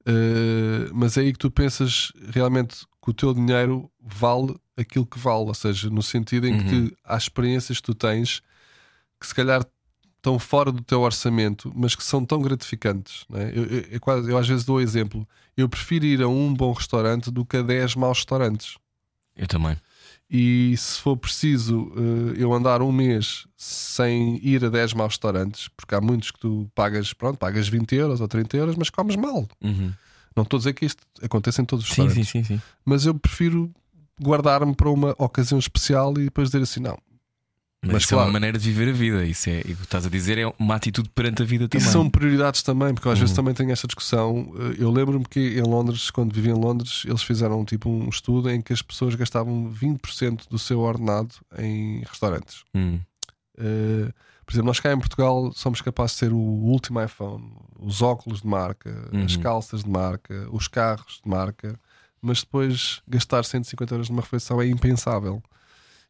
eh, 0.07 0.89
mas 0.93 1.17
é 1.17 1.21
aí 1.23 1.33
que 1.33 1.39
tu 1.39 1.51
pensas 1.51 2.13
realmente 2.33 2.77
que 3.03 3.11
o 3.11 3.15
teu 3.15 3.35
dinheiro 3.35 3.91
vale 4.01 4.55
aquilo 4.77 5.07
que 5.07 5.19
vale, 5.19 5.45
ou 5.47 5.55
seja, 5.55 5.89
no 5.91 6.03
sentido 6.03 6.47
em 6.47 6.55
Uhum. 6.55 6.65
que 6.89 6.97
há 7.05 7.17
experiências 7.17 7.79
que 7.79 7.85
tu 7.85 7.95
tens 7.95 8.41
que 9.21 9.27
se 9.27 9.35
calhar 9.35 9.65
estão 10.25 10.39
fora 10.39 10.73
do 10.73 10.81
teu 10.83 11.03
orçamento, 11.03 11.71
mas 11.77 11.95
que 11.95 12.03
são 12.03 12.25
tão 12.25 12.41
gratificantes. 12.41 13.27
É? 13.35 13.53
eu, 13.55 13.65
eu- 13.67 13.85
eu 13.91 14.01
quase, 14.01 14.31
eu 14.31 14.39
às 14.39 14.49
vezes 14.49 14.65
dou 14.65 14.77
o 14.77 14.81
exemplo. 14.81 15.29
Eu 15.55 15.69
prefiro 15.69 16.07
ir 16.07 16.23
a 16.23 16.29
um 16.29 16.53
bom 16.55 16.73
restaurante 16.73 17.31
do 17.31 17.45
que 17.45 17.59
a 17.59 17.63
10 17.63 17.95
maus 17.95 18.19
restaurantes. 18.19 18.77
Eu 19.37 19.47
também. 19.47 19.77
E 20.31 20.75
se 20.79 20.99
for 21.01 21.17
preciso 21.17 21.93
eh, 21.97 22.35
eu 22.43 22.53
andar 22.55 22.81
um 22.81 22.91
mês 22.91 23.47
sem 23.57 24.41
ir 24.43 24.65
a 24.65 24.71
10 24.71 24.95
maus 24.95 25.13
restaurantes, 25.13 25.69
porque 25.77 25.95
há 25.95 26.01
muitos 26.01 26.31
que 26.31 26.41
tu 26.41 26.69
pagas, 26.75 27.13
pronto, 27.13 27.37
pagas 27.39 27.69
20 27.69 27.95
euros 27.95 28.21
ou 28.23 28.27
30 28.27 28.57
euros, 28.57 28.75
mas 28.77 28.89
comes 28.91 29.17
mal. 29.17 29.47
Uhum. 29.63 29.93
Não 30.35 30.43
estou 30.43 30.57
a 30.57 30.61
dizer 30.61 30.73
que 30.73 30.87
isto 30.87 31.03
acontece 31.23 31.61
em 31.61 31.65
todos 31.65 31.85
os 31.85 31.91
Sim, 31.95 32.03
restaurantes, 32.03 32.31
sim, 32.31 32.43
sim, 32.45 32.55
sim. 32.57 32.63
mas 32.85 33.05
eu 33.07 33.15
prefiro 33.15 33.71
guardar-me 34.21 34.75
para 34.75 34.89
uma 34.89 35.15
ocasião 35.19 35.59
especial 35.59 36.13
e 36.19 36.25
depois 36.25 36.49
dizer 36.49 36.63
assim: 36.63 36.81
não. 36.81 36.99
Mas, 37.85 37.93
Mas 37.93 38.03
isso 38.05 38.15
é 38.15 38.17
claro. 38.17 38.29
uma 38.29 38.33
maneira 38.33 38.59
de 38.59 38.65
viver 38.71 38.89
a 38.89 38.93
vida. 38.93 39.25
Isso 39.25 39.51
é, 39.51 39.59
e 39.67 39.73
o 39.73 39.77
que 39.77 39.83
estás 39.85 40.07
a 40.07 40.09
dizer 40.09 40.39
é 40.39 40.53
uma 40.59 40.75
atitude 40.75 41.09
perante 41.11 41.43
a 41.43 41.45
vida 41.45 41.69
também. 41.69 41.83
Isso 41.85 41.93
são 41.93 42.09
prioridades 42.09 42.63
também, 42.63 42.95
porque 42.95 43.09
às 43.09 43.19
vezes 43.19 43.31
Uhum. 43.33 43.37
também 43.37 43.55
tenho 43.55 43.71
esta 43.73 43.87
discussão. 43.87 44.53
Eh, 44.59 44.77
Eu 44.83 44.91
lembro-me 44.91 45.25
que 45.25 45.59
em 45.59 45.63
Londres, 45.63 46.11
quando 46.11 46.33
vivia 46.35 46.53
em 46.53 46.59
Londres, 46.59 47.03
eles 47.07 47.23
fizeram 47.23 47.65
tipo 47.65 47.89
um 47.91 48.09
estudo 48.09 48.51
em 48.51 48.61
que 48.63 48.73
as 48.73 48.81
pessoas 48.83 49.15
gastavam 49.15 49.69
20% 49.71 50.49
do 50.49 50.59
seu 50.59 50.81
ordenado 50.81 51.35
em 51.59 52.01
restaurantes. 52.01 52.65
Hum. 52.75 52.99
Uh, 53.59 54.13
por 54.45 54.53
exemplo, 54.53 54.67
nós 54.67 54.81
cá 54.81 54.93
em 54.93 54.99
Portugal 54.99 55.53
somos 55.55 55.81
capazes 55.81 56.17
de 56.17 56.21
ter 56.21 56.33
o 56.33 56.37
último 56.37 57.03
iPhone, 57.03 57.53
os 57.79 58.03
óculos 58.03 58.43
de 58.43 58.47
marca, 58.47 58.91
as 59.25 59.37
Uhum. 59.37 59.43
calças 59.43 59.85
de 59.85 59.91
marca, 59.91 60.49
os 60.51 60.69
carros 60.69 61.21
de 61.25 61.31
marca, 61.31 61.79
mas 62.21 62.41
depois 62.41 63.01
gastar 63.09 63.45
150 63.45 63.95
euros 63.95 64.09
numa 64.11 64.23
refeição 64.23 64.61
é 64.61 64.67
impensável. 64.67 65.43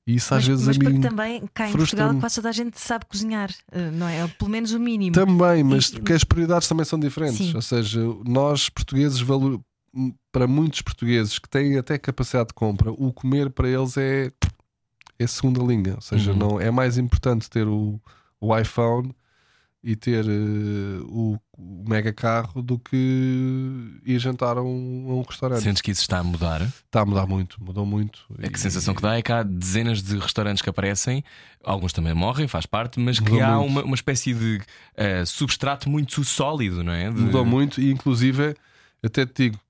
E 0.06 0.16
isso 0.16 0.34
às 0.34 0.46
mas, 0.46 0.48
vezes 0.48 0.66
mas 0.66 0.76
a 0.76 0.78
porque 0.80 0.92
mim 0.94 1.00
também 1.00 1.42
cá 1.54 1.68
em. 1.68 1.72
Portugal 1.72 2.14
quase 2.20 2.34
toda 2.36 2.48
a 2.50 2.52
gente 2.52 2.78
sabe 2.78 3.06
cozinhar, 3.06 3.50
eh, 3.72 3.90
não 3.90 4.06
é? 4.06 4.26
Pelo 4.28 4.50
menos 4.50 4.72
o 4.72 4.78
mínimo. 4.80 5.14
também, 5.14 5.64
mas 5.64 5.86
E- 5.88 5.92
porque 5.92 6.12
as 6.12 6.22
prioridades 6.24 6.68
também 6.68 6.84
são 6.84 6.98
diferentes. 7.00 7.38
Sim. 7.38 7.54
Ou 7.54 7.62
seja, 7.62 8.00
nós 8.26 8.68
portugueses, 8.68 9.20
valor... 9.20 9.60
para 10.32 10.46
muitos 10.46 10.82
portugueses 10.82 11.38
que 11.38 11.48
têm 11.48 11.78
até 11.78 11.96
capacidade 11.96 12.48
de 12.48 12.54
compra, 12.54 12.90
o 12.92 13.12
comer 13.12 13.48
para 13.48 13.68
eles 13.68 13.96
é, 13.96 14.30
é 15.18 15.26
segunda 15.26 15.62
linha. 15.62 15.94
Ou 15.94 16.00
seja, 16.02 16.32
Uhum. 16.32 16.38
não 16.38 16.60
é 16.60 16.70
mais 16.70 16.98
importante 16.98 17.48
ter 17.48 17.66
o, 17.66 17.98
o 18.40 18.56
iPhone 18.58 19.14
e 19.86 19.94
ter 19.94 20.24
eh, 20.24 21.00
o, 21.04 21.38
o 21.58 21.84
mega 21.86 22.10
carro 22.10 22.62
do 22.62 22.78
que 22.78 24.00
ir 24.06 24.18
jantar 24.18 24.56
a 24.56 24.62
um, 24.62 25.06
a 25.10 25.14
um 25.16 25.20
restaurante. 25.22 25.62
Sentes 25.62 25.82
que 25.82 25.90
isso 25.90 26.00
está 26.00 26.18
a 26.20 26.24
mudar? 26.24 26.62
Está 26.62 27.02
a 27.02 27.04
mudar 27.04 27.26
muito, 27.26 27.62
mudou 27.62 27.84
muito. 27.84 28.24
É 28.38 28.48
que 28.48 28.54
E- 28.54 28.56
a 28.56 28.58
sensação 28.58 28.94
que 28.94 29.02
dá 29.02 29.16
é 29.18 29.20
que 29.22 29.30
há 29.30 29.42
dezenas 29.42 30.02
de 30.02 30.16
restaurantes 30.18 30.62
que 30.62 30.70
aparecem, 30.70 31.22
alguns 31.62 31.92
também 31.92 32.14
morrem, 32.14 32.48
faz 32.48 32.64
parte, 32.64 32.98
mas 32.98 33.20
que 33.20 33.30
Mudou 33.30 33.42
há 33.42 33.56
muito. 33.58 33.70
uma, 33.70 33.82
uma 33.84 33.94
espécie 33.94 34.32
de 34.32 34.62
eh, 34.96 35.24
substrato 35.26 35.90
muito 35.90 36.24
sólido, 36.24 36.82
não 36.82 36.92
é? 36.92 37.10
De- 37.10 37.20
Mudou 37.20 37.44
muito 37.44 37.78
e, 37.80 37.90
inclusive, 37.92 38.56
até 39.02 39.26
te 39.26 39.50
digo, 39.50 39.60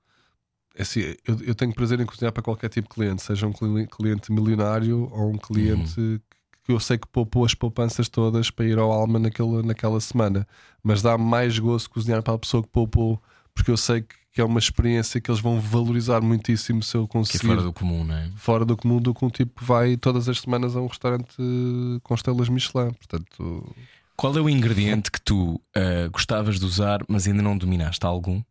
é 0.76 0.82
assim, 0.82 1.00
eu, 1.26 1.40
eu 1.42 1.54
tenho 1.56 1.74
prazer 1.74 1.98
em 2.00 2.06
cozinhar 2.06 2.32
para 2.32 2.42
qualquer 2.42 2.68
tipo 2.68 2.88
de 2.88 2.94
cliente, 2.94 3.20
seja 3.22 3.46
um 3.48 3.52
cli- 3.52 3.88
cliente 3.88 4.30
milionário 4.32 5.08
ou 5.12 5.30
um 5.32 5.38
cliente 5.38 6.00
Uhum. 6.00 6.20
Que 6.64 6.72
eu 6.72 6.80
sei 6.80 6.96
que 6.96 7.06
poupou 7.06 7.44
as 7.44 7.54
poupanças 7.54 8.08
todas 8.08 8.50
para 8.50 8.64
ir 8.64 8.78
ao 8.78 8.90
Alma 8.90 9.18
naquela, 9.18 9.62
naquela 9.62 10.00
semana, 10.00 10.46
mas 10.82 11.02
dá 11.02 11.18
mais 11.18 11.58
gozo 11.58 11.90
cozinhar 11.90 12.22
para 12.22 12.34
a 12.34 12.38
pessoa 12.38 12.62
que 12.62 12.70
poupou, 12.70 13.22
porque 13.54 13.70
eu 13.70 13.76
sei 13.76 14.00
que, 14.00 14.14
que 14.32 14.40
é 14.40 14.44
uma 14.44 14.58
experiência 14.58 15.20
que 15.20 15.30
eles 15.30 15.40
vão 15.40 15.60
valorizar 15.60 16.22
muitíssimo 16.22 16.82
se 16.82 16.96
eu 16.96 17.06
que 17.06 17.16
é 17.16 17.20
conseguir. 17.20 17.46
fora 17.46 17.62
do 17.62 17.72
comum, 17.72 18.02
não 18.02 18.14
é? 18.14 18.30
fora 18.36 18.64
do 18.64 18.76
comum 18.76 18.98
do 18.98 19.14
que 19.14 19.24
um 19.24 19.30
tipo 19.30 19.60
que 19.60 19.64
vai 19.64 19.96
todas 19.96 20.28
as 20.28 20.40
semanas 20.40 20.74
a 20.74 20.80
um 20.80 20.86
restaurante 20.86 21.36
eh, 21.38 22.00
com 22.02 22.14
estrelas 22.14 22.48
Michelin. 22.48 22.92
Portanto, 22.92 23.76
Qual 24.16 24.34
é 24.36 24.40
o 24.40 24.48
ingrediente 24.48 25.10
que 25.10 25.20
tu 25.20 25.60
eh, 25.74 26.08
gostavas 26.10 26.58
de 26.58 26.64
usar, 26.64 27.00
mas 27.06 27.26
ainda 27.26 27.42
não 27.42 27.56
dominaste 27.58 28.04
algum? 28.06 28.42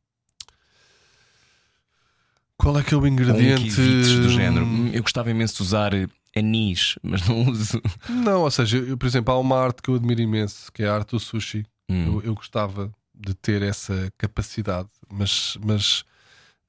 qual 2.55 2.79
é 2.79 2.83
que 2.83 2.93
é 2.93 2.97
o 2.97 3.01
um 3.01 3.07
ingrediente 3.07 3.67
evites 3.81 4.19
do 4.19 4.29
género? 4.29 4.65
Eu 4.93 5.01
gostava 5.01 5.29
imenso 5.29 5.57
de 5.57 5.61
usar 5.63 5.91
anis, 6.35 6.97
mas 7.03 7.27
não 7.27 7.43
uso. 7.49 7.81
Não, 8.09 8.41
ou 8.41 8.51
seja, 8.51 8.77
eu, 8.77 8.97
por 8.97 9.05
exemplo, 9.05 9.33
há 9.33 9.39
uma 9.39 9.57
arte 9.57 9.81
que 9.81 9.89
eu 9.89 9.95
admiro 9.95 10.21
imenso, 10.21 10.71
que 10.71 10.83
é 10.83 10.87
a 10.87 10.95
arte 10.95 11.11
do 11.11 11.19
sushi. 11.19 11.65
Hum. 11.89 12.05
Eu, 12.05 12.21
eu 12.23 12.35
gostava 12.35 12.91
de 13.13 13.33
ter 13.35 13.61
essa 13.61 14.11
capacidade, 14.17 14.89
mas, 15.11 15.57
mas 15.63 16.03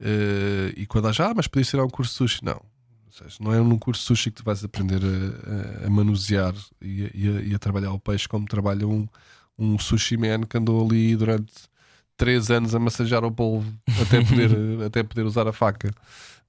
eh, 0.00 0.72
e 0.76 0.86
quando 0.86 1.08
há 1.08 1.12
já, 1.12 1.30
ah, 1.30 1.34
mas 1.34 1.46
podias 1.46 1.68
tirar 1.68 1.84
um 1.84 1.88
curso 1.90 2.12
de 2.12 2.16
sushi, 2.18 2.44
não. 2.44 2.60
Ou 3.06 3.12
seja, 3.12 3.36
não 3.40 3.52
é 3.54 3.58
num 3.58 3.78
curso 3.78 4.00
de 4.02 4.06
sushi 4.08 4.30
que 4.30 4.42
tu 4.42 4.44
vais 4.44 4.62
aprender 4.64 5.00
a, 5.02 5.84
a- 5.84 5.86
a 5.86 5.90
manusear 5.90 6.52
e 6.82 7.04
a, 7.04 7.10
e 7.14 7.48
e 7.50 7.54
a 7.54 7.58
trabalhar 7.58 7.92
o 7.92 7.98
peixe 7.98 8.28
como 8.28 8.44
trabalha 8.46 8.86
um, 8.88 9.06
um 9.58 9.78
sushi 9.78 10.16
man 10.16 10.40
que 10.42 10.58
andou 10.58 10.84
ali 10.84 11.14
durante 11.16 11.52
três 12.16 12.50
anos 12.50 12.74
a 12.74 12.78
massajar 12.78 13.24
o 13.24 13.30
polvo 13.30 13.72
até 14.02 14.20
poder, 14.22 14.50
até 14.84 15.02
poder 15.02 15.22
usar 15.24 15.46
a 15.48 15.52
faca. 15.52 15.90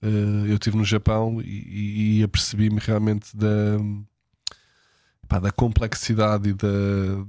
Eh, 0.02 0.52
eu 0.52 0.56
estive 0.56 0.78
no 0.78 0.86
Japão 0.86 1.42
e, 1.42 1.46
e, 1.48 2.20
e 2.20 2.24
apercebi-me 2.24 2.80
realmente 2.80 3.36
da, 3.36 3.48
pá, 5.28 5.40
da 5.40 5.52
complexidade 5.52 6.50
e 6.50 6.54
da, 6.54 6.68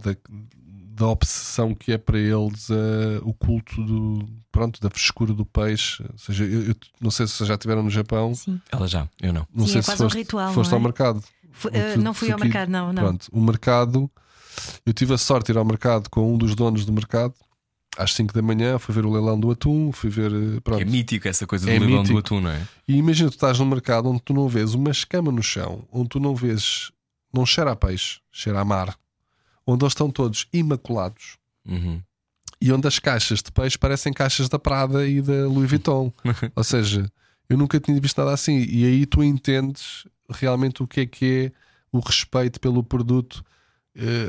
da, 0.04 0.16
da 0.98 1.06
obsessão 1.08 1.74
que 1.74 1.92
é 1.92 1.98
para 1.98 2.18
eles 2.18 2.68
eh, 2.70 3.20
o 3.22 3.32
culto 3.32 3.82
do, 3.84 4.26
pronto, 4.50 4.80
da 4.80 4.90
frescura 4.90 5.32
do 5.32 5.44
peixe. 5.46 6.02
Ou 6.12 6.18
seja, 6.18 6.44
eu, 6.44 6.68
eu 6.68 6.74
não 7.00 7.10
sei 7.10 7.26
se 7.26 7.44
já 7.44 7.54
estiveram 7.54 7.82
no 7.82 7.90
Japão, 7.90 8.34
Sim. 8.34 8.60
Ela 8.70 8.86
já, 8.86 9.08
eu 9.20 9.32
não. 9.32 9.46
não 9.54 9.66
Sim, 9.66 9.72
sei 9.72 9.78
é 9.78 9.82
se 9.82 9.86
quase 9.88 10.02
um 10.02 10.04
foste, 10.06 10.18
ritual, 10.18 10.52
foste 10.52 10.70
não 10.70 10.78
ao 10.78 10.80
é? 10.80 10.84
mercado. 10.84 11.22
Fu- 11.52 11.68
O 11.68 11.70
eh, 11.72 11.94
tu- 11.94 12.00
não 12.02 12.12
fui 12.14 12.30
ao 12.30 12.38
mercado, 12.38 12.68
não, 12.68 12.92
não. 12.92 13.02
Pronto, 13.02 13.28
o 13.32 13.40
mercado, 13.40 14.10
eu 14.84 14.92
tive 14.92 15.14
a 15.14 15.18
sorte 15.18 15.46
de 15.46 15.52
ir 15.52 15.58
ao 15.58 15.64
mercado 15.64 16.10
com 16.10 16.32
um 16.34 16.36
dos 16.36 16.54
donos 16.54 16.84
do 16.84 16.92
mercado 16.92 17.34
às 17.96 18.12
5 18.14 18.32
da 18.34 18.42
manhã, 18.42 18.78
fui 18.78 18.94
ver 18.94 19.04
o 19.06 19.12
leilão 19.12 19.38
do 19.38 19.50
atum, 19.50 19.90
fui 19.92 20.10
ver. 20.10 20.32
eh, 20.32 20.60
Pronto. 20.62 20.80
É 20.80 20.84
mítico 20.84 21.26
essa 21.28 21.46
coisa 21.46 21.66
do 21.66 21.70
É 21.72 21.78
leilão 21.78 22.02
do 22.02 22.12
mítico. 22.12 22.18
atum, 22.18 22.40
não 22.40 22.50
é? 22.50 22.62
E 22.86 22.96
imagina, 22.96 23.30
tu 23.30 23.34
estás 23.34 23.58
num 23.58 23.66
mercado 23.66 24.08
onde 24.08 24.20
tu 24.22 24.32
não 24.34 24.48
vês 24.48 24.74
uma 24.74 24.90
escama 24.90 25.30
no 25.32 25.42
chão, 25.42 25.86
onde 25.92 26.08
tu 26.10 26.20
não 26.20 26.34
vês, 26.34 26.90
não 27.32 27.44
cheira 27.46 27.72
a 27.72 27.76
peixe, 27.76 28.20
cheira 28.30 28.60
a 28.60 28.64
mar, 28.64 28.96
onde 29.66 29.84
eles 29.84 29.92
estão 29.92 30.10
todos 30.10 30.46
imaculados 30.52 31.36
Uhum. 31.68 32.00
e 32.60 32.72
onde 32.72 32.86
as 32.86 32.98
caixas 32.98 33.42
de 33.42 33.50
peixe 33.50 33.76
parecem 33.76 34.12
caixas 34.12 34.48
da 34.48 34.58
Prada 34.58 35.06
e 35.06 35.20
da 35.20 35.46
Louis 35.48 35.68
Vuitton. 35.68 36.12
Ou 36.54 36.62
seja, 36.64 37.10
eu 37.48 37.56
nunca 37.58 37.78
tinha 37.80 38.00
visto 38.00 38.18
nada 38.18 38.32
assim. 38.32 38.58
E 38.68 38.84
aí 38.84 39.04
tu 39.06 39.22
entendes 39.22 40.06
realmente 40.30 40.82
o 40.82 40.86
que 40.86 41.00
é 41.00 41.06
que 41.06 41.52
é 41.52 41.52
o 41.92 41.98
respeito 42.00 42.60
pelo 42.60 42.82
produto, 42.84 43.44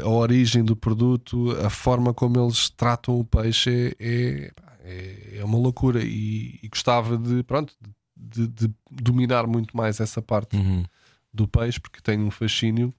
a 0.04 0.08
origem 0.10 0.64
do 0.64 0.76
produto, 0.76 1.52
a 1.66 1.70
forma 1.70 2.14
como 2.14 2.40
eles 2.44 2.70
tratam 2.70 3.20
o 3.20 3.24
peixe 3.26 3.96
é, 4.00 4.52
é, 4.84 5.38
é 5.40 5.44
uma 5.46 5.58
loucura. 5.58 6.02
E, 6.04 6.60
e 6.64 6.68
gostava 6.70 7.18
de, 7.18 7.44
pronto, 7.44 7.74
de, 8.16 8.48
de 8.48 8.72
dominar 8.92 9.46
muito 9.48 9.76
mais 9.76 10.00
essa 10.00 10.22
parte 10.22 10.56
Uhum. 10.56 10.84
do 11.34 11.48
peixe, 11.48 11.80
porque 11.80 12.02
tenho 12.02 12.26
um 12.26 12.32
fascínio. 12.32 12.94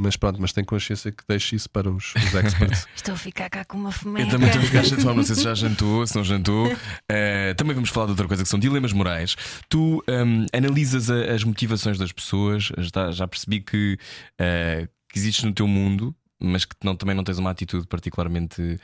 Mas 0.00 0.14
pronto, 0.16 0.40
mas 0.40 0.52
tenho 0.52 0.64
consciência 0.64 1.10
que 1.10 1.24
deixo 1.28 1.56
isso 1.56 1.68
para 1.68 1.90
os, 1.90 2.14
os 2.14 2.32
experts. 2.34 2.86
Estou 2.94 3.14
a 3.14 3.16
ficar 3.18 3.50
cá 3.50 3.64
com 3.64 3.76
uma 3.78 3.90
fomeca. 3.90 4.24
Eu 4.26 4.30
também 4.30 4.46
estou 4.46 4.62
a 4.62 4.64
ficar 4.64 4.84
chateado, 4.84 5.14
não 5.14 5.24
sei 5.24 5.34
se 5.34 5.42
já 5.42 5.54
jantou, 5.56 6.06
se 6.06 6.14
não 6.14 6.22
jantou. 6.22 6.70
Eh, 7.08 7.52
também 7.54 7.74
vamos 7.74 7.90
falar 7.90 8.06
de 8.06 8.12
outra 8.12 8.28
coisa 8.28 8.44
que 8.44 8.48
são 8.48 8.60
dilemas 8.60 8.92
morais. 8.92 9.34
Tu 9.68 10.00
hum, 10.08 10.46
analisas 10.52 11.10
a- 11.10 11.34
as 11.34 11.42
motivações 11.42 11.98
das 11.98 12.12
pessoas, 12.12 12.70
já, 12.78 13.10
já 13.10 13.26
percebi 13.26 13.60
que, 13.60 13.98
eh, 14.38 14.86
que 15.18 15.20
existes 15.20 15.44
no 15.44 15.52
teu 15.52 15.66
mundo, 15.66 16.14
mas 16.40 16.64
que 16.64 16.74
não, 16.84 16.94
também 16.94 17.14
não 17.14 17.24
tens 17.24 17.38
uma 17.38 17.50
atitude 17.50 17.86
particularmente. 17.86 18.78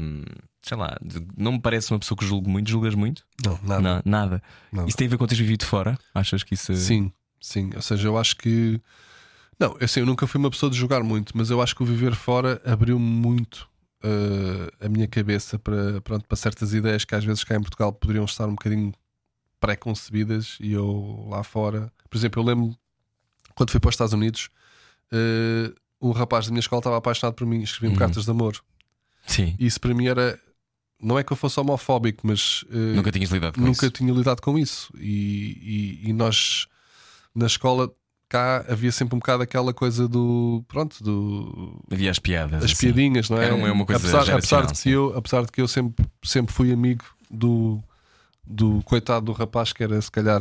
hum, 0.00 0.24
sei 0.62 0.76
lá, 0.76 0.96
não 1.36 1.52
me 1.52 1.60
parece 1.60 1.92
uma 1.92 1.98
pessoa 1.98 2.18
que 2.18 2.24
julgue 2.24 2.48
muito. 2.48 2.68
Julgas 2.68 2.94
muito? 2.94 3.24
Não, 3.44 3.58
nada. 3.62 3.80
Não, 3.80 4.02
nada. 4.04 4.42
nada. 4.72 4.88
Isso 4.88 4.96
tem 4.96 5.06
a 5.06 5.10
ver 5.10 5.18
com 5.18 5.26
teres 5.26 5.40
vivido 5.40 5.64
fora? 5.64 5.98
Achas 6.14 6.42
que 6.42 6.54
isso. 6.54 6.74
Sim, 6.74 7.12
sim. 7.40 7.70
Ou 7.74 7.82
seja, 7.82 8.08
eu 8.08 8.18
acho 8.18 8.36
que. 8.36 8.80
Não, 9.58 9.76
assim, 9.80 10.00
eu 10.00 10.06
nunca 10.06 10.26
fui 10.26 10.38
uma 10.38 10.50
pessoa 10.50 10.70
de 10.70 10.76
jogar 10.76 11.02
muito, 11.02 11.36
mas 11.36 11.50
eu 11.50 11.60
acho 11.60 11.74
que 11.74 11.82
o 11.82 11.86
viver 11.86 12.14
fora 12.14 12.60
abriu-me 12.64 13.04
muito 13.04 13.68
eh, 14.02 14.86
a 14.86 14.88
minha 14.88 15.08
cabeça 15.08 15.58
para, 15.58 16.00
pronto, 16.00 16.26
para 16.28 16.36
certas 16.36 16.72
ideias 16.72 17.04
que 17.04 17.14
às 17.14 17.24
vezes 17.24 17.42
cá 17.42 17.56
em 17.56 17.60
Portugal 17.60 17.92
poderiam 17.92 18.24
estar 18.24 18.46
um 18.46 18.52
bocadinho 18.52 18.92
pré-concebidas 19.58 20.56
e 20.60 20.72
eu 20.72 21.26
lá 21.28 21.42
fora. 21.42 21.92
Por 22.08 22.16
exemplo, 22.16 22.40
eu 22.40 22.46
lembro 22.46 22.76
quando 23.56 23.70
fui 23.70 23.80
para 23.80 23.88
os 23.88 23.94
Estados 23.94 24.12
Unidos, 24.12 24.48
eh, 25.12 25.72
um 26.00 26.10
rapaz 26.12 26.46
da 26.46 26.50
minha 26.52 26.60
escola 26.60 26.80
estava 26.80 26.96
apaixonado 26.96 27.34
por 27.34 27.46
mim 27.46 27.60
escrevia-me 27.62 27.94
Uhum. 27.94 27.98
cartas 27.98 28.24
de 28.24 28.30
amor. 28.30 28.56
Sim. 29.26 29.54
Isso 29.58 29.80
para 29.80 29.94
mim 29.94 30.06
era. 30.06 30.38
Não 31.00 31.18
é 31.18 31.22
que 31.22 31.32
eu 31.32 31.36
fosse 31.36 31.58
homofóbico, 31.60 32.26
mas 32.26 32.64
eh, 32.70 32.94
Nunca 32.96 33.12
tinhas 33.12 33.30
lidado 33.30 33.54
com 33.54 33.60
nunca 33.60 33.86
isso. 33.86 33.90
tinha 33.90 34.12
lidado 34.12 34.40
com 34.40 34.58
isso. 34.58 34.92
E, 34.98 36.00
e- 36.04 36.08
e 36.10 36.12
nós, 36.12 36.66
na 37.34 37.46
escola, 37.46 37.88
cá 38.28 38.64
havia 38.68 38.90
sempre 38.90 39.14
um 39.14 39.18
bocado 39.20 39.42
aquela 39.42 39.72
coisa 39.72 40.08
do. 40.08 40.64
Pronto, 40.66 41.02
do. 41.04 41.80
Havia 41.90 42.10
as 42.10 42.18
piadas. 42.18 42.64
As 42.64 42.72
assim. 42.72 42.86
piadinhas, 42.92 43.30
não 43.30 43.40
é? 43.40 43.44
Era 43.46 43.54
uma- 43.54 43.70
uma 43.72 43.86
coisa 43.86 44.00
apesar, 44.20 44.34
apesar 44.34 44.66
de 44.66 44.74
que 44.82 44.90
eu, 44.90 45.16
apesar 45.16 45.44
de 45.44 45.52
que 45.52 45.60
eu 45.60 45.68
sempre, 45.68 46.04
sempre 46.24 46.52
fui 46.52 46.72
amigo 46.72 47.04
do, 47.30 47.80
do 48.48 48.82
coitado 48.84 49.26
do 49.26 49.32
rapaz 49.32 49.72
que 49.72 49.82
era, 49.82 50.00
se 50.00 50.10
calhar, 50.10 50.40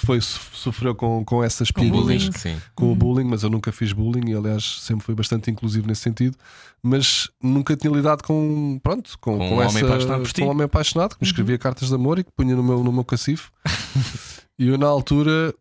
foi, 0.00 0.20
sofreu 0.20 0.94
com, 0.94 1.24
com 1.24 1.42
essas 1.42 1.70
Com. 1.70 2.38
Sim. 2.38 2.60
com 2.74 2.92
o 2.92 2.94
bullying, 2.94 3.24
mas 3.24 3.42
eu 3.42 3.50
nunca 3.50 3.72
fiz 3.72 3.92
bullying 3.92 4.30
e 4.30 4.34
aliás 4.34 4.80
sempre 4.80 5.04
fui 5.04 5.14
bastante 5.14 5.50
inclusivo 5.50 5.86
nesse 5.86 6.02
sentido, 6.02 6.36
mas 6.82 7.30
nunca 7.42 7.76
tinha 7.76 7.92
lidado 7.92 8.22
com 8.22 8.78
pronto, 8.82 9.18
com, 9.18 9.38
Com 9.38 9.48
com 9.48 9.56
um 9.56 9.62
essa, 9.62 9.78
homem 9.78 9.84
apaixonado 9.84 10.34
com 10.34 10.42
um 10.44 10.50
homem 10.50 10.64
apaixonado 10.64 11.14
que 11.14 11.22
me 11.22 11.26
escrevia 11.26 11.58
cartas 11.58 11.88
de 11.88 11.94
amor 11.94 12.18
e 12.18 12.24
que 12.24 12.30
punha 12.36 12.54
no 12.54 12.62
meu, 12.62 12.82
no 12.82 12.92
meu 12.92 13.04
cacifo. 13.04 13.50
e 14.58 14.68
eu 14.68 14.78
na 14.78 14.86
altura 14.86 15.54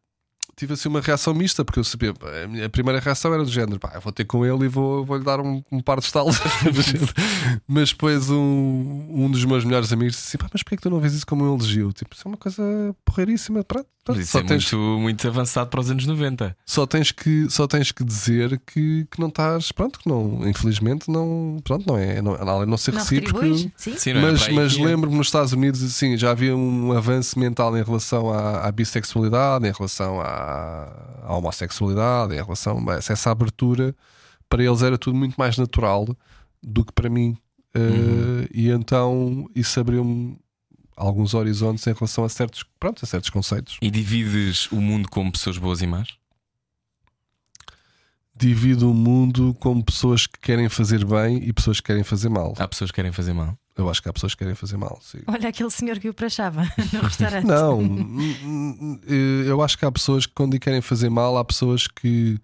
tive 0.55 0.73
assim 0.73 0.89
uma 0.89 1.01
reação 1.01 1.33
mista, 1.33 1.63
porque 1.65 1.79
eu 1.79 1.83
sabia, 1.83 2.13
a 2.43 2.47
minha 2.47 2.69
primeira 2.69 2.99
reação 2.99 3.33
era 3.33 3.43
do 3.43 3.51
género, 3.51 3.79
pá, 3.79 3.91
eu 3.95 4.01
vou 4.01 4.11
ter 4.11 4.25
com 4.25 4.45
ele 4.45 4.65
e 4.65 4.67
vou, 4.67 5.05
vou 5.05 5.17
lhe 5.17 5.23
dar 5.23 5.39
um, 5.39 5.63
um 5.71 5.79
par 5.81 5.99
de 5.99 6.05
estalos. 6.05 6.37
Mas 7.67 7.89
depois 7.91 8.29
um, 8.29 9.07
um 9.09 9.29
dos 9.31 9.43
meus 9.45 9.63
melhores 9.63 9.91
amigos 9.91 10.15
disse 10.15 10.27
assim, 10.29 10.37
pá, 10.37 10.49
mas 10.51 10.63
porquê 10.63 10.75
é 10.75 10.77
que 10.77 10.83
tu 10.83 10.89
não 10.89 10.99
vês 10.99 11.13
isso 11.13 11.25
como 11.25 11.43
um 11.45 11.53
elogio? 11.55 11.91
Tipo, 11.93 12.15
isso 12.15 12.23
é 12.25 12.29
uma 12.29 12.37
coisa 12.37 12.63
porreiríssima. 13.05 13.63
Pronto, 13.63 13.87
Mas 14.07 14.17
isso 14.19 14.31
só 14.31 14.39
é 14.39 14.43
tens- 14.43 14.71
muito, 14.73 14.99
muito 14.99 15.27
avançado 15.27 15.69
para 15.69 15.79
os 15.79 15.89
anos 15.91 16.05
90. 16.05 16.55
só 16.65 16.85
tens 16.85 17.11
que 17.11 17.47
só 17.49 17.67
tens 17.67 17.91
que 17.91 18.03
dizer 18.03 18.59
que, 18.65 19.05
que 19.09 19.19
não 19.19 19.27
estás 19.27 19.71
pronto 19.71 19.99
que 19.99 20.09
não 20.09 20.47
infelizmente 20.47 21.09
não 21.09 21.57
pronto 21.63 21.85
não 21.87 21.97
é 21.97 22.21
não, 22.21 22.33
além 22.35 22.65
de 22.65 22.71
não 22.71 22.77
ser 22.77 22.93
recíproco? 22.93 23.39
Sim. 23.77 23.95
Sim, 23.97 24.13
não 24.13 24.21
era 24.21 24.31
mas, 24.31 24.47
mas 24.49 24.73
ia. 24.73 24.85
lembro-me 24.85 25.15
nos 25.17 25.27
Estados 25.27 25.53
Unidos 25.53 25.83
assim 25.83 26.17
já 26.17 26.31
havia 26.31 26.55
um 26.55 26.91
avanço 26.93 27.37
mental 27.39 27.77
em 27.77 27.83
relação 27.83 28.29
à, 28.31 28.67
à 28.67 28.71
bissexualidade 28.71 29.67
em 29.67 29.71
relação 29.71 30.19
à, 30.19 30.25
à 31.23 31.35
homossexualidade 31.35 32.33
em 32.33 32.41
relação 32.43 32.83
a 32.89 32.95
essa 32.95 33.31
abertura 33.31 33.95
para 34.49 34.63
eles 34.63 34.81
era 34.81 34.97
tudo 34.97 35.15
muito 35.15 35.35
mais 35.37 35.57
natural 35.57 36.07
do 36.61 36.83
que 36.85 36.91
para 36.93 37.09
mim 37.09 37.37
Uh, 37.73 37.79
Uhum. 37.79 38.47
e 38.53 38.69
então 38.69 39.49
isso 39.55 39.79
abriu-me 39.79 40.37
alguns 40.97 41.33
horizontes 41.33 41.87
em 41.87 41.93
relação 41.93 42.25
a 42.25 42.27
certos 42.29 42.65
pronto 42.77 42.99
a 43.01 43.07
certos 43.07 43.29
conceitos 43.29 43.77
E 43.81 43.89
divides 43.89 44.69
o 44.73 44.81
mundo 44.81 45.07
como 45.09 45.31
pessoas 45.31 45.57
boas 45.57 45.81
e 45.81 45.87
más? 45.87 46.09
divido 48.35 48.89
o 48.89 48.93
mundo 48.93 49.55
como 49.59 49.83
pessoas 49.83 50.25
que 50.27 50.39
querem 50.39 50.67
fazer 50.67 51.05
bem 51.05 51.37
e 51.47 51.53
pessoas 51.53 51.79
que 51.79 51.87
querem 51.87 52.03
fazer 52.03 52.27
mal. 52.29 52.53
Há 52.57 52.67
pessoas 52.67 52.91
que 52.91 52.95
querem 52.95 53.11
fazer 53.11 53.33
mal. 53.33 53.57
Eu 53.81 53.89
acho 53.89 54.01
que 54.01 54.09
há 54.09 54.13
pessoas 54.13 54.33
que 54.33 54.39
querem 54.39 54.55
fazer 54.55 54.77
mal. 54.77 54.99
Sim. 55.01 55.19
Olha 55.27 55.49
aquele 55.49 55.69
senhor 55.71 55.99
que 55.99 56.07
o 56.09 56.13
prachava 56.13 56.61
no 56.93 57.01
restaurante. 57.01 57.45
Não, 57.45 57.79
hum, 57.79 58.99
eu 59.45 59.61
acho 59.61 59.77
que 59.77 59.85
há 59.85 59.91
pessoas 59.91 60.25
que, 60.25 60.33
quando 60.33 60.57
querem 60.59 60.81
fazer 60.81 61.09
mal, 61.09 61.37
há 61.37 61.43
pessoas 61.45 61.87
que, 61.87 62.39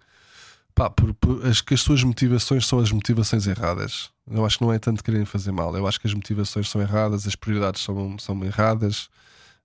pá, 0.74 0.90
por- 0.90 1.14
por- 1.14 1.46
as, 1.46 1.60
que 1.60 1.74
as 1.74 1.80
suas 1.80 2.02
motivações 2.02 2.66
são 2.66 2.78
as 2.78 2.90
motivações 2.92 3.46
erradas. 3.46 4.10
Eu 4.30 4.44
acho 4.44 4.58
que 4.58 4.64
não 4.64 4.72
é 4.72 4.78
tanto 4.78 5.02
quererem 5.02 5.24
fazer 5.26 5.52
mal, 5.52 5.74
eu 5.76 5.86
acho 5.86 5.98
que 6.00 6.06
as 6.06 6.14
motivações 6.14 6.68
são 6.68 6.80
erradas, 6.80 7.26
as 7.26 7.34
prioridades 7.34 7.82
são, 7.82 8.18
são 8.18 8.44
erradas, 8.44 9.08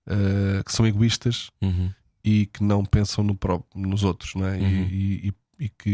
eh, 0.06 0.62
que 0.64 0.72
são 0.72 0.86
egoístas 0.86 1.50
Uhum. 1.60 1.90
e 2.24 2.46
que 2.46 2.62
não 2.64 2.84
pensam 2.84 3.22
no 3.22 3.34
próprio, 3.34 3.68
nos 3.74 4.02
outros, 4.04 4.34
não 4.34 4.46
é? 4.46 4.58
E- 4.58 4.62
Uhum. 4.62 4.88
E, 4.90 5.28
e- 5.28 5.34
e 5.66 5.68
que, 5.68 5.90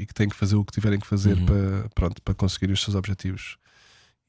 e 0.00 0.06
que 0.06 0.12
têm 0.14 0.28
que 0.28 0.34
fazer 0.34 0.56
o 0.56 0.64
que 0.64 0.72
tiverem 0.72 0.98
que 0.98 1.06
fazer 1.06 1.36
Uhum. 1.38 1.46
para, 1.46 1.88
pronto, 1.94 2.22
para 2.22 2.34
conseguir 2.34 2.70
os 2.72 2.82
seus 2.82 2.94
objetivos. 2.96 3.56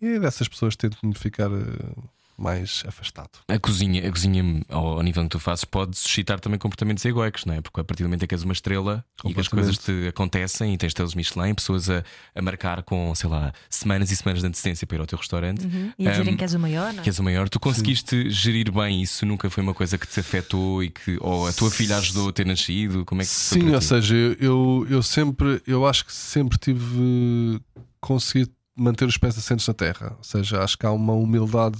E 0.01 0.19
dessas 0.19 0.47
pessoas 0.47 0.75
tento-me 0.75 1.13
ficar 1.15 1.51
eh, 1.51 2.01
mais 2.37 2.83
afastado. 2.85 3.31
A 3.47 3.57
cozinha, 3.57 4.07
a 4.07 4.11
cozinha 4.11 4.63
ao, 4.69 5.01
nível 5.01 5.23
que 5.23 5.29
tu 5.29 5.39
fazes, 5.39 5.65
pode 5.65 5.97
suscitar 5.97 6.39
também 6.39 6.59
comportamentos 6.59 7.03
egoicos, 7.03 7.45
não 7.45 7.55
é? 7.55 7.61
Porque 7.61 7.81
a 7.81 7.83
partir 7.83 8.03
do 8.03 8.07
momento 8.07 8.23
em 8.23 8.27
que 8.27 8.35
és 8.35 8.43
uma 8.43 8.53
estrela 8.53 9.03
e 9.25 9.33
que 9.33 9.39
as 9.39 9.47
coisas 9.47 9.77
te 9.77 10.07
acontecem 10.07 10.73
e 10.73 10.77
tens 10.77 10.93
teus 10.93 11.15
Michelin, 11.15 11.55
pessoas 11.55 11.89
a, 11.89 12.03
a 12.35 12.41
marcar 12.41 12.83
com, 12.83 13.13
sei 13.15 13.29
lá, 13.29 13.51
semanas 13.69 14.11
e 14.11 14.15
semanas 14.15 14.41
de 14.41 14.47
antecedência 14.47 14.85
para 14.85 14.97
ir 14.97 15.01
ao 15.01 15.07
teu 15.07 15.17
restaurante, 15.17 15.65
Uhum. 15.67 15.91
E 15.97 16.07
a 16.07 16.11
dizerem 16.11 16.33
Um, 16.33 16.37
que 16.37 16.43
és 16.43 16.53
o 16.53 16.59
maior, 16.59 16.93
não 16.93 16.99
é? 16.99 17.03
que 17.03 17.09
és 17.09 17.19
o 17.19 17.23
maior, 17.23 17.49
tu 17.49 17.59
conseguiste 17.59 18.29
gerir 18.29 18.71
bem 18.71 19.01
isso? 19.01 19.25
Nunca 19.25 19.49
foi 19.49 19.63
uma 19.63 19.73
coisa 19.73 19.97
que 19.97 20.07
te 20.07 20.19
afetou 20.19 20.83
e 20.83 20.89
que 20.89 21.17
ou 21.19 21.47
a 21.47 21.53
tua 21.53 21.71
filha 21.71 21.97
ajudou 21.97 22.29
a 22.29 22.33
ter 22.33 22.45
nascido? 22.45 23.03
Como 23.05 23.21
é 23.21 23.25
que 23.25 23.31
Sim, 23.31 23.73
ou 23.73 23.81
seja, 23.81 24.15
eu, 24.39 24.85
eu 24.89 25.01
sempre, 25.01 25.61
eu 25.65 25.87
acho 25.87 26.05
que 26.05 26.13
sempre 26.13 26.57
tive 26.57 27.59
consegui 27.99 28.47
manter 28.77 29.05
os 29.05 29.17
pés 29.17 29.37
assentes 29.37 29.67
na 29.67 29.73
terra. 29.73 30.13
Ou 30.17 30.23
seja, 30.23 30.63
acho 30.63 30.77
que 30.77 30.85
há 30.85 30.91
uma 30.91 31.13
humildade 31.13 31.79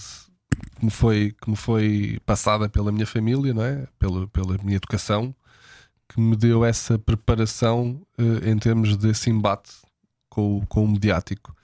que 0.77 0.85
me 0.85 0.91
foi, 0.91 1.35
que 1.41 1.49
me 1.49 1.55
foi 1.55 2.19
passada 2.25 2.67
pela 2.67 2.91
minha 2.91 3.05
família, 3.05 3.53
não 3.53 3.63
é? 3.63 3.87
pela, 3.99 4.27
pela 4.27 4.57
minha 4.57 4.77
educação, 4.77 5.35
que 6.09 6.19
me 6.19 6.35
deu 6.35 6.65
essa 6.65 6.97
preparação 6.97 8.01
eh, 8.17 8.49
em 8.49 8.57
termos 8.57 8.95
desse 8.97 9.29
embate 9.29 9.71
com, 10.29 10.65
com 10.67 10.85
o 10.85 10.87
mediático. 10.87 11.55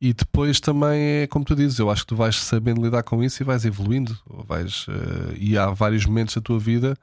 E 0.00 0.12
depois 0.12 0.60
também 0.60 1.22
é 1.22 1.26
como 1.26 1.44
tu 1.44 1.54
dizes, 1.54 1.78
eu 1.78 1.90
acho 1.90 2.02
que 2.02 2.08
tu 2.08 2.16
vais 2.16 2.36
sabendo 2.36 2.82
lidar 2.82 3.02
com 3.02 3.22
isso 3.22 3.42
e 3.42 3.44
vais 3.44 3.64
evoluindo. 3.64 4.18
Vais, 4.46 4.86
eh, 4.88 5.36
e 5.38 5.58
há 5.58 5.70
vários 5.70 6.04
momentos 6.06 6.34
da 6.34 6.40
tua 6.40 6.58
vida 6.58 6.96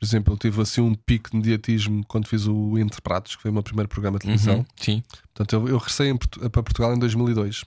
por 0.00 0.06
exemplo, 0.06 0.32
eu 0.32 0.38
tive 0.38 0.62
assim 0.62 0.80
um 0.80 0.94
pico 0.94 1.30
de 1.30 1.36
mediatismo 1.36 2.02
quando 2.08 2.26
fiz 2.26 2.46
o 2.46 2.78
Entre 2.78 3.00
Pratos, 3.02 3.36
que 3.36 3.42
foi 3.42 3.50
o 3.50 3.54
meu 3.54 3.62
primeiro 3.62 3.86
programa 3.88 4.18
de 4.18 4.22
televisão. 4.24 4.56
Uhum, 4.60 4.64
sim. 4.74 5.02
Portanto, 5.34 5.52
eu, 5.52 5.68
eu 5.68 5.76
regressei 5.76 6.12
para 6.50 6.62
Portugal 6.62 6.94
em 6.94 6.98
2002. 6.98 7.64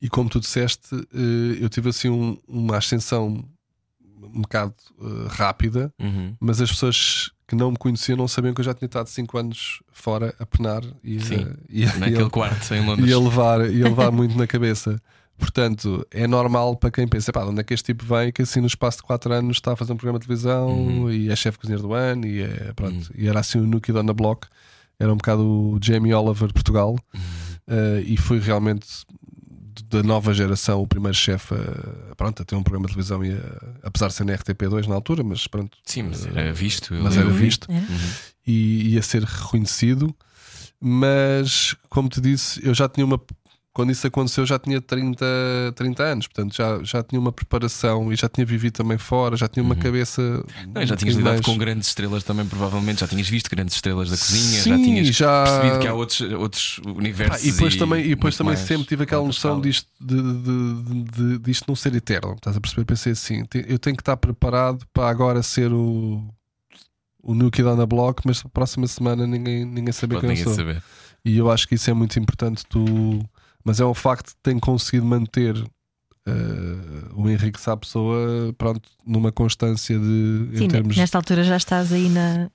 E 0.00 0.08
como 0.08 0.28
tu 0.28 0.40
disseste, 0.40 0.94
eh, 0.96 1.58
eu 1.60 1.68
tive 1.68 1.90
assim 1.90 2.08
um- 2.08 2.36
uma 2.48 2.76
ascensão 2.78 3.44
um 4.24 4.40
bocado 4.42 4.74
eh, 5.00 5.28
rápida, 5.30 5.92
Uhum. 6.00 6.34
mas 6.40 6.60
as 6.60 6.70
pessoas 6.70 7.30
que 7.46 7.54
não 7.54 7.72
me 7.72 7.76
conheciam 7.76 8.16
não 8.16 8.26
sabiam 8.26 8.54
que 8.54 8.60
eu 8.60 8.64
já 8.64 8.72
tinha 8.72 8.86
estado 8.86 9.08
5 9.08 9.36
anos 9.36 9.82
fora 9.92 10.34
a 10.38 10.46
penar 10.46 10.82
e, 11.04 11.20
Sim. 11.20 11.44
eh, 11.44 11.56
e, 11.68 11.84
a- 11.84 11.92
e 11.96 12.00
Naquele 12.00 12.22
a- 12.24 12.30
quarto 12.30 12.72
em 12.74 12.86
Londres. 12.86 13.10
e 13.10 13.12
a 13.12 13.18
levar, 13.18 13.60
e 13.70 13.82
a 13.82 13.88
levar 13.88 14.10
muito 14.10 14.36
na 14.38 14.46
cabeça. 14.46 14.98
Portanto, 15.42 16.06
é 16.12 16.24
normal 16.28 16.76
para 16.76 16.90
quem 16.92 17.06
pensa, 17.08 17.32
pá, 17.32 17.42
de 17.42 17.48
onde 17.48 17.60
é 17.60 17.64
que 17.64 17.74
este 17.74 17.86
tipo 17.86 18.04
vem 18.06 18.30
que 18.30 18.42
assim 18.42 18.60
no 18.60 18.68
espaço 18.68 18.98
de 18.98 19.02
4 19.02 19.32
anos 19.34 19.56
está 19.56 19.72
a 19.72 19.76
fazer 19.76 19.92
um 19.92 19.96
programa 19.96 20.20
de 20.20 20.26
televisão 20.26 20.68
Uhum. 20.70 21.10
e 21.10 21.30
é 21.30 21.34
chefe 21.36 21.58
cozinheiro 21.58 21.82
do 21.82 21.92
ano 21.92 22.24
e, 22.24 22.42
é, 22.42 22.72
pronto, 22.74 23.10
e 23.14 23.26
era 23.26 23.40
assim 23.40 23.58
o 23.58 23.66
Nuki 23.66 23.90
on 23.92 24.06
the 24.06 24.12
Block, 24.12 24.46
era 25.00 25.12
um 25.12 25.16
bocado 25.16 25.42
o 25.44 25.78
Jamie 25.82 26.14
Oliver 26.14 26.46
de 26.46 26.54
Portugal 26.54 26.96
Uhum. 27.12 27.20
eh, 27.66 28.02
e 28.06 28.16
foi 28.16 28.38
realmente 28.38 28.86
da 29.90 30.00
nova 30.02 30.32
geração 30.32 30.80
o 30.80 30.86
primeiro 30.86 31.16
chefe 31.16 31.54
a, 31.54 32.14
pronto, 32.14 32.40
a 32.40 32.44
ter 32.44 32.54
um 32.54 32.62
programa 32.62 32.86
de 32.86 32.92
televisão 32.94 33.24
e 33.24 33.32
a- 33.32 33.72
apesar 33.82 34.08
de 34.08 34.14
ser 34.14 34.24
na 34.24 34.32
RTP2 34.34 34.86
na 34.86 34.94
altura, 34.94 35.22
mas 35.24 35.46
pronto, 35.48 35.76
Sim, 35.84 36.04
mas 36.04 36.24
era 36.24 36.52
visto. 36.52 36.94
mas 36.94 37.16
era 37.16 37.30
visto? 37.30 37.68
Uhum. 37.70 37.82
e 38.46 38.94
ia 38.94 39.02
ser 39.02 39.24
reconhecido, 39.24 40.14
mas 40.80 41.74
como 41.88 42.08
te 42.08 42.20
disse, 42.20 42.64
eu 42.66 42.72
já 42.74 42.88
tinha 42.88 43.04
uma. 43.04 43.20
Quando 43.74 43.90
isso 43.90 44.06
aconteceu, 44.06 44.44
já 44.44 44.58
tinha 44.58 44.82
30, 44.82 45.24
30 45.74 46.02
anos, 46.02 46.26
portanto 46.26 46.54
já, 46.54 46.82
já 46.82 47.02
tinha 47.02 47.18
uma 47.18 47.32
preparação 47.32 48.12
e 48.12 48.16
já 48.16 48.28
tinha 48.28 48.44
vivido 48.44 48.74
também 48.74 48.98
fora, 48.98 49.34
já 49.34 49.48
tinha 49.48 49.64
uma 49.64 49.74
cabeça. 49.74 50.44
Não, 50.74 50.82
e 50.82 50.86
já 50.86 50.94
tinhas 50.94 51.14
lidado 51.16 51.32
mais- 51.36 51.46
com 51.46 51.56
grandes 51.56 51.88
estrelas 51.88 52.22
também, 52.22 52.44
provavelmente. 52.44 53.00
Já 53.00 53.08
tinhas 53.08 53.26
visto 53.26 53.48
grandes 53.48 53.74
estrelas 53.74 54.10
da 54.10 54.16
cozinha, 54.18 54.58
já 54.62 54.76
Sim, 54.76 54.84
tinhas 54.84 55.06
já- 55.16 55.44
percebido 55.44 55.78
que 55.78 55.86
há 55.86 55.94
outros, 55.94 56.20
outros 56.32 56.78
universos. 56.84 57.46
e 57.46 57.52
depois 57.52 57.74
também, 57.76 58.04
e 58.04 58.08
depois 58.10 58.36
também 58.36 58.56
sempre 58.56 58.86
tive 58.86 59.04
aquela 59.04 59.24
noção 59.24 59.58
disto, 59.58 59.88
de, 59.98 60.16
de- 60.16 60.82
de- 60.82 61.04
de- 61.04 61.38
disto 61.38 61.64
não 61.66 61.74
ser 61.74 61.94
eterno. 61.94 62.34
Estás 62.34 62.54
a 62.54 62.60
perceber? 62.60 62.84
Pensei 62.84 63.12
assim: 63.12 63.44
eu 63.66 63.78
tenho 63.78 63.96
que 63.96 64.02
estar 64.02 64.18
preparado 64.18 64.84
para 64.92 65.08
agora 65.08 65.42
ser 65.42 65.72
o, 65.72 66.22
o 67.22 67.34
New 67.34 67.50
Kid 67.50 67.66
on 67.66 67.78
the 67.78 67.86
Block, 67.86 68.20
mas 68.26 68.42
na 68.44 68.50
próxima 68.50 68.86
semana 68.86 69.26
ninguém, 69.26 69.64
ninguém 69.64 69.92
saber 69.92 70.16
quem 70.20 70.20
Pode 70.20 70.26
eu 70.26 70.28
ninguém 70.30 70.44
sou. 70.44 70.54
saber. 70.54 70.82
E 71.24 71.38
eu 71.38 71.50
acho 71.50 71.66
que 71.66 71.76
isso 71.76 71.88
é 71.88 71.94
muito 71.94 72.18
importante. 72.18 72.64
Tu... 72.68 73.24
Mas 73.64 73.80
é 73.80 73.84
um 73.84 73.94
facto 73.94 74.30
que 74.30 74.36
tem 74.42 74.58
conseguido 74.58 75.06
manter 75.06 75.56
eh, 76.26 76.32
o 77.14 77.28
Henrique 77.28 77.60
Sá 77.60 77.76
Pessoa 77.76 78.54
pronto, 78.56 78.88
numa 79.04 79.32
constância 79.32 79.98
de. 79.98 80.48
Sim, 80.56 80.64
em 80.64 80.68
termos... 80.68 80.96
nesta 80.96 81.18
altura 81.18 81.42
já 81.42 81.56
estás 81.56 81.92
aí 81.92 82.08
na. 82.08 82.50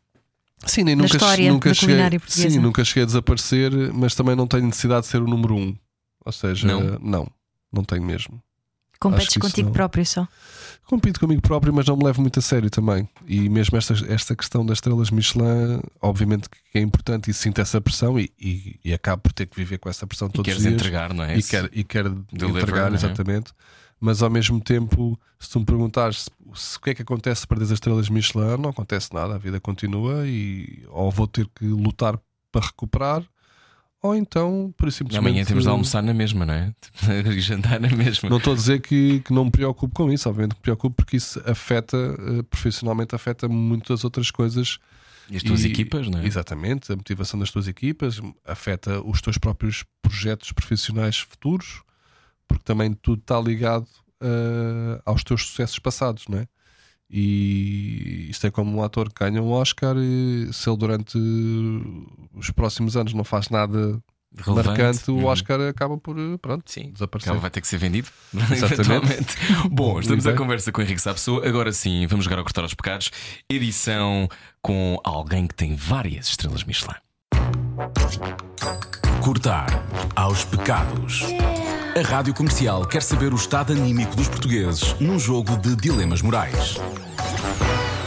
Sim, 0.65 0.83
nem 0.83 0.95
na 0.95 1.03
nunca, 1.03 1.17
história 1.17 1.51
nunca 1.51 1.69
da 1.69 1.73
cheguei, 1.75 2.19
sim, 2.27 2.59
nunca 2.59 2.83
cheguei 2.83 3.03
a 3.03 3.05
desaparecer, 3.05 3.71
mas 3.93 4.15
também 4.15 4.35
não 4.35 4.47
tenho 4.47 4.65
necessidade 4.65 5.01
de 5.01 5.07
ser 5.07 5.21
o 5.21 5.27
número 5.27 5.55
um. 5.55 5.75
Ou 6.25 6.31
seja, 6.31 6.67
Não? 6.67 6.97
não, 6.99 7.27
não 7.71 7.83
tenho 7.83 8.03
mesmo. 8.03 8.41
Competes 8.99 9.37
contigo 9.37 9.67
não. 9.67 9.73
próprio 9.73 10.05
só. 10.05 10.27
Compito 10.87 11.19
comigo 11.19 11.41
próprio, 11.41 11.73
mas 11.73 11.85
não 11.85 11.97
me 11.97 12.03
levo 12.05 12.21
muito 12.21 12.39
a 12.39 12.41
sério 12.41 12.69
também. 12.69 13.09
E 13.27 13.49
mesmo 13.49 13.77
esta, 13.77 13.93
esta 14.07 14.33
questão 14.35 14.65
das 14.65 14.77
estrelas 14.77 15.11
Michelin, 15.11 15.81
obviamente 16.01 16.47
que 16.49 16.57
é 16.77 16.81
importante 16.81 17.29
e 17.29 17.33
sinto 17.33 17.59
essa 17.59 17.81
pressão 17.81 18.17
e, 18.17 18.31
e, 18.39 18.79
e 18.85 18.93
acabo 18.93 19.23
por 19.23 19.33
ter 19.33 19.47
que 19.47 19.57
viver 19.57 19.79
com 19.79 19.89
essa 19.89 20.07
pressão 20.07 20.29
E 20.29 20.31
todos 20.31 20.53
os 20.55 20.61
queres 20.61 20.63
dias. 20.63 20.73
entregar, 20.73 21.13
não 21.13 21.25
é? 21.25 21.37
e 21.37 21.43
quero, 21.43 21.69
e 21.73 21.83
quero 21.83 22.25
deliver, 22.31 22.61
entregar, 22.61 22.91
é? 22.91 22.95
exatamente. 22.95 23.51
mas 23.99 24.23
ao 24.23 24.29
mesmo 24.29 24.61
tempo, 24.61 25.19
se 25.37 25.49
tu 25.49 25.59
me 25.59 25.65
perguntares 25.65 26.23
se, 26.23 26.31
se 26.55 26.77
o 26.77 26.81
que 26.81 26.91
é 26.91 26.95
que 26.95 27.01
acontece 27.01 27.41
se 27.41 27.47
perdes 27.47 27.69
as 27.69 27.75
estrelas 27.75 28.07
Michelin, 28.09 28.57
não 28.57 28.69
acontece 28.69 29.13
nada, 29.13 29.35
a 29.35 29.37
vida 29.37 29.59
continua 29.59 30.25
e 30.25 30.85
ou 30.87 31.11
vou 31.11 31.27
ter 31.27 31.49
que 31.53 31.65
lutar 31.65 32.17
para 32.49 32.65
recuperar, 32.65 33.23
ou 34.07 34.15
então, 34.15 34.73
por 34.77 34.91
simplesmente. 34.91 35.27
Amanhã 35.29 35.45
temos 35.45 35.63
de 35.63 35.69
almoçar 35.69 36.01
na 36.01 36.13
mesma, 36.13 36.45
não 36.45 36.53
é? 36.53 36.73
E 37.35 37.39
jantar 37.39 37.79
na 37.79 37.89
mesma. 37.89 38.29
Não 38.29 38.37
estou 38.37 38.53
a 38.53 38.55
dizer 38.55 38.81
que, 38.81 39.19
que 39.21 39.31
não 39.33 39.45
me 39.45 39.51
preocupo 39.51 39.93
com 39.93 40.11
isso, 40.11 40.27
obviamente 40.27 40.51
que 40.55 40.59
me 40.59 40.63
preocupo 40.63 40.95
porque 40.95 41.17
isso 41.17 41.41
afeta, 41.45 41.95
eh, 41.97 42.43
profissionalmente, 42.49 43.13
afeta 43.15 43.47
muitas 43.47 44.03
outras 44.03 44.31
coisas. 44.31 44.79
E 45.29 45.37
as 45.37 45.43
tuas 45.43 45.63
E- 45.63 45.67
equipas, 45.67 46.07
não 46.07 46.19
é? 46.19 46.25
Exatamente, 46.25 46.91
a 46.91 46.95
motivação 46.95 47.39
das 47.39 47.51
tuas 47.51 47.67
equipas 47.67 48.21
afeta 48.45 49.01
os 49.01 49.21
teus 49.21 49.37
próprios 49.37 49.83
projetos 50.01 50.51
profissionais 50.53 51.17
futuros, 51.19 51.81
porque 52.47 52.63
também 52.63 52.93
tudo 52.93 53.19
está 53.19 53.39
ligado 53.39 53.85
eh, 54.21 55.01
aos 55.05 55.23
teus 55.23 55.45
sucessos 55.47 55.79
passados, 55.79 56.25
não 56.29 56.39
é? 56.39 56.47
E 57.09 58.27
isto 58.29 58.45
é 58.47 58.51
como 58.51 58.77
um 58.77 58.83
ator 58.83 59.07
que 59.11 59.23
ganha 59.23 59.41
um 59.41 59.51
Oscar 59.51 59.95
e 59.97 60.49
se 60.51 60.69
ele 60.69 60.77
durante 60.77 61.17
os 62.33 62.51
próximos 62.51 62.97
anos 62.97 63.13
não 63.13 63.23
faz 63.23 63.49
nada 63.49 64.01
Relevante. 64.35 64.67
marcante, 64.67 65.09
o 65.11 65.15
Uhum. 65.15 65.25
Oscar 65.25 65.61
acaba 65.61 65.97
por 65.97 66.17
eh, 66.19 66.37
pronto, 66.41 66.69
Sim, 66.69 66.91
desaparecer. 66.91 67.29
Acaba 67.29 67.41
vai 67.41 67.49
ter 67.49 67.61
que 67.61 67.67
ser 67.67 67.77
vendido. 67.77 68.09
Exatamente. 68.51 69.37
Bom, 69.71 69.99
estamos 69.99 70.27
à 70.27 70.33
conversa 70.33 70.71
com 70.71 70.81
o 70.81 70.83
Henrique 70.83 71.01
Sapessoa. 71.01 71.47
Agora 71.47 71.71
sim, 71.71 72.05
vamos 72.07 72.25
jogar 72.25 72.37
ao 72.39 72.43
Cortar 72.43 72.61
aos 72.63 72.73
Pecados. 72.73 73.09
Edição 73.49 74.27
com 74.61 74.99
alguém 75.03 75.47
que 75.47 75.55
tem 75.55 75.75
várias 75.75 76.27
estrelas 76.27 76.63
Michelin. 76.65 76.95
Cortar 79.23 79.67
aos 80.15 80.43
pecados. 80.45 81.21
A 81.97 82.01
Rádio 82.01 82.33
Comercial 82.33 82.85
quer 82.85 83.01
saber 83.01 83.33
o 83.33 83.35
estado 83.35 83.73
anímico 83.73 84.15
dos 84.15 84.27
portugueses 84.27 84.93
num 84.99 85.17
jogo 85.17 85.57
de 85.57 85.75
dilemas 85.75 86.21
morais. 86.21 86.75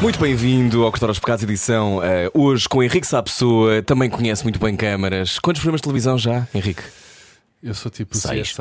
Muito 0.01 0.19
bem-vindo 0.21 0.85
ao 0.85 0.91
Cortar 0.91 1.09
aos 1.09 1.19
Pecados, 1.19 1.43
edição 1.43 2.03
eh, 2.03 2.31
hoje 2.33 2.69
com 2.69 2.83
Henrique 2.83 3.07
Sapessoa. 3.07 3.83
Também 3.83 4.09
conhece 4.09 4.43
muito 4.45 4.59
bem 4.61 4.77
câmaras. 4.77 5.39
Quantos 5.39 5.61
programas 5.61 5.81
de 5.81 5.85
televisão 5.85 6.17
já, 6.17 6.47
Henrique? 6.55 6.83
Eu 7.63 7.75
sou 7.75 7.91
tipo 7.91 8.17
Seis. 8.17 8.53
CSI, 8.53 8.57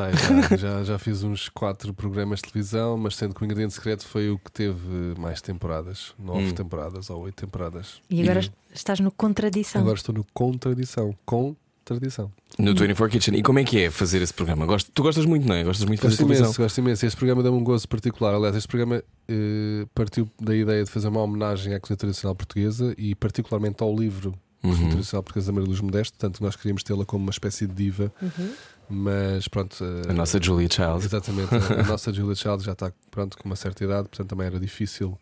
já, 0.49 0.57
já, 0.57 0.83
já 0.83 0.97
fiz 0.99 1.23
uns 1.23 1.47
quatro 1.49 1.93
programas 1.93 2.39
de 2.39 2.51
televisão, 2.51 2.97
mas 2.97 3.15
sendo 3.15 3.33
que 3.35 3.41
o 3.41 3.45
Ingrediente 3.45 3.73
Secreto 3.73 4.05
foi 4.05 4.29
o 4.29 4.37
que 4.39 4.51
teve 4.51 5.13
mais 5.17 5.41
temporadas, 5.41 6.13
nove 6.17 6.47
Hum. 6.47 6.51
temporadas 6.53 7.09
ou 7.09 7.21
oito 7.21 7.35
temporadas. 7.35 8.01
E 8.09 8.21
agora 8.21 8.41
estás 8.73 8.99
no 8.99 9.11
contradição. 9.11 9.81
Agora 9.81 9.95
estou 9.97 10.13
no 10.15 10.25
Contradição, 10.33 11.15
com 11.25 11.55
tradição. 11.85 12.31
No 12.59 12.75
24 12.75 13.09
Kitchen. 13.09 13.35
E 13.37 13.41
como 13.41 13.57
é 13.59 13.63
que 13.63 13.79
é 13.85 13.89
fazer 13.89 14.21
esse 14.21 14.33
programa? 14.33 14.65
Gosto- 14.65 14.91
tu 14.93 15.01
gostas 15.01 15.25
muito, 15.25 15.47
não 15.47 15.55
é? 15.55 15.63
Gostas 15.63 15.85
muito 15.85 15.99
de 15.99 16.01
fazer 16.01 16.15
Gosto 16.15 16.25
televisão? 16.25 16.45
imenso, 16.47 16.61
gosto 16.61 16.77
imenso. 16.79 17.05
Este 17.05 17.15
programa 17.17 17.41
dá-me 17.41 17.55
um 17.57 17.63
gozo 17.63 17.87
particular. 17.87 18.33
Aliás, 18.33 18.55
este 18.55 18.67
programa 18.67 19.01
eh, 19.29 19.85
partiu 19.95 20.29
da 20.41 20.53
ideia 20.55 20.83
de 20.83 20.89
fazer 20.91 21.07
uma 21.07 21.21
homenagem 21.21 21.73
à 21.73 21.79
cozinha 21.79 21.95
tradicional 21.95 22.35
portuguesa 22.35 22.93
e, 22.97 23.15
particularmente, 23.15 23.81
ao 23.81 23.95
livro 23.95 24.33
Cozinha 24.61 24.83
Uhum. 24.83 24.89
Tradicional 24.89 25.23
Portuguesa 25.23 25.47
da 25.47 25.53
Maria 25.53 25.69
Luz 25.69 25.79
Modesto. 25.79 26.17
Portanto, 26.17 26.43
nós 26.43 26.55
queríamos 26.57 26.83
tê-la 26.83 27.05
como 27.05 27.23
uma 27.23 27.31
espécie 27.31 27.65
de 27.65 27.73
diva, 27.73 28.11
Uhum. 28.21 28.51
mas 28.89 29.47
pronto. 29.47 29.77
eh, 29.81 30.09
A 30.11 30.13
nossa 30.13 30.37
Julia 30.41 30.67
Child. 30.69 31.05
Exatamente, 31.05 31.55
a 31.55 31.79
a 31.79 31.83
nossa 31.87 32.11
Julia 32.11 32.35
Child 32.35 32.61
já 32.65 32.73
está 32.73 32.91
pronto 33.09 33.37
com 33.37 33.47
uma 33.47 33.55
certa 33.55 33.85
idade, 33.85 34.09
portanto 34.09 34.27
também 34.27 34.47
era 34.47 34.59
difícil 34.59 35.17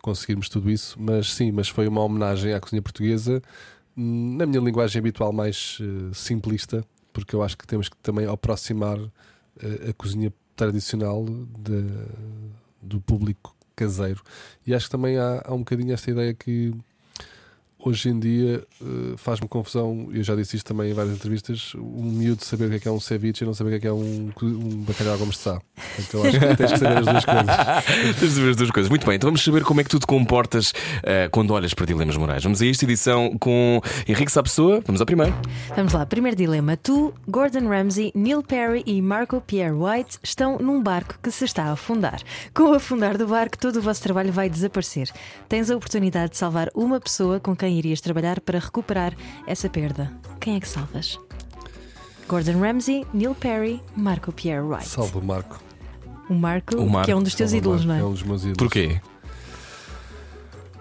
conseguirmos 0.00 0.48
tudo 0.48 0.70
isso, 0.70 0.96
mas 0.98 1.32
sim, 1.34 1.52
mas 1.52 1.68
foi 1.68 1.86
uma 1.86 2.00
homenagem 2.02 2.54
à 2.54 2.60
cozinha 2.60 2.80
portuguesa 2.82 3.40
hum, 3.40 3.42
na 3.96 4.46
minha 4.46 4.60
linguagem 4.60 4.98
habitual 5.00 5.32
mais 5.32 5.78
eh, 5.80 6.10
simplista, 6.14 6.84
porque 7.12 7.34
eu 7.34 7.42
acho 7.42 7.56
que 7.58 7.66
temos 7.66 7.88
que 7.88 7.96
também 7.98 8.26
aproximar 8.26 8.98
eh, 9.62 9.90
a 9.90 9.92
cozinha 9.92 10.32
tradicional 10.56 11.24
de- 11.24 12.06
do 12.80 13.00
público 13.00 13.54
caseiro. 13.76 14.22
E 14.66 14.74
acho 14.74 14.86
que 14.86 14.90
também 14.92 15.18
há, 15.18 15.42
há 15.44 15.54
um 15.54 15.58
bocadinho 15.58 15.92
esta 15.92 16.10
ideia 16.10 16.32
que 16.34 16.74
hoje 17.84 18.08
em 18.08 18.18
dia 18.18 18.64
eh, 18.80 19.14
faz-me 19.16 19.48
confusão, 19.48 20.08
eu 20.12 20.22
já 20.22 20.34
disse 20.34 20.56
isto 20.56 20.66
também 20.66 20.90
em 20.90 20.94
várias 20.94 21.14
entrevistas, 21.14 21.72
um 21.76 22.04
miúdo 22.04 22.44
saber 22.44 22.66
o 22.66 22.70
que 22.70 22.76
é 22.76 22.78
que 22.78 22.88
é 22.88 22.90
um 22.90 23.00
ceviche 23.00 23.44
e 23.44 23.46
não 23.46 23.54
saber 23.54 23.68
o 23.68 23.72
que 23.72 23.76
é 23.76 23.80
que 23.80 23.86
é 23.86 23.92
um, 23.92 24.30
um 24.42 24.84
bacalhau 24.86 25.18
gomes 25.18 25.36
de 25.36 25.42
sá. 25.42 25.60
Eu 26.12 26.22
acho 26.24 26.38
que 26.38 26.56
tens 26.56 26.72
que 26.72 26.78
saber 26.78 26.98
as 26.98 27.06
duas 27.06 27.24
coisas. 27.24 28.14
Tens 28.18 28.30
de 28.30 28.30
saber 28.30 28.50
as 28.50 28.56
duas 28.56 28.70
coisas. 28.70 28.88
Muito 28.90 29.06
bem, 29.06 29.16
então 29.16 29.28
vamos 29.28 29.42
saber 29.42 29.64
como 29.64 29.80
é 29.80 29.84
que 29.84 29.90
tu 29.90 29.98
te 29.98 30.06
comportas 30.06 30.72
eh, 31.02 31.28
quando 31.30 31.52
olhas 31.52 31.74
para 31.74 31.86
dilemas 31.86 32.16
morais. 32.16 32.42
Vamos 32.42 32.62
a 32.62 32.66
esta 32.66 32.84
edição 32.84 33.36
com 33.38 33.80
Henrique 34.06 34.30
Sapessoa. 34.30 34.80
Vamos 34.86 35.00
ao 35.00 35.06
primeiro. 35.06 35.34
Vamos 35.76 35.92
lá, 35.92 36.06
primeiro 36.06 36.36
dilema. 36.36 36.76
Tu, 36.76 37.12
Gordon 37.28 37.68
Ramsay, 37.68 38.12
Neil 38.14 38.42
Perry 38.42 38.82
e 38.86 39.02
Marco 39.02 39.40
Pierre 39.40 39.72
White 39.72 40.18
estão 40.22 40.58
num 40.58 40.82
barco 40.82 41.18
que 41.22 41.30
se 41.30 41.44
está 41.44 41.64
a 41.64 41.72
afundar. 41.72 42.20
Com 42.54 42.64
o 42.70 42.74
afundar 42.74 43.18
do 43.18 43.26
barco, 43.26 43.58
todo 43.58 43.76
o 43.76 43.82
vosso 43.82 44.02
trabalho 44.02 44.32
vai 44.32 44.48
desaparecer. 44.48 45.10
Tens 45.48 45.70
a 45.70 45.76
oportunidade 45.76 46.32
de 46.32 46.38
salvar 46.38 46.68
uma 46.74 47.00
pessoa 47.00 47.40
com 47.40 47.56
quem 47.56 47.71
irias 47.78 48.00
trabalhar 48.00 48.40
para 48.40 48.58
recuperar 48.58 49.14
essa 49.46 49.68
perda. 49.68 50.12
Quem 50.40 50.56
é 50.56 50.60
que 50.60 50.68
salvas? 50.68 51.18
Gordon 52.28 52.60
Ramsay, 52.60 53.06
Neil 53.12 53.34
Perry, 53.34 53.82
Marco 53.96 54.32
Pierre 54.32 54.62
White. 54.62 54.88
Salve 54.88 55.18
o 55.18 55.22
Marco. 55.22 55.60
O 56.28 56.34
Marco, 56.34 56.76
O 56.76 56.88
Marco, 56.88 57.06
que 57.06 57.12
é 57.12 57.16
um 57.16 57.22
dos 57.22 57.34
teus 57.34 57.52
ídolos, 57.52 57.84
não 57.84 57.94
é? 57.94 57.98
É 58.00 58.04
um 58.04 58.12
dos 58.12 58.22
meus 58.22 58.42
ídolos. 58.42 58.56
Porquê? 58.56 59.00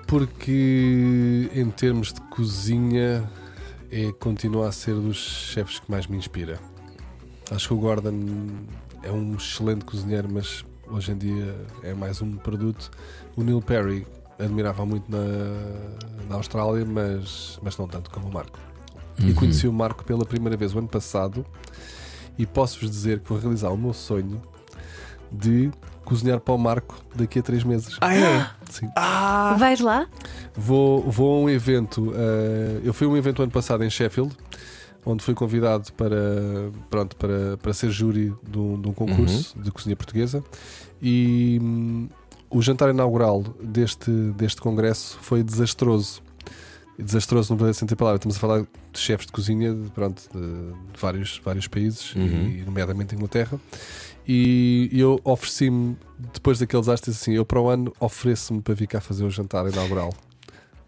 Porque 0.07 1.49
em 1.53 1.69
termos 1.71 2.13
de 2.13 2.21
cozinha 2.21 3.29
é, 3.91 4.11
continua 4.13 4.67
a 4.69 4.71
ser 4.71 4.95
dos 4.95 5.17
chefes 5.17 5.79
que 5.79 5.89
mais 5.89 6.07
me 6.07 6.17
inspira. 6.17 6.59
Acho 7.49 7.69
que 7.69 7.73
o 7.73 7.77
Gordon 7.77 8.47
é 9.03 9.11
um 9.11 9.35
excelente 9.35 9.83
cozinheiro, 9.83 10.29
mas 10.31 10.63
hoje 10.89 11.11
em 11.11 11.17
dia 11.17 11.55
é 11.83 11.93
mais 11.93 12.21
um 12.21 12.37
produto. 12.37 12.91
O 13.35 13.43
Neil 13.43 13.61
Perry 13.61 14.05
admirava 14.43 14.85
muito 14.85 15.09
na, 15.11 15.19
na 16.29 16.35
Austrália, 16.35 16.85
mas, 16.85 17.59
mas 17.61 17.77
não 17.77 17.87
tanto 17.87 18.09
como 18.09 18.27
o 18.27 18.33
Marco. 18.33 18.59
E 19.19 19.25
Uhum. 19.25 19.33
conheci 19.35 19.67
o 19.67 19.73
Marco 19.73 20.03
pela 20.03 20.25
primeira 20.25 20.57
vez 20.57 20.73
o 20.73 20.79
ano 20.79 20.87
passado 20.87 21.45
e 22.37 22.45
posso-vos 22.45 22.89
dizer 22.89 23.19
que 23.19 23.29
vou 23.29 23.37
realizar 23.37 23.69
o 23.69 23.77
meu 23.77 23.93
sonho 23.93 24.41
de 25.31 25.69
cozinhar 26.03 26.39
para 26.39 26.53
o 26.53 26.57
Marco 26.57 26.95
daqui 27.15 27.39
a 27.39 27.41
três 27.41 27.63
meses. 27.63 27.97
Ah, 28.01 28.15
é? 28.15 28.47
Sim. 28.69 28.89
Vais 29.57 29.79
lá? 29.79 30.07
Vou, 30.55 31.01
vou 31.09 31.37
a 31.37 31.41
um 31.45 31.49
evento. 31.49 32.11
eh, 32.15 32.81
eu 32.83 32.93
fui 32.93 33.05
a 33.07 33.09
um 33.09 33.15
evento 33.17 33.41
ano 33.43 33.51
passado 33.51 33.83
em 33.83 33.89
Sheffield, 33.89 34.35
onde 35.05 35.23
fui 35.23 35.33
convidado 35.33 35.91
para, 35.93 36.71
pronto, 36.89 37.15
para, 37.15 37.57
para 37.57 37.73
ser 37.73 37.91
júri 37.91 38.33
de 38.43 38.57
um, 38.59 38.79
de 38.81 38.87
um 38.89 38.93
concurso 38.93 39.57
de 39.59 39.71
cozinha 39.71 39.95
portuguesa. 39.95 40.43
E 41.01 41.59
hum, 41.61 42.09
o 42.51 42.61
jantar 42.61 42.89
inaugural 42.89 43.41
deste, 43.61 44.11
deste 44.35 44.61
congresso 44.61 45.17
foi 45.21 45.41
desastroso. 45.43 46.21
Desastroso 46.99 47.49
verdadeiro 47.49 47.73
sentido 47.79 47.95
da 47.97 47.99
palavra. 47.99 48.17
Estamos 48.17 48.37
a 48.37 48.39
falar 48.39 48.61
de 48.61 48.99
chefes 48.99 49.25
de 49.25 49.31
cozinha 49.31 49.73
de, 49.73 49.89
pronto, 49.89 50.21
de, 50.31 50.39
de 50.91 50.99
vários, 50.99 51.41
vários 51.43 51.67
países, 51.67 52.13
Uhum. 52.15 52.47
e 52.49 52.63
nomeadamente 52.63 53.15
Inglaterra. 53.15 53.59
E 54.27 54.89
eu 54.93 55.19
ofereci-me, 55.23 55.97
depois 56.33 56.59
daqueles 56.59 56.87
astros, 56.87 57.15
assim: 57.19 57.31
eu 57.33 57.43
para 57.43 57.59
o 57.59 57.67
ano 57.69 57.91
ofereço-me 57.99 58.61
para 58.61 58.75
vir 58.75 58.87
cá 58.87 59.01
fazer 59.01 59.23
o 59.25 59.29
jantar 59.31 59.65
inaugural. 59.67 60.13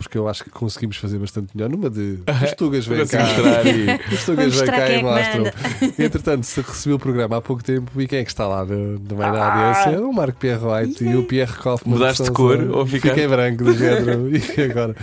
Porque 0.03 0.17
eu 0.17 0.27
acho 0.27 0.43
que 0.43 0.49
conseguimos 0.49 0.97
fazer 0.97 1.17
bastante 1.17 1.55
melhor. 1.55 1.69
Numa 1.69 1.89
de 1.89 2.19
os 2.45 2.53
tugas 2.57 2.85
vêm 2.85 3.05
cá. 3.07 3.23
E- 3.65 4.13
Os 4.13 4.23
tugas 4.25 4.47
mostrar 4.53 4.77
cá 4.77 4.89
e 4.89 4.93
é 4.93 4.97
que 4.97 5.03
mostram. 5.03 5.93
Entretanto, 5.99 6.43
se 6.45 6.61
recebi 6.61 6.93
o 6.93 6.99
programa 6.99 7.37
há 7.37 7.41
pouco 7.41 7.63
tempo 7.63 7.99
e 8.01 8.07
quem 8.07 8.19
é 8.19 8.23
que 8.23 8.29
está 8.31 8.47
lá 8.47 8.65
no, 8.65 8.99
no 8.99 9.15
meio 9.15 9.31
da 9.33 9.45
audiência? 9.73 10.01
O 10.05 10.13
Marco 10.13 10.37
Pierre 10.39 10.61
White 10.65 11.03
e 11.03 11.15
o 11.15 11.23
Pierre 11.25 11.53
Kaufmann. 11.53 11.93
Mudaste 11.97 12.23
de 12.23 12.31
cor 12.31 12.57
só- 12.57 12.77
ou 12.79 12.85
ficaste- 12.85 13.13
Fiquei 13.13 13.27
branco 13.27 13.63
do 13.63 13.73
género. 13.77 14.29
E 14.35 14.61
agora? 14.61 14.95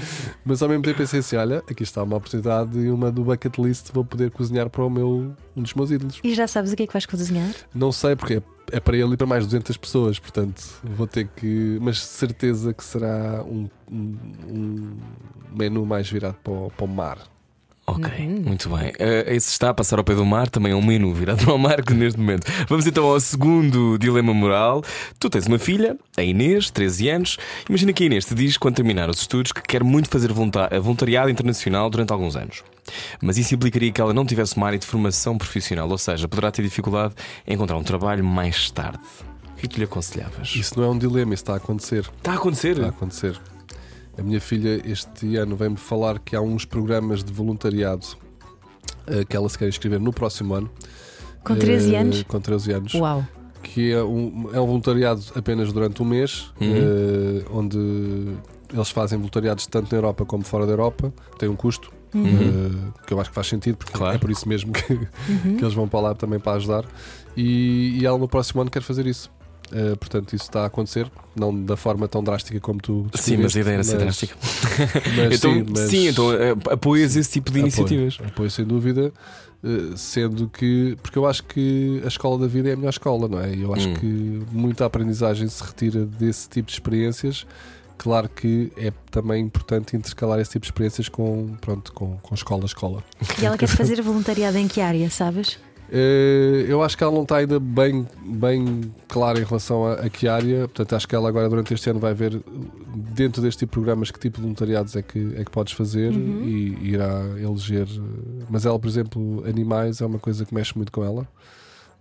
Mas 0.45 0.63
ao 0.63 0.69
mesmo 0.69 0.83
tempo 0.83 0.99
pensei 0.99 1.21
assim: 1.21 1.37
olha, 1.37 1.59
aqui 1.71 1.83
está 1.83 2.03
uma 2.03 2.17
oportunidade 2.17 2.79
e 2.79 2.91
uma 2.91 3.11
do 3.11 3.23
bucket 3.25 3.57
list. 3.59 3.91
Vou 3.93 4.05
poder 4.05 4.31
cozinhar 4.31 4.69
para 4.71 4.85
o 4.85 4.91
meu, 4.91 5.33
um 5.57 5.63
dos 5.63 5.75
meus 5.75 5.91
ídolos. 5.91 6.21
E 6.23 6.35
já 6.35 6.47
sabes 6.47 6.73
o 6.73 6.77
que 6.77 6.83
é 6.83 6.87
que 6.87 6.93
vais 6.93 7.07
cozinhar? 7.07 7.51
Não 7.75 7.93
sei 7.93 8.15
porque 8.17 8.43
é, 8.73 8.81
para 8.81 8.97
ele 8.97 9.15
e 9.15 9.17
para 9.17 9.27
mais 9.27 9.45
200 9.47 9.77
pessoas, 9.77 10.19
portanto 10.19 10.63
vou 10.83 11.07
ter 11.07 11.29
que. 11.37 11.79
Mas 11.81 12.01
certeza 12.01 12.73
que 12.73 12.85
será 12.85 13.43
um, 13.45 13.69
um, 13.91 14.17
um 14.49 14.97
menu 15.55 15.85
mais 15.87 16.09
virado 16.11 16.37
para 16.43 16.53
o, 16.53 16.71
para 16.77 16.85
o 16.85 16.89
mar. 16.89 17.19
Ok, 17.87 18.09
Uhum. 18.25 18.43
muito 18.47 18.69
bem. 18.69 18.93
Eh, 19.01 19.35
esse 19.35 19.51
está 19.51 19.71
a 19.71 19.75
passar 19.75 19.99
ao 19.99 20.05
pé 20.05 20.15
do 20.15 20.25
mar, 20.25 20.49
também 20.49 20.71
é 20.71 20.77
um 20.77 20.83
menu 20.85 21.13
virado 21.13 21.45
para 21.45 21.55
o 21.55 21.59
mar 21.59 21.83
que 21.83 21.93
neste 21.93 22.21
momento. 22.21 22.47
Vamos 22.69 22.87
então 22.87 23.05
ao 23.05 23.19
segundo 23.19 23.99
dilema 23.99 24.33
moral. 24.33 24.85
Tu 25.19 25.29
tens 25.29 25.47
uma 25.47 25.59
filha, 25.59 25.99
a 26.17 26.23
Inês, 26.23 26.71
13 26.71 27.09
anos. 27.09 27.37
Imagina 27.69 27.93
que 27.93 28.05
a 28.05 28.07
Inês 28.07 28.27
te 28.27 28.35
diz, 28.35 28.57
quando 28.57 28.77
terminar 28.77 29.11
os 29.11 29.19
estudos, 29.21 29.51
que 29.51 29.63
quer 29.63 29.83
muito 29.83 30.09
fazer 30.09 30.33
volunta- 30.33 30.69
voluntariado 30.81 31.31
internacional 31.31 31.91
durante 31.91 32.13
alguns 32.13 32.37
anos. 32.37 32.63
Mas 33.23 33.39
isso 33.39 33.55
implicaria 33.55 33.91
que 33.93 34.01
ela 34.01 34.13
não 34.15 34.25
tivesse 34.25 34.57
uma 34.57 34.67
área 34.67 34.79
de 34.79 34.87
formação 34.87 35.37
profissional, 35.39 35.89
ou 35.89 35.99
seja, 35.99 36.27
poderá 36.29 36.51
ter 36.51 36.63
dificuldade 36.63 37.15
em 37.47 37.55
encontrar 37.55 37.77
um 37.77 37.83
trabalho 37.83 38.25
mais 38.25 38.71
tarde. 38.71 38.99
O 39.53 39.55
que 39.57 39.67
é 39.67 39.69
que 39.69 39.69
tu 39.69 39.79
lhe 39.79 39.85
aconselhavas? 39.85 40.55
Isso 40.57 40.79
não 40.79 40.87
é 40.87 40.91
um 40.91 40.99
dilema, 40.99 41.35
isso 41.35 41.43
está 41.43 41.55
a 41.55 41.57
acontecer. 41.57 42.11
Está 42.19 42.33
a 42.33 42.35
acontecer? 42.37 42.73
Está 42.73 42.87
a 42.87 42.89
acontecer. 42.91 43.41
A 44.19 44.23
minha 44.23 44.41
filha 44.41 44.81
este 44.85 45.37
ano 45.37 45.55
vem-me 45.57 45.77
falar 45.77 46.19
que 46.19 46.35
há 46.35 46.41
uns 46.41 46.65
programas 46.65 47.23
de 47.23 47.33
voluntariado 47.33 48.07
eh, 49.07 49.25
que 49.25 49.37
ela 49.37 49.49
se 49.49 49.57
quer 49.59 49.69
inscrever 49.69 50.01
no 50.01 50.13
próximo 50.13 50.55
ano. 50.55 50.71
Com 51.45 51.55
13 51.57 51.95
Eh, 51.95 51.99
anos? 51.99 52.23
Com 52.25 52.41
13 52.41 52.73
anos. 52.73 52.95
Uau! 52.95 53.25
que 53.63 53.93
é 53.93 54.03
um, 54.03 54.49
é 54.55 54.59
um 54.61 54.67
voluntariado 54.67 55.23
apenas 55.35 55.71
durante 55.71 56.03
um 56.03 56.07
mês, 56.07 56.51
Uhum. 56.59 56.73
eh, 56.75 57.45
onde 57.53 57.79
eles 58.73 58.89
fazem 58.91 59.19
voluntariados 59.19 59.67
tanto 59.67 59.93
na 59.93 59.99
Europa 59.99 60.25
como 60.25 60.43
fora 60.43 60.65
da 60.65 60.73
Europa, 60.73 61.13
tem 61.39 61.47
um 61.47 61.55
custo. 61.55 61.93
Uhum. 62.15 62.91
eh, 62.93 63.07
que 63.07 63.13
eu 63.15 63.21
acho 63.21 63.31
que 63.31 63.35
faz 63.35 63.47
sentido, 63.47 63.77
porque 63.77 63.93
Claro. 63.93 64.17
é 64.17 64.19
por 64.19 64.31
isso 64.31 64.49
mesmo 64.49 64.73
que, 64.73 64.93
Uhum. 64.93 65.57
que 65.57 65.65
eles 65.65 65.75
vão 65.75 65.87
para 65.89 66.01
lá 66.01 66.15
também 66.15 66.39
para 66.41 66.53
ajudar. 66.57 66.85
E, 67.37 67.99
e 68.01 68.07
ela 68.07 68.19
no 68.19 68.27
próximo 68.29 68.61
ano 68.61 68.71
quer 68.71 68.83
fazer 68.83 69.07
isso. 69.07 69.31
Eh, 69.73 69.95
portanto, 69.95 70.35
isso 70.35 70.47
está 70.47 70.63
a 70.63 70.67
acontecer, 70.67 71.09
não 71.37 71.55
da 71.65 71.77
forma 71.77 72.09
tão 72.09 72.25
drástica 72.25 72.59
como 72.59 72.81
tu. 72.81 73.07
Sim, 73.15 73.37
mas 73.37 73.55
a 73.57 73.61
ideia 73.61 73.75
era 73.75 73.85
ser 73.85 73.93
mas- 73.95 74.03
drástica. 74.03 74.35
mas 75.17 75.35
Então, 75.39 75.55
sim, 75.55 75.67
mas- 75.71 75.91
sim, 75.91 76.09
então 76.09 76.33
eh, 76.33 76.57
apoias 76.71 77.15
esse 77.15 77.31
tipo 77.31 77.53
de 77.53 77.59
Apoio, 77.61 77.67
iniciativas. 77.69 78.19
Apoio, 78.27 78.51
sem 78.51 78.65
dúvida, 78.65 79.13
eh, 79.63 79.93
sendo 79.95 80.49
que. 80.49 80.97
Porque 81.01 81.17
eu 81.17 81.25
acho 81.25 81.45
que 81.45 82.01
a 82.05 82.09
escola 82.09 82.37
da 82.41 82.47
vida 82.49 82.69
é 82.69 82.73
a 82.73 82.77
melhor 82.77 82.91
escola, 82.91 83.29
não 83.29 83.39
é? 83.41 83.55
E 83.55 83.63
eu 83.63 83.73
acho 83.73 83.89
Hum. 83.91 83.95
que 83.95 84.43
muita 84.51 84.85
aprendizagem 84.87 85.47
se 85.47 85.63
retira 85.63 86.05
desse 86.05 86.49
tipo 86.49 86.67
de 86.67 86.73
experiências. 86.73 87.47
Claro 88.01 88.31
que 88.31 88.73
é 88.79 88.91
também 89.11 89.45
importante 89.45 89.95
intercalar 89.95 90.41
esse 90.41 90.53
tipo 90.53 90.63
de 90.63 90.69
experiências 90.69 91.07
com, 91.07 91.55
pronto, 91.61 91.93
com, 91.93 92.17
com 92.17 92.35
escola 92.35 92.63
a 92.63 92.65
escola. 92.65 93.05
E 93.39 93.45
ela 93.45 93.59
quer 93.59 93.67
fazer 93.67 94.01
voluntariado 94.01 94.57
em 94.57 94.67
que 94.67 94.81
área, 94.81 95.11
sabes? 95.11 95.59
Eh, 95.93 96.65
eu 96.67 96.83
acho 96.83 96.97
que 96.97 97.05
ela 97.05 97.13
não 97.13 97.25
está 97.25 97.37
ainda 97.37 97.61
bem, 97.61 98.09
bem 98.25 98.91
clara 99.07 99.39
em 99.39 99.45
relação 99.45 99.85
a, 99.85 99.95
a 99.95 100.09
que 100.09 100.27
área, 100.27 100.61
portanto, 100.61 100.97
acho 100.97 101.07
que 101.07 101.15
ela 101.15 101.29
agora 101.29 101.47
durante 101.51 101.75
este 101.75 101.91
ano 101.91 102.01
vai 102.01 102.15
ver 102.15 102.41
dentro 103.13 103.43
deste 103.43 103.59
tipo 103.59 103.73
de 103.73 103.75
programas 103.75 104.11
que 104.11 104.19
tipo 104.19 104.37
de 104.37 104.43
voluntariados 104.45 104.97
é 104.97 105.03
que, 105.03 105.35
é 105.37 105.45
que 105.45 105.51
podes 105.51 105.75
fazer 105.75 106.11
Uhum. 106.11 106.45
e, 106.45 106.93
irá 106.93 107.23
eleger. 107.39 107.87
Mas 108.49 108.65
ela, 108.65 108.79
por 108.79 108.89
exemplo, 108.89 109.45
animais 109.47 110.01
é 110.01 110.07
uma 110.07 110.19
coisa 110.19 110.47
que 110.47 110.55
mexe 110.55 110.75
muito 110.75 110.91
com 110.91 111.05
ela, 111.05 111.29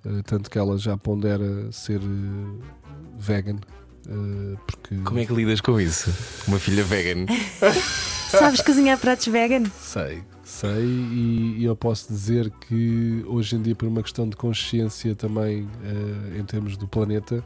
eh, 0.05 0.21
tanto 0.23 0.49
que 0.49 0.57
ela 0.57 0.77
já 0.77 0.95
pondera 0.95 1.69
ser 1.73 1.99
eh, 1.99 2.63
vegan. 3.17 3.57
Eh, 4.07 4.57
porque 4.65 4.95
Como 5.03 5.19
é 5.19 5.25
que 5.25 5.33
lidas 5.33 5.61
com 5.61 5.79
isso? 5.79 6.13
Uma 6.47 6.59
filha 6.59 6.83
vegan. 6.83 7.25
Sabes 8.29 8.61
cozinhar 8.61 8.99
pratos 8.99 9.25
vegan? 9.27 9.65
Sei, 9.79 10.23
sei, 10.43 10.85
e, 10.85 11.55
e 11.59 11.65
eu 11.65 11.75
posso 11.75 12.07
dizer 12.09 12.51
que 12.51 13.23
hoje 13.27 13.55
em 13.55 13.61
dia, 13.61 13.75
por 13.75 13.87
uma 13.87 14.03
questão 14.03 14.29
de 14.29 14.35
consciência 14.35 15.15
também 15.15 15.67
eh, 15.83 16.39
em 16.39 16.43
termos 16.43 16.77
do 16.77 16.87
planeta, 16.87 17.43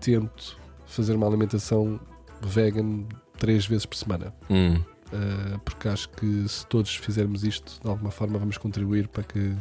tento 0.00 0.58
fazer 0.86 1.14
uma 1.14 1.26
alimentação 1.26 2.00
vegan 2.42 3.04
três 3.38 3.66
vezes 3.66 3.86
por 3.86 3.96
semana. 3.96 4.34
Hum. 4.50 4.80
Eh, 5.12 5.58
porque 5.64 5.88
acho 5.88 6.08
que 6.10 6.48
se 6.48 6.66
todos 6.66 6.94
fizermos 6.96 7.44
isto, 7.44 7.80
de 7.82 7.88
alguma 7.88 8.10
forma 8.10 8.38
vamos 8.38 8.58
contribuir 8.58 9.08
para 9.08 9.22
que, 9.22 9.54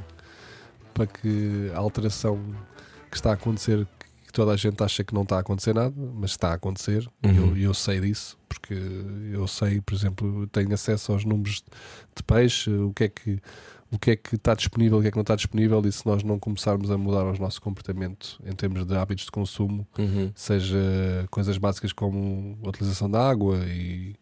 para 0.94 1.08
que 1.08 1.72
a 1.74 1.78
alteração 1.78 2.41
que 3.10 3.16
está 3.16 3.32
a 3.32 3.34
acontecer, 3.34 3.88
que 4.28 4.34
toda 4.34 4.52
a 4.52 4.58
gente 4.58 4.84
acha 4.84 5.04
que 5.04 5.14
não 5.14 5.24
está 5.24 5.38
a 5.38 5.40
acontecer 5.40 5.74
nada, 5.74 5.95
mas 6.14 6.32
está 6.32 6.49
a 6.49 6.54
acontecer, 6.54 7.08
e 7.24 7.28
Uhum. 7.28 7.56
eu, 7.56 7.58
eu 7.58 7.74
sei 7.74 7.99
disso, 8.02 8.38
porque 8.48 8.76
eu 9.32 9.48
sei, 9.48 9.80
por 9.82 9.95
exemplo, 9.95 10.45
tenho 10.48 10.72
acesso 10.74 11.14
aos 11.14 11.24
números 11.26 11.64
de 12.16 12.24
peixe, 12.24 12.70
o 12.70 12.91
que 12.94 13.06
é 13.06 13.10
que 13.10 13.40
o 13.90 13.98
que 13.98 14.12
é 14.12 14.16
que 14.18 14.36
está 14.36 14.54
disponível, 14.54 14.98
o 14.98 15.02
que 15.02 15.08
é 15.08 15.12
que 15.12 15.16
não 15.16 15.22
está 15.22 15.34
disponível, 15.34 15.82
e 15.86 15.91
se 15.94 16.06
nós 16.06 16.22
não 16.22 16.38
começarmos 16.38 16.91
a 16.91 16.98
mudar 16.98 17.24
o 17.24 17.40
nosso 17.40 17.62
comportamento 17.62 18.38
em 18.45 18.52
termos 18.54 18.86
de 18.86 18.94
hábitos 18.94 19.24
de 19.24 19.32
consumo, 19.32 19.88
Uhum. 19.98 20.30
seja 20.36 20.78
coisas 21.32 21.58
básicas 21.58 21.94
como 21.94 22.58
a 22.66 22.68
utilização 22.68 23.10
da 23.10 23.26
água 23.30 23.58
e, 23.66 24.14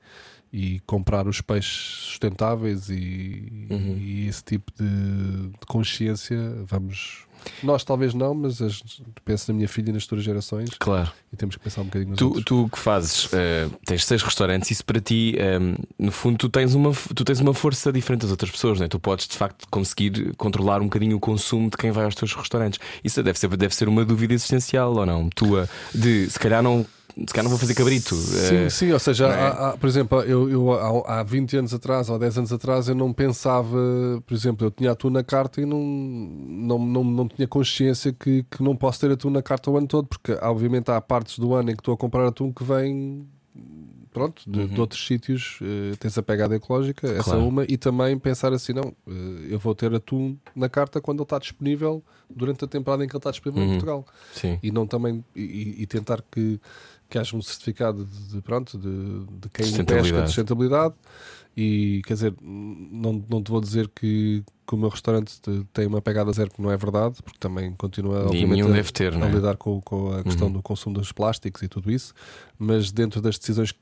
e 0.54 0.80
comprar 0.82 1.28
os 1.28 1.42
peixes 1.42 1.72
sustentáveis 2.12 2.90
e, 2.90 3.68
Uhum. 3.72 3.98
e 3.98 4.28
esse 4.28 4.44
tipo 4.44 4.72
de, 4.78 5.48
de 5.50 5.66
consciência, 5.68 6.38
vamos. 6.68 7.25
Nós 7.64 7.84
talvez 7.84 8.14
não, 8.14 8.34
mas 8.34 8.62
as, 8.62 8.82
penso 9.24 9.52
na 9.52 9.56
minha 9.58 9.68
filha 9.68 9.90
e 9.90 9.94
nas 9.94 10.04
futuras 10.04 10.24
gerações 10.24 10.70
Claro. 10.80 11.12
e 11.32 11.36
temos 11.36 11.56
que 11.56 11.64
pensar 11.64 11.82
um 11.82 11.86
bocadinho 11.86 12.12
nos 12.12 12.20
Tu, 12.20 12.26
outros. 12.28 12.44
tu 12.46 12.70
que 12.72 12.80
fazes, 12.80 13.30
eh, 13.34 13.68
tens 13.86 14.06
seis 14.06 14.22
restaurantes, 14.24 14.72
isso 14.72 14.86
para 14.86 15.00
ti, 15.00 15.36
eh, 15.38 15.60
no 16.00 16.12
fundo, 16.12 16.38
tu 16.38 16.50
tens, 16.50 16.74
uma, 16.74 16.92
tu 17.16 17.24
tens 17.24 17.40
uma 17.40 17.54
força 17.54 17.92
diferente 17.92 18.22
das 18.22 18.32
outras 18.32 18.52
pessoas, 18.52 18.80
não 18.80 18.86
é? 18.86 18.90
Tu 18.90 19.00
podes 19.00 19.28
de 19.28 19.36
facto 19.38 19.68
conseguir 19.70 20.34
controlar 20.36 20.82
um 20.82 20.86
bocadinho 20.86 21.18
o 21.18 21.20
consumo 21.20 21.70
de 21.70 21.78
quem 21.78 21.92
vai 21.92 22.06
aos 22.06 22.16
teus 22.16 22.34
restaurantes. 22.34 22.80
Isso 23.04 23.22
deve 23.24 23.38
ser, 23.40 23.48
deve 23.56 23.76
ser 23.76 23.88
uma 23.88 24.04
dúvida 24.06 24.34
existencial 24.34 24.94
ou 24.96 25.06
não? 25.06 25.30
Tua, 25.30 25.70
de 25.94 26.30
se 26.30 26.40
calhar 26.40 26.62
não. 26.64 26.86
Se 27.18 27.26
calhar 27.34 27.44
não 27.44 27.50
vou 27.52 27.58
fazer 27.60 27.74
cabrito. 27.76 28.14
Sim, 28.16 28.56
eh, 28.66 28.70
sim, 28.70 28.92
ou 28.92 29.00
seja, 29.00 29.28
é? 29.28 29.32
há- 29.34 29.70
há- 29.70 29.78
por 29.78 29.88
exemplo, 29.88 30.22
eu, 30.24 30.50
eu 30.50 30.74
há, 31.06 31.20
há 31.20 31.24
20 31.24 31.56
anos 31.56 31.74
atrás 31.74 32.10
ou 32.10 32.20
10 32.20 32.38
anos 32.38 32.52
atrás 32.52 32.90
eu 32.90 32.96
não 32.96 33.14
pensava, 33.14 33.78
por 34.26 34.34
exemplo, 34.34 34.68
eu 34.68 34.72
tinha 34.72 34.92
atum 34.92 35.10
na 35.10 35.24
carta 35.24 35.62
e 35.62 35.66
não, 35.66 35.80
não, 35.82 36.78
não, 36.80 37.04
não 37.04 37.28
tinha 37.28 37.48
consciência 37.48 38.12
que, 38.12 38.44
que 38.52 38.62
não 38.62 38.76
posso 38.76 39.00
ter 39.00 39.12
atum 39.12 39.30
na 39.30 39.42
carta 39.42 39.72
o 39.72 39.78
ano 39.78 39.88
todo, 39.88 40.08
porque 40.08 40.34
obviamente 40.42 40.92
há 40.92 41.00
partes 41.00 41.40
do 41.40 41.54
ano 41.54 41.72
em 41.72 41.76
que 41.76 41.82
estou 41.82 41.94
a 41.94 41.98
comprar 41.98 42.28
atum 42.28 42.52
que 42.52 42.64
vem 42.64 43.26
pronto, 44.12 44.44
de, 44.50 44.68
de 44.68 44.80
outros 44.80 45.06
sítios, 45.06 45.60
eh, 45.62 45.94
tens 46.00 46.18
a 46.18 46.24
pegada 46.24 46.56
ecológica, 46.56 47.06
essa 47.06 47.24
Claro. 47.32 47.48
uma, 47.48 47.66
e 47.68 47.76
também 47.78 48.18
pensar 48.18 48.54
assim, 48.54 48.72
não, 48.72 48.94
eh, 49.08 49.48
eu 49.50 49.60
vou 49.60 49.76
ter 49.76 49.94
atum 49.94 50.38
na 50.56 50.70
carta 50.70 51.02
quando 51.02 51.18
ele 51.20 51.26
está 51.26 51.38
disponível 51.38 52.02
durante 52.30 52.64
a 52.64 52.68
temporada 52.68 53.04
em 53.04 53.10
que 53.10 53.14
ele 53.14 53.20
está 53.20 53.30
disponível 53.32 53.64
em 53.64 53.66
Uhum. 53.68 53.72
Portugal 53.74 54.06
Sim. 54.34 54.58
e 54.64 54.72
não 54.72 54.88
também 54.88 55.22
e, 55.36 55.76
e 55.80 55.86
tentar 55.86 56.24
que, 56.32 56.58
que 57.10 57.18
haja 57.18 57.36
um 57.36 57.42
certificado 57.42 58.06
de, 58.06 58.34
de, 58.36 58.42
pronto 58.42 58.78
de, 58.78 58.88
de 59.42 59.50
quem 59.50 59.66
pesca 59.86 60.22
de 60.22 60.28
sustentabilidade 60.28 60.96
e 61.56 62.02
quer 62.06 62.14
dizer 62.16 62.36
não, 62.42 63.24
não 63.30 63.42
te 63.42 63.50
vou 63.52 63.62
dizer 63.62 63.88
que, 63.90 64.44
que 64.68 64.76
o 64.76 64.78
meu 64.78 64.90
restaurante 64.90 65.40
te- 65.40 65.66
tem 65.72 65.86
uma 65.88 66.02
pegada 66.02 66.32
zero 66.34 66.50
porque 66.50 66.62
não 66.62 66.72
é 66.72 66.78
verdade 66.78 67.22
porque 67.24 67.38
também 67.40 67.74
continua 67.76 68.26
obviamente 68.28 68.64
a, 68.64 68.72
deve 68.72 68.92
ter, 68.92 69.14
a 69.14 69.18
não 69.18 69.28
é? 69.28 69.32
lidar 69.32 69.56
com, 69.58 69.80
com 69.82 70.12
a 70.12 70.24
questão 70.24 70.48
Uhum. 70.48 70.54
do 70.54 70.62
consumo 70.62 70.96
dos 71.00 71.12
plásticos 71.12 71.62
e 71.62 71.68
tudo 71.68 71.92
isso 71.92 72.14
mas 72.60 72.92
dentro 72.92 73.22
das 73.22 73.38
decisões 73.38 73.72
que 73.72 73.80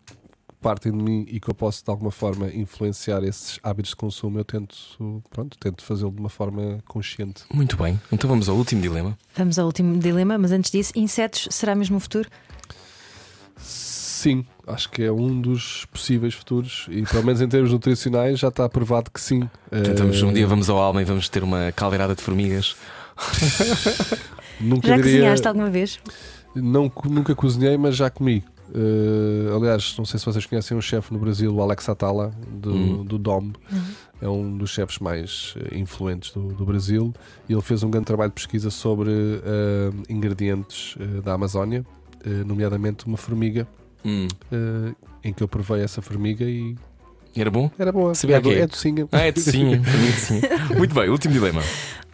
partem 0.61 0.91
de 0.95 1.03
mim 1.03 1.25
e 1.27 1.39
que 1.41 1.49
eu 1.49 1.53
posso 1.55 1.83
de 1.83 1.89
alguma 1.89 2.11
forma 2.11 2.47
influenciar 2.53 3.21
esses 3.23 3.59
hábitos 3.63 3.89
de 3.89 3.95
consumo 3.97 4.37
eu 4.39 4.45
tento 4.45 5.21
pronto 5.29 5.57
tento 5.57 5.83
fazê-lo 5.83 6.11
de 6.11 6.19
uma 6.19 6.29
forma 6.29 6.79
consciente 6.87 7.43
Muito 7.53 7.75
bem. 7.75 7.99
Então 8.11 8.29
vamos 8.29 8.47
ao 8.47 8.55
último 8.55 8.81
dilema. 8.81 9.17
Vamos 9.35 9.57
ao 9.59 9.65
último 9.65 9.97
dilema, 9.97 10.37
mas 10.37 10.51
antes 10.51 10.69
disso, 10.71 10.93
insetos 10.95 11.47
será 11.51 11.73
mesmo 11.75 11.97
o 11.97 11.99
futuro? 11.99 12.29
Sim, 13.57 14.45
acho 14.65 14.89
que 14.89 15.03
é 15.03 15.11
um 15.11 15.39
dos 15.41 15.85
possíveis 15.91 16.33
futuros 16.33 16.87
e 16.89 17.03
pelo 17.03 17.23
menos 17.25 17.41
em 17.41 17.47
termos 17.47 17.71
nutricionais 17.71 18.39
já 18.39 18.47
está 18.47 18.67
provado 18.69 19.11
que 19.11 19.19
sim. 19.19 19.49
Tentamos, 19.69 20.21
Eh, 20.21 20.25
um 20.25 20.31
dia 20.33 20.47
vamos 20.47 20.69
ao 20.69 20.77
Alma 20.77 21.01
e 21.01 21.05
vamos 21.05 21.27
ter 21.29 21.43
uma 21.43 21.71
caldeirada 21.73 22.15
de 22.15 22.21
formigas. 22.21 22.75
nunca 24.59 24.87
Já 24.87 24.95
diria, 24.97 25.11
cozinhaste 25.13 25.47
alguma 25.47 25.69
vez? 25.69 25.99
não, 26.55 26.91
nunca 27.05 27.35
cozinhei, 27.35 27.77
mas 27.77 27.95
já 27.95 28.09
comi. 28.09 28.43
Eh, 28.73 29.55
aliás, 29.55 29.95
não 29.97 30.05
sei 30.05 30.19
se 30.19 30.25
vocês 30.25 30.45
conhecem 30.45 30.75
um 30.75 30.81
chefe 30.81 31.13
no 31.13 31.19
Brasil, 31.19 31.53
o 31.53 31.61
Alex 31.61 31.87
Atala, 31.89 32.31
do, 32.49 32.73
Hum. 32.73 33.03
do 33.03 33.17
DOM. 33.17 33.51
É 34.21 34.27
um 34.27 34.57
dos 34.57 34.69
chefes 34.71 34.99
mais 34.99 35.53
eh, 35.57 35.77
influentes 35.77 36.31
do, 36.31 36.47
do 36.53 36.65
Brasil. 36.65 37.13
E 37.49 37.53
ele 37.53 37.61
fez 37.61 37.83
um 37.83 37.89
grande 37.89 38.05
trabalho 38.05 38.29
de 38.29 38.35
pesquisa 38.35 38.69
sobre 38.71 39.11
eh, 39.11 39.91
ingredientes 40.09 40.95
eh, 40.99 41.21
da 41.21 41.33
Amazónia, 41.33 41.85
eh, 41.85 42.02
nomeadamente 42.45 43.05
uma 43.05 43.17
formiga, 43.17 43.67
Hum. 44.05 44.27
eh, 44.51 44.93
em 45.23 45.33
que 45.33 45.41
eu 45.43 45.47
provei 45.47 45.81
essa 45.81 46.01
formiga 46.01 46.43
e 46.45 46.75
Era 47.35 47.49
bom? 47.49 47.69
era 47.79 47.91
boa. 47.91 48.13
Sabia 48.13 48.37
é, 48.37 48.41
que 48.41 48.49
é? 48.49 48.59
é 48.59 48.67
docinha. 48.67 49.07
Ah, 49.11 49.21
é 49.21 49.31
docinha. 49.31 49.81
é. 50.71 50.75
Muito 50.77 50.93
bem, 50.93 51.09
último 51.09 51.33
dilema. 51.33 51.61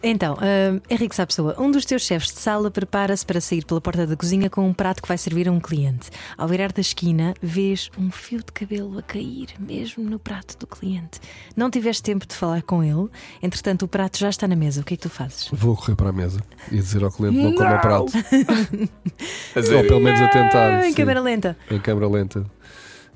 Então, 0.02 0.34
hum, 0.34 0.80
Henrique 0.88 1.14
Sapessoa, 1.14 1.54
um 1.58 1.70
dos 1.70 1.84
teus 1.84 2.02
chefes 2.02 2.32
de 2.32 2.38
sala 2.40 2.70
prepara-se 2.70 3.24
para 3.24 3.38
sair 3.38 3.64
pela 3.66 3.80
porta 3.82 4.06
da 4.06 4.16
cozinha 4.16 4.48
com 4.48 4.66
um 4.66 4.72
prato 4.72 5.02
que 5.02 5.08
vai 5.08 5.18
servir 5.18 5.46
a 5.46 5.52
um 5.52 5.60
cliente. 5.60 6.08
Ao 6.38 6.48
virar 6.48 6.72
da 6.72 6.80
esquina, 6.80 7.34
vês 7.42 7.90
um 7.98 8.10
fio 8.10 8.38
de 8.38 8.50
cabelo 8.52 8.98
a 8.98 9.02
cair, 9.02 9.48
mesmo 9.58 10.02
no 10.02 10.18
prato 10.18 10.56
do 10.58 10.66
cliente. 10.66 11.20
Não 11.54 11.70
tiveste 11.70 12.02
tempo 12.02 12.26
de 12.26 12.34
falar 12.34 12.62
com 12.62 12.82
ele, 12.82 13.08
entretanto, 13.42 13.82
o 13.82 13.88
prato 13.88 14.18
já 14.18 14.30
está 14.30 14.48
na 14.48 14.56
mesa. 14.56 14.80
O 14.80 14.84
que 14.84 14.94
é 14.94 14.96
que 14.96 15.02
tu 15.02 15.10
fazes? 15.10 15.48
Vou 15.52 15.76
correr 15.76 15.96
para 15.96 16.08
a 16.08 16.12
mesa 16.12 16.40
e 16.70 16.76
dizer 16.76 17.04
ao 17.04 17.12
cliente 17.12 17.36
não, 17.36 17.54
coma 17.54 17.76
o 17.76 17.80
prato. 17.80 18.12
Ou 19.76 19.82
pelo 19.84 20.00
menos 20.00 20.20
a 20.20 20.28
tentar. 20.28 20.80
Em 20.80 20.90
sim, 20.90 20.94
câmera 20.94 21.20
lenta. 21.20 21.56
em 21.70 21.78
câmara 21.78 22.08
lenta. 22.08 22.46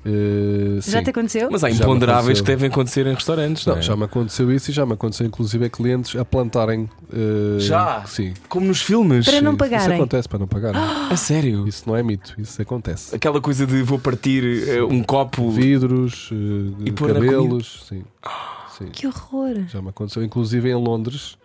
Eh, 0.07 0.79
Já 0.81 0.99
sim. 0.99 1.03
te 1.03 1.09
aconteceu? 1.09 1.49
Mas 1.51 1.63
há 1.63 1.69
imponderáveis 1.71 2.39
que 2.39 2.45
devem 2.45 2.69
acontecer 2.69 3.07
em 3.07 3.13
restaurantes, 3.15 3.65
não, 3.65 3.73
Não, 3.73 3.79
é? 3.79 3.81
já 3.83 3.95
me 3.95 4.03
aconteceu 4.03 4.51
isso 4.51 4.69
e 4.69 4.73
já 4.73 4.85
me 4.85 4.93
aconteceu 4.93 5.25
inclusive 5.25 5.65
a 5.65 5.69
clientes 5.69 6.15
a 6.15 6.23
plantarem. 6.23 6.87
eh, 7.11 7.59
Já? 7.59 8.03
Sim. 8.05 8.33
Como 8.47 8.67
nos 8.67 8.81
filmes. 8.81 9.25
Para 9.25 9.41
não 9.41 9.51
Isso 9.53 9.57
pagarem. 9.57 9.95
acontece 9.97 10.29
para 10.29 10.37
não 10.39 10.47
pagar. 10.47 10.75
A 11.11 11.17
sério. 11.17 11.67
Isso 11.67 11.83
não 11.87 11.95
é 11.95 12.03
mito, 12.03 12.35
isso 12.37 12.61
acontece. 12.61 13.15
Aquela 13.15 13.41
coisa 13.41 13.65
de 13.65 13.81
vou 13.81 13.97
partir 13.97 14.67
eh, 14.69 14.83
um 14.83 15.01
copo. 15.01 15.49
Vidros, 15.49 16.29
eh, 16.31 16.83
E 16.85 16.91
pôr 16.91 17.07
na 17.07 17.15
cabelos, 17.15 17.85
sim. 17.89 18.03
sim. 18.77 18.85
Que 18.91 19.07
horror! 19.07 19.55
Já 19.69 19.81
me 19.81 19.89
aconteceu. 19.89 20.23
Inclusive 20.23 20.69
em 20.69 20.75
Londres 20.75 21.35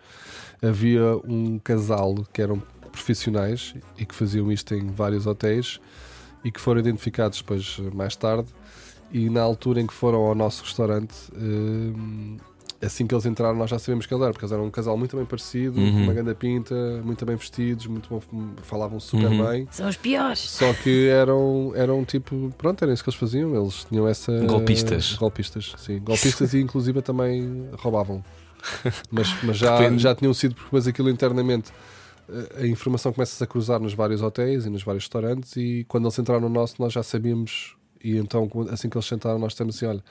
havia 0.61 1.15
um 1.27 1.57
casal 1.63 2.15
que 2.31 2.41
eram 2.41 2.61
profissionais 2.91 3.73
e 3.97 4.05
que 4.05 4.13
faziam 4.13 4.51
isto 4.51 4.75
em 4.75 4.87
vários 4.91 5.25
hotéis 5.25 5.79
e 6.43 6.51
que 6.51 6.59
foram 6.59 6.79
identificados 6.79 7.39
depois 7.39 7.77
mais 7.93 8.15
tarde. 8.15 8.47
E 9.11 9.29
na 9.29 9.41
altura 9.41 9.81
em 9.81 9.87
que 9.87 9.93
foram 9.93 10.19
ao 10.19 10.33
nosso 10.35 10.63
restaurante, 10.63 11.13
hum, 11.35 12.37
assim 12.81 13.05
que 13.05 13.13
eles 13.13 13.25
entraram, 13.25 13.55
nós 13.57 13.69
já 13.69 13.77
sabemos 13.77 14.05
que 14.05 14.13
eles 14.13 14.21
eram, 14.23 14.31
porque 14.31 14.45
eles 14.45 14.51
eram 14.53 14.65
um 14.65 14.71
casal 14.71 14.97
muito 14.97 15.15
bem 15.17 15.25
parecido, 15.25 15.79
Uhum. 15.79 15.91
com 15.91 15.97
uma 16.03 16.13
grande 16.13 16.33
pinta, 16.33 16.73
muito 17.03 17.25
bem 17.25 17.35
vestidos, 17.35 17.85
muito 17.87 18.09
bom- 18.09 18.21
falavam 18.63 18.99
super 18.99 19.29
Uhum. 19.29 19.45
bem. 19.49 19.67
São 19.69 19.87
os 19.89 19.97
piores. 19.97 20.39
Só 20.39 20.73
que 20.73 21.09
eram, 21.09 21.73
eram 21.75 22.03
tipo, 22.05 22.51
pronto, 22.57 22.81
era 22.83 22.93
isso 22.93 23.03
que 23.03 23.09
eles 23.09 23.19
faziam. 23.19 23.53
Eles 23.55 23.83
tinham 23.89 24.07
essa. 24.07 24.31
Golpistas. 24.45 25.13
Golpistas, 25.15 25.75
sim. 25.77 25.99
Golpistas 25.99 26.53
e 26.53 26.59
inclusive 26.61 27.01
também 27.01 27.67
roubavam. 27.77 28.23
Mas, 29.11 29.27
mas 29.43 29.57
já, 29.57 29.97
já 29.97 30.13
tinham 30.15 30.33
sido, 30.35 30.53
porque 30.53 30.65
depois 30.67 30.87
aquilo 30.87 31.09
internamente. 31.09 31.71
A 32.57 32.65
informação 32.67 33.11
começa-se 33.11 33.43
a 33.43 33.47
cruzar 33.47 33.79
nos 33.79 33.93
vários 33.93 34.21
hotéis 34.21 34.65
e 34.65 34.69
nos 34.69 34.83
vários 34.83 35.03
restaurantes. 35.03 35.55
E 35.57 35.85
quando 35.87 36.05
eles 36.05 36.17
entraram 36.19 36.41
no 36.41 36.49
nosso, 36.49 36.75
nós 36.79 36.93
já 36.93 37.03
sabíamos. 37.03 37.75
E 38.03 38.17
então, 38.17 38.49
assim 38.69 38.89
que 38.89 38.97
eles 38.97 39.05
sentaram, 39.05 39.37
nós 39.39 39.53
temos 39.53 39.75
assim: 39.75 39.85
olha, 39.85 40.03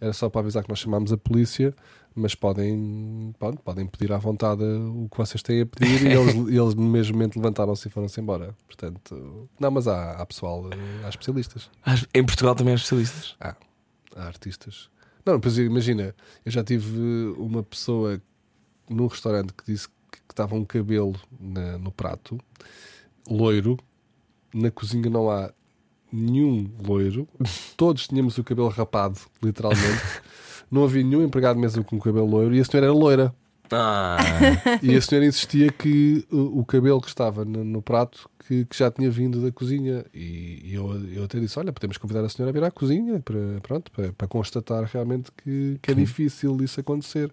era 0.00 0.12
só 0.12 0.28
para 0.28 0.40
avisar 0.40 0.62
que 0.62 0.68
nós 0.68 0.78
chamámos 0.78 1.12
a 1.12 1.16
polícia, 1.16 1.74
mas 2.14 2.34
podem, 2.34 3.34
podem 3.64 3.86
pedir 3.86 4.12
à 4.12 4.18
vontade 4.18 4.62
o 4.62 5.08
que 5.10 5.16
vocês 5.16 5.42
têm 5.42 5.62
a 5.62 5.66
pedir. 5.66 6.02
e 6.06 6.12
eles, 6.12 6.34
eles 6.48 6.74
no 6.74 6.82
mesmo 6.82 7.14
momento 7.14 7.36
levantaram-se 7.36 7.88
e 7.88 7.90
foram-se 7.90 8.20
embora. 8.20 8.54
Portanto, 8.66 9.48
não, 9.58 9.70
mas 9.70 9.88
há, 9.88 10.12
há 10.12 10.26
pessoal, 10.26 10.64
há 11.04 11.08
especialistas, 11.08 11.70
Em 12.14 12.24
Portugal 12.24 12.54
também 12.54 12.72
há 12.72 12.76
especialistas. 12.76 13.34
há 13.40 13.56
artistas. 14.16 14.90
Não, 15.24 15.38
pois 15.38 15.58
imagina, 15.58 16.14
eu 16.44 16.50
já 16.52 16.64
tive 16.64 17.34
uma 17.36 17.62
pessoa 17.62 18.20
num 18.88 19.06
restaurante 19.06 19.52
que 19.52 19.64
disse 19.64 19.88
estava 20.42 20.54
um 20.54 20.64
cabelo 20.64 21.14
na- 21.40 21.78
no 21.78 21.90
prato, 21.92 22.38
loiro, 23.28 23.76
na 24.54 24.70
cozinha 24.70 25.10
não 25.10 25.30
há 25.30 25.50
nenhum 26.12 26.70
loiro, 26.86 27.28
todos 27.76 28.08
tínhamos 28.08 28.38
o 28.38 28.44
cabelo 28.44 28.68
rapado, 28.68 29.18
literalmente. 29.42 30.02
Não 30.70 30.84
havia 30.84 31.02
nenhum 31.02 31.24
empregado 31.24 31.58
mesmo 31.58 31.82
com 31.82 31.98
cabelo 31.98 32.26
loiro 32.26 32.54
e 32.54 32.60
a 32.60 32.64
senhora 32.64 32.88
era 32.88 32.94
loira. 32.94 33.34
Ah, 33.72 34.18
E 34.82 34.94
a 34.94 35.00
senhora 35.00 35.26
insistia 35.26 35.72
que 35.72 36.26
o, 36.30 36.60
o 36.60 36.64
cabelo 36.66 37.00
que 37.00 37.08
estava 37.08 37.42
no, 37.42 37.64
no 37.64 37.80
prato 37.80 38.28
que, 38.46 38.66
que 38.66 38.76
já 38.76 38.90
tinha 38.90 39.10
vindo 39.10 39.40
da 39.40 39.50
cozinha. 39.50 40.04
E, 40.12 40.60
e 40.64 40.74
eu, 40.74 40.92
eu 41.10 41.24
até 41.24 41.40
disse: 41.40 41.58
Olha, 41.58 41.72
podemos 41.72 41.96
convidar 41.96 42.22
a 42.22 42.28
senhora 42.28 42.50
a 42.50 42.52
vir 42.52 42.64
à 42.66 42.70
cozinha 42.70 43.18
para, 43.20 43.38
pronto, 43.62 43.90
para, 43.92 44.12
para 44.12 44.28
constatar 44.28 44.84
realmente 44.84 45.30
que, 45.42 45.78
que 45.80 45.90
é 45.90 45.94
difícil 45.94 46.54
isso 46.62 46.80
acontecer. 46.80 47.32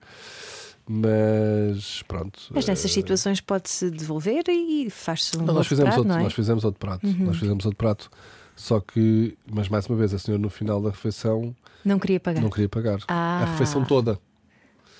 Mas 0.88 2.04
pronto. 2.08 2.40
Mas 2.52 2.66
nessas 2.66 2.92
eh, 2.92 2.94
situações 2.94 3.42
pode-se 3.42 3.90
devolver 3.90 4.44
e 4.50 4.90
faz-se 4.90 5.38
um 5.38 5.42
não, 5.44 5.54
nós, 5.56 5.68
fizemos 5.68 5.90
prato, 5.90 5.98
outro, 6.00 6.14
não 6.14 6.20
é? 6.20 6.24
nós 6.24 6.34
fizemos 6.34 6.64
outro 6.64 6.80
prato. 6.80 7.08
Nós 7.08 7.38
fizemos 7.38 7.66
outro 7.66 7.78
prato. 7.78 8.10
Só 8.56 8.80
que, 8.80 9.38
mas 9.52 9.68
mais 9.68 9.86
uma 9.88 9.98
vez, 9.98 10.14
a 10.14 10.20
senhora 10.20 10.42
no 10.42 10.50
final 10.50 10.82
da 10.82 10.90
refeição 10.90 11.54
Não 11.84 12.00
queria 12.00 12.20
pagar. 12.20 12.42
não 12.42 12.50
queria 12.50 12.70
pagar 12.70 13.00
Ah. 13.08 13.42
a 13.44 13.46
refeição 13.52 13.84
toda. 13.84 14.18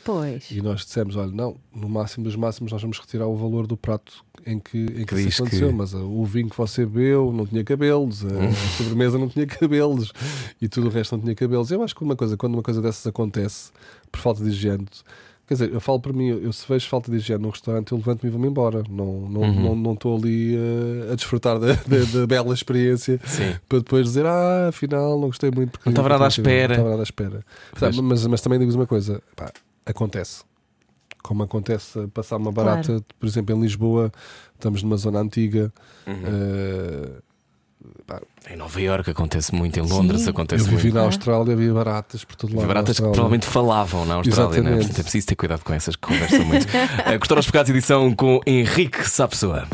Pois. 0.04 0.52
E 0.52 0.62
nós 0.62 0.82
dissemos: 0.86 1.16
olha, 1.16 1.32
não, 1.32 1.56
no 1.74 1.88
máximo 1.90 2.24
dos 2.26 2.36
máximos 2.36 2.72
nós 2.72 2.82
vamos 2.82 3.00
retirar 3.00 3.28
o 3.28 3.36
valor 3.36 3.66
do 3.66 3.76
prato 3.78 4.24
em 4.46 4.60
que, 4.60 4.78
em 4.78 5.06
que 5.06 5.16
diz 5.16 5.28
isso 5.28 5.42
aconteceu. 5.44 5.70
que- 5.70 5.74
Mas 5.74 5.94
uh, 5.94 6.00
o 6.06 6.24
vinho 6.26 6.50
que 6.50 6.58
você 6.58 6.86
bebeu 6.86 7.32
não 7.32 7.46
tinha 7.48 7.64
cabelos, 7.64 8.24
a 8.26 8.28
Hum. 8.28 8.54
sobremesa 8.78 9.18
não 9.18 9.28
tinha 9.30 9.48
cabelos 9.48 10.12
e 10.62 10.68
tudo 10.68 10.88
o 10.88 10.90
resto 10.92 11.16
não 11.16 11.24
tinha 11.24 11.34
cabelos. 11.34 11.72
Eu 11.72 11.82
acho 11.82 11.96
que 11.96 12.04
uma 12.04 12.16
coisa, 12.16 12.36
quando 12.38 12.54
uma 12.54 12.62
coisa 12.62 12.82
dessas 12.82 13.08
acontece 13.08 13.72
por 14.12 14.20
falta 14.20 14.44
de 14.44 14.50
higiene, 14.50 14.86
quer 15.48 15.54
dizer, 15.56 15.72
eu 15.74 15.80
falo 15.80 16.00
para 16.00 16.12
mim, 16.14 16.28
eu 16.28 16.52
se 16.54 16.66
vejo 16.68 16.88
falta 16.88 17.12
de 17.12 17.18
higiene 17.18 17.42
num 17.44 17.50
restaurante, 17.50 17.92
eu 17.92 17.98
levanto-me 17.98 18.30
e 18.30 18.32
vou-me 18.32 18.48
embora. 18.48 18.84
Não 18.90 19.30
não 19.30 19.42
Uhum. 19.42 19.64
não 19.64 19.76
não 19.76 19.94
estou 19.94 20.18
ali 20.18 20.56
uh, 20.56 21.12
a 21.12 21.16
desfrutar 21.16 21.60
da, 21.60 21.74
da- 21.74 22.20
da 22.20 22.28
bela 22.28 22.54
experiência 22.54 23.20
sim. 23.26 23.56
para 23.70 23.80
depois 23.80 24.06
dizer, 24.06 24.26
ah, 24.26 24.68
afinal 24.70 25.20
não 25.20 25.28
gostei 25.28 25.52
muito 25.52 25.72
porque 25.72 25.88
Não 25.90 25.92
estava 25.92 26.10
nada 26.10 26.26
à 26.26 26.28
espera. 26.28 26.68
Não 26.70 26.74
estava 26.76 26.90
nada 26.92 27.02
à 27.02 27.04
espera. 27.04 27.46
Sabe, 27.78 28.02
mas, 28.02 28.26
mas 28.28 28.42
também 28.42 28.60
digo 28.60 28.72
uma 28.74 28.88
coisa, 28.88 29.22
pá, 29.36 29.52
acontece. 29.86 30.44
Como 31.24 31.42
acontece 31.42 32.00
a 32.00 32.08
passar 32.08 32.38
uma 32.38 32.52
barata, 32.52 33.04
por 33.20 33.26
exemplo, 33.28 33.56
em 33.56 33.60
Lisboa, 33.62 34.12
estamos 34.54 34.84
numa 34.84 34.96
zona 34.98 35.20
antiga. 35.20 35.74
Uhum. 36.06 36.14
eh, 36.24 37.22
Em 38.48 38.56
Nova 38.56 38.80
Iorque 38.80 39.10
acontece 39.10 39.56
muito, 39.56 39.80
em 39.80 39.82
Londres 39.82 40.22
Sim. 40.22 40.30
acontece 40.30 40.66
eu 40.66 40.70
vivi 40.70 40.84
muito. 40.84 40.96
na 40.96 41.02
Austrália, 41.02 41.54
havia 41.54 41.74
baratas 41.74 42.24
por 42.24 42.36
todo 42.36 42.56
lado. 42.56 42.68
Baratas 42.68 42.98
que 42.98 43.02
provavelmente 43.02 43.48
falavam 43.48 44.06
na 44.06 44.16
Austrália, 44.16 44.50
né? 44.50 44.56
Exatamente. 44.60 44.78
Portanto, 44.78 45.00
é 45.00 45.04
preciso 45.04 45.28
ter 45.28 45.36
cuidado 45.36 45.64
com 45.64 45.74
essas 45.74 45.96
que 45.96 46.02
conversam 46.02 46.46
muito. 46.46 46.66
uh, 46.66 47.20
Cortar 47.20 47.38
aos 47.38 47.46
pecados, 47.48 47.70
edição 47.72 48.14
com 48.14 48.40
Henrique 48.46 49.10
Sapessoa. 49.10 49.68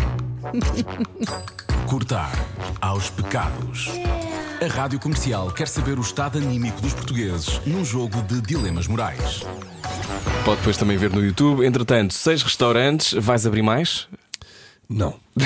Cortar 1.85 2.31
aos 2.80 3.10
pecados. 3.10 3.89
A 4.61 4.68
Rádio 4.68 4.99
Comercial 4.99 5.52
quer 5.52 5.68
saber 5.68 5.98
o 5.99 6.02
estado 6.02 6.38
anímico 6.38 6.80
dos 6.81 6.93
portugueses 6.93 7.60
num 7.65 7.84
jogo 7.84 8.22
de 8.22 8.39
dilemas 8.39 8.88
morais. 8.88 9.43
Pode 10.45 10.57
depois 10.57 10.77
também 10.77 10.95
ver 10.95 11.10
no 11.10 11.22
YouTube. 11.22 11.65
Entretanto, 11.65 12.14
seis 12.14 12.41
restaurantes, 12.41 13.14
vais 13.14 13.45
abrir 13.45 13.64
mais? 13.64 14.07
Não, 14.93 15.15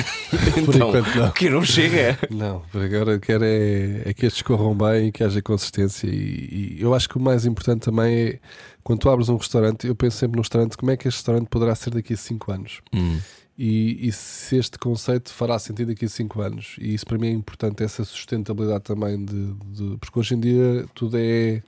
então, 0.58 0.88
enquanto 0.88 1.14
não. 1.16 1.30
que 1.30 1.48
não 1.48 1.64
chega? 1.64 2.18
não, 2.30 2.60
por 2.72 2.82
agora 2.82 3.18
quero 3.18 3.44
é, 3.44 4.02
é 4.06 4.12
que 4.14 4.26
estes 4.26 4.42
corram 4.42 4.74
bem 4.74 5.08
e 5.08 5.12
que 5.12 5.22
haja 5.22 5.40
consistência. 5.40 6.08
E, 6.08 6.76
e 6.78 6.82
eu 6.82 6.94
acho 6.94 7.08
que 7.08 7.16
o 7.16 7.20
mais 7.20 7.46
importante 7.46 7.80
também 7.82 8.14
é 8.16 8.38
quando 8.82 9.00
tu 9.00 9.10
abres 9.10 9.28
um 9.28 9.36
restaurante, 9.36 9.86
eu 9.86 9.94
penso 9.94 10.16
sempre 10.18 10.36
no 10.36 10.42
restaurante, 10.42 10.76
como 10.76 10.90
é 10.90 10.96
que 10.96 11.08
este 11.08 11.18
restaurante 11.18 11.48
poderá 11.48 11.74
ser 11.74 11.90
daqui 11.90 12.14
a 12.14 12.16
5 12.16 12.52
anos? 12.52 12.80
Hum, 12.94 13.18
e, 13.58 14.06
e 14.08 14.12
se 14.12 14.56
este 14.56 14.78
conceito 14.78 15.32
fará 15.32 15.58
sentido 15.58 15.88
daqui 15.88 16.04
a 16.04 16.08
5 16.08 16.40
anos. 16.42 16.76
E 16.78 16.92
isso 16.94 17.06
para 17.06 17.16
mim 17.18 17.28
é 17.28 17.30
importante, 17.32 17.82
essa 17.82 18.04
sustentabilidade 18.04 18.84
também 18.84 19.24
de, 19.24 19.54
de- 19.54 19.96
porque 19.98 20.18
hoje 20.18 20.34
em 20.34 20.40
dia 20.40 20.84
tudo 20.94 21.16
é 21.18 21.62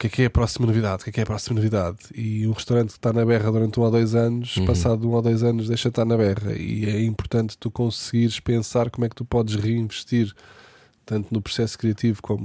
que 0.00 0.06
é 0.06 0.10
que 0.10 0.22
é 0.22 0.24
a 0.26 0.30
próxima 0.30 0.66
novidade, 0.66 1.02
o 1.02 1.04
que 1.04 1.10
é 1.10 1.12
que 1.12 1.20
é 1.20 1.22
a 1.22 1.26
próxima 1.26 1.56
novidade. 1.56 1.98
E 2.14 2.46
um 2.46 2.52
restaurante 2.52 2.88
que 2.88 2.94
está 2.98 3.12
na 3.12 3.24
berra 3.24 3.52
durante 3.52 3.78
um 3.78 3.82
ou 3.82 3.90
dois 3.90 4.14
anos, 4.14 4.56
Uhum. 4.56 4.64
passado 4.64 5.06
um 5.08 5.12
ou 5.12 5.20
dois 5.22 5.42
anos, 5.42 5.68
deixa 5.68 5.88
de 5.90 5.92
estar 5.92 6.04
na 6.06 6.16
berra. 6.16 6.52
E 6.56 6.86
é 6.86 7.02
importante 7.04 7.56
tu 7.58 7.70
conseguires 7.70 8.40
pensar 8.40 8.88
como 8.90 9.04
é 9.04 9.08
que 9.10 9.14
tu 9.14 9.24
podes 9.24 9.54
reinvestir 9.56 10.32
tanto 11.04 11.28
no 11.32 11.42
processo 11.42 11.78
criativo 11.78 12.22
como, 12.22 12.44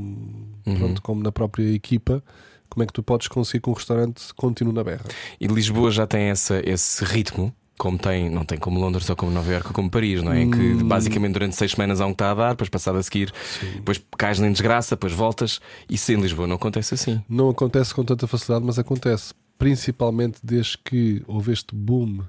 Uhum. 0.65 0.75
pronto, 0.77 1.01
como 1.01 1.23
na 1.23 1.31
própria 1.31 1.71
equipa. 1.73 2.21
Como 2.67 2.83
é 2.83 2.87
que 2.87 2.93
tu 2.93 3.01
podes 3.03 3.27
conseguir 3.29 3.61
que 3.61 3.69
um 3.69 3.73
restaurante 3.73 4.21
continue 4.35 4.73
na 4.73 4.83
berra? 4.83 5.05
E 5.39 5.47
Lisboa 5.47 5.89
já 5.91 6.05
tem 6.05 6.23
essa, 6.23 6.61
esse 6.69 7.05
ritmo, 7.05 7.53
como 7.77 7.97
tem, 7.97 8.29
não 8.29 8.45
tem 8.45 8.57
como 8.57 8.79
Londres 8.79 9.09
ou 9.09 9.15
como 9.15 9.31
Nova 9.31 9.51
Iorque 9.51 9.67
ou 9.67 9.73
como 9.73 9.89
Paris, 9.89 10.23
não 10.23 10.31
é? 10.31 10.41
Em 10.43 10.51
que 10.51 10.57
Hum. 10.57 10.87
basicamente 10.87 11.33
durante 11.33 11.55
seis 11.55 11.71
semanas 11.71 11.99
há 12.01 12.05
um 12.05 12.09
que 12.09 12.15
está 12.15 12.31
a 12.31 12.33
dar, 12.33 12.49
depois 12.51 12.69
passado 12.69 12.97
a 12.97 13.03
seguir, 13.03 13.33
depois 13.75 14.01
cais 14.17 14.39
em 14.39 14.51
desgraça, 14.51 14.95
depois 14.95 15.11
voltas. 15.13 15.59
Isso 15.89 16.11
em 16.11 16.21
Lisboa 16.21 16.47
não 16.47 16.55
acontece 16.55 16.93
assim. 16.93 17.21
Não 17.27 17.49
acontece 17.49 17.93
com 17.93 18.03
tanta 18.03 18.27
facilidade, 18.27 18.65
mas 18.65 18.79
acontece 18.79 19.33
principalmente 19.57 20.39
desde 20.43 20.77
que 20.77 21.21
houve 21.27 21.51
este 21.51 21.73
boom 21.75 22.21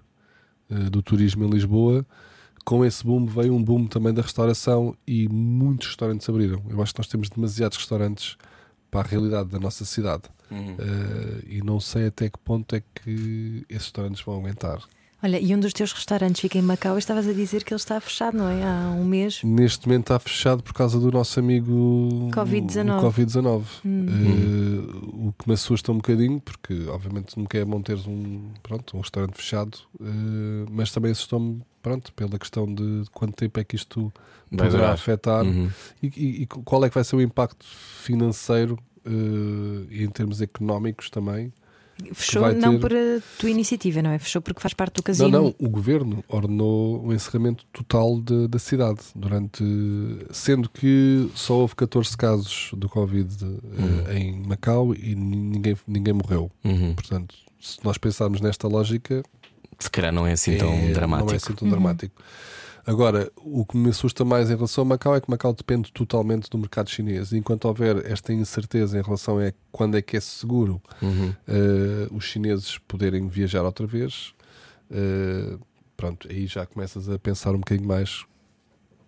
eh, 0.70 0.74
do 0.90 1.01
turismo 1.02 1.44
em 1.44 1.51
Lisboa. 1.51 2.05
Com 2.64 2.85
esse 2.85 3.05
boom 3.05 3.27
veio 3.27 3.55
um 3.55 3.62
boom 3.62 3.86
também 3.86 4.12
da 4.12 4.23
restauração 4.23 4.97
e 5.06 5.28
muitos 5.28 5.86
restaurantes 5.89 6.28
abriram. 6.28 6.60
Eu 6.68 6.82
acho 6.82 6.93
que 6.93 6.98
nós 6.98 7.06
temos 7.06 7.28
demasiados 7.31 7.78
restaurantes 7.78 8.36
para 8.90 9.01
a 9.01 9.05
realidade 9.10 9.48
da 9.51 9.59
nossa 9.60 9.85
cidade 9.85 10.23
Eh, 10.51 11.43
e 11.48 11.62
não 11.62 11.81
sei 11.81 12.06
até 12.06 12.28
que 12.31 12.39
ponto 12.39 12.74
é 12.77 12.81
que 12.81 13.64
esses 13.68 13.85
restaurantes 13.86 14.23
vão 14.23 14.36
aguentar. 14.39 14.78
Olha, 15.23 15.41
e 15.41 15.55
um 15.55 15.59
dos 15.59 15.73
teus 15.73 15.93
restaurantes 15.93 16.41
fica 16.41 16.59
em 16.59 16.63
Macau 16.63 16.97
e 16.97 16.99
estavas 16.99 17.27
a 17.27 17.33
dizer 17.33 17.65
que 17.65 17.73
ele 17.73 17.79
está 17.81 17.99
fechado, 18.01 18.37
não 18.37 18.49
é? 18.49 18.63
Há 18.63 18.91
um 18.91 19.05
mês. 19.05 19.43
Neste 19.43 19.87
momento 19.89 20.03
está 20.05 20.19
fechado 20.19 20.63
por 20.63 20.75
causa 20.75 21.01
do 21.01 21.11
nosso 21.11 21.41
amigo 21.41 22.29
Covid-19. 22.35 22.99
o 22.99 23.03
Covid-19. 23.11 23.63
Hum. 23.85 24.07
Eh, 24.09 25.27
o 25.29 25.33
que 25.39 25.49
me 25.49 25.55
assusta 25.55 25.91
um 25.91 25.97
bocadinho, 25.97 26.39
porque 26.39 26.87
obviamente 26.89 27.39
nunca 27.39 27.57
é 27.59 27.65
bom 27.65 27.81
teres 27.81 28.07
um, 28.07 28.51
pronto, 28.63 28.95
um 28.97 29.01
restaurante 29.01 29.37
fechado, 29.37 29.79
eh, 30.01 30.05
mas 30.71 30.93
também 30.93 31.11
assustou-me 31.13 31.63
pronto, 31.83 32.13
pela 32.13 32.39
questão 32.39 32.73
de 32.73 33.05
quanto 33.13 33.35
tempo 33.37 33.59
é 33.59 33.65
que 33.65 33.75
isto 33.75 34.13
Vai 34.53 34.67
poderá 34.69 34.93
afetar 34.93 35.45
Uhum. 35.45 35.71
e, 36.03 36.07
e- 36.09 36.43
e 36.43 36.47
qual 36.47 36.85
é 36.85 36.89
que 36.91 36.95
vai 36.95 37.03
ser 37.05 37.17
o 37.17 37.23
impacto 37.23 37.65
financeiro 38.03 38.79
eh, 39.05 39.11
e 39.91 40.05
em 40.05 40.11
termos 40.11 40.43
económicos 40.43 41.09
também. 41.09 41.53
Fechou 42.12 42.52
não 42.55 42.74
ter- 42.74 42.81
por 42.81 42.93
a 42.93 43.20
tua 43.39 43.51
iniciativa, 43.51 44.02
não 44.02 44.10
é? 44.10 44.18
Fechou 44.18 44.43
porque 44.43 44.60
faz 44.60 44.74
parte 44.74 44.94
do 44.94 44.98
Não, 44.98 45.02
casino. 45.02 45.28
não, 45.31 45.55
o 45.59 45.68
governo 45.68 46.23
ordenou 46.28 47.02
o 47.05 47.12
encerramento 47.14 47.64
total 47.73 48.20
de- 48.20 48.47
da 48.48 48.59
cidade, 48.59 49.01
durante 49.14 49.64
sendo 50.31 50.68
que 50.68 51.31
só 51.35 51.55
houve 51.55 51.74
14 51.74 52.16
casos 52.16 52.70
do 52.77 52.89
Covid 52.89 53.35
eh, 54.09 54.18
em 54.18 54.40
Macau 54.47 54.94
e 54.94 55.14
ninguém, 55.14 55.77
ninguém 55.86 56.12
morreu. 56.14 56.51
Uhum. 56.64 56.94
Portanto, 56.94 57.35
se 57.60 57.78
nós 57.82 57.97
pensarmos 57.98 58.40
nesta 58.40 58.68
lógica, 58.68 59.23
Se 59.78 59.90
calhar 59.90 60.12
não 60.12 60.27
é 60.27 60.32
assim 60.32 60.56
tão 60.56 60.73
é- 60.73 60.93
dramático. 60.93 61.27
não 61.28 61.35
é 61.35 61.36
assim 61.36 61.52
tão 61.55 61.68
dramático. 61.68 62.23
Agora, 62.87 63.31
o 63.37 63.67
que 63.67 63.77
me 63.77 63.91
assusta 63.91 64.25
mais 64.25 64.49
em 64.49 64.55
relação 64.55 64.83
a 64.83 64.85
Macau 64.85 65.17
é 65.17 65.21
que 65.21 65.29
Macau 65.29 65.53
depende 65.53 65.91
totalmente 65.93 66.49
do 66.49 66.57
mercado 66.57 66.89
chinês. 66.89 67.33
Enquanto 67.33 67.65
houver 67.65 68.05
esta 68.11 68.33
incerteza 68.33 68.97
em 68.99 69.03
relação 69.03 69.39
a 69.39 69.53
quando 69.73 69.97
é 69.97 70.03
que 70.03 70.17
é 70.17 70.21
seguro 70.21 70.81
Uhum. 71.03 71.35
eh, 71.49 72.07
os 72.13 72.25
chineses 72.25 72.79
poderem 72.87 73.27
viajar 73.29 73.65
outra 73.65 73.87
vez, 73.89 74.35
eh, 74.91 75.57
pronto, 75.97 76.29
aí 76.31 76.47
já 76.47 76.65
começas 76.65 77.09
a 77.09 77.19
pensar 77.19 77.55
um 77.55 77.59
bocadinho 77.59 77.89
mais 77.89 78.25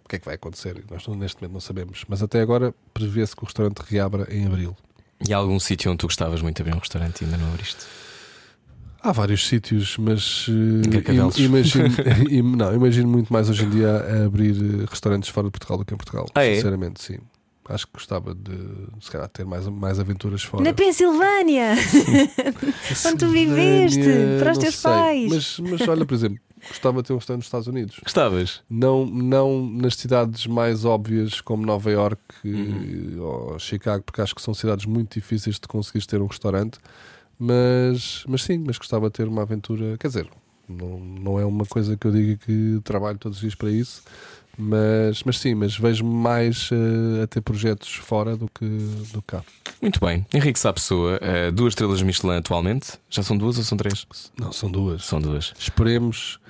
o 0.05 0.09
que 0.09 0.17
é 0.17 0.19
que 0.19 0.25
vai 0.27 0.35
acontecer. 0.35 0.83
Nós 0.91 1.07
não- 1.07 1.15
neste 1.15 1.41
momento 1.41 1.53
não 1.53 1.61
sabemos. 1.61 2.05
Mas 2.09 2.21
até 2.23 2.41
agora 2.41 2.75
prevê-se 2.93 3.37
que 3.37 3.43
o 3.43 3.45
restaurante 3.45 3.79
reabra 3.81 4.27
em 4.35 4.47
abril. 4.47 4.77
E 5.29 5.33
há 5.33 5.37
algum 5.37 5.61
sítio 5.61 5.91
onde 5.91 5.99
tu 5.99 6.07
gostavas 6.07 6.43
muito 6.43 6.57
de 6.57 6.63
abrir 6.63 6.75
um 6.75 6.81
restaurante 6.81 7.21
e 7.21 7.25
ainda 7.27 7.37
não 7.37 7.49
abriste? 7.53 7.85
Há 9.01 9.13
vários 9.13 9.47
sítios, 9.47 9.97
mas 9.97 10.47
eh, 10.49 11.13
im- 11.13 11.45
imagino, 11.45 11.89
im- 12.31 12.57
não, 12.57 12.75
imagino 12.75 13.09
muito 13.09 13.33
mais 13.33 13.49
hoje 13.49 13.65
em 13.65 13.71
dia 13.71 13.91
a 13.91 14.27
abrir 14.27 14.57
eh, 14.57 14.87
restaurantes 14.91 15.29
fora 15.29 15.47
de 15.47 15.53
Portugal 15.53 15.79
do 15.79 15.85
que 15.85 15.95
em 15.95 15.97
Portugal. 15.97 16.27
Ah, 16.35 16.45
é? 16.45 16.57
Sinceramente, 16.57 17.03
sim. 17.03 17.19
Acho 17.69 17.87
que 17.87 17.93
gostava 17.93 18.35
de 18.35 18.51
se 19.01 19.11
calhar 19.11 19.29
ter 19.29 19.45
mais, 19.45 19.67
mais 19.69 20.01
aventuras 20.01 20.43
fora. 20.43 20.65
Na 20.65 20.73
Pensilvânia! 20.73 21.75
Onde 23.07 23.19
tu 23.19 23.29
viveste, 23.29 24.01
para 24.39 24.53
os 24.53 24.59
teus 24.59 24.75
sei. 24.77 24.91
pais. 24.91 25.31
Mas, 25.31 25.59
mas 25.79 25.89
olha, 25.89 26.07
por 26.07 26.15
exemplo, 26.15 26.39
gostava 26.67 27.03
de 27.03 27.09
ter 27.09 27.13
um 27.13 27.17
restaurante 27.17 27.41
nos 27.41 27.47
Estados 27.47 27.67
Unidos. 27.69 28.01
Gostavas? 28.03 28.63
Não, 28.71 29.05
não 29.07 29.67
nas 29.69 29.95
cidades 29.97 30.47
mais 30.47 30.85
óbvias 30.87 31.41
como 31.43 31.65
Nova 31.67 31.91
York 31.91 32.19
Uhum. 32.45 33.17
ou 33.21 33.59
Chicago, 33.59 34.03
porque 34.03 34.23
acho 34.23 34.35
que 34.35 34.41
são 34.43 34.55
cidades 34.55 34.87
muito 34.87 35.15
difíceis 35.15 35.57
de 35.57 35.69
conseguires 35.69 36.07
ter 36.07 36.21
um 36.23 36.27
restaurante. 36.27 36.79
Mas, 37.39 38.25
mas 38.27 38.43
sim, 38.43 38.59
mas 38.59 38.79
gostava 38.79 39.09
de 39.09 39.13
ter 39.13 39.29
uma 39.29 39.43
aventura. 39.43 39.97
Quer 39.99 40.09
dizer, 40.09 40.29
não, 40.69 40.99
não 40.99 41.41
é 41.41 41.45
uma 41.45 41.65
coisa 41.65 41.97
que 41.97 42.07
eu 42.07 42.13
diga 42.13 42.37
que 42.37 42.81
trabalho 42.85 43.19
todos 43.19 43.39
os 43.39 43.41
dias 43.41 43.55
para 43.55 43.71
isso. 43.71 44.03
Mas, 44.61 45.23
mas 45.23 45.39
sim, 45.39 45.55
mas 45.55 45.79
vejo 45.79 46.05
mais 46.05 46.69
eh, 46.73 47.23
a 47.23 47.27
ter 47.29 47.41
projetos 47.41 47.95
fora 47.95 48.37
do 48.37 48.49
que, 48.49 48.67
do 49.13 49.23
cá. 49.23 49.45
Muito 49.81 50.01
bem. 50.05 50.27
Henrique 50.35 50.59
Sá 50.59 50.73
Pessoa, 50.73 51.17
eh, 51.23 51.53
duas 51.53 51.71
estrelas 51.71 52.03
Michelin 52.03 52.39
atualmente. 52.39 52.95
Já 53.09 53.23
são 53.23 53.39
duas 53.39 53.57
ou 53.57 53.63
são 53.63 53.79
três? 53.79 54.05
Não, 54.37 54.51
são 54.51 54.69
duas. 54.69 55.05
São 55.05 55.21
duas. 55.21 55.55
Esperemos, 55.57 56.41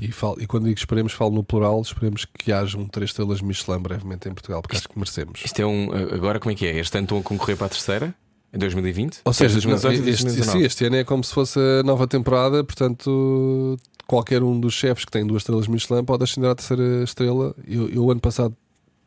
e, 0.00 0.10
falo, 0.10 0.40
e 0.40 0.46
quando 0.46 0.64
digo 0.64 0.78
esperemos, 0.78 1.12
falo 1.12 1.32
no 1.32 1.44
plural, 1.44 1.82
esperemos 1.82 2.24
que 2.24 2.50
hajam 2.50 2.88
três 2.88 3.10
estrelas 3.10 3.42
Michelin 3.42 3.80
brevemente 3.80 4.30
em 4.30 4.32
Portugal, 4.32 4.62
porque 4.62 4.76
acho 4.78 4.88
que 4.88 4.98
merecemos. 4.98 5.42
Isto 5.44 5.60
é 5.60 5.66
um. 5.66 5.90
Agora, 6.14 6.40
como 6.40 6.52
é 6.52 6.54
que 6.54 6.64
é? 6.64 6.78
Este 6.78 6.96
ano 6.96 7.04
estão 7.04 7.18
a 7.18 7.22
concorrer 7.22 7.58
para 7.58 7.66
a 7.66 7.70
terceira? 7.70 8.14
Em 8.52 8.58
2020? 8.58 9.20
Ou 9.24 9.32
seja, 9.32 9.54
2018 9.54 9.98
não, 10.00 10.06
e 10.06 10.10
este, 10.10 10.24
2019. 10.24 10.58
sim, 10.58 10.64
este 10.66 10.84
ano 10.84 10.96
é 10.96 11.04
como 11.04 11.24
se 11.24 11.32
fosse 11.32 11.58
a 11.58 11.82
nova 11.82 12.06
temporada, 12.06 12.62
portanto, 12.62 13.76
qualquer 14.06 14.42
um 14.42 14.60
dos 14.60 14.74
chefes 14.74 15.04
que 15.04 15.10
tem 15.10 15.26
duas 15.26 15.42
estrelas 15.42 15.66
Michelin 15.66 16.04
pode 16.04 16.22
ascender 16.24 16.50
à 16.50 16.54
terceira 16.54 17.02
estrela. 17.02 17.54
Eu, 17.66 17.88
eu 17.88 18.10
ano 18.10 18.20
passado 18.20 18.54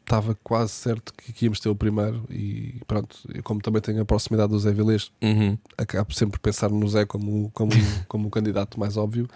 estava 0.02 0.38
quase 0.44 0.72
certo 0.72 1.12
que, 1.16 1.34
que 1.34 1.46
íamos 1.46 1.60
ter 1.60 1.68
o 1.70 1.76
primeiro, 1.76 2.24
e 2.30 2.76
pronto, 2.88 3.18
eu, 3.34 3.42
como 3.42 3.60
também 3.60 3.82
tenho 3.82 4.02
a 4.02 4.06
proximidade 4.06 4.52
do 4.52 4.60
Zé 4.60 4.72
Vilês, 4.72 5.12
Uhum. 5.22 5.58
acabo 5.78 6.14
sempre 6.14 6.40
pensar 6.40 6.70
no 6.70 6.88
Zé 6.88 7.06
como, 7.06 7.50
como, 7.54 7.72
como 8.08 8.28
o 8.28 8.32
candidato 8.32 8.80
mais 8.80 8.98
óbvio, 8.98 9.28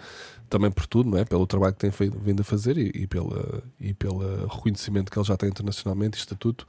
também 0.48 0.70
por 0.70 0.86
tudo, 0.86 1.10
não 1.10 1.18
é? 1.18 1.24
pelo 1.24 1.44
trabalho 1.46 1.72
que 1.74 1.80
tem 1.80 1.90
feito, 1.90 2.16
vindo 2.20 2.40
a 2.40 2.44
fazer 2.44 2.78
e, 2.78 2.90
e, 2.94 3.06
pela, 3.06 3.62
e 3.80 3.92
pelo 3.94 4.46
reconhecimento 4.46 5.10
que 5.10 5.18
ele 5.18 5.26
já 5.26 5.36
tem 5.36 5.48
internacionalmente 5.48 6.18
e 6.18 6.20
estatuto. 6.20 6.66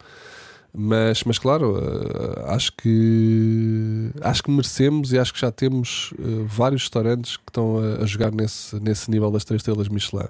Mas, 0.74 1.24
mas 1.26 1.38
claro, 1.38 1.78
eh, 1.78 2.54
acho 2.54 2.72
que 2.74 4.10
acho 4.22 4.42
que 4.42 4.50
merecemos 4.50 5.12
e 5.12 5.20
acho 5.20 5.34
que 5.34 5.40
já 5.40 5.52
temos 5.52 6.14
eh, 6.18 6.46
vários 6.48 6.84
restaurantes 6.84 7.36
que 7.36 7.44
estão 7.50 7.78
a, 7.78 8.04
a 8.04 8.06
jogar 8.06 8.32
nesse, 8.32 8.80
nesse 8.80 9.12
nível 9.12 9.30
das 9.32 9.44
três 9.44 9.60
estrelas 9.60 9.90
Michelin. 9.90 10.30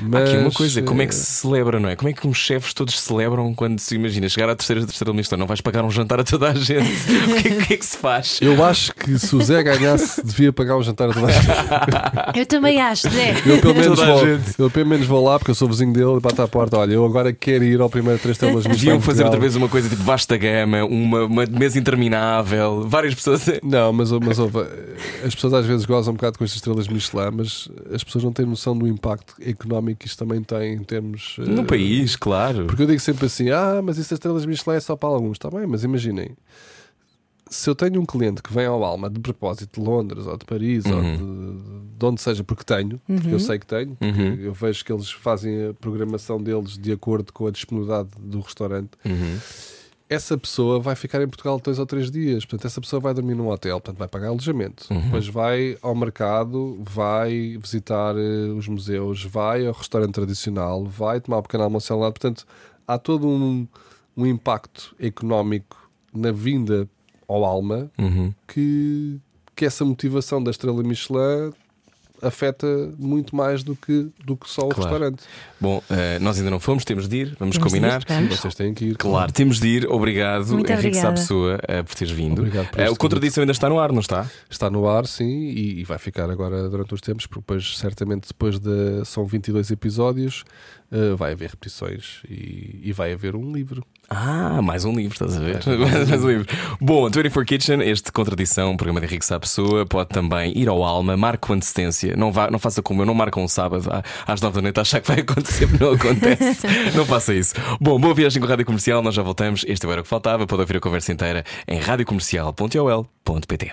Há 0.00 0.04
Mas, 0.08 0.28
aqui 0.28 0.38
uma 0.38 0.50
coisa, 0.50 0.82
como 0.82 1.02
é 1.02 1.06
que 1.06 1.14
eh, 1.14 1.16
se 1.16 1.26
celebra, 1.26 1.80
não 1.80 1.88
é? 1.88 1.96
Como 1.96 2.08
é 2.08 2.12
que 2.12 2.26
uns 2.26 2.36
chefes 2.36 2.74
todos 2.74 2.98
celebram 3.00 3.54
quando 3.54 3.78
se 3.78 3.94
imagina 3.94 4.28
chegar 4.28 4.48
à 4.50 4.56
terceira 4.56 4.84
terceira 4.84 5.12
Michelin? 5.12 5.40
Não 5.40 5.46
vais 5.46 5.60
pagar 5.60 5.84
um 5.84 5.90
jantar 5.90 6.20
a 6.20 6.24
toda 6.24 6.50
a 6.50 6.54
gente? 6.54 6.82
o, 7.30 7.42
que 7.42 7.48
é, 7.48 7.66
que 7.66 7.74
é 7.74 7.76
que 7.76 7.86
se 7.86 7.96
faz? 7.96 8.38
Eu 8.42 8.64
acho 8.64 8.94
que 8.94 9.18
se 9.18 9.34
o 9.34 9.42
Zé 9.42 9.62
ganhasse, 9.62 10.24
devia 10.24 10.52
pagar 10.52 10.76
um 10.76 10.82
jantar 10.82 11.10
a 11.10 11.12
toda 11.12 11.26
a 11.26 11.30
gente. 11.30 12.38
Eu 12.38 12.46
também 12.46 12.80
acho, 12.80 13.08
Zé. 13.08 13.34
Eu 13.46 13.60
pelo, 13.60 13.74
menos 13.74 13.98
Toda 13.98 14.02
a 14.02 14.14
vou, 14.14 14.26
gente. 14.26 14.54
eu 14.58 14.70
pelo 14.70 14.86
menos 14.86 15.06
vou 15.06 15.24
lá 15.24 15.38
porque 15.38 15.50
eu 15.50 15.54
sou 15.54 15.68
vizinho 15.68 15.92
dele 15.92 16.16
e 16.16 16.20
bate 16.20 16.40
à 16.40 16.48
porta. 16.48 16.78
Olha, 16.78 16.92
eu 16.92 17.04
agora 17.04 17.32
quero 17.32 17.64
ir 17.64 17.80
ao 17.80 17.88
primeiro 17.88 18.18
três 18.18 18.36
estrelas 18.36 18.66
Michelin. 18.66 18.76
Deviam 18.76 19.00
fazer 19.00 19.24
outra 19.24 19.40
vez 19.40 19.56
uma 19.56 19.68
coisa 19.68 19.88
tipo 19.88 20.02
vasta 20.02 20.36
gama, 20.36 20.84
uma, 20.84 21.24
uma 21.24 21.46
mesa 21.46 21.78
interminável, 21.78 22.86
várias 22.86 23.14
pessoas. 23.14 23.46
Não, 23.62 23.92
mas, 23.92 24.10
mas 24.12 24.38
ouve, 24.38 24.58
as 25.24 25.34
pessoas 25.34 25.54
às 25.54 25.66
vezes 25.66 25.86
gozam 25.86 26.12
um 26.12 26.16
bocado 26.16 26.38
com 26.38 26.44
estas 26.44 26.56
estrelas 26.56 26.88
Michelin, 26.88 27.30
mas 27.32 27.68
as 27.92 28.04
pessoas 28.04 28.24
não 28.24 28.32
têm 28.32 28.44
noção 28.44 28.76
do 28.76 28.86
impacto 28.86 29.34
económico 29.40 29.85
que 29.94 30.06
isto 30.06 30.18
também 30.18 30.42
tem 30.42 30.74
em 30.74 30.82
termos. 30.82 31.36
No 31.38 31.62
eh, 31.62 31.64
país, 31.64 32.16
claro. 32.16 32.66
Porque 32.66 32.82
eu 32.82 32.86
digo 32.86 33.00
sempre 33.00 33.26
assim: 33.26 33.50
ah, 33.50 33.80
mas 33.84 33.98
isso 33.98 34.10
das 34.10 34.16
estrelas 34.18 34.44
Michelin 34.46 34.76
é 34.76 34.80
só 34.80 34.96
para 34.96 35.08
alguns. 35.08 35.32
Está 35.36 35.50
bem, 35.50 35.66
mas 35.66 35.84
imaginem. 35.84 36.30
Se 37.48 37.70
eu 37.70 37.76
tenho 37.76 38.00
um 38.00 38.04
cliente 38.04 38.42
que 38.42 38.52
vem 38.52 38.66
ao 38.66 38.82
Alma 38.82 39.08
de 39.08 39.20
propósito 39.20 39.80
de 39.80 39.86
Londres 39.86 40.26
ou 40.26 40.36
de 40.36 40.44
Paris 40.44 40.84
ou 40.84 41.00
de, 41.00 41.16
de 41.96 42.04
onde 42.04 42.20
seja, 42.20 42.42
porque 42.42 42.64
tenho, 42.64 43.00
porque 43.06 43.28
eu 43.32 43.38
sei 43.38 43.56
que 43.56 43.66
tenho, 43.66 43.94
porque 43.94 44.20
Uhum. 44.20 44.34
eu 44.40 44.52
vejo 44.52 44.84
que 44.84 44.92
eles 44.92 45.08
fazem 45.12 45.68
a 45.68 45.74
programação 45.74 46.42
deles 46.42 46.76
de 46.76 46.90
acordo 46.90 47.32
com 47.32 47.46
a 47.46 47.52
disponibilidade 47.52 48.08
do 48.20 48.40
restaurante, 48.40 48.90
Uhum. 49.04 49.38
Essa 50.08 50.38
pessoa 50.38 50.78
vai 50.78 50.94
ficar 50.94 51.20
em 51.22 51.26
Portugal 51.26 51.60
dois 51.62 51.78
ou 51.78 51.86
três 51.86 52.10
dias. 52.10 52.44
Portanto, 52.44 52.66
essa 52.66 52.80
pessoa 52.80 53.00
vai 53.00 53.12
dormir 53.12 53.34
num 53.34 53.48
hotel, 53.48 53.80
portanto, 53.80 53.98
vai 53.98 54.08
pagar 54.08 54.28
alojamento. 54.28 54.86
Uhum. 54.90 55.00
Depois 55.00 55.26
vai 55.26 55.76
ao 55.82 55.94
mercado, 55.94 56.78
vai 56.80 57.58
visitar 57.60 58.14
eh, 58.16 58.52
os 58.56 58.68
museus, 58.68 59.24
vai 59.24 59.66
ao 59.66 59.72
restaurante 59.72 60.12
tradicional, 60.12 60.84
vai 60.84 61.20
tomar 61.20 61.38
um 61.38 61.42
pequeno 61.42 61.64
almoço 61.64 61.92
ao 61.92 61.98
lado. 61.98 62.12
Portanto, 62.12 62.46
há 62.86 62.98
todo 62.98 63.26
um, 63.26 63.66
um 64.16 64.26
impacto 64.26 64.94
económico 65.00 65.90
na 66.14 66.30
vinda 66.30 66.88
ao 67.28 67.44
Alma 67.44 67.90
Uhum. 67.98 68.32
que, 68.46 69.18
que 69.56 69.64
essa 69.64 69.84
motivação 69.84 70.42
da 70.42 70.50
estrela 70.52 70.82
Michelin 70.82 71.52
afeta 72.22 72.66
muito 72.98 73.34
mais 73.34 73.62
do 73.62 73.74
que, 73.76 74.08
do 74.24 74.36
que 74.36 74.48
só 74.48 74.62
o 74.62 74.68
Claro. 74.68 74.82
restaurante. 74.90 75.22
Bom, 75.60 75.82
eh, 75.90 76.18
nós 76.18 76.38
ainda 76.38 76.50
não 76.50 76.60
fomos, 76.60 76.84
temos 76.84 77.08
de 77.08 77.16
ir, 77.16 77.36
vamos 77.38 77.56
Temos 77.56 77.56
de 77.56 77.58
ir, 77.58 77.62
combinar. 77.62 78.02
vamos. 78.08 78.36
Vocês 78.38 78.54
têm 78.54 78.74
que 78.74 78.84
ir. 78.86 78.96
Claro, 78.96 79.32
temos 79.32 79.58
de 79.60 79.68
ir. 79.68 79.86
Obrigado, 79.88 80.46
Muito 80.52 80.70
Henrique 80.70 80.88
obrigada. 80.88 81.16
Sapessoa, 81.16 81.58
eh, 81.66 81.82
por 81.82 81.94
teres 81.94 82.12
vindo. 82.12 82.38
Obrigado 82.40 82.68
por 82.70 82.80
este 82.80 82.92
o 82.92 82.96
Contradição 82.96 83.42
ainda 83.42 83.52
está 83.52 83.68
no 83.68 83.78
ar, 83.78 83.92
não 83.92 84.00
está? 84.00 84.30
Está 84.50 84.68
no 84.70 84.88
ar, 84.88 85.06
sim, 85.06 85.48
e, 85.48 85.80
e 85.80 85.84
vai 85.84 85.98
ficar 85.98 86.30
agora 86.30 86.68
durante 86.68 86.92
os 86.94 87.00
tempos, 87.00 87.26
porque 87.26 87.40
depois, 87.40 87.76
certamente, 87.78 88.28
depois 88.28 88.58
de. 88.58 89.04
São 89.04 89.24
22 89.24 89.70
episódios, 89.70 90.44
eh, 90.92 91.14
vai 91.16 91.32
haver 91.32 91.50
repetições 91.50 92.20
e, 92.28 92.80
e 92.84 92.92
vai 92.92 93.12
haver 93.12 93.34
um 93.36 93.52
livro. 93.52 93.82
Ah, 94.08 94.62
mais 94.62 94.84
um 94.84 94.92
livro, 94.92 95.14
estás 95.14 95.36
a 95.36 95.40
ver? 95.40 95.60
mais 96.08 96.24
um 96.24 96.28
livro. 96.28 96.46
Bom, 96.80 97.04
24 97.10 97.44
Kitchen, 97.44 97.82
este 97.82 98.12
Contradição, 98.12 98.70
um 98.70 98.76
programa 98.76 99.00
de 99.00 99.06
Henrique 99.06 99.26
Sá 99.26 99.38
Pessoa, 99.40 99.84
pode 99.84 100.10
também 100.10 100.56
ir 100.56 100.68
ao 100.68 100.84
Alma, 100.84 101.16
marque 101.16 101.46
com 101.46 101.54
antecedência. 101.54 102.16
Não, 102.16 102.30
vá, 102.30 102.48
não 102.50 102.58
faça 102.58 102.80
como 102.80 103.02
eu, 103.02 103.06
não 103.06 103.14
marca 103.14 103.40
um 103.40 103.48
sábado 103.48 103.90
às 104.26 104.40
9 104.40 104.54
da 104.54 104.62
noite, 104.62 104.80
achar 104.80 105.00
que 105.00 105.08
vai 105.08 105.20
acontecer, 105.20 105.66
porque 105.66 105.84
não 105.84 105.92
acontece. 105.92 106.66
não 106.94 107.04
faça 107.04 107.34
isso. 107.34 107.54
Bom, 107.80 107.98
boa 107.98 108.14
viagem 108.14 108.40
com 108.40 108.46
a 108.46 108.50
Rádio 108.50 108.64
Comercial, 108.66 109.02
nós 109.02 109.14
já 109.14 109.22
voltamos. 109.22 109.64
Este 109.66 109.86
era 109.86 110.00
o 110.00 110.04
que 110.04 110.08
faltava. 110.08 110.46
Pode 110.46 110.60
ouvir 110.60 110.76
a 110.76 110.80
conversa 110.80 111.12
inteira 111.12 111.44
em 111.66 111.80
radiocomercial.ol.pt. 111.80 113.72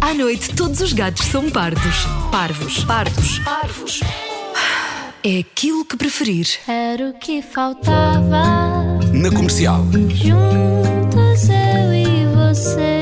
À 0.00 0.14
noite, 0.14 0.54
todos 0.54 0.80
os 0.80 0.92
gatos 0.92 1.26
são 1.26 1.50
pardos. 1.50 2.06
Parvos. 2.30 2.84
Pardos. 2.84 3.38
Parvos 3.40 4.00
é 5.22 5.38
aquilo 5.38 5.84
que 5.84 5.96
preferir. 5.96 6.46
Era 6.66 7.10
o 7.10 7.14
que 7.14 7.42
faltava. 7.42 8.98
Na 9.12 9.30
comercial. 9.30 9.84
Juntos 10.08 11.48
eu 11.48 11.92
e 11.94 12.26
você. 12.34 12.99